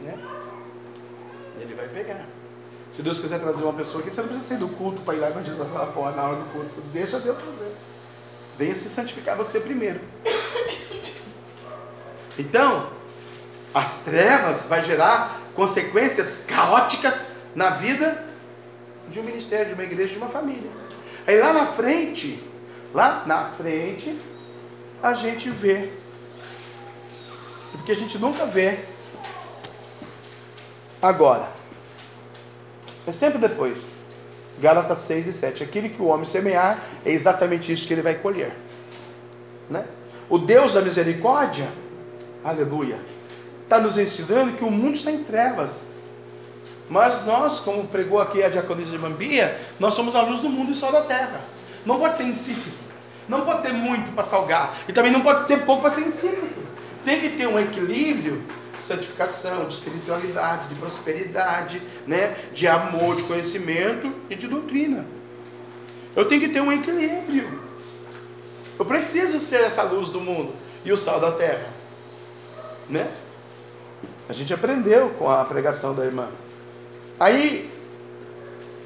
Né? 0.00 0.18
Ele 1.60 1.74
vai 1.74 1.86
pegar. 1.86 2.26
Se 2.90 3.02
Deus 3.02 3.20
quiser 3.20 3.38
trazer 3.38 3.62
uma 3.62 3.72
pessoa 3.72 4.00
aqui, 4.02 4.10
você 4.10 4.20
não 4.20 4.26
precisa 4.26 4.48
sair 4.48 4.58
do 4.58 4.68
culto 4.70 5.02
para 5.02 5.14
ir 5.14 5.20
lá 5.20 5.28
evangelizar 5.28 5.72
lá 5.72 5.92
fora 5.92 6.16
na 6.16 6.24
hora 6.24 6.36
do 6.38 6.44
culto. 6.46 6.80
Deixa 6.92 7.20
Deus 7.20 7.38
fazer. 7.38 7.93
Venha 8.58 8.74
se 8.74 8.88
santificar 8.88 9.36
você 9.36 9.60
primeiro. 9.60 10.00
Então, 12.38 12.90
as 13.72 14.04
trevas 14.04 14.66
vai 14.66 14.82
gerar 14.82 15.40
consequências 15.54 16.44
caóticas 16.46 17.22
na 17.54 17.70
vida 17.70 18.24
de 19.08 19.20
um 19.20 19.22
ministério, 19.22 19.68
de 19.68 19.74
uma 19.74 19.82
igreja, 19.84 20.12
de 20.12 20.18
uma 20.18 20.28
família. 20.28 20.70
Aí 21.26 21.38
lá 21.38 21.52
na 21.52 21.66
frente, 21.66 22.42
lá 22.92 23.24
na 23.26 23.50
frente, 23.50 24.18
a 25.02 25.12
gente 25.12 25.50
vê. 25.50 25.92
Porque 27.72 27.92
a 27.92 27.94
gente 27.94 28.18
nunca 28.18 28.46
vê 28.46 28.84
agora. 31.00 31.48
É 33.06 33.12
sempre 33.12 33.38
depois. 33.38 33.93
Gálatas 34.60 34.98
6 34.98 35.26
e 35.26 35.32
7. 35.32 35.62
Aquilo 35.62 35.90
que 35.90 36.00
o 36.00 36.06
homem 36.06 36.24
semear 36.24 36.78
é 37.04 37.10
exatamente 37.10 37.72
isso 37.72 37.86
que 37.86 37.94
ele 37.94 38.02
vai 38.02 38.14
colher. 38.14 38.52
Né? 39.68 39.84
O 40.28 40.38
Deus 40.38 40.74
da 40.74 40.80
misericórdia, 40.80 41.68
aleluia, 42.42 42.98
está 43.62 43.78
nos 43.78 43.98
ensinando 43.98 44.52
que 44.52 44.64
o 44.64 44.70
mundo 44.70 44.94
está 44.94 45.10
em 45.10 45.22
trevas. 45.22 45.82
Mas 46.88 47.24
nós, 47.24 47.60
como 47.60 47.86
pregou 47.88 48.20
aqui 48.20 48.42
a 48.42 48.48
diaconisa 48.48 48.92
de 48.92 48.98
Mambia, 48.98 49.58
nós 49.80 49.94
somos 49.94 50.14
a 50.14 50.22
luz 50.22 50.40
do 50.40 50.48
mundo 50.48 50.72
e 50.72 50.74
só 50.74 50.90
da 50.90 51.02
terra. 51.02 51.40
Não 51.84 51.98
pode 51.98 52.16
ser 52.16 52.24
insípido. 52.24 52.84
Não 53.28 53.40
pode 53.40 53.62
ter 53.62 53.72
muito 53.72 54.12
para 54.12 54.22
salgar. 54.22 54.74
E 54.86 54.92
também 54.92 55.10
não 55.10 55.22
pode 55.22 55.46
ter 55.46 55.64
pouco 55.64 55.82
para 55.82 55.90
ser 55.90 56.02
insípido. 56.02 56.62
Tem 57.04 57.20
que 57.20 57.30
ter 57.30 57.46
um 57.46 57.58
equilíbrio 57.58 58.42
santificação, 58.80 59.66
de 59.66 59.74
espiritualidade, 59.74 60.68
de 60.68 60.74
prosperidade, 60.74 61.82
né? 62.06 62.36
de 62.52 62.66
amor, 62.66 63.16
de 63.16 63.22
conhecimento 63.24 64.12
e 64.28 64.34
de 64.34 64.46
doutrina. 64.46 65.06
Eu 66.14 66.26
tenho 66.26 66.40
que 66.40 66.48
ter 66.48 66.60
um 66.60 66.72
equilíbrio. 66.72 67.60
Eu 68.78 68.84
preciso 68.84 69.40
ser 69.40 69.62
essa 69.62 69.82
luz 69.82 70.10
do 70.10 70.20
mundo 70.20 70.52
e 70.84 70.92
o 70.92 70.96
sal 70.96 71.20
da 71.20 71.32
terra. 71.32 71.66
Né? 72.88 73.10
A 74.28 74.32
gente 74.32 74.52
aprendeu 74.52 75.10
com 75.10 75.30
a 75.30 75.44
pregação 75.44 75.94
da 75.94 76.04
irmã. 76.04 76.28
Aí, 77.18 77.70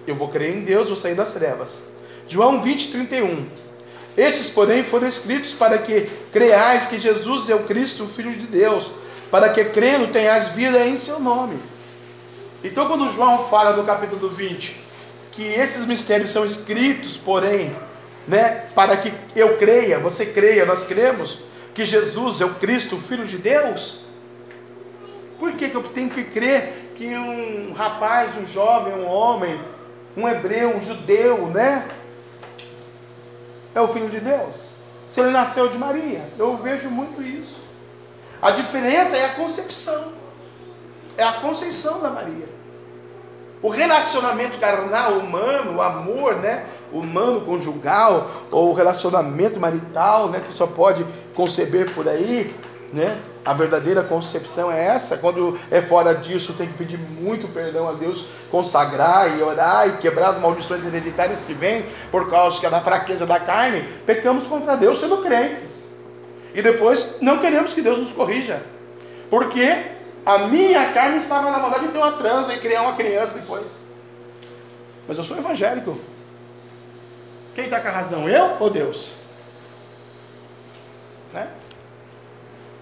eu 0.06 0.14
vou 0.14 0.28
crer 0.28 0.56
em 0.56 0.60
Deus, 0.62 0.88
vou 0.88 0.96
sair 0.96 1.14
das 1.14 1.32
trevas. 1.32 1.80
João 2.26 2.62
20, 2.62 2.90
31. 2.90 3.46
Esses, 4.16 4.50
porém, 4.50 4.82
foram 4.82 5.06
escritos 5.06 5.52
para 5.52 5.78
que 5.78 6.08
creais 6.32 6.86
que 6.86 6.98
Jesus 6.98 7.48
é 7.48 7.54
o 7.54 7.64
Cristo, 7.64 8.04
o 8.04 8.08
Filho 8.08 8.32
de 8.32 8.46
Deus, 8.46 8.90
para 9.30 9.50
que 9.50 9.64
crendo 9.66 10.08
tenhas 10.08 10.48
vida 10.48 10.86
em 10.86 10.96
seu 10.96 11.20
nome. 11.20 11.58
Então, 12.62 12.88
quando 12.88 13.08
João 13.08 13.38
fala 13.38 13.76
no 13.76 13.84
capítulo 13.84 14.28
20 14.28 14.88
que 15.32 15.44
esses 15.44 15.86
mistérios 15.86 16.32
são 16.32 16.44
escritos, 16.44 17.16
porém, 17.16 17.76
né, 18.26 18.64
para 18.74 18.96
que 18.96 19.12
eu 19.36 19.56
creia, 19.56 19.98
você 19.98 20.26
creia, 20.26 20.66
nós 20.66 20.82
cremos 20.82 21.42
que 21.72 21.84
Jesus 21.84 22.40
é 22.40 22.44
o 22.44 22.54
Cristo, 22.54 22.96
o 22.96 23.00
Filho 23.00 23.24
de 23.24 23.38
Deus. 23.38 24.00
Por 25.38 25.52
que, 25.52 25.68
que 25.68 25.76
eu 25.76 25.82
tenho 25.84 26.10
que 26.10 26.24
crer 26.24 26.92
que 26.96 27.16
um 27.16 27.72
rapaz, 27.72 28.36
um 28.36 28.44
jovem, 28.44 28.94
um 28.94 29.06
homem, 29.06 29.60
um 30.16 30.28
hebreu, 30.28 30.76
um 30.76 30.80
judeu, 30.80 31.46
né, 31.46 31.86
é 33.72 33.80
o 33.80 33.86
Filho 33.86 34.08
de 34.08 34.18
Deus? 34.18 34.70
Se 35.08 35.20
ele 35.20 35.30
nasceu 35.30 35.68
de 35.68 35.78
Maria, 35.78 36.28
eu 36.36 36.56
vejo 36.56 36.90
muito 36.90 37.22
isso. 37.22 37.67
A 38.40 38.50
diferença 38.52 39.16
é 39.16 39.24
a 39.24 39.34
concepção, 39.34 40.12
é 41.16 41.24
a 41.24 41.40
conceição 41.40 42.00
da 42.00 42.10
Maria. 42.10 42.48
O 43.60 43.68
relacionamento 43.68 44.56
carnal 44.58 45.14
humano, 45.14 45.76
o 45.76 45.82
amor, 45.82 46.36
né, 46.36 46.64
humano 46.92 47.40
conjugal 47.40 48.30
ou 48.52 48.70
o 48.70 48.72
relacionamento 48.72 49.58
marital, 49.58 50.28
né, 50.28 50.40
que 50.46 50.52
só 50.52 50.66
pode 50.66 51.04
conceber 51.34 51.92
por 51.92 52.08
aí, 52.08 52.54
né? 52.92 53.18
A 53.44 53.52
verdadeira 53.52 54.02
concepção 54.02 54.70
é 54.70 54.86
essa. 54.86 55.16
Quando 55.16 55.58
é 55.70 55.80
fora 55.80 56.14
disso, 56.14 56.52
tem 56.52 56.68
que 56.68 56.74
pedir 56.74 56.98
muito 56.98 57.48
perdão 57.48 57.88
a 57.88 57.92
Deus, 57.92 58.26
consagrar 58.50 59.36
e 59.36 59.42
orar 59.42 59.88
e 59.88 59.96
quebrar 59.98 60.28
as 60.28 60.38
maldições 60.38 60.84
hereditárias 60.84 61.44
que 61.44 61.54
vêm 61.54 61.86
por 62.10 62.30
causa 62.30 62.68
da 62.70 62.80
fraqueza 62.80 63.26
da 63.26 63.40
carne. 63.40 63.82
Pecamos 64.06 64.46
contra 64.46 64.76
Deus 64.76 65.00
sendo 65.00 65.18
crentes. 65.18 65.77
E 66.58 66.62
depois 66.62 67.18
não 67.20 67.38
queremos 67.38 67.72
que 67.72 67.80
Deus 67.80 67.98
nos 67.98 68.10
corrija. 68.10 68.60
Porque 69.30 69.92
a 70.26 70.38
minha 70.48 70.92
carne 70.92 71.18
estava 71.18 71.52
na 71.52 71.60
vontade 71.60 71.86
de 71.86 71.92
ter 71.92 71.98
uma 71.98 72.10
trança 72.14 72.52
e 72.52 72.58
criar 72.58 72.82
uma 72.82 72.96
criança 72.96 73.38
depois. 73.38 73.80
Mas 75.06 75.16
eu 75.16 75.22
sou 75.22 75.38
evangélico. 75.38 75.96
Quem 77.54 77.66
está 77.66 77.78
com 77.78 77.86
a 77.86 77.92
razão? 77.92 78.28
Eu 78.28 78.56
ou 78.58 78.68
Deus? 78.68 79.12
Né? 81.32 81.48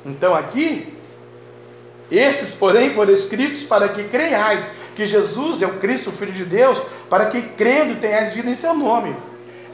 Então 0.06 0.34
aqui, 0.34 0.96
esses, 2.10 2.54
porém, 2.54 2.94
foram 2.94 3.12
escritos 3.12 3.62
para 3.62 3.90
que 3.90 4.04
creiais 4.04 4.70
que 4.94 5.04
Jesus 5.04 5.60
é 5.60 5.66
o 5.66 5.74
Cristo, 5.74 6.08
o 6.08 6.14
Filho 6.14 6.32
de 6.32 6.46
Deus, 6.46 6.80
para 7.10 7.26
que 7.26 7.42
crendo 7.42 8.00
tenhais 8.00 8.32
vida 8.32 8.48
em 8.48 8.56
seu 8.56 8.72
nome. 8.72 9.14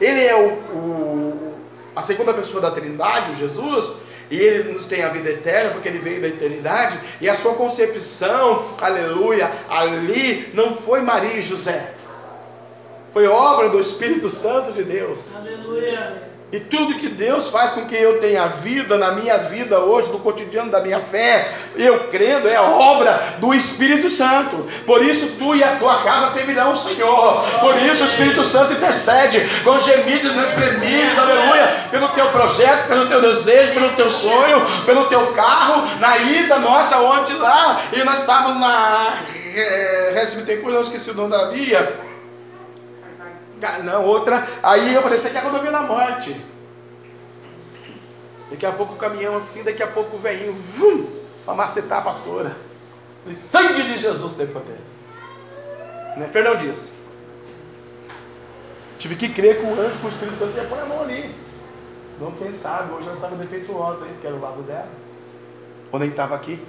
Ele 0.01 0.25
é 0.25 0.35
o, 0.35 0.49
o 0.75 1.52
a 1.95 2.01
segunda 2.01 2.33
pessoa 2.33 2.61
da 2.61 2.71
Trindade, 2.71 3.31
o 3.31 3.35
Jesus, 3.35 3.93
e 4.29 4.37
ele 4.37 4.73
nos 4.73 4.85
tem 4.85 5.03
a 5.03 5.09
vida 5.09 5.29
eterna, 5.29 5.71
porque 5.71 5.87
ele 5.87 5.99
veio 5.99 6.21
da 6.21 6.27
eternidade, 6.27 6.99
e 7.21 7.29
a 7.29 7.35
sua 7.35 7.53
concepção, 7.53 8.75
aleluia, 8.81 9.51
ali 9.69 10.49
não 10.53 10.75
foi 10.75 11.01
Maria 11.01 11.33
e 11.33 11.41
José, 11.41 11.93
foi 13.11 13.27
obra 13.27 13.69
do 13.69 13.79
Espírito 13.79 14.29
Santo 14.29 14.71
de 14.71 14.83
Deus. 14.83 15.35
Aleluia. 15.35 16.32
E 16.53 16.59
tudo 16.59 16.99
que 16.99 17.09
Deus 17.09 17.49
faz 17.49 17.71
com 17.71 17.85
que 17.85 17.95
eu 17.95 18.19
tenha 18.19 18.45
vida 18.47 18.95
na 18.95 19.13
minha 19.13 19.39
vida 19.39 19.79
hoje, 19.79 20.09
no 20.09 20.19
cotidiano 20.19 20.69
da 20.69 20.81
minha 20.81 20.99
fé, 20.99 21.51
eu 21.75 22.09
crendo, 22.09 22.47
é 22.47 22.61
obra 22.61 23.37
do 23.39 23.55
Espírito 23.55 24.07
Santo. 24.07 24.67
Por 24.85 25.03
isso 25.03 25.33
tu 25.39 25.55
e 25.55 25.63
a 25.63 25.77
tua 25.77 26.03
casa 26.03 26.31
servirão 26.31 26.73
o 26.73 26.77
Senhor. 26.77 27.41
Por 27.59 27.75
isso 27.77 28.03
o 28.03 28.05
Espírito 28.05 28.43
Santo 28.43 28.73
intercede 28.73 29.41
com 29.63 29.79
gemidos 29.79 30.31
inexprimíveis, 30.31 31.17
aleluia, 31.17 31.87
pelo 31.89 32.09
teu 32.09 32.27
projeto, 32.27 32.87
pelo 32.87 33.07
teu 33.07 33.19
desejo, 33.19 33.73
pelo 33.73 33.89
teu 33.93 34.11
sonho, 34.11 34.63
pelo 34.85 35.05
teu 35.07 35.33
carro, 35.33 35.87
na 35.99 36.17
ida 36.19 36.59
nossa, 36.59 36.99
onde 36.99 37.33
lá, 37.33 37.81
e 37.91 38.03
nós 38.03 38.19
estávamos 38.19 38.59
na 38.59 39.15
é, 39.55 40.27
Bittencourt, 40.35 40.75
não 40.75 40.81
esqueci 40.83 41.09
o 41.09 41.15
nome 41.15 41.31
da 41.31 41.49
via 41.49 42.12
não, 43.83 44.05
outra. 44.05 44.47
Aí 44.61 44.93
eu 44.93 45.01
falei, 45.01 45.19
você 45.19 45.29
quer 45.29 45.43
rodovia 45.43 45.71
da 45.71 45.81
morte. 45.81 46.39
Daqui 48.49 48.65
a 48.65 48.71
pouco 48.71 48.93
o 48.93 48.97
caminhão 48.97 49.35
assim, 49.35 49.63
daqui 49.63 49.81
a 49.81 49.87
pouco 49.87 50.15
o 50.15 50.19
veinho, 50.19 50.53
vum, 50.53 51.07
para 51.43 51.55
macetar 51.55 51.99
a 51.99 52.01
pastora. 52.01 52.55
Falei, 53.23 53.37
sangue 53.37 53.83
de 53.83 53.97
Jesus 53.97 54.35
tem 54.35 54.47
poder. 54.47 54.77
Né? 56.17 56.27
Fernão 56.31 56.55
Dias. 56.55 56.93
Tive 58.99 59.15
que 59.15 59.29
crer 59.29 59.59
que 59.59 59.65
o 59.65 59.73
anjo 59.79 59.97
com 59.99 60.05
o 60.05 60.09
Espírito 60.09 60.37
Santo 60.37 60.55
ia 60.55 60.65
pôr 60.65 60.79
a 60.79 60.85
mão 60.85 61.01
ali. 61.01 61.33
Não 62.19 62.31
quem 62.31 62.51
sabe, 62.51 62.93
hoje 62.93 63.05
ela 63.05 63.15
estava 63.15 63.35
defeituosa 63.35 64.05
aí, 64.05 64.11
porque 64.11 64.27
era 64.27 64.35
o 64.35 64.41
lado 64.41 64.61
dela. 64.61 64.87
Ou 65.91 65.99
nem 65.99 66.09
estava 66.09 66.35
aqui. 66.35 66.63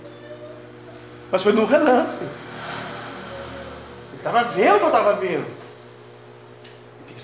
Mas 1.31 1.43
foi 1.43 1.53
num 1.53 1.67
relance. 1.67 2.25
Ele 2.25 4.17
estava 4.17 4.43
vendo 4.45 4.79
que 4.79 4.85
eu 4.85 4.87
estava 4.87 5.13
vendo. 5.15 5.64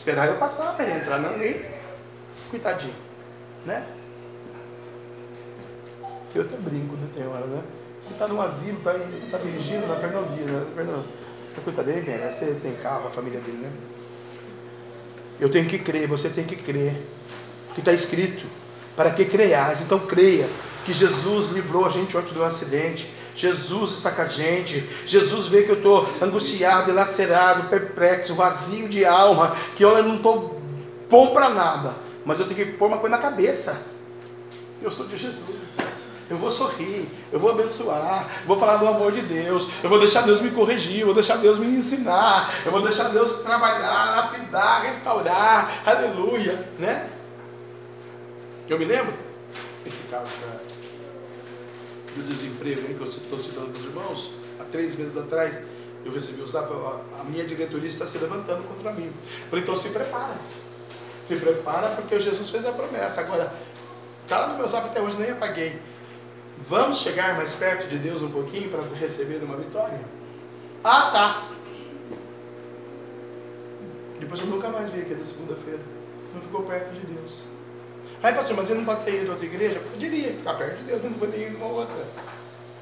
Esperar 0.01 0.29
eu 0.29 0.37
passar 0.37 0.75
para 0.75 0.87
ele 0.87 0.99
entrar, 0.99 1.19
não 1.19 1.37
nem. 1.37 1.61
Coitadinho. 2.51 2.95
Né? 3.67 3.87
Eu 6.35 6.41
até 6.41 6.57
brinco, 6.57 6.97
né? 6.97 7.07
Tem 7.13 7.27
hora, 7.27 7.45
né? 7.45 7.63
Ele 8.07 8.15
está 8.15 8.27
no 8.27 8.41
asilo, 8.41 8.79
está 8.79 9.37
tá 9.37 9.45
dirigindo 9.45 9.87
na 9.87 9.97
Fernandinha, 9.97 10.47
né? 10.47 10.67
Fernando. 10.75 11.05
Coitado 11.63 11.87
dele, 11.87 12.11
merece, 12.11 12.45
ele 12.45 12.61
tem 12.61 12.75
carro, 12.77 13.09
a 13.09 13.11
família 13.11 13.39
dele, 13.41 13.59
né? 13.59 13.71
Eu 15.39 15.51
tenho 15.51 15.69
que 15.69 15.79
crer, 15.79 16.09
você 16.09 16.31
tem 16.31 16.45
que 16.45 16.57
crer. 16.57 17.07
Porque 17.67 17.83
está 17.83 17.93
escrito, 17.93 18.47
para 18.97 19.11
que 19.11 19.27
creias. 19.27 19.83
Então 19.83 19.99
creia 19.99 20.49
que 20.87 20.95
Jesus 20.95 21.51
livrou 21.51 21.85
a 21.85 21.91
gente 21.91 22.17
ontem 22.17 22.33
do 22.33 22.43
acidente. 22.43 23.13
Jesus 23.41 23.93
está 23.93 24.11
com 24.11 24.21
a 24.21 24.29
gente. 24.29 24.87
Jesus 25.07 25.47
vê 25.47 25.63
que 25.63 25.71
eu 25.71 25.77
estou 25.77 26.07
angustiado, 26.21 26.93
lacerado, 26.93 27.71
perplexo, 27.71 28.35
vazio 28.35 28.87
de 28.87 29.03
alma, 29.07 29.57
que 29.75 29.83
eu 29.83 30.03
não 30.03 30.17
estou 30.17 30.61
bom 31.09 31.29
para 31.29 31.49
nada. 31.49 31.95
Mas 32.23 32.39
eu 32.39 32.47
tenho 32.47 32.67
que 32.67 32.73
pôr 32.73 32.89
uma 32.89 32.99
coisa 32.99 33.17
na 33.17 33.23
cabeça. 33.23 33.81
Eu 34.83 34.91
sou 34.91 35.07
de 35.07 35.17
Jesus. 35.17 35.57
Eu 36.29 36.37
vou 36.37 36.51
sorrir, 36.51 37.09
eu 37.33 37.41
vou 37.41 37.51
abençoar, 37.51 38.25
vou 38.47 38.57
falar 38.57 38.77
do 38.77 38.87
amor 38.87 39.11
de 39.11 39.21
Deus, 39.21 39.69
eu 39.83 39.89
vou 39.89 39.99
deixar 39.99 40.23
Deus 40.23 40.41
me 40.41 40.53
corrigir, 40.53 41.01
eu 41.01 41.07
vou 41.07 41.15
deixar 41.15 41.39
Deus 41.39 41.59
me 41.59 41.67
ensinar, 41.67 42.55
eu 42.65 42.71
vou 42.71 42.83
deixar 42.83 43.09
Deus 43.09 43.41
trabalhar, 43.41 44.15
lapidar, 44.15 44.83
restaurar, 44.83 45.83
aleluia, 45.85 46.65
né? 46.79 47.09
Eu 48.69 48.79
me 48.79 48.85
lembro, 48.85 49.13
esse 49.85 50.05
caso 50.09 50.31
da, 50.41 50.60
do 52.17 52.27
desemprego 52.27 52.81
aí, 52.87 52.95
que 52.95 53.01
eu 53.01 53.07
estou 53.07 53.39
citando 53.39 53.69
para 53.69 53.79
os 53.79 53.85
irmãos, 53.85 54.35
há 54.59 54.65
três 54.65 54.97
meses 54.97 55.17
atrás, 55.17 55.61
eu 56.05 56.13
recebi 56.13 56.41
o 56.43 56.47
zap, 56.47 56.73
a 56.73 57.25
minha 57.25 57.45
diretoria 57.45 57.89
está 57.89 58.07
se 58.07 58.19
levantando 58.19 58.67
contra 58.67 58.93
mim. 58.93 59.13
Falei, 59.49 59.63
então 59.63 59.77
se 59.77 59.91
prepara. 59.91 60.37
Se 61.25 61.37
prepara 61.37 61.91
porque 61.91 62.19
Jesus 62.19 62.51
fez 62.51 62.65
a 62.67 62.73
promessa. 62.73 63.21
Agora, 63.21 63.53
está 64.25 64.49
no 64.49 64.57
meu 64.57 64.67
zap 64.67 64.87
até 64.87 65.01
hoje, 65.01 65.19
nem 65.19 65.31
apaguei. 65.31 65.79
Vamos 66.69 66.99
chegar 66.99 67.37
mais 67.37 67.55
perto 67.55 67.89
de 67.89 67.99
Deus 67.99 68.23
um 68.23 68.31
pouquinho 68.31 68.71
para 68.71 68.83
receber 68.99 69.43
uma 69.43 69.57
vitória? 69.57 70.01
Ah, 70.83 71.11
tá. 71.11 71.49
Depois 74.19 74.41
eu 74.41 74.47
nunca 74.47 74.69
mais 74.69 74.91
vi 74.91 75.01
aquele 75.01 75.25
segunda-feira. 75.25 75.81
Não 76.35 76.41
ficou 76.41 76.63
perto 76.63 76.93
de 76.93 77.07
Deus. 77.07 77.43
Aí, 78.23 78.35
pastor, 78.35 78.57
mas 78.57 78.69
você 78.69 78.75
não 78.75 78.85
pode 78.85 79.05
ter 79.05 79.23
ido 79.23 79.31
a 79.31 79.33
outra 79.33 79.47
igreja? 79.47 79.81
Poderia 79.81 80.33
ficar 80.35 80.55
perto 80.55 80.77
de 80.79 80.85
Deus, 80.85 81.03
não 81.03 81.15
foi 81.15 81.29
nem 81.29 81.55
uma 81.55 81.67
outra. 81.67 82.07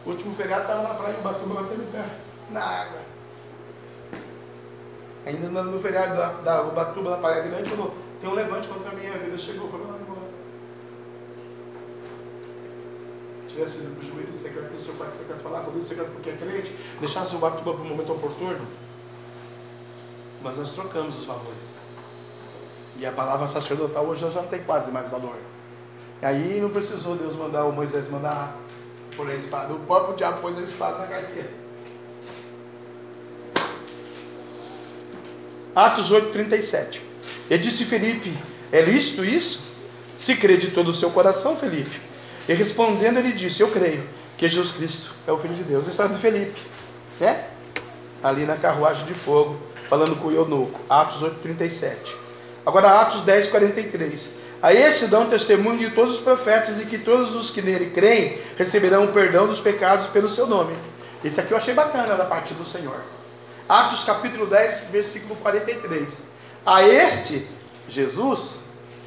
O 0.05 0.11
último 0.11 0.35
feriado 0.35 0.63
estava 0.63 0.83
na 0.83 0.95
praia 0.95 1.15
de 1.15 1.21
Batuba, 1.21 1.63
batendo 1.63 1.93
pé, 1.93 2.05
na 2.51 2.61
água. 2.61 3.01
Ainda 5.25 5.49
no, 5.49 5.63
no 5.65 5.79
feriado 5.79 6.17
da, 6.17 6.33
da 6.33 6.63
Ubatuba, 6.63 7.11
na 7.11 7.17
Praia 7.19 7.43
Grande, 7.43 7.71
falou, 7.71 7.95
tem 8.21 8.29
um 8.29 8.35
levante 8.35 8.67
contra 8.67 8.91
a 8.91 8.95
minha 8.95 9.13
vida. 9.13 9.39
Chegou, 9.39 9.69
falou, 9.69 9.87
não, 9.87 9.99
não, 9.99 10.29
tivesse 13.49 13.79
ido 13.79 13.97
para 13.97 14.05
o 14.05 14.07
joelho 14.07 14.37
secreto 14.37 14.73
do 14.73 14.81
seu 14.81 14.95
pai 14.95 15.09
secreto 15.17 15.41
falar 15.41 15.61
com 15.63 15.73
Deus 15.73 15.89
secreto 15.89 16.13
porque 16.13 16.31
é 16.31 16.37
crente, 16.37 16.75
deixasse 17.01 17.35
o 17.35 17.39
Batuba 17.39 17.75
para 17.75 17.83
um 17.83 17.89
momento 17.89 18.13
oportuno. 18.13 18.67
Mas 20.43 20.57
nós 20.57 20.75
trocamos 20.75 21.19
os 21.19 21.25
valores. 21.25 21.88
E 22.99 23.07
a 23.07 23.13
palavra 23.13 23.47
sacerdotal 23.47 24.05
hoje 24.07 24.29
já 24.29 24.41
não 24.41 24.49
tem 24.49 24.61
quase 24.61 24.91
mais 24.91 25.09
valor. 25.09 25.37
E 26.21 26.27
aí 26.27 26.61
não 26.61 26.69
precisou 26.69 27.15
Deus 27.15 27.37
mandar 27.37 27.65
o 27.65 27.73
Moisés 27.73 28.11
mandar 28.11 28.57
por 29.17 29.31
a 29.31 29.35
espada. 29.35 29.73
O 29.73 29.79
próprio 29.81 30.17
diabo 30.17 30.41
pôs 30.41 30.59
a 30.59 30.63
espada 30.63 30.99
na 30.99 31.07
carteira. 31.07 31.51
Atos 35.75 36.11
8, 36.11 36.33
37. 36.33 37.01
E 37.49 37.57
disse 37.57 37.85
Felipe: 37.85 38.37
É 38.73 38.81
lícito 38.81 39.25
isso? 39.25 39.69
Se 40.19 40.35
crê 40.35 40.57
de 40.57 40.73
todo 40.73 40.89
o 40.89 40.95
seu 40.95 41.11
coração, 41.11 41.57
Felipe. 41.57 42.01
E 42.49 42.53
respondendo, 42.53 43.19
ele 43.19 43.33
disse: 43.33 43.61
Eu 43.61 43.71
creio 43.71 44.05
que 44.37 44.49
Jesus 44.49 44.73
Cristo 44.73 45.13
é 45.25 45.31
o 45.31 45.39
Filho 45.39 45.55
de 45.55 45.63
Deus. 45.63 45.87
É 45.87 46.09
de 46.09 46.19
Felipe, 46.19 46.61
né? 47.21 47.47
Ali 48.21 48.45
na 48.45 48.57
carruagem 48.57 49.07
de 49.07 49.15
fogo, 49.15 49.57
falando 49.89 50.17
com 50.17 50.29
o 50.29 50.33
eunuco. 50.33 50.81
Atos 50.89 51.23
8:37. 51.23 52.28
Agora 52.69 53.01
Atos 53.01 53.23
10:43. 53.23 54.29
A 54.61 54.75
este 54.75 55.07
dão 55.07 55.25
testemunho 55.31 55.79
de 55.79 55.91
todos 55.93 56.17
os 56.17 56.21
profetas 56.21 56.79
e 56.79 56.85
que 56.85 56.99
todos 56.99 57.35
os 57.35 57.49
que 57.49 57.63
nele 57.63 57.87
creem 57.87 58.39
receberão 58.59 59.07
o 59.07 59.09
perdão 59.09 59.47
dos 59.47 59.59
pecados 59.59 60.07
pelo 60.09 60.29
seu 60.29 60.47
nome. 60.47 60.77
Esse 61.25 61.41
aqui 61.41 61.53
eu 61.53 61.57
achei 61.57 61.73
bacana 61.73 62.15
da 62.15 62.27
parte 62.27 62.53
do 62.53 62.67
Senhor. 62.67 63.01
Atos 63.67 64.05
capítulo 64.05 64.45
10, 64.45 64.81
versículo 64.93 65.35
43. 65.37 66.25
A 66.67 66.87
este, 66.87 67.49
Jesus, 67.89 68.59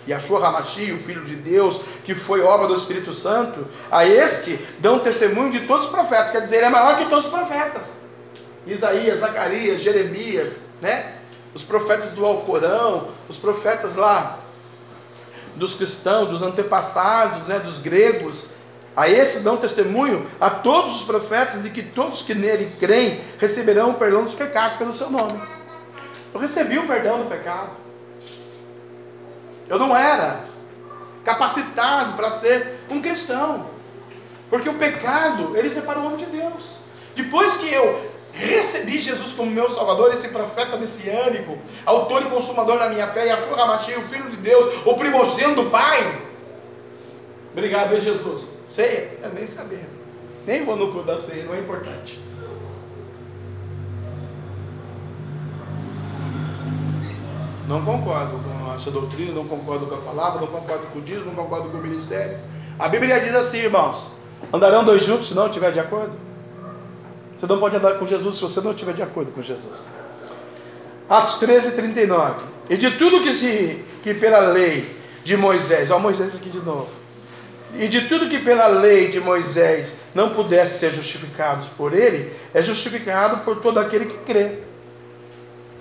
Yahshua 0.10 0.48
Hamashi, 0.48 0.92
o 0.92 0.98
Filho 0.98 1.24
de 1.24 1.36
Deus, 1.36 1.82
que 2.04 2.16
foi 2.16 2.42
obra 2.42 2.68
do 2.68 2.74
Espírito 2.74 3.14
Santo, 3.14 3.68
a 3.92 4.04
este 4.08 4.60
dão 4.80 4.98
testemunho 4.98 5.52
de 5.52 5.68
todos 5.68 5.86
os 5.86 5.92
profetas, 5.92 6.32
quer 6.32 6.42
dizer, 6.42 6.56
ele 6.56 6.66
é 6.66 6.70
maior 6.70 6.98
que 6.98 7.06
todos 7.06 7.26
os 7.26 7.32
profetas. 7.32 7.98
Isaías, 8.66 9.20
Zacarias, 9.20 9.82
Jeremias, 9.82 10.62
né? 10.82 11.21
Os 11.54 11.64
profetas 11.64 12.12
do 12.12 12.26
Alcorão, 12.26 13.10
os 13.28 13.38
profetas 13.38 13.96
lá 13.96 14.40
dos 15.56 15.74
cristãos, 15.74 16.30
dos 16.30 16.42
antepassados, 16.42 17.46
né, 17.46 17.60
dos 17.60 17.78
gregos, 17.78 18.52
a 18.96 19.10
esse 19.10 19.40
dão 19.40 19.58
testemunho 19.58 20.30
a 20.40 20.50
todos 20.50 20.96
os 20.98 21.04
profetas 21.04 21.64
de 21.64 21.70
que 21.70 21.82
todos 21.82 22.22
que 22.22 22.34
nele 22.34 22.76
creem 22.80 23.22
receberão 23.40 23.92
o 23.92 23.94
perdão 23.96 24.24
dos 24.24 24.34
pecados 24.34 24.78
pelo 24.78 24.92
seu 24.92 25.10
nome. 25.10 25.42
Eu 26.34 26.40
recebi 26.40 26.78
o 26.78 26.88
perdão 26.88 27.20
do 27.20 27.30
pecado. 27.30 27.70
Eu 29.68 29.80
não 29.80 29.96
era 29.96 30.42
capacitado 31.24 32.14
para 32.14 32.32
ser 32.32 32.80
um 32.90 33.02
cristão. 33.02 33.68
Porque 34.50 34.68
o 34.68 34.74
pecado, 34.74 35.56
ele 35.56 35.70
separa 35.70 36.00
o 36.00 36.06
homem 36.06 36.18
de 36.18 36.26
Deus. 36.26 36.76
Depois 37.16 37.56
que 37.56 37.74
eu 37.74 38.11
recebi 38.34 39.02
Jesus 39.02 39.34
como 39.34 39.52
meu 39.52 39.70
Salvador, 39.70 40.14
esse 40.14 40.30
profeta 40.30 40.78
messiânico, 40.78 41.58
autor 41.86 42.24
e 42.24 42.26
consumador 42.26 42.80
da 42.80 42.90
minha 42.90 43.08
fé, 43.08 43.28
Yahshua 43.28 43.62
Hamashia, 43.62 44.00
o 44.00 44.04
Filho 44.04 44.30
de 44.30 44.38
Deus, 44.38 44.86
o 44.86 44.94
primogênito 44.96 45.64
do 45.64 45.70
Pai. 45.70 46.22
Obrigado, 47.52 48.00
Jesus. 48.00 48.56
Ceia? 48.66 49.20
É 49.22 49.30
nem 49.34 49.46
saber. 49.46 49.88
Nem 50.46 50.64
vou 50.64 50.76
no 50.76 50.92
culto 50.92 51.08
da 51.08 51.18
ceia, 51.18 51.44
não 51.44 51.54
é 51.54 51.60
importante. 51.60 52.20
Não 57.68 57.86
concordo 57.86 58.38
com 58.40 58.74
essa 58.74 58.92
doutrina, 58.92 59.34
não 59.34 59.48
concordo 59.48 59.86
com 59.86 59.96
a 59.96 60.00
palavra, 60.00 60.42
não 60.42 60.48
concordo 60.48 60.88
com 60.88 61.00
o 61.00 61.02
dízimo, 61.02 61.28
não 61.28 61.36
concordo 61.36 61.70
com 61.70 61.78
o 61.78 61.82
ministério. 61.82 62.40
A 62.80 62.90
Bíblia 62.90 63.20
diz 63.20 63.34
assim, 63.34 63.60
irmãos: 63.60 64.08
andarão 64.52 64.84
dois 64.84 65.06
juntos 65.06 65.28
se 65.28 65.34
não 65.34 65.46
estiver 65.46 65.72
de 65.72 65.80
acordo? 65.80 66.31
Você 67.42 67.48
não 67.48 67.58
pode 67.58 67.76
andar 67.76 67.98
com 67.98 68.06
Jesus 68.06 68.36
se 68.36 68.42
você 68.44 68.62
não 68.62 68.70
estiver 68.70 68.94
de 68.94 69.02
acordo 69.02 69.32
com 69.32 69.42
Jesus. 69.42 69.88
Atos 71.10 71.40
13, 71.40 71.72
39. 71.72 72.44
E 72.70 72.78
de 72.78 72.92
tudo 72.92 73.24
que 73.24 73.34
se 73.34 73.84
que 74.04 74.14
pela 74.14 74.38
lei 74.38 74.96
de 75.24 75.36
Moisés, 75.36 75.90
ó 75.90 75.98
Moisés 75.98 76.36
aqui 76.36 76.52
de 76.52 76.60
novo. 76.60 76.88
E 77.74 77.88
de 77.88 78.08
tudo 78.08 78.30
que 78.30 78.38
pela 78.38 78.68
lei 78.68 79.08
de 79.08 79.20
Moisés 79.20 79.98
não 80.14 80.36
pudesse 80.36 80.78
ser 80.78 80.92
justificados 80.92 81.68
por 81.70 81.94
ele, 81.94 82.32
é 82.54 82.62
justificado 82.62 83.44
por 83.44 83.56
todo 83.56 83.80
aquele 83.80 84.06
que 84.06 84.20
crê. 84.20 84.60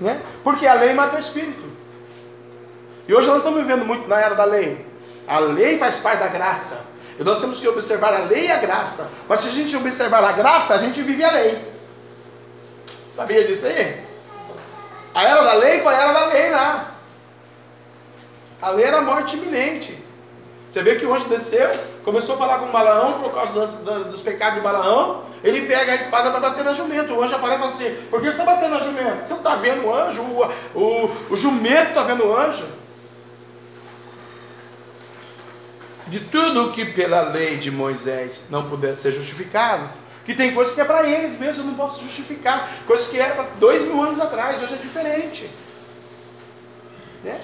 Né? 0.01 0.23
Porque 0.43 0.67
a 0.67 0.73
lei 0.73 0.95
mata 0.95 1.17
o 1.17 1.21
espírito. 1.21 1.69
E 3.07 3.13
hoje 3.13 3.29
nós 3.29 3.37
estamos 3.37 3.61
vivendo 3.61 3.85
muito 3.85 4.09
na 4.09 4.19
era 4.19 4.35
da 4.35 4.45
lei. 4.45 4.87
A 5.29 5.39
lei 5.39 5.77
faz 5.77 5.99
parte 5.99 6.21
da 6.21 6.29
graça. 6.29 6.87
E 7.21 7.23
nós 7.23 7.39
temos 7.39 7.61
que 7.61 7.69
observar 7.69 8.15
a 8.15 8.21
lei 8.21 8.47
e 8.47 8.51
a 8.51 8.57
graça. 8.57 9.11
Mas 9.29 9.41
se 9.41 9.49
a 9.49 9.51
gente 9.51 9.77
observar 9.77 10.25
a 10.25 10.33
graça, 10.33 10.73
a 10.75 10.79
gente 10.79 11.03
vive 11.03 11.23
a 11.23 11.31
lei. 11.31 11.71
Sabia 13.13 13.45
disso 13.45 13.67
aí? 13.67 14.03
A 15.15 15.25
era 15.25 15.43
da 15.43 15.53
lei 15.53 15.83
foi 15.83 15.95
a 15.95 16.01
era 16.01 16.13
da 16.15 16.27
lei 16.29 16.51
lá. 16.51 16.95
A 18.63 18.71
lei 18.71 18.87
era 18.87 18.99
a 18.99 19.03
morte 19.03 19.37
iminente. 19.37 20.03
Você 20.71 20.83
vê 20.83 20.97
que 20.97 21.05
o 21.05 21.13
anjo 21.13 21.29
desceu, 21.29 21.71
começou 22.05 22.37
a 22.37 22.39
falar 22.39 22.59
com 22.61 22.73
Balaão 22.73 23.21
por 23.21 23.35
causa 23.35 23.53
das, 23.53 23.75
das, 23.85 24.07
dos 24.07 24.21
pecados 24.23 24.55
de 24.55 24.61
Balaão. 24.63 25.25
Ele 25.45 25.67
pega 25.67 25.93
a 25.93 25.97
espada 25.97 26.31
para 26.31 26.41
bater 26.41 26.65
na 26.65 26.73
jumento. 26.73 27.13
O 27.13 27.23
anjo 27.23 27.35
aparece 27.35 27.59
e 27.59 27.61
fala 27.61 27.73
assim: 27.75 28.07
Por 28.09 28.21
que 28.21 28.33
você 28.33 28.41
está 28.41 28.45
batendo 28.45 28.71
na 28.71 28.81
jumento? 28.81 29.21
Você 29.21 29.31
não 29.31 29.41
está 29.41 29.57
vendo 29.57 29.85
o 29.85 29.95
anjo? 29.95 30.23
O, 30.23 30.47
o, 30.75 31.11
o 31.29 31.37
jumento 31.37 31.89
está 31.89 32.03
vendo 32.03 32.27
o 32.27 32.35
anjo? 32.35 32.80
De 36.11 36.19
tudo 36.19 36.73
que 36.73 36.85
pela 36.85 37.21
lei 37.21 37.57
de 37.57 37.71
Moisés 37.71 38.43
não 38.51 38.69
pudesse 38.69 39.03
ser 39.03 39.13
justificado, 39.13 39.89
que 40.25 40.35
tem 40.35 40.53
coisas 40.53 40.75
que 40.75 40.81
é 40.81 40.85
para 40.85 41.09
eles 41.09 41.39
mesmo, 41.39 41.63
eu 41.63 41.67
não 41.69 41.75
posso 41.75 42.03
justificar. 42.03 42.69
Coisas 42.85 43.07
que 43.07 43.19
era 43.19 43.35
para 43.35 43.45
dois 43.61 43.83
mil 43.83 44.03
anos 44.03 44.21
atrás, 44.21 44.61
hoje 44.61 44.75
é 44.75 44.77
diferente. 44.77 45.49
Né? 47.23 47.41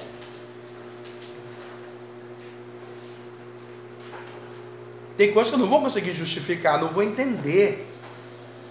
Tem 5.16 5.32
coisas 5.32 5.48
que 5.48 5.54
eu 5.54 5.60
não 5.60 5.68
vou 5.68 5.80
conseguir 5.80 6.12
justificar, 6.12 6.80
não 6.80 6.88
vou 6.88 7.04
entender. 7.04 7.86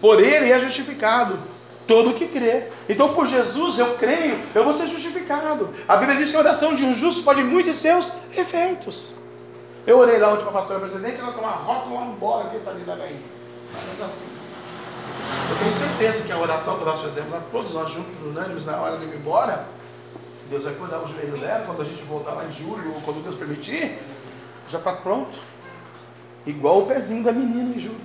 Por 0.02 0.22
ele 0.22 0.52
é 0.52 0.60
justificado 0.60 1.40
todo 1.88 2.14
que 2.14 2.28
crê. 2.28 2.66
Então, 2.90 3.14
por 3.14 3.28
Jesus 3.28 3.80
eu 3.80 3.96
creio, 3.96 4.40
eu 4.54 4.64
vou 4.64 4.74
ser 4.74 4.88
justificado. 4.88 5.74
A 5.88 5.96
Bíblia 5.96 6.18
diz 6.18 6.32
que 6.32 6.36
a 6.36 6.40
oração 6.40 6.76
de 6.76 6.84
um 6.84 6.94
justo 6.94 7.24
pode 7.24 7.42
muito 7.44 7.74
seus 7.74 8.12
efeitos. 8.36 9.25
Eu 9.86 10.00
orei 10.00 10.18
lá 10.18 10.34
a 10.34 10.38
pastora 10.38 10.80
presidente, 10.80 11.20
ela 11.20 11.32
tomou 11.32 11.50
uma 11.50 11.58
rota 11.58 11.94
lá 11.94 12.06
embora 12.08 12.48
aqui 12.48 12.60
para 12.60 12.72
ali 12.74 12.84
da 12.84 12.96
Bahia. 12.96 13.20
Mas 13.72 14.02
assim. 14.02 14.36
Eu 15.50 15.58
tenho 15.60 15.74
certeza 15.74 16.24
que 16.24 16.32
a 16.32 16.38
oração 16.40 16.80
que 16.80 16.86
nós 16.86 17.02
fizemos 17.02 17.32
lá, 17.32 17.42
todos 17.52 17.74
nós 17.74 17.92
juntos, 17.92 18.16
unânimes, 18.24 18.66
na 18.66 18.82
hora 18.82 18.98
de 18.98 19.06
ir 19.06 19.16
embora, 19.16 19.68
Deus 20.50 20.64
vai 20.64 20.74
cuidar 20.74 21.00
o 21.00 21.08
joelho 21.08 21.38
dela, 21.38 21.64
quando 21.68 21.84
a 21.84 21.86
gente 21.86 22.04
voltar 22.04 22.32
lá 22.32 22.46
em 22.46 22.52
julho, 22.52 22.94
ou 22.96 23.02
quando 23.02 23.24
Deus 23.24 23.36
permitir, 23.36 24.00
já 24.68 24.80
está 24.80 24.92
pronto. 24.92 25.38
Igual 26.48 26.80
o 26.80 26.86
pezinho 26.88 27.24
da 27.24 27.32
menina 27.32 27.76
em 27.76 27.80
julho. 27.80 28.02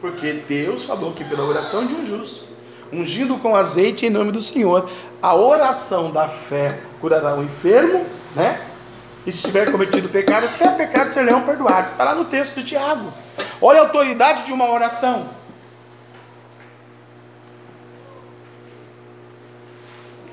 Porque 0.00 0.32
Deus 0.48 0.84
falou 0.84 1.12
que 1.12 1.24
pela 1.24 1.44
oração 1.44 1.86
de 1.86 1.94
um 1.94 2.06
justo, 2.06 2.44
ungindo 2.92 3.36
com 3.38 3.54
azeite 3.56 4.06
em 4.06 4.10
nome 4.10 4.30
do 4.30 4.40
Senhor, 4.40 4.88
a 5.20 5.34
oração 5.34 6.10
da 6.10 6.28
fé 6.28 6.80
curará 7.00 7.34
o 7.34 7.42
enfermo, 7.42 8.06
né? 8.34 8.69
E 9.26 9.32
se 9.32 9.42
tiver 9.42 9.70
cometido 9.70 10.08
pecado, 10.08 10.46
até 10.46 10.68
pecado 10.70 11.12
serão 11.12 11.42
perdoados. 11.42 11.92
Está 11.92 12.04
lá 12.04 12.14
no 12.14 12.24
texto 12.24 12.56
de 12.56 12.64
Tiago. 12.64 13.12
Olha 13.60 13.80
a 13.80 13.82
autoridade 13.84 14.44
de 14.44 14.52
uma 14.52 14.70
oração. 14.70 15.28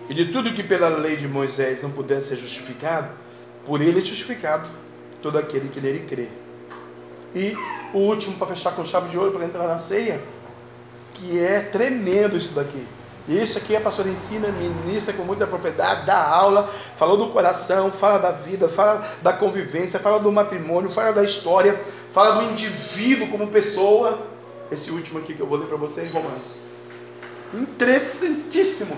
E 0.10 0.14
de 0.14 0.26
tudo 0.32 0.54
que 0.54 0.64
pela 0.64 0.88
lei 0.88 1.18
de 1.18 1.28
Moisés 1.28 1.84
não 1.84 1.92
pudesse 1.92 2.30
ser 2.30 2.38
justificado, 2.38 3.10
por 3.66 3.82
ele 3.82 4.00
é 4.00 4.06
justificado 4.06 4.70
todo 5.22 5.38
aquele 5.38 5.68
que 5.68 5.82
nele 5.82 6.06
crê. 6.08 6.30
E 7.36 7.58
o 7.94 8.00
último, 8.00 8.38
para 8.38 8.48
fechar 8.48 8.72
com 8.72 8.86
chave 8.86 9.10
de 9.10 9.18
ouro, 9.18 9.32
para 9.32 9.44
entrar 9.44 9.68
na 9.68 9.78
ceia, 9.78 10.22
que 11.14 11.38
é 11.38 11.60
tremendo 11.60 12.38
isso 12.38 12.54
daqui. 12.54 12.88
Isso 13.28 13.58
aqui 13.58 13.76
a 13.76 13.82
pastora 13.82 14.08
ensina, 14.08 14.48
ministra 14.50 15.14
com 15.14 15.24
muita 15.24 15.46
propriedade, 15.46 16.06
dá 16.06 16.18
aula, 16.18 16.74
falou 16.96 17.18
do 17.18 17.28
coração, 17.28 17.92
fala 17.92 18.18
da 18.18 18.32
vida, 18.32 18.70
fala 18.70 19.06
da 19.22 19.34
convivência, 19.34 20.00
fala 20.00 20.18
do 20.18 20.32
matrimônio, 20.32 20.90
fala 20.90 21.12
da 21.12 21.24
história, 21.24 21.82
fala 22.12 22.42
do 22.42 22.52
indivíduo 22.52 23.28
como 23.28 23.48
pessoa. 23.48 24.18
Esse 24.72 24.92
último 24.92 25.20
aqui 25.20 25.34
que 25.34 25.42
eu 25.42 25.48
vou 25.48 25.58
ler 25.58 25.68
para 25.68 25.76
vocês, 25.76 26.12
Romanos. 26.12 26.60
Interessantíssimo. 27.54 28.98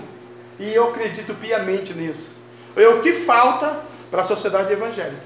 E 0.60 0.72
eu 0.72 0.90
acredito 0.90 1.34
piamente 1.34 1.92
nisso. 1.92 2.32
É 2.76 2.86
o 2.86 3.00
que 3.00 3.12
falta 3.12 3.80
para 4.10 4.20
a 4.20 4.24
sociedade 4.24 4.72
evangélica. 4.72 5.22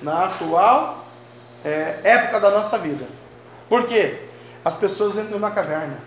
Na 0.00 0.26
atual 0.26 1.06
é, 1.64 1.98
época 2.04 2.38
da 2.38 2.50
nossa 2.50 2.78
vida. 2.78 3.06
Por 3.68 3.88
quê? 3.88 4.20
As 4.64 4.76
pessoas 4.76 5.16
entram 5.16 5.38
na 5.38 5.50
caverna. 5.50 5.98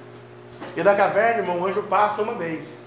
E 0.75 0.83
da 0.83 0.95
caverna, 0.95 1.41
irmão, 1.41 1.59
o 1.59 1.65
anjo 1.65 1.83
passa 1.83 2.21
uma 2.21 2.33
vez. 2.33 2.79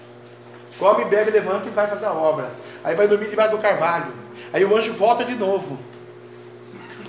Come, 0.79 1.05
bebe, 1.05 1.31
levanta 1.31 1.67
e 1.67 1.71
vai 1.71 1.87
fazer 1.87 2.05
a 2.05 2.13
obra. 2.13 2.51
Aí 2.83 2.95
vai 2.95 3.07
dormir 3.07 3.29
debaixo 3.29 3.55
do 3.55 3.61
carvalho. 3.61 4.13
Aí 4.51 4.65
o 4.65 4.75
anjo 4.75 4.93
volta 4.93 5.23
de 5.23 5.35
novo. 5.35 5.77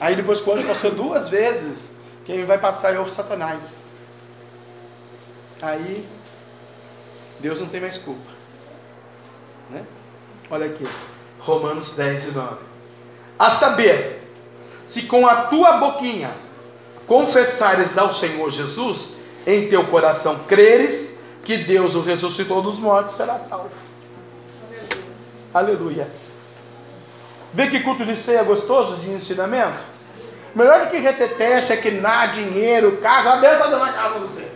Aí 0.01 0.15
depois 0.15 0.41
que 0.41 0.51
o 0.51 0.55
anjo 0.55 0.66
passou 0.66 0.91
duas 0.91 1.28
vezes, 1.28 1.93
quem 2.24 2.45
vai 2.45 2.59
passar 2.59 2.95
é 2.95 2.99
o 2.99 3.09
Satanás. 3.09 3.85
Aí 5.62 6.07
Deus 7.41 7.61
não 7.61 7.69
tem 7.69 7.81
mais 7.81 7.97
culpa. 7.97 8.31
Né? 9.70 9.85
Olha 10.51 10.66
aqui. 10.66 10.86
Romanos 11.39 11.97
10 11.97 12.27
e 12.27 12.31
9. 12.32 12.57
A 13.39 13.51
saber, 13.51 14.23
se 14.86 15.03
com 15.03 15.27
a 15.27 15.47
tua 15.47 15.78
boquinha 15.78 16.32
confessares 17.07 17.99
ao 17.99 18.12
Senhor 18.12 18.51
Jesus, 18.51 19.16
em 19.46 19.68
teu 19.68 19.84
coração 19.86 20.40
creres 20.48 21.18
que 21.42 21.58
Deus 21.58 21.94
o 21.94 22.00
ressuscitou 22.00 22.62
dos 22.62 22.78
mortos, 22.78 23.14
será 23.14 23.38
salvo. 23.38 23.70
Aleluia. 25.52 25.74
Aleluia. 26.02 26.08
Vê 27.54 27.68
que 27.68 27.80
culto 27.80 28.04
de 28.04 28.16
ceia 28.16 28.42
gostoso 28.42 28.96
de 28.96 29.10
ensinamento? 29.10 29.84
Melhor 30.54 30.80
do 30.80 30.86
que 30.88 30.96
reteté, 30.98 31.62
chequenar, 31.62 32.32
dinheiro, 32.32 32.96
casa, 32.96 33.34
a 33.34 33.36
benção 33.36 33.70
na 33.70 33.92
casa 33.92 34.18
do 34.18 34.28
céu. 34.28 34.48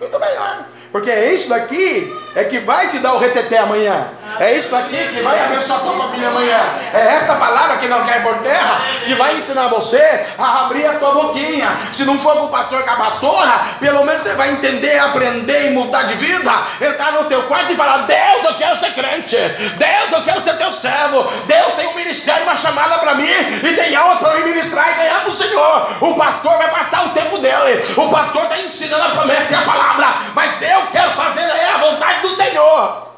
Muito 0.00 0.18
melhor. 0.18 0.66
Porque 0.92 1.10
é 1.10 1.32
isso 1.32 1.48
daqui 1.48 2.14
é 2.34 2.44
que 2.44 2.58
vai 2.60 2.88
te 2.88 2.98
dar 2.98 3.14
o 3.14 3.18
reteté 3.18 3.58
amanhã. 3.58 4.08
É 4.38 4.56
isso 4.56 4.70
daqui 4.70 4.96
que 4.96 5.20
vai 5.20 5.38
abençoar 5.38 5.80
tua 5.80 5.96
família 5.98 6.28
amanhã. 6.28 6.60
É 6.94 7.16
essa 7.16 7.34
palavra 7.34 7.76
que 7.78 7.88
não 7.88 8.02
cai 8.04 8.22
por 8.22 8.38
terra 8.38 8.82
que 9.04 9.14
vai 9.14 9.36
ensinar 9.36 9.68
você 9.68 10.24
a 10.38 10.64
abrir 10.64 10.86
a 10.86 10.94
tua 10.94 11.12
boquinha. 11.12 11.68
Se 11.92 12.04
não 12.04 12.18
for 12.18 12.36
com 12.36 12.46
o 12.46 12.48
pastor 12.48 12.82
com 12.82 12.90
a 12.90 12.96
pastora, 12.96 13.52
pelo 13.78 14.04
menos 14.04 14.22
você 14.22 14.34
vai 14.34 14.52
entender, 14.52 14.98
aprender 14.98 15.68
e 15.68 15.70
mudar 15.70 16.04
de 16.04 16.14
vida. 16.14 16.50
Entrar 16.80 17.12
no 17.12 17.24
teu 17.24 17.42
quarto 17.42 17.72
e 17.72 17.76
falar: 17.76 18.06
Deus, 18.06 18.44
eu 18.44 18.54
quero 18.54 18.76
ser 18.76 18.94
crente. 18.94 19.36
Deus, 19.36 20.12
eu 20.12 20.22
quero 20.24 20.40
ser 20.40 20.56
teu 20.56 20.72
servo. 20.72 21.24
Deus 21.46 21.72
tem 21.74 21.88
um 21.88 21.94
ministério, 21.94 22.44
uma 22.44 22.54
chamada 22.54 22.98
para 22.98 23.14
mim 23.14 23.28
e 23.28 23.72
tem 23.74 23.94
almas 23.94 24.18
para 24.18 24.36
me 24.36 24.52
ministrar 24.52 24.92
e 24.92 24.94
ganhar 24.94 25.24
do 25.24 25.32
Senhor. 25.32 25.98
O 26.00 26.14
pastor 26.14 26.56
vai 26.56 26.70
passar 26.70 27.06
o 27.06 27.10
tempo 27.10 27.38
dele. 27.38 27.82
O 27.96 28.08
pastor 28.08 28.44
está 28.44 28.58
ensinando 28.58 29.04
a 29.04 29.10
promessa 29.10 29.52
e 29.52 29.56
a 29.56 29.62
palavra, 29.62 30.14
mas 30.34 30.60
eu 30.62 30.81
quero 30.90 31.14
fazer 31.14 31.40
é 31.40 31.72
a 31.72 31.78
vontade 31.78 32.22
do 32.22 32.34
Senhor. 32.34 33.12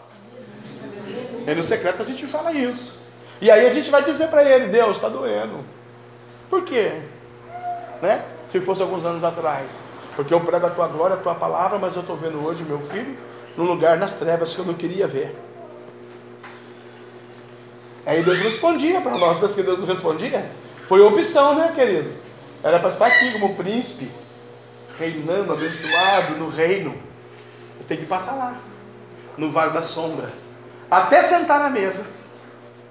E 1.47 1.55
no 1.55 1.63
secreto 1.63 2.03
a 2.03 2.05
gente 2.05 2.27
fala 2.27 2.53
isso. 2.53 3.03
E 3.41 3.51
aí 3.51 3.67
a 3.67 3.75
gente 3.75 3.91
vai 3.91 4.03
dizer 4.03 4.29
para 4.29 4.45
ele: 4.45 4.67
Deus, 4.67 4.97
está 4.97 5.09
doendo. 5.09 5.65
Por 6.49 6.63
quê? 6.65 7.03
Né? 8.01 8.23
Se 8.51 8.61
fosse 8.61 8.83
alguns 8.83 9.05
anos 9.05 9.25
atrás. 9.25 9.81
Porque 10.17 10.33
eu 10.33 10.41
prego 10.41 10.67
a 10.67 10.71
tua 10.71 10.87
glória, 10.87 11.17
a 11.17 11.21
tua 11.21 11.35
palavra, 11.35 11.79
mas 11.79 11.95
eu 11.97 12.03
estou 12.03 12.17
vendo 12.17 12.45
hoje 12.45 12.63
meu 12.65 12.81
filho 12.81 13.17
num 13.57 13.65
lugar 13.65 13.97
nas 13.97 14.15
trevas 14.15 14.55
que 14.55 14.61
eu 14.61 14.65
não 14.65 14.75
queria 14.75 15.07
ver. 15.07 15.37
Aí 18.07 18.23
Deus 18.23 18.41
respondia 18.41 19.01
para 19.01 19.17
nós, 19.17 19.39
mas 19.41 19.55
que 19.55 19.63
Deus 19.63 19.83
respondia. 19.85 20.51
Foi 20.87 21.01
opção, 21.01 21.55
né, 21.55 21.73
querido? 21.75 22.13
Era 22.63 22.79
para 22.79 22.91
estar 22.91 23.07
aqui 23.07 23.33
como 23.33 23.55
príncipe, 23.55 24.11
reinando, 24.99 25.53
abençoado 25.53 26.37
no 26.37 26.49
reino. 26.49 26.95
Você 27.85 27.89
tem 27.89 27.99
que 27.99 28.07
passar 28.07 28.33
lá, 28.33 28.57
no 29.37 29.51
vale 29.51 29.75
da 29.75 29.83
sombra, 29.83 30.31
até 30.91 31.21
sentar 31.21 31.61
na 31.61 31.69
mesa 31.69 32.07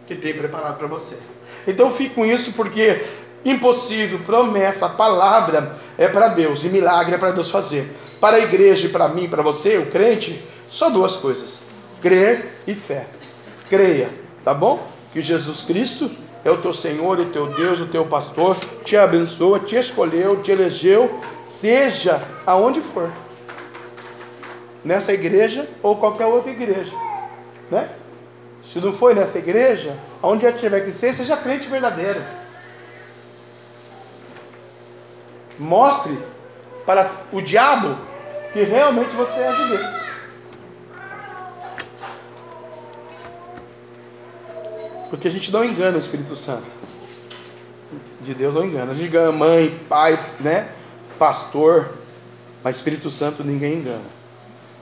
que 0.06 0.14
tem 0.14 0.36
preparado 0.36 0.78
para 0.78 0.86
você. 0.86 1.18
Então 1.66 1.92
fique 1.92 2.14
com 2.14 2.24
isso, 2.24 2.54
porque 2.54 3.02
impossível, 3.44 4.20
promessa, 4.20 4.88
palavra 4.88 5.76
é 5.98 6.08
para 6.08 6.28
Deus 6.28 6.64
e 6.64 6.70
milagre 6.70 7.16
é 7.16 7.18
para 7.18 7.32
Deus 7.32 7.50
fazer. 7.50 7.92
Para 8.22 8.38
a 8.38 8.40
igreja 8.42 8.86
e 8.86 8.92
para 8.92 9.08
mim, 9.08 9.28
para 9.28 9.42
você, 9.42 9.80
o 9.80 9.88
crente, 9.88 10.44
só 10.70 10.92
duas 10.92 11.16
coisas: 11.16 11.64
crer 12.00 12.60
e 12.68 12.76
fé. 12.76 13.08
Creia, 13.68 14.12
tá 14.46 14.54
bom? 14.54 14.88
Que 15.12 15.22
Jesus 15.24 15.64
Cristo 15.64 16.12
é 16.46 16.52
o 16.52 16.58
teu 16.58 16.72
Senhor, 16.72 17.20
o 17.20 17.26
teu 17.26 17.48
Deus, 17.48 17.80
o 17.80 17.88
teu 17.88 18.06
pastor, 18.06 18.58
te 18.84 18.96
abençoa, 18.96 19.60
te 19.60 19.76
escolheu, 19.76 20.40
te 20.44 20.52
elegeu, 20.52 21.20
seja 21.44 22.22
aonde 22.46 22.80
for. 22.80 23.10
Nessa 24.84 25.14
igreja 25.14 25.68
ou 25.82 25.96
qualquer 25.96 26.26
outra 26.26 26.52
igreja, 26.52 26.94
né? 27.72 27.90
Se 28.64 28.80
não 28.80 28.94
foi 28.94 29.14
nessa 29.14 29.38
igreja, 29.38 29.98
aonde 30.22 30.52
tiver 30.54 30.82
que 30.82 30.92
ser, 30.92 31.14
seja 31.14 31.36
crente 31.36 31.68
verdadeiro. 31.68 32.22
Mostre 35.60 36.18
para 36.86 37.12
o 37.32 37.42
diabo 37.42 37.98
que 38.52 38.64
realmente 38.64 39.16
você 39.16 39.40
é 39.40 39.52
de 39.52 39.68
Deus. 39.70 40.14
Porque 45.10 45.28
a 45.28 45.32
gente 45.32 45.52
não 45.52 45.64
engana 45.64 45.98
o 45.98 46.00
Espírito 46.00 46.36
Santo. 46.36 46.76
De 48.22 48.34
Deus 48.34 48.56
não 48.56 48.66
engana. 48.66 48.94
A 48.94 48.96
gente 48.96 49.08
engana 49.08 49.32
mãe, 49.32 49.80
pai, 49.88 50.20
né? 50.40 50.70
Pastor. 51.20 51.92
Mas 52.64 52.78
Espírito 52.78 53.12
Santo 53.12 53.44
ninguém 53.44 53.76
engana. 53.76 54.23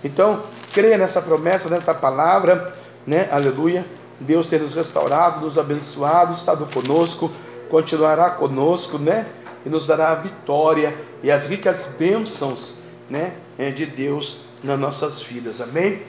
Então, 0.03 0.43
creia 0.73 0.97
nessa 0.97 1.21
promessa, 1.21 1.69
nessa 1.69 1.93
palavra, 1.93 2.75
né? 3.05 3.29
Aleluia. 3.31 3.85
Deus 4.19 4.47
tem 4.47 4.59
nos 4.59 4.73
restaurado, 4.73 5.41
nos 5.41 5.57
abençoado, 5.57 6.33
estado 6.33 6.67
conosco, 6.71 7.31
continuará 7.69 8.29
conosco, 8.31 8.97
né? 8.97 9.27
E 9.65 9.69
nos 9.69 9.87
dará 9.87 10.11
a 10.11 10.15
vitória 10.15 10.95
e 11.23 11.31
as 11.31 11.45
ricas 11.45 11.95
bênçãos, 11.97 12.81
né? 13.09 13.33
De 13.75 13.85
Deus 13.85 14.41
nas 14.63 14.79
nossas 14.79 15.21
vidas. 15.21 15.59
Amém? 15.59 16.03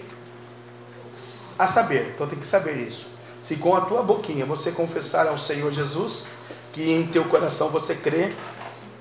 A 1.58 1.66
saber, 1.66 2.12
então 2.14 2.26
tem 2.26 2.38
que 2.38 2.46
saber 2.46 2.76
isso. 2.76 3.06
Se 3.42 3.56
com 3.56 3.74
a 3.74 3.82
tua 3.82 4.02
boquinha 4.02 4.46
você 4.46 4.70
confessar 4.70 5.26
ao 5.26 5.38
Senhor 5.38 5.70
Jesus, 5.70 6.26
que 6.72 6.90
em 6.90 7.06
teu 7.06 7.24
coração 7.24 7.68
você 7.68 7.94
crê 7.94 8.32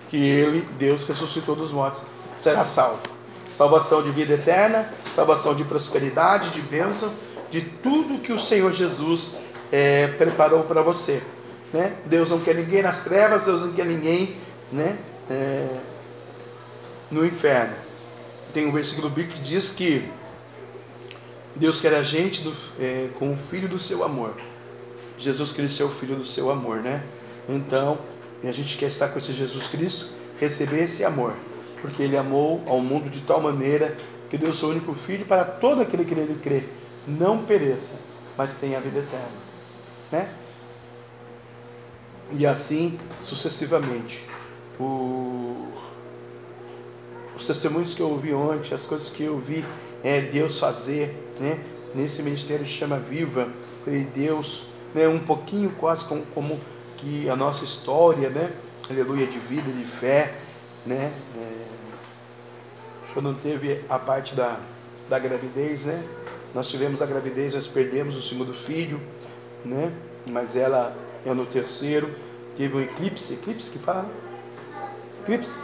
que 0.10 0.18
Ele, 0.18 0.68
Deus, 0.78 1.04
ressuscitou 1.04 1.56
dos 1.56 1.72
mortos, 1.72 2.04
será 2.36 2.66
salvo. 2.66 3.02
Salvação 3.54 4.02
de 4.02 4.12
vida 4.12 4.34
eterna, 4.34 4.92
salvação 5.14 5.54
de 5.54 5.64
prosperidade, 5.64 6.50
de 6.52 6.62
bênção, 6.62 7.14
de 7.50 7.62
tudo 7.62 8.20
que 8.20 8.32
o 8.32 8.40
Senhor 8.40 8.72
Jesus 8.72 9.38
é, 9.72 10.08
preparou 10.08 10.64
para 10.64 10.82
você. 10.82 11.22
Né? 11.74 11.94
Deus 12.06 12.30
não 12.30 12.40
quer 12.40 12.56
ninguém 12.56 12.82
nas 12.82 13.04
trevas, 13.04 13.46
Deus 13.46 13.62
não 13.62 13.74
quer 13.74 13.86
ninguém 13.86 14.38
né, 14.72 14.98
é, 15.30 15.68
no 17.10 17.26
inferno. 17.26 17.76
Tem 18.54 18.66
um 18.66 18.72
versículo 18.72 19.10
bíblico 19.10 19.36
que 19.36 19.42
diz 19.42 19.72
que 19.72 20.10
Deus 21.56 21.80
quer 21.80 21.94
a 21.94 22.04
gente 22.04 22.42
do, 22.42 22.56
é, 22.80 23.10
com 23.18 23.32
o 23.34 23.38
filho 23.38 23.68
do 23.68 23.80
seu 23.80 24.04
amor. 24.04 24.34
Jesus 25.18 25.52
Cristo 25.52 25.84
é 25.84 25.86
o 25.86 25.90
filho 25.90 26.16
do 26.16 26.26
seu 26.26 26.50
amor, 26.50 26.78
né? 26.78 27.04
Então, 27.48 28.00
a 28.44 28.52
gente 28.52 28.76
quer 28.78 28.88
estar 28.88 29.10
com 29.10 29.20
esse 29.20 29.34
Jesus 29.34 29.68
Cristo, 29.68 30.08
receber 30.40 30.84
esse 30.84 31.06
amor, 31.06 31.36
porque 31.82 32.04
ele 32.04 32.16
amou 32.16 32.62
ao 32.68 32.80
mundo 32.80 33.10
de 33.10 33.22
tal 33.22 33.42
maneira 33.42 33.98
que 34.30 34.38
deu 34.38 34.54
seu 34.54 34.70
único 34.70 34.94
filho 34.94 35.26
para 35.26 35.44
todo 35.44 35.82
aquele 35.82 36.06
que 36.06 36.16
nele 36.16 36.40
crê, 36.42 36.64
não 37.08 37.44
pereça, 37.44 38.00
mas 38.38 38.54
tenha 38.54 38.78
a 38.78 38.82
vida 38.82 39.00
eterna, 39.00 39.28
né? 40.12 40.30
E 42.32 42.46
assim 42.46 42.98
sucessivamente. 43.24 44.26
O... 44.80 45.68
Os 47.36 47.46
testemunhos 47.46 47.94
que 47.94 48.02
eu 48.02 48.10
ouvi 48.10 48.34
ontem, 48.34 48.74
as 48.74 48.86
coisas 48.86 49.10
que 49.10 49.24
eu 49.24 49.38
vi 49.38 49.66
é, 50.04 50.22
Deus 50.22 50.60
fazer, 50.60 51.34
né? 51.40 51.60
Nesse 51.94 52.24
ministério 52.24 52.66
chama 52.66 52.98
Viva, 52.98 53.50
e 53.86 54.04
Deus, 54.04 54.64
né? 54.94 55.08
Um 55.08 55.20
pouquinho 55.20 55.72
quase 55.72 56.06
como, 56.06 56.24
como 56.34 56.60
que 56.98 57.30
a 57.30 57.36
nossa 57.36 57.66
história, 57.66 58.30
né? 58.30 58.52
Aleluia, 58.90 59.28
de 59.28 59.40
vida, 59.40 59.72
de 59.72 59.84
fé, 59.86 60.36
né? 60.86 61.12
É, 61.36 61.61
o 63.12 63.14
senhor 63.14 63.24
não 63.24 63.34
teve 63.34 63.84
a 63.90 64.00
parte 64.00 64.34
da, 64.34 64.58
da 65.10 65.20
gravidez, 65.20 65.84
né? 65.84 66.02
Nós 66.56 66.68
tivemos 66.68 67.02
a 67.02 67.06
gravidez, 67.06 67.54
nós 67.54 67.68
perdemos 67.68 68.16
o 68.16 68.22
segundo 68.22 68.54
filho, 68.54 69.02
né? 69.66 69.92
Mas 70.30 70.56
ela 70.56 70.96
é 71.26 71.34
no 71.34 71.46
terceiro. 71.46 72.10
Teve 72.56 72.78
um 72.78 72.82
eclipse, 72.82 73.34
eclipse 73.34 73.70
que 73.70 73.78
fala, 73.78 74.04
né? 74.04 74.10
Eclipse, 75.24 75.62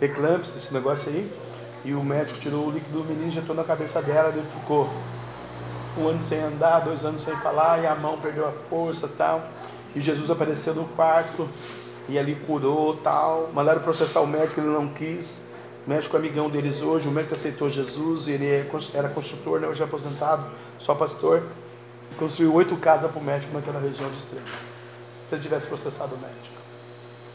eclâmpsia, 0.00 0.56
esse 0.56 0.72
negócio 0.72 1.10
aí. 1.10 1.28
E 1.84 1.92
o 1.92 2.04
médico 2.04 2.38
tirou 2.38 2.68
o 2.68 2.70
líquido 2.70 3.02
do 3.02 3.04
menino, 3.04 3.26
injetou 3.26 3.54
na 3.54 3.64
cabeça 3.64 4.00
dela, 4.00 4.28
ele 4.28 4.46
ficou 4.48 4.88
um 5.98 6.06
ano 6.06 6.22
sem 6.22 6.40
andar, 6.40 6.80
dois 6.80 7.04
anos 7.04 7.22
sem 7.22 7.34
falar, 7.38 7.82
e 7.82 7.86
a 7.86 7.96
mão 7.96 8.16
perdeu 8.18 8.46
a 8.46 8.52
força 8.70 9.08
tal. 9.08 9.48
E 9.94 10.00
Jesus 10.00 10.30
apareceu 10.30 10.72
no 10.72 10.84
quarto 10.84 11.48
e 12.08 12.16
ali 12.16 12.36
curou 12.46 12.94
tal. 12.94 13.50
Mandaram 13.52 13.82
processar 13.82 14.20
o 14.20 14.26
médico, 14.26 14.60
ele 14.60 14.68
não 14.68 14.86
quis. 14.88 15.40
O 15.86 15.90
médico 15.90 16.16
amigão 16.16 16.48
deles 16.48 16.80
hoje, 16.80 17.06
o 17.06 17.10
médico 17.10 17.34
aceitou 17.34 17.68
Jesus, 17.68 18.26
ele 18.26 18.46
é 18.46 18.66
era 18.94 19.08
construtor, 19.08 19.60
né, 19.60 19.68
hoje 19.68 19.82
é 19.82 19.84
aposentado, 19.84 20.46
só 20.78 20.94
pastor. 20.94 21.42
Construiu 22.18 22.54
oito 22.54 22.76
casas 22.76 23.10
para 23.10 23.20
o 23.20 23.24
médico 23.24 23.52
naquela 23.52 23.80
região 23.80 24.08
de 24.08 24.16
extremo. 24.16 24.46
Se 25.28 25.34
ele 25.34 25.42
tivesse 25.42 25.66
processado 25.66 26.14
o 26.14 26.18
médico. 26.18 26.54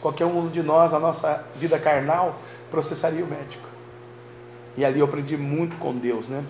Qualquer 0.02 0.26
um 0.26 0.48
de 0.48 0.64
nós, 0.64 0.92
na 0.92 1.00
nossa 1.00 1.44
vida 1.56 1.78
carnal, 1.78 2.40
processaria 2.72 3.24
o 3.24 3.28
médico. 3.28 3.68
E 4.78 4.86
ali 4.86 5.00
eu 5.00 5.06
aprendi 5.06 5.36
muito 5.36 5.76
com 5.78 5.94
Deus, 5.96 6.30
né? 6.30 6.44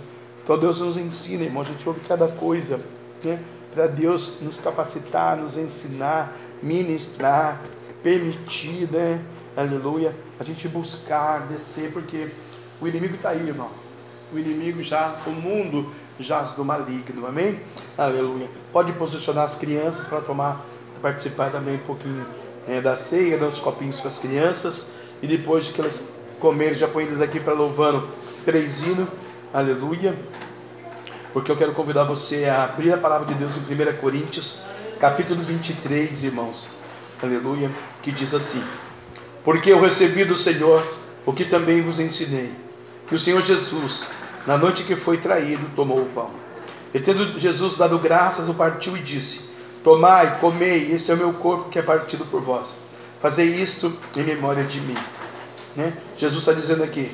Então 0.44 0.58
Deus 0.58 0.80
nos 0.80 0.96
ensina, 0.96 1.44
irmão, 1.44 1.64
a 1.64 1.66
gente 1.66 1.88
ouve 1.88 2.00
cada 2.02 2.28
coisa, 2.28 2.80
né? 3.24 3.40
Para 3.74 3.88
Deus 3.88 4.40
nos 4.42 4.60
capacitar, 4.60 5.36
nos 5.36 5.58
ensinar, 5.58 6.36
ministrar, 6.62 7.62
permitir, 8.04 8.90
né? 8.92 9.22
Aleluia. 9.58 10.16
A 10.40 10.44
gente 10.44 10.68
buscar, 10.68 11.48
descer, 11.48 11.92
porque 11.92 12.30
o 12.80 12.88
inimigo 12.88 13.16
está 13.16 13.30
aí, 13.30 13.46
irmão. 13.46 13.70
O 14.32 14.40
inimigo 14.40 14.82
já, 14.82 15.16
o 15.28 15.32
mundo 15.32 15.92
jaz 16.20 16.52
do 16.54 16.64
maligno, 16.64 17.28
amém? 17.28 17.60
Aleluia. 17.98 18.50
Pode 18.72 18.92
posicionar 18.94 19.44
as 19.44 19.56
crianças 19.56 20.08
para 20.08 20.22
tomar, 20.22 20.66
participar 21.02 21.52
também 21.52 21.76
um 21.76 21.80
pouquinho 21.80 22.26
é, 22.68 22.80
da 22.80 22.96
ceia, 22.96 23.38
dar 23.38 23.48
uns 23.48 23.60
copinhos 23.60 24.00
para 24.00 24.10
as 24.10 24.18
crianças. 24.18 24.92
E 25.22 25.28
depois 25.28 25.70
que 25.70 25.82
elas 25.82 26.02
comerem, 26.40 26.76
já 26.76 26.88
põe 26.88 27.04
eles 27.04 27.20
aqui 27.20 27.40
para 27.40 27.54
louvando 27.54 28.08
três. 28.46 28.82
Aleluia. 29.54 30.16
Porque 31.34 31.52
eu 31.52 31.58
quero 31.58 31.74
convidar 31.74 32.04
você 32.06 32.46
a 32.46 32.64
abrir 32.64 32.94
a 32.94 32.98
palavra 32.98 33.28
de 33.28 33.34
Deus 33.34 33.56
em 33.56 33.60
1 33.60 33.98
Coríntios, 33.98 34.64
capítulo 35.00 35.44
23, 35.44 36.24
irmãos. 36.24 36.70
Aleluia. 37.22 37.72
Que 38.02 38.12
diz 38.12 38.34
assim: 38.34 38.64
Porque 39.50 39.72
eu 39.72 39.82
recebi 39.82 40.24
do 40.24 40.36
Senhor 40.36 40.88
o 41.26 41.34
que 41.34 41.44
também 41.44 41.82
vos 41.82 42.00
ensinei, 42.00 42.54
que 43.08 43.16
o 43.16 43.18
Senhor 43.18 43.42
Jesus, 43.42 44.06
Na 44.46 44.56
noite 44.56 44.84
que 44.84 44.96
foi 44.96 45.18
traído, 45.18 45.66
tomou 45.76 46.02
o 46.02 46.06
pão. 46.06 46.30
E 46.94 47.00
tendo 47.00 47.38
Jesus 47.40 47.76
dado 47.76 47.98
graças, 47.98 48.48
o 48.48 48.54
partiu 48.54 48.96
e 48.96 49.00
disse: 49.00 49.50
Tomai, 49.84 50.38
comei, 50.40 50.92
esse 50.92 51.10
é 51.10 51.16
o 51.16 51.18
meu 51.18 51.34
corpo 51.34 51.68
que 51.68 51.80
é 51.80 51.82
partido 51.82 52.28
por 52.28 52.42
vós. 52.42 52.76
Fazei 53.20 53.48
isto 53.48 53.98
em 54.16 54.22
memória 54.22 54.64
de 54.64 54.80
mim. 54.82 54.98
Né? 55.76 55.94
Jesus 56.16 56.42
está 56.42 56.54
dizendo 56.54 56.84
aqui: 56.84 57.12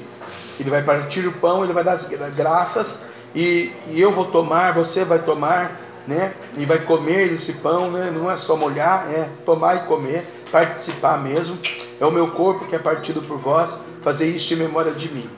Ele 0.60 0.70
vai 0.70 0.84
partir 0.84 1.26
o 1.26 1.32
pão, 1.32 1.64
ele 1.64 1.72
vai 1.72 1.86
dar 1.86 1.94
as 1.94 2.04
graças, 2.36 3.06
e, 3.34 3.72
e 3.88 4.02
eu 4.02 4.12
vou 4.12 4.26
tomar, 4.26 4.74
você 4.74 5.06
vai 5.06 5.20
tomar, 5.20 5.80
né? 6.06 6.34
E 6.58 6.66
vai 6.66 6.80
comer 6.80 7.32
esse 7.32 7.54
pão, 7.54 7.92
né? 7.92 8.12
Não 8.14 8.30
é 8.30 8.36
só 8.36 8.58
molhar, 8.58 9.10
é 9.10 9.30
tomar 9.46 9.76
e 9.76 9.80
comer, 9.88 10.28
participar 10.52 11.22
mesmo. 11.22 11.58
É 12.00 12.06
o 12.06 12.12
meu 12.12 12.28
corpo 12.30 12.66
que 12.66 12.76
é 12.76 12.80
partido 12.80 13.22
por 13.22 13.38
vós. 13.38 13.78
Fazer 14.02 14.28
isto 14.30 14.54
em 14.54 14.58
memória 14.58 14.92
de 14.92 15.12
mim. 15.12 15.30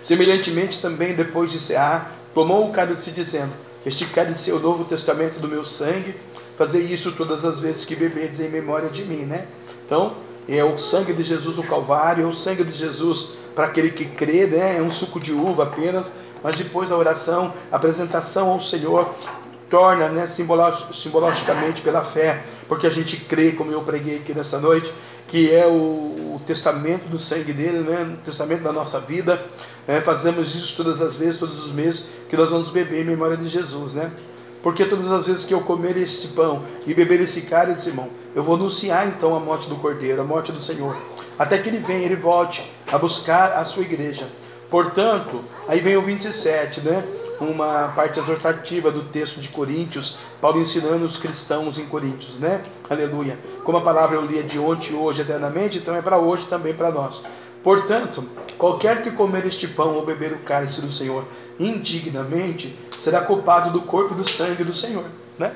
Semelhantemente 0.00 0.82
também, 0.82 1.14
depois 1.14 1.50
de 1.50 1.58
cear, 1.58 2.12
tomou 2.34 2.68
o 2.68 2.72
cálice 2.72 3.10
dizendo: 3.10 3.52
Este 3.86 4.04
cálice 4.04 4.50
é 4.50 4.54
o 4.54 4.58
novo 4.58 4.84
testamento 4.84 5.38
do 5.38 5.48
meu 5.48 5.64
sangue. 5.64 6.14
Fazer 6.58 6.80
isso 6.80 7.10
todas 7.12 7.44
as 7.44 7.58
vezes 7.58 7.84
que 7.84 7.96
beberdes 7.96 8.38
em 8.38 8.48
memória 8.48 8.88
de 8.88 9.04
mim, 9.04 9.22
né? 9.22 9.46
Então, 9.84 10.14
é 10.48 10.62
o 10.62 10.76
sangue 10.76 11.12
de 11.12 11.22
Jesus 11.22 11.56
no 11.56 11.64
Calvário, 11.64 12.24
é 12.24 12.26
o 12.26 12.32
sangue 12.32 12.62
de 12.62 12.72
Jesus 12.72 13.30
para 13.54 13.64
aquele 13.64 13.90
que 13.90 14.04
crê, 14.04 14.46
né? 14.46 14.76
É 14.76 14.82
um 14.82 14.90
suco 14.90 15.18
de 15.18 15.32
uva 15.32 15.64
apenas, 15.64 16.12
mas 16.42 16.54
depois 16.56 16.92
a 16.92 16.96
oração, 16.96 17.52
a 17.72 17.76
apresentação 17.76 18.50
ao 18.50 18.60
Senhor 18.60 19.12
torna, 19.70 20.08
né, 20.08 20.26
simbologicamente 20.26 21.80
pela 21.80 22.04
fé, 22.04 22.44
porque 22.74 22.88
a 22.88 22.90
gente 22.90 23.16
crê, 23.16 23.52
como 23.52 23.70
eu 23.70 23.82
preguei 23.82 24.16
aqui 24.16 24.34
nessa 24.34 24.58
noite, 24.58 24.92
que 25.28 25.52
é 25.54 25.64
o, 25.64 26.40
testamento 26.44 27.08
do 27.08 27.18
sangue 27.18 27.52
dele, 27.52 27.78
né, 27.78 28.02
o 28.02 28.24
testamento 28.24 28.62
da 28.62 28.72
nossa 28.72 29.00
vida. 29.00 29.42
É, 29.86 30.00
fazemos 30.00 30.52
isso 30.54 30.76
todas 30.76 31.00
as 31.00 31.14
vezes, 31.14 31.38
todos 31.38 31.64
os 31.64 31.70
meses, 31.70 32.06
que 32.28 32.36
nós 32.36 32.50
vamos 32.50 32.68
beber 32.68 33.02
em 33.02 33.04
memória 33.04 33.36
de 33.36 33.48
Jesus, 33.48 33.94
né? 33.94 34.10
Porque 34.60 34.84
todas 34.84 35.10
as 35.10 35.26
vezes 35.26 35.44
que 35.44 35.54
eu 35.54 35.60
comer 35.60 35.96
este 35.96 36.28
pão 36.28 36.64
e 36.86 36.92
beber 36.92 37.20
esse 37.20 37.42
cálice, 37.42 37.90
irmão, 37.90 38.10
eu 38.34 38.42
vou 38.42 38.56
anunciar 38.56 39.06
então 39.06 39.34
a 39.36 39.40
morte 39.40 39.68
do 39.68 39.76
Cordeiro, 39.76 40.20
a 40.20 40.24
morte 40.24 40.50
do 40.50 40.60
Senhor, 40.60 40.96
até 41.38 41.56
que 41.58 41.68
ele 41.68 41.78
venha, 41.78 42.04
ele 42.04 42.16
volte 42.16 42.70
a 42.90 42.98
buscar 42.98 43.52
a 43.52 43.64
sua 43.64 43.82
igreja. 43.84 44.26
Portanto, 44.68 45.44
aí 45.68 45.80
vem 45.80 45.96
o 45.96 46.02
27, 46.02 46.80
né? 46.80 47.04
Uma 47.50 47.88
parte 47.88 48.18
exortativa 48.18 48.90
do 48.90 49.02
texto 49.02 49.38
de 49.38 49.50
Coríntios, 49.50 50.16
Paulo 50.40 50.60
ensinando 50.60 51.04
os 51.04 51.18
cristãos 51.18 51.78
em 51.78 51.84
Coríntios, 51.84 52.38
né? 52.38 52.62
Aleluia. 52.88 53.38
Como 53.62 53.76
a 53.76 53.82
palavra 53.82 54.16
eu 54.16 54.24
lia 54.24 54.42
de 54.42 54.58
ontem, 54.58 54.94
hoje, 54.94 55.20
eternamente, 55.20 55.78
então 55.78 55.94
é 55.94 56.00
para 56.00 56.18
hoje 56.18 56.46
também 56.46 56.72
para 56.72 56.90
nós. 56.90 57.22
Portanto, 57.62 58.26
qualquer 58.56 59.02
que 59.02 59.10
comer 59.10 59.44
este 59.46 59.68
pão 59.68 59.94
ou 59.94 60.04
beber 60.04 60.32
o 60.32 60.38
cálice 60.38 60.80
do 60.80 60.90
Senhor 60.90 61.26
indignamente, 61.58 62.78
será 62.98 63.20
culpado 63.20 63.70
do 63.70 63.82
corpo 63.82 64.14
e 64.14 64.16
do 64.16 64.28
sangue 64.28 64.64
do 64.64 64.72
Senhor, 64.72 65.04
né? 65.38 65.52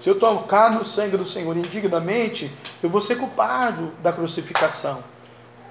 Se 0.00 0.08
eu 0.08 0.18
tocar 0.18 0.72
no 0.72 0.84
sangue 0.84 1.16
do 1.16 1.24
Senhor 1.24 1.56
indignamente, 1.56 2.52
eu 2.82 2.90
vou 2.90 3.00
ser 3.00 3.16
culpado 3.16 3.92
da 4.02 4.12
crucificação. 4.12 5.02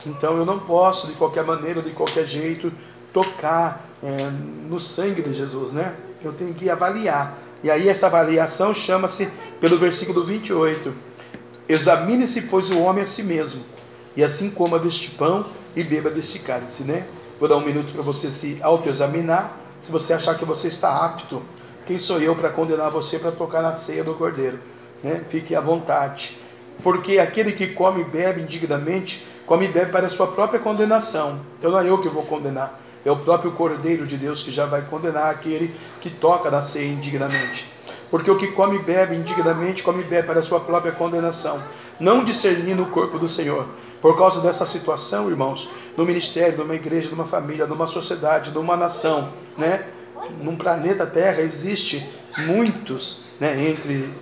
Então 0.05 0.37
eu 0.37 0.45
não 0.45 0.59
posso, 0.59 1.07
de 1.07 1.13
qualquer 1.13 1.43
maneira, 1.43 1.81
de 1.81 1.91
qualquer 1.91 2.25
jeito, 2.25 2.71
tocar 3.17 3.89
é, 4.03 4.15
no 4.69 4.79
sangue 4.79 5.23
de 5.23 5.33
Jesus, 5.33 5.71
né? 5.71 5.95
Eu 6.23 6.33
tenho 6.33 6.53
que 6.53 6.69
avaliar. 6.69 7.35
E 7.63 7.71
aí 7.71 7.89
essa 7.89 8.05
avaliação 8.05 8.73
chama-se, 8.73 9.27
pelo 9.59 9.77
versículo 9.77 10.23
28, 10.23 10.93
Examine-se, 11.67 12.43
pois, 12.43 12.69
o 12.69 12.79
homem 12.81 13.03
a 13.03 13.05
si 13.05 13.23
mesmo, 13.23 13.61
e 14.15 14.23
assim 14.23 14.49
coma 14.49 14.77
deste 14.77 15.09
pão 15.11 15.47
e 15.75 15.83
beba 15.83 16.09
deste 16.09 16.39
cálice, 16.39 16.83
né? 16.83 17.07
Vou 17.39 17.49
dar 17.49 17.57
um 17.57 17.61
minuto 17.61 17.91
para 17.91 18.01
você 18.01 18.29
se 18.29 18.57
autoexaminar. 18.61 19.57
Se 19.81 19.91
você 19.91 20.13
achar 20.13 20.37
que 20.37 20.45
você 20.45 20.67
está 20.67 21.05
apto, 21.05 21.41
quem 21.85 21.99
sou 21.99 22.21
eu 22.21 22.35
para 22.35 22.49
condenar 22.49 22.89
você 22.89 23.19
para 23.19 23.31
tocar 23.31 23.61
na 23.61 23.73
ceia 23.73 24.03
do 24.03 24.13
Cordeiro? 24.13 24.59
Né? 25.03 25.23
Fique 25.29 25.53
à 25.55 25.61
vontade. 25.61 26.37
Porque 26.81 27.19
aquele 27.19 27.51
que 27.51 27.67
come 27.67 28.01
e 28.01 28.03
bebe 28.05 28.41
indignamente, 28.41 29.27
come 29.45 29.65
e 29.65 29.67
bebe 29.67 29.91
para 29.91 30.07
a 30.07 30.09
sua 30.09 30.27
própria 30.27 30.59
condenação. 30.59 31.41
Então 31.57 31.69
não 31.69 31.79
é 31.79 31.89
eu 31.89 31.99
que 31.99 32.09
vou 32.09 32.23
condenar, 32.23 32.79
é 33.05 33.11
o 33.11 33.15
próprio 33.17 33.51
Cordeiro 33.51 34.05
de 34.05 34.17
Deus 34.17 34.43
que 34.43 34.51
já 34.51 34.65
vai 34.65 34.81
condenar 34.81 35.29
aquele 35.29 35.75
que 36.01 36.09
toca 36.09 36.51
na 36.51 36.61
ceia 36.61 36.87
indignamente. 36.87 37.65
Porque 38.09 38.31
o 38.31 38.37
que 38.37 38.47
come 38.47 38.77
e 38.77 38.81
bebe 38.81 39.15
indignamente, 39.15 39.83
come 39.83 40.01
e 40.01 40.05
bebe 40.05 40.27
para 40.27 40.39
a 40.39 40.43
sua 40.43 40.59
própria 40.59 40.91
condenação, 40.91 41.61
não 41.99 42.23
discernindo 42.23 42.83
o 42.83 42.87
corpo 42.87 43.19
do 43.19 43.27
Senhor. 43.27 43.67
Por 44.01 44.17
causa 44.17 44.39
dessa 44.41 44.65
situação, 44.65 45.29
irmãos, 45.29 45.69
no 45.97 46.05
ministério, 46.05 46.57
numa 46.57 46.75
igreja, 46.75 47.09
numa 47.09 47.25
família, 47.25 47.65
numa 47.65 47.87
sociedade, 47.87 48.51
numa 48.51 48.77
nação, 48.77 49.33
né? 49.57 49.87
Num 50.41 50.55
planeta 50.55 51.05
Terra 51.05 51.41
existe 51.41 52.07
muitos, 52.45 53.21
né? 53.39 53.69
Entre, 53.69 54.13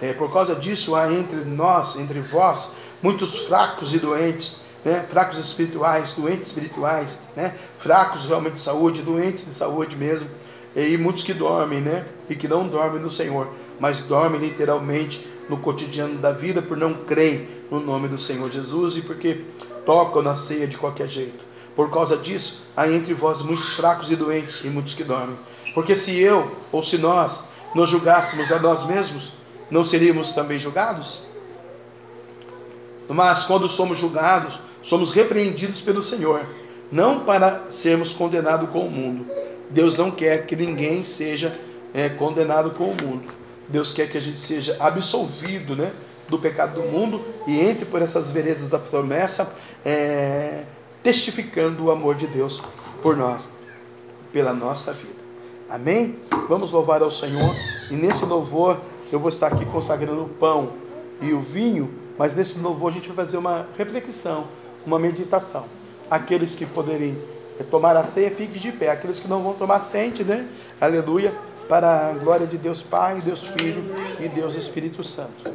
é, 0.00 0.12
por 0.12 0.32
causa 0.32 0.54
disso 0.54 0.96
há 0.96 1.12
entre 1.12 1.40
nós, 1.44 1.96
entre 1.96 2.20
vós, 2.20 2.72
muitos 3.02 3.46
fracos 3.46 3.94
e 3.94 3.98
doentes, 3.98 4.56
né? 4.84 5.04
Fracos 5.08 5.38
espirituais, 5.38 6.12
doentes 6.12 6.48
espirituais, 6.48 7.18
né? 7.36 7.54
Fracos 7.76 8.26
realmente 8.26 8.54
de 8.54 8.60
saúde, 8.60 9.02
doentes 9.02 9.44
de 9.44 9.52
saúde 9.52 9.96
mesmo, 9.96 10.28
e 10.74 10.96
muitos 10.96 11.22
que 11.22 11.32
dormem, 11.32 11.80
né? 11.80 12.04
E 12.28 12.34
que 12.34 12.46
não 12.46 12.68
dormem 12.68 13.00
no 13.00 13.10
Senhor, 13.10 13.48
mas 13.80 14.00
dormem 14.00 14.40
literalmente 14.40 15.26
no 15.48 15.58
cotidiano 15.58 16.18
da 16.18 16.32
vida 16.32 16.60
por 16.60 16.76
não 16.76 16.94
crer 16.94 17.66
no 17.70 17.80
nome 17.80 18.08
do 18.08 18.18
Senhor 18.18 18.50
Jesus 18.50 18.96
e 18.96 19.02
porque 19.02 19.44
tocam 19.84 20.22
na 20.22 20.34
ceia 20.34 20.66
de 20.66 20.76
qualquer 20.76 21.08
jeito. 21.08 21.46
Por 21.74 21.90
causa 21.90 22.16
disso, 22.16 22.62
há 22.76 22.88
entre 22.88 23.14
vós 23.14 23.40
muitos 23.40 23.72
fracos 23.72 24.10
e 24.10 24.16
doentes 24.16 24.60
e 24.64 24.68
muitos 24.68 24.94
que 24.94 25.04
dormem. 25.04 25.38
Porque 25.74 25.94
se 25.94 26.18
eu 26.18 26.50
ou 26.72 26.82
se 26.82 26.98
nós 26.98 27.44
nos 27.74 27.88
julgássemos 27.88 28.50
a 28.50 28.58
nós 28.58 28.84
mesmos, 28.84 29.32
não 29.70 29.84
seríamos 29.84 30.32
também 30.32 30.58
julgados? 30.58 31.26
Mas 33.08 33.44
quando 33.44 33.68
somos 33.68 33.98
julgados, 33.98 34.58
somos 34.88 35.12
repreendidos 35.12 35.82
pelo 35.82 36.02
Senhor, 36.02 36.46
não 36.90 37.20
para 37.20 37.66
sermos 37.68 38.10
condenados 38.14 38.70
com 38.70 38.86
o 38.86 38.90
mundo. 38.90 39.26
Deus 39.68 39.98
não 39.98 40.10
quer 40.10 40.46
que 40.46 40.56
ninguém 40.56 41.04
seja 41.04 41.58
é, 41.92 42.08
condenado 42.08 42.70
com 42.70 42.84
o 42.84 42.96
mundo. 43.04 43.28
Deus 43.68 43.92
quer 43.92 44.08
que 44.08 44.16
a 44.16 44.20
gente 44.20 44.40
seja 44.40 44.78
absolvido 44.80 45.76
né, 45.76 45.92
do 46.26 46.38
pecado 46.38 46.80
do 46.80 46.88
mundo 46.88 47.22
e 47.46 47.60
entre 47.60 47.84
por 47.84 48.00
essas 48.00 48.30
veredas 48.30 48.70
da 48.70 48.78
promessa, 48.78 49.52
é, 49.84 50.62
testificando 51.02 51.84
o 51.84 51.90
amor 51.90 52.14
de 52.14 52.26
Deus 52.26 52.62
por 53.02 53.14
nós, 53.14 53.50
pela 54.32 54.54
nossa 54.54 54.90
vida. 54.94 55.22
Amém? 55.68 56.16
Vamos 56.48 56.72
louvar 56.72 57.02
ao 57.02 57.10
Senhor 57.10 57.54
e 57.90 57.94
nesse 57.94 58.24
louvor 58.24 58.80
eu 59.12 59.20
vou 59.20 59.28
estar 59.28 59.48
aqui 59.48 59.66
consagrando 59.66 60.24
o 60.24 60.28
pão 60.30 60.70
e 61.20 61.34
o 61.34 61.42
vinho, 61.42 61.92
mas 62.16 62.34
nesse 62.34 62.58
louvor 62.58 62.90
a 62.90 62.94
gente 62.94 63.08
vai 63.08 63.26
fazer 63.26 63.36
uma 63.36 63.68
reflexão, 63.76 64.46
uma 64.86 64.98
meditação. 64.98 65.66
Aqueles 66.10 66.54
que 66.54 66.64
poderem 66.64 67.18
é, 67.58 67.62
tomar 67.62 67.96
a 67.96 68.04
ceia, 68.04 68.30
fiquem 68.30 68.60
de 68.60 68.72
pé. 68.72 68.90
Aqueles 68.90 69.20
que 69.20 69.28
não 69.28 69.42
vão 69.42 69.54
tomar, 69.54 69.80
sente, 69.80 70.24
né? 70.24 70.48
Aleluia 70.80 71.32
para 71.68 72.08
a 72.08 72.12
glória 72.12 72.46
de 72.46 72.56
Deus 72.56 72.82
Pai, 72.82 73.20
Deus 73.20 73.44
Filho 73.44 73.84
e 74.18 74.28
Deus 74.28 74.54
Espírito 74.54 75.04
Santo. 75.04 75.52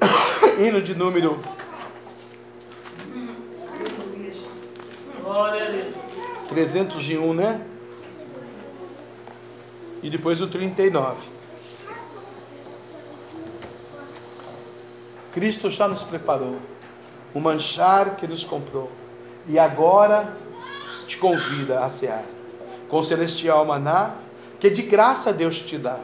Hino 0.58 0.80
de 0.80 0.94
número 0.94 1.38
Glória 5.22 5.66
a 5.66 5.70
Deus. 5.70 5.94
301, 6.48 7.34
né? 7.34 7.60
E 10.02 10.08
depois 10.08 10.40
o 10.40 10.46
39. 10.46 11.16
Cristo 15.32 15.68
já 15.68 15.86
nos 15.86 16.02
preparou 16.02 16.58
o 17.36 17.40
manchar 17.40 18.16
que 18.16 18.26
nos 18.26 18.44
comprou 18.44 18.90
e 19.46 19.58
agora 19.58 20.34
te 21.06 21.18
convida 21.18 21.84
a 21.84 21.88
cear 21.90 22.24
com 22.88 23.02
celestial 23.02 23.62
maná 23.66 24.14
que 24.58 24.70
de 24.70 24.80
graça 24.80 25.34
Deus 25.34 25.58
te 25.58 25.76
dá. 25.76 26.00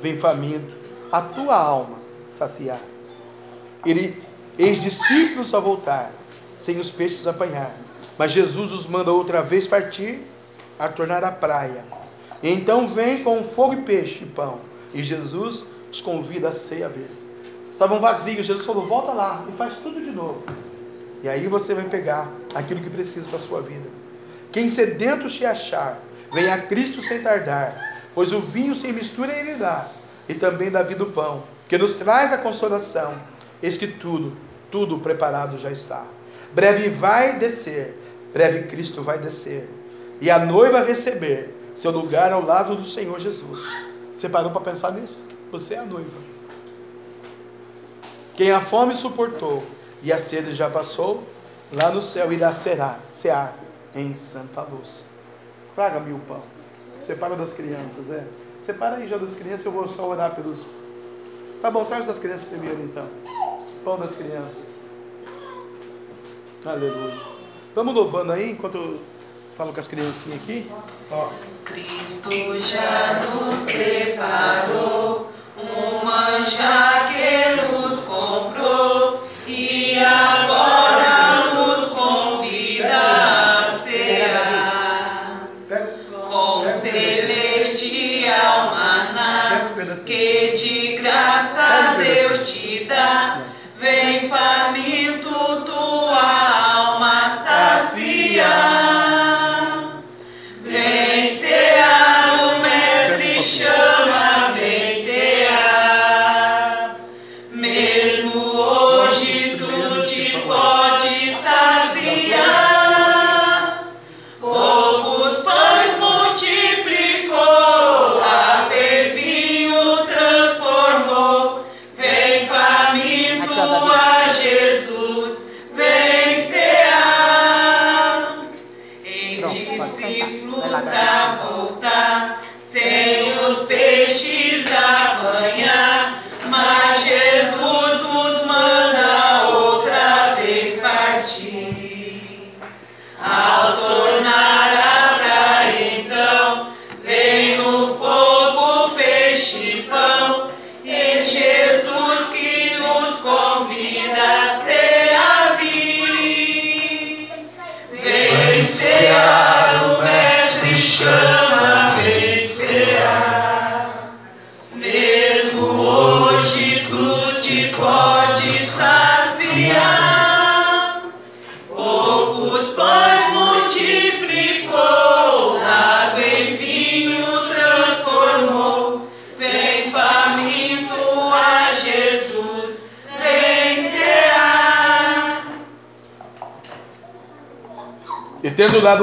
Vem 0.00 0.16
faminto, 0.16 0.74
a 1.12 1.20
tua 1.20 1.54
alma 1.54 1.98
saciar. 2.30 2.80
Ele, 3.84 4.22
eis 4.58 4.80
discípulos 4.80 5.52
a 5.52 5.60
voltar, 5.60 6.12
sem 6.58 6.78
os 6.78 6.90
peixes 6.90 7.26
apanhar. 7.26 7.74
Mas 8.16 8.32
Jesus 8.32 8.72
os 8.72 8.86
manda 8.86 9.12
outra 9.12 9.42
vez 9.42 9.66
partir, 9.66 10.22
a 10.78 10.88
tornar 10.88 11.22
a 11.24 11.30
praia. 11.30 11.84
E 12.42 12.48
então 12.48 12.86
vem 12.86 13.22
com 13.22 13.44
fogo 13.44 13.74
e 13.74 13.82
peixe 13.82 14.24
e 14.24 14.26
pão. 14.26 14.60
E 14.94 15.02
Jesus 15.02 15.62
os 15.92 16.00
convida 16.00 16.48
a 16.48 16.52
ceia 16.52 16.88
ver. 16.88 17.10
Estavam 17.70 18.00
vazios, 18.00 18.46
Jesus 18.46 18.64
falou: 18.64 18.86
volta 18.86 19.12
lá 19.12 19.44
e 19.46 19.52
faz 19.58 19.74
tudo 19.74 20.00
de 20.00 20.10
novo. 20.10 20.42
E 21.22 21.28
aí 21.28 21.46
você 21.46 21.74
vai 21.74 21.84
pegar 21.84 22.30
aquilo 22.54 22.80
que 22.80 22.90
precisa 22.90 23.28
para 23.28 23.38
a 23.38 23.42
sua 23.42 23.60
vida. 23.60 23.88
Quem 24.50 24.68
sedento 24.70 25.28
te 25.28 25.44
achar, 25.44 26.00
venha 26.32 26.54
a 26.54 26.58
Cristo 26.58 27.02
sem 27.02 27.20
tardar 27.22 27.90
pois 28.14 28.32
o 28.32 28.40
vinho 28.40 28.74
sem 28.74 28.92
mistura 28.92 29.32
ele 29.32 29.54
dá, 29.54 29.88
e 30.28 30.34
também 30.34 30.70
dá 30.70 30.82
vida 30.82 31.02
o 31.04 31.10
pão, 31.10 31.44
que 31.68 31.78
nos 31.78 31.94
traz 31.94 32.32
a 32.32 32.38
consolação. 32.38 33.14
Eis 33.62 33.76
que 33.76 33.86
tudo, 33.86 34.36
tudo 34.70 34.98
preparado 34.98 35.58
já 35.58 35.70
está. 35.70 36.04
Breve 36.52 36.88
vai 36.88 37.38
descer, 37.38 37.96
breve 38.32 38.64
Cristo 38.68 39.02
vai 39.02 39.18
descer. 39.18 39.68
e 40.20 40.30
a 40.30 40.38
noiva 40.38 40.84
receber 40.84 41.54
seu 41.74 41.90
lugar 41.90 42.30
ao 42.30 42.44
lado 42.44 42.76
do 42.76 42.84
Senhor 42.84 43.18
Jesus. 43.18 43.66
Você 44.14 44.28
parou 44.28 44.50
para 44.50 44.60
pensar 44.60 44.92
nisso? 44.92 45.24
Você 45.50 45.74
é 45.74 45.78
a 45.78 45.84
noiva. 45.84 46.18
Quem 48.36 48.50
a 48.50 48.60
fome 48.60 48.94
suportou 48.94 49.64
e 50.02 50.12
a 50.12 50.18
sede 50.18 50.54
já 50.54 50.68
passou, 50.68 51.26
lá 51.72 51.90
no 51.90 52.02
céu 52.02 52.32
irá 52.32 52.52
cear, 52.52 53.00
cear 53.12 53.54
em 53.94 54.14
santa 54.14 54.62
luz. 54.62 55.04
Traga-me 55.74 56.12
o 56.12 56.18
pão. 56.20 56.42
Separa 57.00 57.36
das 57.36 57.54
crianças, 57.54 58.10
é. 58.10 58.24
Separa 58.64 58.96
aí 58.96 59.08
já 59.08 59.16
das 59.16 59.34
crianças, 59.34 59.64
eu 59.64 59.72
vou 59.72 59.88
só 59.88 60.08
orar 60.08 60.34
pelos. 60.34 60.58
Tá 61.62 61.70
bom, 61.70 61.84
traz 61.84 62.06
das 62.06 62.18
crianças 62.18 62.44
primeiro 62.44 62.80
então. 62.82 63.06
Pão 63.84 63.98
das 63.98 64.14
crianças. 64.14 64.80
Aleluia. 66.64 67.14
Vamos 67.74 67.94
louvando 67.94 68.32
aí 68.32 68.50
enquanto 68.50 68.76
eu 68.76 69.00
falo 69.56 69.72
com 69.72 69.80
as 69.80 69.88
criancinhas 69.88 70.42
aqui. 70.42 70.70
Ó. 71.10 71.28
Cristo 71.64 72.60
já 72.60 73.20
nos 73.20 73.64
preparou 73.64 75.30
um 75.56 76.04
manjar 76.04 77.12
que 77.12 77.72
nos 77.72 78.00
comprou 78.00 79.29
e 80.00 80.69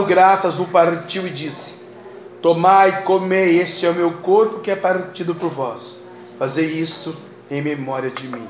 graças, 0.07 0.59
o 0.59 0.65
partiu 0.65 1.27
e 1.27 1.29
disse: 1.29 1.75
Tomai 2.41 3.03
comei, 3.03 3.59
este 3.59 3.85
é 3.85 3.89
o 3.89 3.93
meu 3.93 4.13
corpo 4.13 4.59
que 4.59 4.71
é 4.71 4.75
partido 4.75 5.35
por 5.35 5.49
vós. 5.49 5.99
Fazei 6.39 6.65
isto 6.65 7.15
em 7.51 7.61
memória 7.61 8.09
de 8.09 8.27
mim. 8.27 8.47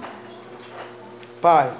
Pai, 1.41 1.71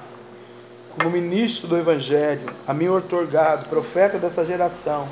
como 0.90 1.10
ministro 1.10 1.68
do 1.68 1.76
Evangelho, 1.76 2.52
a 2.66 2.74
mim 2.74 2.88
otorgado, 2.88 3.68
profeta 3.68 4.18
dessa 4.18 4.44
geração, 4.44 5.08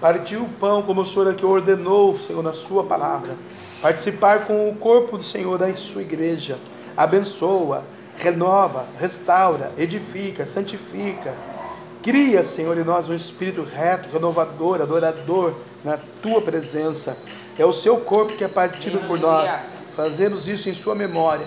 partiu 0.00 0.42
o 0.42 0.48
pão 0.48 0.82
como 0.82 1.02
o 1.02 1.04
Senhor 1.04 1.28
aqui 1.28 1.46
ordenou, 1.46 2.18
Senhor, 2.18 2.42
na 2.42 2.52
sua 2.52 2.84
palavra. 2.84 3.36
Participar 3.80 4.46
com 4.46 4.68
o 4.68 4.74
corpo 4.74 5.16
do 5.16 5.24
Senhor 5.24 5.56
da 5.58 5.72
sua 5.74 6.02
igreja. 6.02 6.58
Abençoa, 6.96 7.84
renova, 8.16 8.86
restaura, 8.98 9.72
edifica, 9.78 10.44
santifica. 10.44 11.34
Cria, 12.02 12.42
Senhor, 12.42 12.78
em 12.78 12.84
nós 12.84 13.08
um 13.08 13.14
espírito 13.14 13.62
reto, 13.62 14.08
renovador, 14.10 14.80
adorador 14.80 15.54
na 15.84 15.98
tua 16.22 16.40
presença. 16.40 17.16
É 17.58 17.64
o 17.64 17.72
seu 17.72 17.98
corpo 17.98 18.34
que 18.34 18.44
é 18.44 18.48
partido 18.48 19.00
por 19.06 19.18
nós. 19.18 19.50
Fazemos 19.94 20.48
isso 20.48 20.68
em 20.68 20.74
sua 20.74 20.94
memória. 20.94 21.46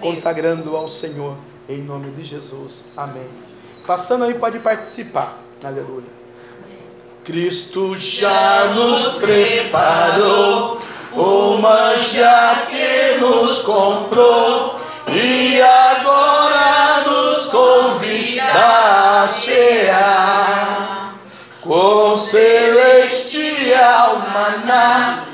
Consagrando 0.00 0.76
ao 0.76 0.88
Senhor. 0.88 1.36
Em 1.68 1.82
nome 1.82 2.10
de 2.10 2.24
Jesus. 2.24 2.86
Amém. 2.96 3.28
Passando 3.86 4.24
aí, 4.24 4.34
pode 4.34 4.58
participar. 4.58 5.38
Aleluia. 5.64 6.18
Cristo 7.24 7.96
já 7.96 8.72
nos 8.74 9.18
preparou 9.18 10.78
o 11.12 11.56
manjar 11.58 12.68
que 12.68 13.18
nos 13.18 13.58
comprou 13.60 14.76
e 15.08 15.60
agora 15.60 16.37
a 19.28 19.32
cear 19.40 21.14
com 21.60 22.16
celestial 22.16 23.50
maná 24.32 25.27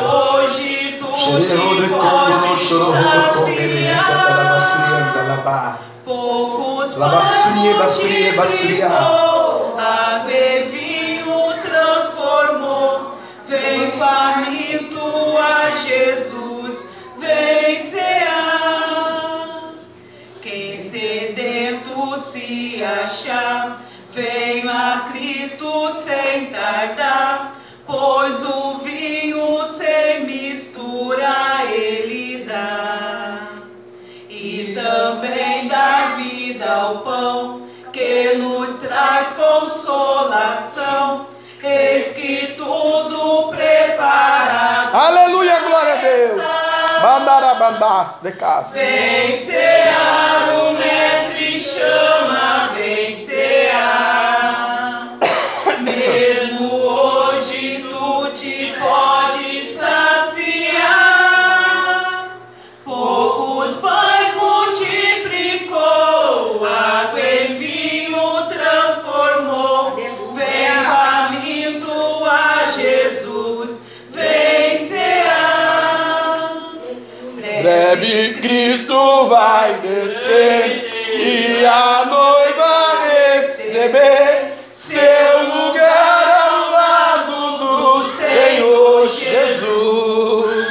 hoje 0.00 0.96
tu 0.98 1.06
te 1.06 1.88
podes 1.88 2.68
saciar. 3.48 4.04
Poucos 6.04 6.94
pães 6.94 7.58
te 7.98 8.82
dou, 9.04 9.76
água 9.78 10.32
e 10.32 10.62
vinho 10.72 11.54
transformou. 11.62 13.18
Vem 13.48 13.92
faminto 13.92 15.36
a 15.38 15.70
Jesus, 15.76 16.74
vem. 17.18 17.66
Quem 20.42 20.90
sedento 20.90 22.22
se 22.32 22.82
achar, 22.84 23.82
venha 24.12 24.72
a 24.72 25.00
Cristo 25.10 25.68
sem 26.04 26.46
tardar. 26.46 27.35
Vida 36.66 36.72
ao 36.72 36.98
pão 36.98 37.62
que 37.92 38.34
nos 38.34 38.80
traz 38.80 39.30
consolação. 39.30 41.26
Eis 41.62 42.12
que 42.12 42.54
tudo 42.56 43.48
preparado. 43.48 44.94
Aleluia, 44.94 45.60
glória 45.60 45.94
a 45.94 45.96
Deus. 45.96 46.44
Bandarabandas 47.02 48.18
de 48.22 48.32
casa. 48.32 48.78
Vencerá, 48.78 50.54
o 50.54 50.72
mestre 50.74 51.60
chama, 51.60 52.65
descer 79.96 81.16
e 81.16 81.64
a 81.64 82.04
noiva 82.04 82.98
receber 83.08 84.58
seu 84.72 85.42
lugar 85.42 86.24
ao 86.42 86.70
lado 86.70 87.58
do 87.58 88.04
Senhor 88.04 89.08
Jesus. 89.08 90.66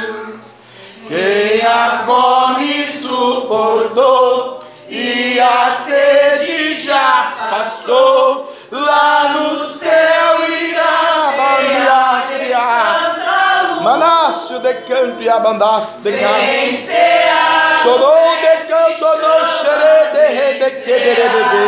Quem 1.08 1.66
a 1.66 2.04
fome 2.06 2.98
suportou 3.00 4.60
e 4.88 5.40
a 5.40 5.78
sede 5.84 6.80
já 6.80 7.48
passou, 7.50 8.54
lá 8.70 9.30
no 9.30 9.56
céu 9.58 10.48
irá 10.48 11.32
bandear. 11.36 12.06
Manácio 13.82 14.58
de 14.60 14.74
canto 14.74 15.22
e 15.22 15.28
abandaste 15.28 16.00
de 16.02 16.12
casa. 16.18 17.82
Chorou 17.82 18.25
xere 19.66 20.12
de 20.12 20.26
rede 20.38 20.68
que 20.82 20.94
de 21.00 21.12
rebede. 21.14 21.66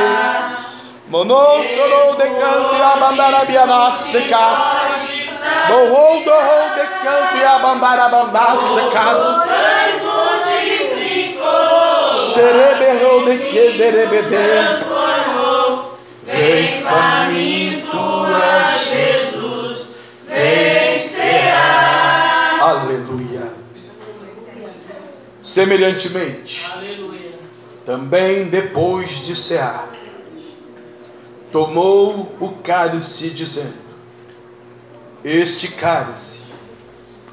Mono 1.09 1.63
chorou 1.75 2.15
de 2.17 2.29
canto 2.41 2.75
e 2.77 2.83
abandarabianas 2.83 4.05
de 4.13 4.23
casa. 4.29 4.91
Morrou, 5.69 6.23
dorrou 6.23 6.71
de 6.77 6.87
canto 7.03 7.37
e 7.37 7.45
abandarabambas 7.45 8.61
de 8.61 8.91
casa. 8.91 9.49
Xereberrou 12.33 13.25
de 13.25 13.39
que 13.39 13.73
de 13.73 13.91
rebede. 13.91 14.47
Vem 16.23 16.83
faminto 16.83 17.97
a 17.97 18.77
Jesus, 18.77 19.97
vencerá. 20.27 21.79
Aleluia. 22.61 23.59
Semelhantemente. 25.41 26.78
Também 27.89 28.51
depois 28.51 29.25
de 29.25 29.35
cear, 29.35 29.89
tomou 31.51 32.37
o 32.39 32.51
cálice, 32.63 33.31
dizendo: 33.31 33.79
Este 35.25 35.69
cálice 35.69 36.43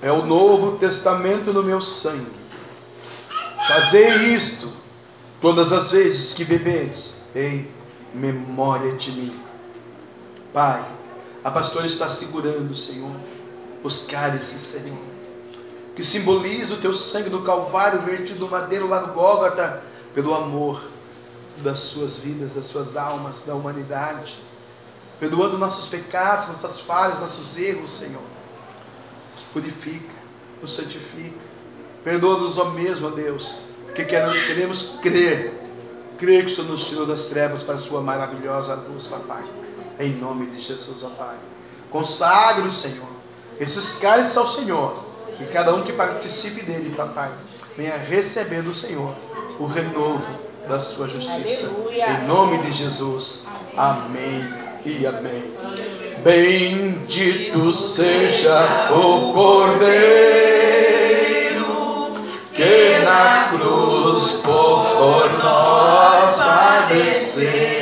é 0.01 0.09
o 0.13 0.25
novo 0.25 0.77
testamento 0.77 1.51
no 1.51 1.61
meu 1.61 1.81
sangue. 1.81 2.31
Fazei 3.67 4.33
isto 4.33 4.71
todas 5.41 5.73
as 5.73 5.91
vezes 5.91 6.31
que 6.31 6.45
bebedes, 6.45 7.17
em 7.35 7.67
memória 8.13 8.93
de 8.93 9.11
mim. 9.11 9.37
Pai, 10.53 10.85
a 11.43 11.51
pastora 11.51 11.85
está 11.85 12.07
segurando, 12.07 12.73
Senhor, 12.73 13.11
os 13.83 14.03
cálices, 14.03 14.61
Senhor, 14.61 14.97
que 15.97 16.01
simboliza 16.01 16.75
o 16.75 16.79
teu 16.79 16.93
sangue 16.93 17.29
do 17.29 17.41
Calvário 17.41 17.99
vertido 18.03 18.39
no 18.39 18.49
madeiro 18.49 18.87
lá 18.87 19.01
no 19.01 19.11
Gólgota, 19.11 19.83
pelo 20.15 20.33
amor 20.33 20.81
das 21.57 21.79
suas 21.79 22.15
vidas, 22.15 22.53
das 22.53 22.65
suas 22.65 22.95
almas, 22.95 23.43
da 23.45 23.53
humanidade, 23.53 24.41
perdoando 25.19 25.57
nossos 25.57 25.87
pecados, 25.87 26.47
nossas 26.47 26.79
falhas, 26.79 27.19
nossos 27.19 27.57
erros, 27.57 27.91
Senhor. 27.91 28.23
Nos 29.33 29.43
purifica, 29.53 30.15
nos 30.61 30.73
santifica, 30.73 31.39
perdoa-nos, 32.03 32.57
ó 32.57 32.71
mesmo, 32.71 33.07
ó 33.07 33.11
Deus, 33.11 33.57
porque 33.85 34.05
queremos, 34.05 34.97
crer, 35.01 35.53
crer 36.17 36.45
que 36.45 36.51
o 36.51 36.55
Senhor 36.55 36.69
nos 36.69 36.85
tirou 36.85 37.05
das 37.05 37.25
trevas 37.25 37.61
para 37.61 37.75
a 37.75 37.79
sua 37.79 38.01
maravilhosa 38.01 38.75
luz, 38.75 39.05
papai. 39.05 39.43
Em 39.99 40.11
nome 40.11 40.47
de 40.47 40.59
Jesus, 40.59 41.03
ó 41.03 41.09
Pai. 41.09 41.35
Consagre 41.89 42.71
Senhor, 42.71 43.07
esses 43.59 43.93
cálices 43.93 44.35
ao 44.35 44.47
Senhor, 44.47 45.03
e 45.39 45.45
cada 45.45 45.73
um 45.73 45.83
que 45.83 45.93
participe 45.93 46.61
dele, 46.61 46.93
papai, 46.95 47.31
venha 47.77 47.97
receber 47.97 48.61
do 48.61 48.73
Senhor 48.73 49.13
o 49.59 49.65
renovo 49.65 50.25
da 50.67 50.79
sua 50.79 51.07
justiça. 51.07 51.69
Em 51.91 52.27
nome 52.27 52.57
de 52.59 52.71
Jesus. 52.71 53.45
Amém 53.75 54.43
e 54.85 55.05
amém. 55.05 55.43
Bendito 56.23 57.71
seja 57.73 58.89
o 58.91 59.33
Cordeiro 59.33 59.95
que 62.53 62.99
na 63.03 63.49
cruz 63.49 64.31
por 64.41 65.43
nós 65.43 66.35
padeceu. 66.37 67.74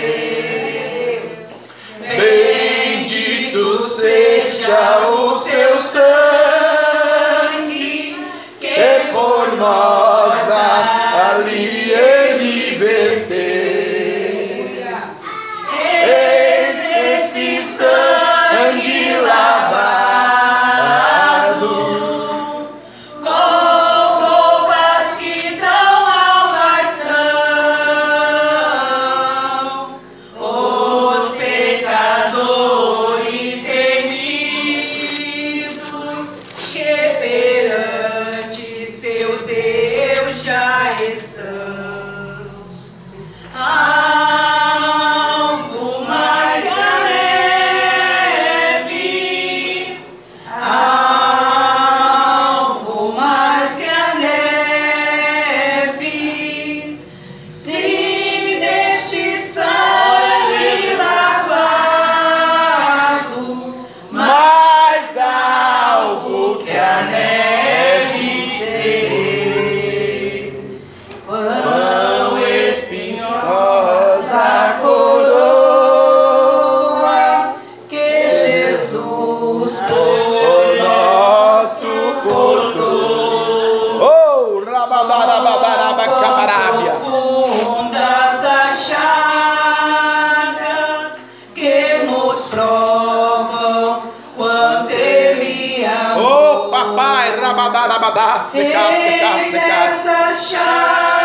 Rabadarabadas, 98.04 98.52
de 98.52 98.72
casa, 98.72 99.52
de 99.52 99.60
de. 99.60 101.23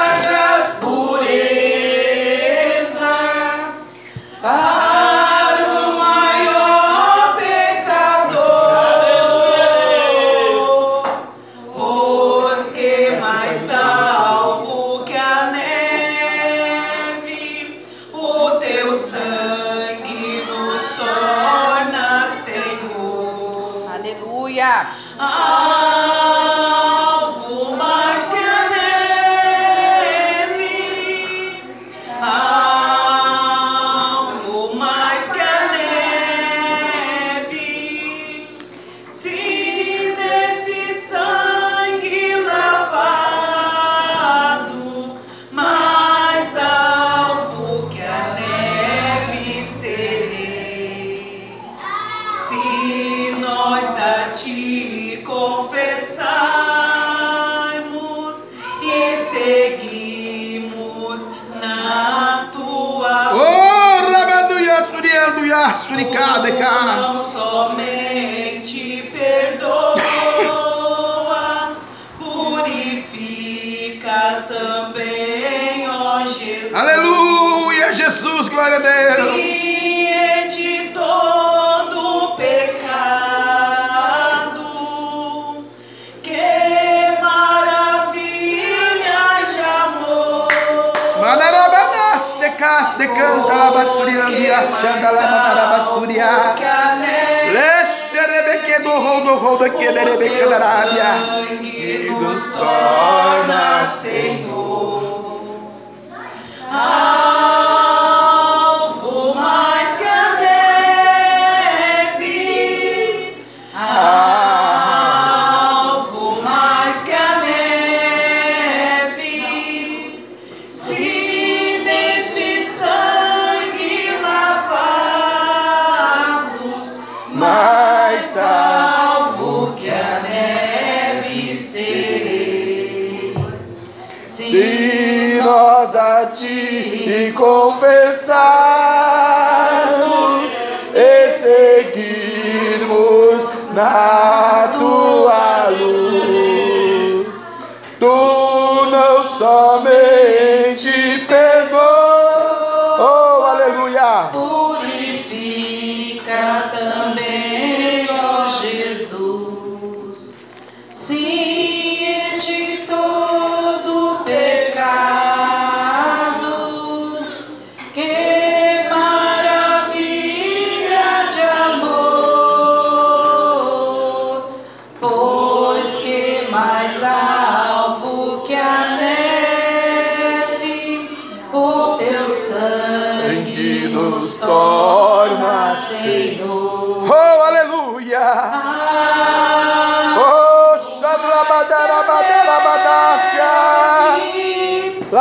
Canta, 93.79 93.85
labassuriandia, 93.85 94.69
xandalamanarabassuria. 94.81 96.55
Que 96.57 96.65
a 96.65 96.97
neve 96.97 97.53
Lecherebeque 97.53 98.83
do 98.83 98.91
rol 98.91 99.21
do 99.23 99.35
rol 99.37 99.59
da 99.59 99.69
que 99.71 99.93
derebeque 99.93 100.47
da 100.49 100.59
rábia. 100.59 101.05
sangue 101.05 102.11
nos 102.11 102.47
torna 102.53 103.89
Senhor. 104.03 104.58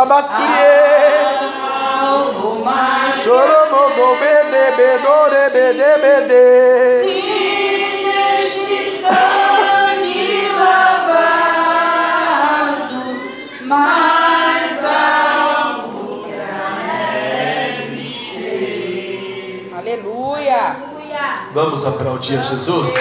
Labasturie. 0.08 0.72
Alvo 2.00 2.64
mais 2.64 3.16
Chorobodo 3.24 4.16
bede 4.20 4.72
bedore 4.78 5.50
bede 5.50 5.98
bede. 6.02 7.04
se 7.04 7.22
neste 8.06 8.80
sangue 9.02 10.50
lavado, 10.60 11.38
mais 13.64 14.78
alvo 14.86 16.24
que 16.24 16.34
a 16.34 16.70
neve 17.60 18.08
Aleluia. 19.78 20.64
Vamos 21.54 21.86
aplaudir 21.86 22.40
a 22.40 22.42
Jesus? 22.44 22.94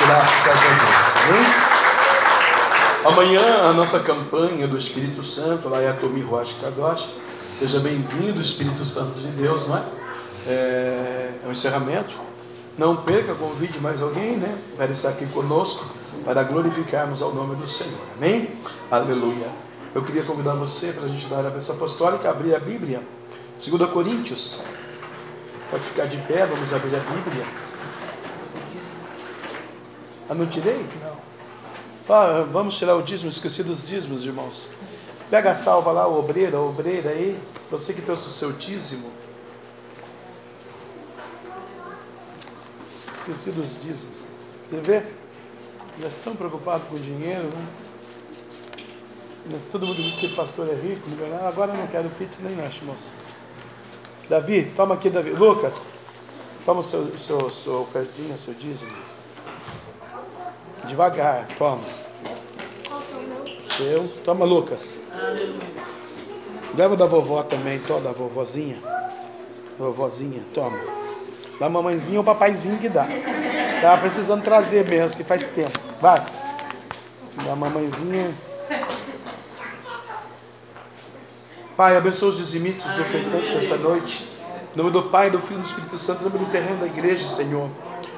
Graças 0.00 0.46
a 0.46 0.52
Deus. 0.52 1.06
Amém? 1.24 1.75
Amanhã 3.06 3.68
a 3.68 3.72
nossa 3.72 4.00
campanha 4.00 4.66
do 4.66 4.76
Espírito 4.76 5.22
Santo, 5.22 5.68
lá 5.68 5.80
é 5.80 5.88
a 5.88 5.92
Tomi 5.92 6.26
Kadosh. 6.60 7.08
Seja 7.52 7.78
bem-vindo, 7.78 8.40
Espírito 8.40 8.84
Santo 8.84 9.20
de 9.20 9.28
Deus, 9.28 9.68
não 9.68 9.78
é? 9.78 9.82
É, 10.48 11.30
é 11.44 11.46
um 11.46 11.52
encerramento. 11.52 12.12
Não 12.76 12.96
perca, 12.96 13.32
convide 13.32 13.78
mais 13.78 14.02
alguém, 14.02 14.36
né? 14.36 14.58
Para 14.76 14.90
estar 14.90 15.10
aqui 15.10 15.24
conosco, 15.26 15.86
para 16.24 16.42
glorificarmos 16.42 17.22
ao 17.22 17.32
nome 17.32 17.54
do 17.54 17.64
Senhor. 17.64 18.00
Amém? 18.16 18.50
Aleluia. 18.90 19.50
Eu 19.94 20.02
queria 20.02 20.24
convidar 20.24 20.54
você 20.54 20.88
para 20.88 21.04
a 21.04 21.08
gente 21.08 21.28
dar 21.28 21.46
a 21.46 21.50
bênção 21.50 21.76
apostólica, 21.76 22.28
abrir 22.28 22.56
a 22.56 22.58
Bíblia. 22.58 23.02
2 23.64 23.88
Coríntios. 23.92 24.64
Pode 25.70 25.84
ficar 25.84 26.06
de 26.06 26.16
pé, 26.16 26.44
vamos 26.44 26.72
abrir 26.72 26.96
a 26.96 26.98
Bíblia. 26.98 27.46
Ah, 30.28 30.34
não 30.34 30.46
tirei? 30.46 30.84
Não. 31.00 31.35
Ah, 32.08 32.46
vamos 32.52 32.78
tirar 32.78 32.94
o 32.94 33.02
dízimo, 33.02 33.28
esqueci 33.28 33.64
dos 33.64 33.84
dízimos, 33.84 34.24
irmãos. 34.24 34.68
Pega 35.28 35.50
a 35.50 35.56
salva 35.56 35.90
lá, 35.90 36.06
o 36.06 36.16
obreiro, 36.16 36.56
a 36.56 36.60
obreira 36.60 37.10
aí. 37.10 37.36
Você 37.68 37.92
que 37.92 38.00
trouxe 38.00 38.28
o 38.28 38.30
seu 38.30 38.52
dízimo. 38.52 39.10
Esqueci 43.12 43.50
dos 43.50 43.82
dízimos. 43.82 44.30
Você 44.68 44.80
vê? 44.80 45.02
Nós 45.98 46.14
estamos 46.14 46.38
preocupados 46.38 46.86
com 46.86 46.94
o 46.94 46.98
dinheiro, 46.98 47.42
né? 47.42 47.66
Mas 49.50 49.62
todo 49.64 49.84
mundo 49.84 50.00
diz 50.00 50.14
que 50.14 50.26
o 50.26 50.36
pastor 50.36 50.68
é 50.68 50.74
rico, 50.74 51.10
milionário. 51.10 51.48
Agora 51.48 51.72
eu 51.72 51.76
não 51.76 51.88
quero 51.88 52.08
pizza 52.10 52.40
nem 52.40 52.56
lanche, 52.56 52.84
moço. 52.84 53.10
Davi, 54.28 54.72
toma 54.76 54.94
aqui, 54.94 55.10
Davi. 55.10 55.30
Lucas, 55.30 55.88
toma 56.64 56.80
o 56.80 56.82
seu, 56.84 57.18
seu, 57.18 57.50
sua 57.50 57.80
ofertinha, 57.80 58.36
seu 58.36 58.54
dízimo. 58.54 59.15
Devagar, 60.86 61.48
toma. 61.58 61.80
Seu. 63.76 64.08
Toma, 64.24 64.44
Lucas. 64.44 65.02
Leva 66.76 66.96
da 66.96 67.06
vovó 67.06 67.42
também, 67.42 67.78
toma 67.80 68.00
da 68.00 68.12
vovozinha. 68.12 68.78
Vovozinha, 69.78 70.42
toma. 70.54 70.78
Da 71.58 71.68
mamãezinha 71.68 72.18
ou 72.18 72.24
papaizinho 72.24 72.78
que 72.78 72.88
dá. 72.88 73.06
Tava 73.80 74.00
precisando 74.02 74.42
trazer 74.42 74.86
mesmo, 74.86 75.16
que 75.16 75.24
faz 75.24 75.42
tempo. 75.42 75.78
Vai. 76.00 76.24
Da 77.44 77.56
mamãezinha. 77.56 78.32
Pai, 81.76 81.96
abençoa 81.96 82.30
os 82.30 82.38
dizimitos, 82.38 82.84
os 82.86 82.98
ofertantes 82.98 83.50
dessa 83.50 83.76
noite. 83.76 84.26
Em 84.74 84.78
nome 84.78 84.90
do 84.90 85.02
Pai, 85.04 85.30
do 85.30 85.40
Filho 85.40 85.60
e 85.60 85.62
do 85.62 85.68
Espírito 85.68 85.98
Santo, 85.98 86.20
em 86.20 86.24
nome 86.24 86.38
do 86.38 86.50
terreno 86.50 86.78
da 86.78 86.86
igreja, 86.86 87.28
Senhor. 87.28 87.70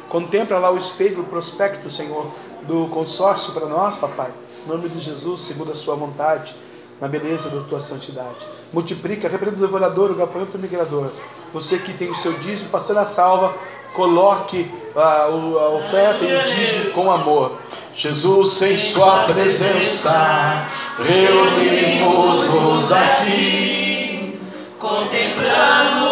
Contempla 0.09 0.59
lá 0.59 0.70
o 0.70 0.78
espelho, 0.78 1.20
o 1.20 1.24
prospecto, 1.24 1.90
Senhor, 1.90 2.32
do 2.62 2.86
consórcio 2.89 3.52
para 3.52 3.66
nós, 3.66 3.97
papai. 3.97 4.30
Em 4.64 4.68
nome 4.68 4.89
de 4.89 5.01
Jesus, 5.01 5.40
segundo 5.43 5.72
a 5.72 5.74
sua 5.74 5.94
vontade, 5.94 6.55
na 7.01 7.06
beleza 7.09 7.48
da 7.48 7.60
tua 7.62 7.80
santidade. 7.80 8.47
Multiplica, 8.72 9.28
repreenda 9.28 9.56
o 9.56 9.60
devorador, 9.60 10.10
o 10.10 10.14
gafanhoto 10.14 10.56
o 10.56 10.60
migrador. 10.60 11.09
Você 11.52 11.78
que 11.78 11.93
tem 11.93 12.10
o 12.10 12.14
seu 12.14 12.32
dízimo, 12.35 12.68
passando 12.70 12.98
a 12.98 13.05
salva, 13.05 13.55
coloque 13.94 14.70
ah, 14.97 15.28
o- 15.30 15.59
a 15.59 15.68
oferta 15.70 16.24
e 16.24 16.36
o 16.36 16.43
dízimo 16.44 16.90
com 16.93 17.10
amor. 17.10 17.52
Jesus, 17.94 18.60
em 18.62 18.76
Sua 18.78 19.24
presença, 19.24 20.66
reunimos-nos 20.98 22.93
aqui. 22.93 24.39
Contemplamos 24.78 26.07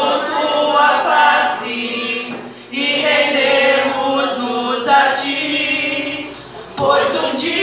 pois 6.77 7.15
um 7.15 7.37
dia 7.37 7.56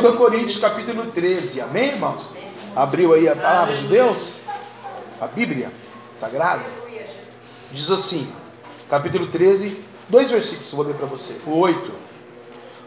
2 0.00 0.16
Coríntios 0.16 0.56
capítulo 0.56 1.10
13. 1.10 1.60
Amém, 1.60 1.88
irmãos? 1.88 2.26
Abriu 2.74 3.12
aí 3.12 3.28
a 3.28 3.36
palavra 3.36 3.76
de 3.76 3.86
Deus? 3.86 4.36
A 5.20 5.26
Bíblia 5.26 5.70
Sagrada? 6.10 6.64
Diz 7.70 7.90
assim, 7.90 8.32
capítulo 8.88 9.26
13, 9.26 9.78
dois 10.08 10.30
versículos, 10.30 10.70
vou 10.70 10.86
ler 10.86 10.94
para 10.94 11.06
você. 11.06 11.36
O 11.46 11.58
8. 11.58 11.92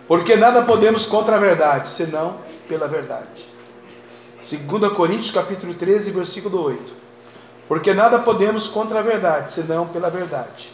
Porque 0.08 0.36
nada 0.36 0.64
podemos 0.64 1.06
contra 1.06 1.36
a 1.36 1.40
verdade, 1.40 1.88
senão 1.88 2.38
pela 2.68 2.88
verdade. 2.88 3.46
2 4.42 4.92
Coríntios 4.94 5.30
capítulo 5.30 5.76
13, 5.76 6.10
versículo 6.10 6.64
8. 6.64 6.92
Porque 7.68 7.94
nada 7.94 8.18
podemos 8.18 8.66
contra 8.66 9.00
a 9.00 9.04
verdade, 9.04 9.52
senão 9.52 9.88
pela 9.88 10.10
verdade. 10.10 10.74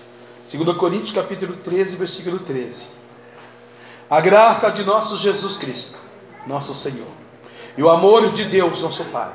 2 0.50 0.77
Coríntios 0.77 1.11
capítulo 1.11 1.53
13, 1.53 1.98
versículo 1.98 2.40
13. 2.40 2.88
A 4.09 4.22
graça 4.22 4.72
de 4.72 4.84
nosso 4.84 5.18
Jesus 5.18 5.56
Cristo, 5.56 6.09
nosso 6.45 6.74
Senhor, 6.74 7.08
e 7.77 7.84
o 7.84 7.90
amor 7.90 8.32
de 8.32 8.45
Deus, 8.45 8.82
nosso 8.82 9.06
Pai, 9.06 9.32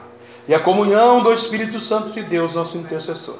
e 0.46 0.54
a 0.54 0.60
comunhão 0.60 1.22
do 1.22 1.32
Espírito 1.32 1.80
Santo 1.80 2.10
de 2.10 2.22
Deus, 2.22 2.54
nosso 2.54 2.76
intercessor, 2.76 3.38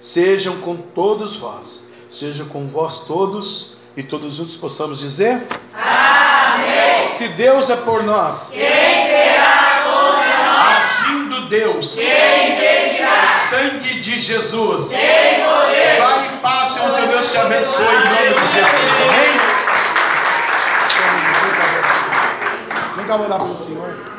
sejam 0.00 0.58
com 0.58 0.76
todos 0.76 1.36
vós, 1.36 1.82
sejam 2.10 2.46
com 2.46 2.68
vós 2.68 3.00
todos, 3.00 3.76
e 3.96 4.02
todos 4.02 4.34
juntos 4.34 4.56
possamos 4.56 4.98
dizer: 4.98 5.42
Amém. 5.74 7.08
Se 7.14 7.28
Deus 7.28 7.70
é 7.70 7.76
por 7.76 8.02
nós, 8.02 8.50
quem 8.50 8.60
será 8.60 9.82
contra 9.84 10.44
nós? 10.44 11.06
Agindo 11.06 11.48
Deus, 11.48 11.94
quem 11.94 12.52
impedirá? 12.52 13.46
O 13.46 13.50
sangue 13.50 14.00
de 14.00 14.18
Jesus, 14.18 14.88
tem 14.88 15.44
poder. 15.44 15.98
Vai 15.98 16.26
em 16.26 16.36
paz, 16.38 16.74
Senhor, 16.74 17.00
que 17.00 17.06
Deus 17.06 17.30
te 17.30 17.38
abençoe 17.38 17.84
em 17.86 18.04
nome 18.04 18.46
de 18.46 18.52
Jesus. 18.52 18.90
Amém. 19.08 19.55
Orar 23.14 23.38
pelo 23.38 23.56
Senhor. 23.56 24.15